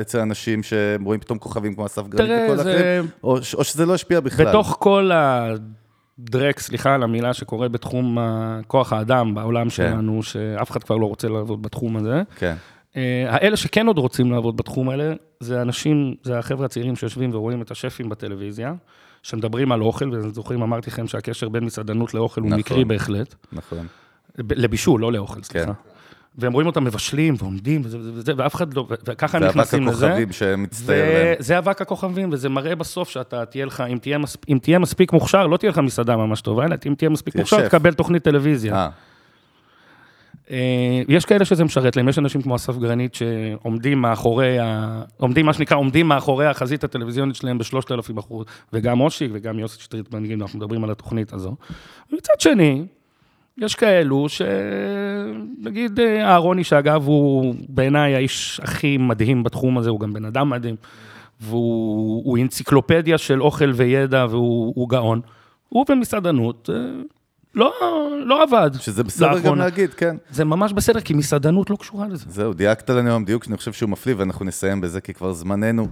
אצל- 0.00 0.18
אנשים 0.20 0.60
שרואים 0.62 1.20
פתאום 1.20 1.38
כוכבים 1.38 1.74
כמו 1.74 1.86
אסף 1.86 2.06
גרנית 2.08 2.30
וכל 2.46 2.56
זה- 2.62 2.62
אחרים, 2.76 3.06
או 3.24 3.36
או 3.54 3.64
שזה 3.64 3.86
לא 3.86 3.94
השפיע 3.94 4.20
בכלל? 4.20 4.48
בתוך 4.48 4.76
כל 4.80 5.10
הדרק, 6.18 6.60
סליחה 6.60 6.94
על 6.94 7.02
המילה, 7.02 7.34
שקורה 7.34 7.68
בתחום 7.68 8.18
כוח 8.66 8.92
האדם 8.92 9.34
בעולם 9.34 9.70
שלנו, 9.70 10.22
שאף 10.22 10.70
אחד 10.70 10.84
כבר 10.84 10.96
לא 10.96 11.06
רוצה 11.06 11.28
לעבוד 11.28 11.62
בתחום 11.62 11.96
הזה. 11.96 12.22
כן, 12.36 12.54
אה, 12.96 13.24
האלה 13.28 13.56
שכן 13.56 13.86
עוד 13.86 13.98
רוצים 13.98 14.32
לעבוד 14.32 14.56
בתחום 14.56 14.88
האלה, 14.88 15.12
זה 15.40 15.62
אנשים, 15.62 16.14
זה 16.22 16.38
החבר'ה 16.38 16.66
הצעירים 16.66 16.96
שיושבים 16.96 17.30
ורואים 17.34 17.62
את 17.62 17.70
השפים 17.70 18.08
בטלוויזיה, 18.08 18.74
שמדברים 19.22 19.72
על 19.72 19.82
אוכל, 19.82 20.10
וזוכרים, 20.12 20.62
אמרתי 20.62 20.90
לכם 20.90 21.06
שהקשר 21.06 21.48
בין 21.48 21.64
מסעדנות 21.64 22.14
לאוכל 22.14 22.40
הוא 22.40 22.48
נכון. 22.48 22.60
מקרי 22.60 22.84
בהחלט. 22.84 23.34
נכון. 23.52 23.86
לבישול, 24.38 25.00
לא 25.00 25.12
לאוכל, 25.12 25.42
סליחה. 25.42 25.72
והם 26.38 26.52
רואים 26.52 26.66
אותם 26.66 26.84
מבשלים 26.84 27.34
ועומדים, 27.38 27.82
וזה, 27.84 27.98
וזה, 27.98 28.10
וזה, 28.14 28.32
ואף 28.36 28.54
אחד 28.54 28.74
לא, 28.74 28.86
וככה 28.90 29.38
הם 29.38 29.44
נכנסים 29.44 29.86
לזה. 29.86 30.06
הכוכבים 30.06 30.32
שמצטייר 30.32 31.04
להם. 31.04 31.34
וזה 31.40 31.58
אבק 31.58 31.82
הכוכבים, 31.82 32.28
וזה 32.32 32.48
מראה 32.48 32.74
בסוף 32.74 33.08
שאתה 33.08 33.44
תהיה 33.44 33.66
לך, 33.66 33.84
אם 33.92 33.98
תהיה, 33.98 34.18
מספ... 34.18 34.48
אם 34.48 34.58
תהיה 34.62 34.78
מספיק 34.78 35.12
מוכשר, 35.12 35.46
לא 35.46 35.56
תהיה 35.56 35.70
לך 35.70 35.78
מסעדה 35.78 36.16
ממש 36.16 36.40
טובה, 36.40 36.64
אלא 36.64 36.76
אם 36.86 36.94
תהיה 36.94 37.10
מספיק 37.10 37.36
מוכשר, 37.36 37.58
שף. 37.58 37.68
תקבל 37.68 37.94
תוכנית 37.94 38.24
טלוויזיה. 38.24 38.74
אה, 38.74 38.88
אה, 40.50 41.02
יש 41.08 41.24
כאלה 41.24 41.44
שזה 41.44 41.64
משרת 41.64 41.96
להם, 41.96 42.08
יש 42.08 42.18
אנשים 42.18 42.42
כמו 42.42 42.56
אסף 42.56 42.76
גרנית 42.76 43.14
שעומדים 43.14 44.02
מאחורי, 44.02 44.58
ה... 44.58 45.02
עומדים, 45.16 45.46
מה 45.46 45.52
שנקרא, 45.52 45.76
עומדים 45.76 46.08
מאחורי 46.08 46.46
החזית 46.46 46.84
הטלוויזיונית 46.84 47.36
שלהם 47.36 47.58
בשלושת 47.58 47.92
אלפים 47.92 48.18
אחוז, 48.18 48.46
וגם 48.72 49.00
אושיק 49.00 49.30
וגם 49.34 49.58
יוסי 49.58 49.82
שטרית 49.82 50.14
מנהיגים, 50.14 50.42
אנחנו 50.42 50.58
מדברים 50.58 50.84
על 50.84 50.90
התוכנית 50.90 51.32
הזו. 51.32 51.56
ומצד 52.12 52.40
שני, 52.40 52.86
יש 53.58 53.74
כאלו 53.74 54.28
ש... 54.28 54.42
נגיד 55.58 56.00
אה, 56.00 56.30
אהרוני, 56.30 56.64
שאגב, 56.64 57.06
הוא 57.06 57.54
בעיניי 57.68 58.14
האיש 58.14 58.60
הכי 58.62 58.96
מדהים 58.96 59.42
בתחום 59.42 59.78
הזה, 59.78 59.90
הוא 59.90 60.00
גם 60.00 60.12
בן 60.12 60.24
אדם 60.24 60.50
מדהים, 60.50 60.76
והוא 61.40 62.22
הוא 62.24 62.38
אנציקלופדיה 62.38 63.18
של 63.18 63.42
אוכל 63.42 63.72
וידע, 63.74 64.26
והוא 64.30 64.72
הוא 64.76 64.88
גאון. 64.88 65.20
הוא 65.68 65.84
במסעדנות, 65.88 66.70
אה, 66.72 66.76
לא, 67.54 67.72
לא 68.26 68.42
עבד. 68.42 68.70
שזה 68.80 69.04
בסדר 69.04 69.28
גם 69.28 69.34
לאחרונה. 69.34 69.64
להגיד, 69.64 69.94
כן. 69.94 70.16
זה 70.30 70.44
ממש 70.44 70.72
בסדר, 70.72 71.00
כי 71.00 71.14
מסעדנות 71.14 71.70
לא 71.70 71.76
קשורה 71.76 72.08
לזה. 72.08 72.24
זהו, 72.28 72.52
דייקת 72.52 72.90
לנו 72.90 73.08
היום 73.08 73.24
דיוק 73.24 73.44
שאני 73.44 73.56
חושב 73.56 73.72
שהוא 73.72 73.90
מפליא, 73.90 74.14
ואנחנו 74.18 74.44
נסיים 74.44 74.80
בזה, 74.80 75.00
כי 75.00 75.14
כבר 75.14 75.32
זמננו 75.32 75.88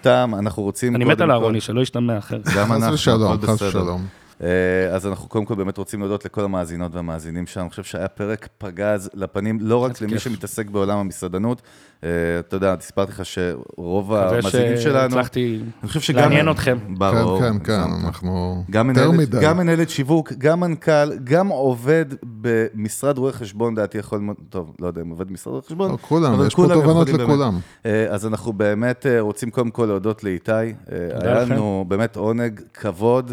תם, 0.00 0.32
אנחנו 0.38 0.62
רוצים... 0.62 0.96
אני 0.96 1.04
מת 1.04 1.20
על 1.20 1.30
אהרוני, 1.30 1.60
שלא 1.60 1.80
ישתמע 1.80 2.18
אחרת. 2.18 2.48
גם 2.56 2.72
אנחנו, 2.72 2.86
הכל 3.24 3.46
חס 3.46 3.62
בסדר. 3.62 3.96
אה, 4.42 4.94
אז 4.94 5.06
אנחנו 5.06 5.28
קודם 5.28 5.44
כל 5.44 5.54
באמת 5.54 5.78
רוצים 5.78 6.00
להודות 6.00 6.24
לכל 6.24 6.44
המאזינות 6.44 6.94
והמאזינים 6.94 7.46
שלנו. 7.46 7.64
אני 7.64 7.70
חושב 7.70 7.84
שהיה 7.84 8.08
פרק 8.08 8.48
פגז 8.58 9.10
לפנים, 9.14 9.58
לא 9.60 9.76
רק 9.76 10.00
למי 10.00 10.12
כיף. 10.12 10.22
שמתעסק 10.22 10.66
בעולם 10.66 10.98
המסעדנות. 10.98 11.62
אה, 12.04 12.08
אתה 12.38 12.56
יודע, 12.56 12.74
סיפרתי 12.80 13.12
לך 13.12 13.22
שרוב 13.24 14.14
המאזינים 14.14 14.76
שלנו... 14.76 15.10
שהצלחתי 15.10 15.60
אני 15.82 15.88
חושב 15.88 16.00
שגם... 16.00 16.22
לעניין 16.22 16.50
אתכם. 16.50 16.78
ברור. 16.88 17.40
כן, 17.40 17.58
כן, 17.58 17.64
כן. 17.64 18.04
אנחנו 18.04 18.64
גם 18.70 18.88
יותר 18.88 19.10
מנהלת, 19.10 19.28
מדי. 19.28 19.38
גם 19.42 19.56
מנהלת 19.56 19.90
שיווק, 19.90 20.32
גם 20.38 20.60
מנכ"ל, 20.60 21.18
גם 21.24 21.48
עובד 21.48 22.04
במשרד 22.22 23.18
רואי 23.18 23.32
חשבון, 23.32 23.74
דעתי 23.74 23.98
יכול... 23.98 24.20
טוב, 24.48 24.74
לא 24.80 24.86
יודע 24.86 25.00
אם 25.02 25.08
עובד 25.08 25.28
במשרד 25.28 25.52
רואי 25.52 25.62
חשבון. 25.66 25.90
לא, 25.90 25.96
כולם, 26.00 26.46
יש 26.46 26.54
פה 26.54 26.62
כולם 26.62 26.74
תובנות 26.74 27.08
לכולם. 27.08 27.58
אה, 27.86 28.06
אז 28.10 28.26
אנחנו 28.26 28.52
באמת 28.52 29.06
אה, 29.06 29.20
רוצים 29.20 29.50
קודם 29.50 29.70
כל 29.70 29.84
להודות 29.84 30.24
לאיתי. 30.24 30.52
היה. 30.52 31.44
לנו 31.44 31.84
באמת 31.88 32.16
עונג, 32.16 32.60
כבוד, 32.74 33.32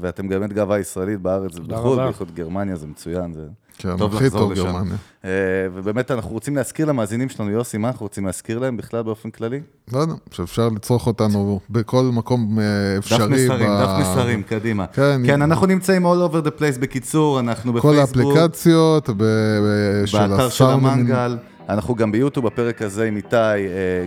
ואתם 0.00 0.28
באמת 0.28 0.52
גאווה 0.52 0.78
ישראלית 0.78 1.20
בארץ 1.20 1.58
ובחו"ל. 1.58 1.96
בייחוד 1.96 2.34
גרמניה, 2.34 2.76
זה 2.76 2.86
מצוין. 2.86 3.32
כן, 3.78 3.96
טוב 3.96 4.16
הכי 4.16 4.30
טוב. 4.30 4.52
גרמניה. 4.54 4.94
אה, 5.24 5.30
ובאמת 5.74 6.10
אנחנו 6.10 6.30
רוצים 6.30 6.56
להזכיר 6.56 6.86
למאזינים 6.86 7.28
שלנו, 7.28 7.50
יוסי, 7.50 7.78
מה 7.78 7.88
אנחנו 7.88 8.04
רוצים 8.06 8.26
להזכיר 8.26 8.58
להם 8.58 8.76
בכלל 8.76 9.02
באופן 9.02 9.30
כללי? 9.30 9.60
לא 9.92 9.98
יודע, 9.98 10.14
שאפשר 10.30 10.68
לצרוך 10.68 11.06
אותנו 11.06 11.60
בכל 11.70 12.02
מקום 12.12 12.58
אה, 12.58 12.64
אפשרי. 12.98 13.18
דף 13.18 13.30
מסרים, 13.30 13.70
ב- 13.70 13.82
דף 13.82 13.88
מסרים, 14.00 14.42
קדימה. 14.42 14.86
כן, 14.86 15.20
כן, 15.26 15.42
אנחנו 15.42 15.66
נמצאים 15.66 16.06
all 16.06 16.30
over 16.30 16.46
the 16.46 16.60
place, 16.60 16.80
בקיצור, 16.80 17.40
אנחנו 17.40 17.72
כל 17.72 17.78
בפייסבוק. 17.78 18.36
האפליקציות, 18.36 19.08
ב- 19.10 19.22
ב- 19.22 20.06
של 20.06 20.18
באתר 20.18 20.36
של 20.48 20.64
הסאונד. 20.64 20.86
המנגל. 20.86 21.36
אנחנו 21.68 21.94
גם 21.94 22.12
ביוטיוב, 22.12 22.46
הפרק 22.46 22.82
הזה 22.82 23.04
עם 23.04 23.16
איתי 23.16 23.36
אה, 23.36 23.56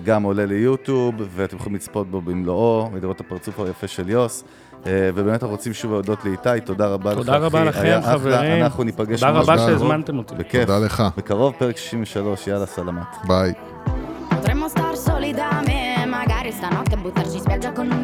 גם 0.06 0.24
עולה 0.24 0.46
ליוטיוב, 0.46 1.14
ואתם 1.36 1.56
יכולים 1.58 1.76
לצפות 1.76 2.12
בו 2.12 2.22
במלואו, 2.22 2.90
ולראות 2.94 3.16
את 3.16 3.22
הפרצוף 3.22 3.60
היפה 3.60 3.88
של 3.88 4.10
יוס. 4.10 4.44
אה, 4.86 5.10
ובאמת 5.16 5.34
אנחנו 5.34 5.50
רוצים 5.50 5.74
שוב 5.74 5.92
להודות 5.92 6.26
לאיתי, 6.26 6.50
תודה 6.66 6.88
רבה 6.88 7.12
לך, 7.12 7.18
תודה 7.18 7.38
רבה. 7.38 7.64
לכם. 7.64 8.00
חברים. 8.02 8.64
אנחנו 8.64 8.84
ניפגש 8.84 9.20
תודה 9.20 9.32
רבה. 9.32 9.58
שהזמנתם 9.58 10.18
אותי. 10.18 10.36
בכיף. 10.36 10.66
תודה 10.66 10.86
לך. 10.86 11.04
בקרוב, 11.18 11.54
פרק 11.58 11.78
63, 11.78 12.48
יאללה, 12.48 12.66
סלמת. 12.66 13.04
ביי. 13.28 13.54
Potremmo 14.32 14.68
star 14.70 14.96
soli 15.06 15.32
da 15.34 15.50
me, 15.68 15.80
magari 16.18 16.52
stanotte 16.60 16.96
buttarci 17.04 17.36
in 17.38 17.42
spiaggia 17.46 17.72
con 17.78 17.88
un 17.96 18.02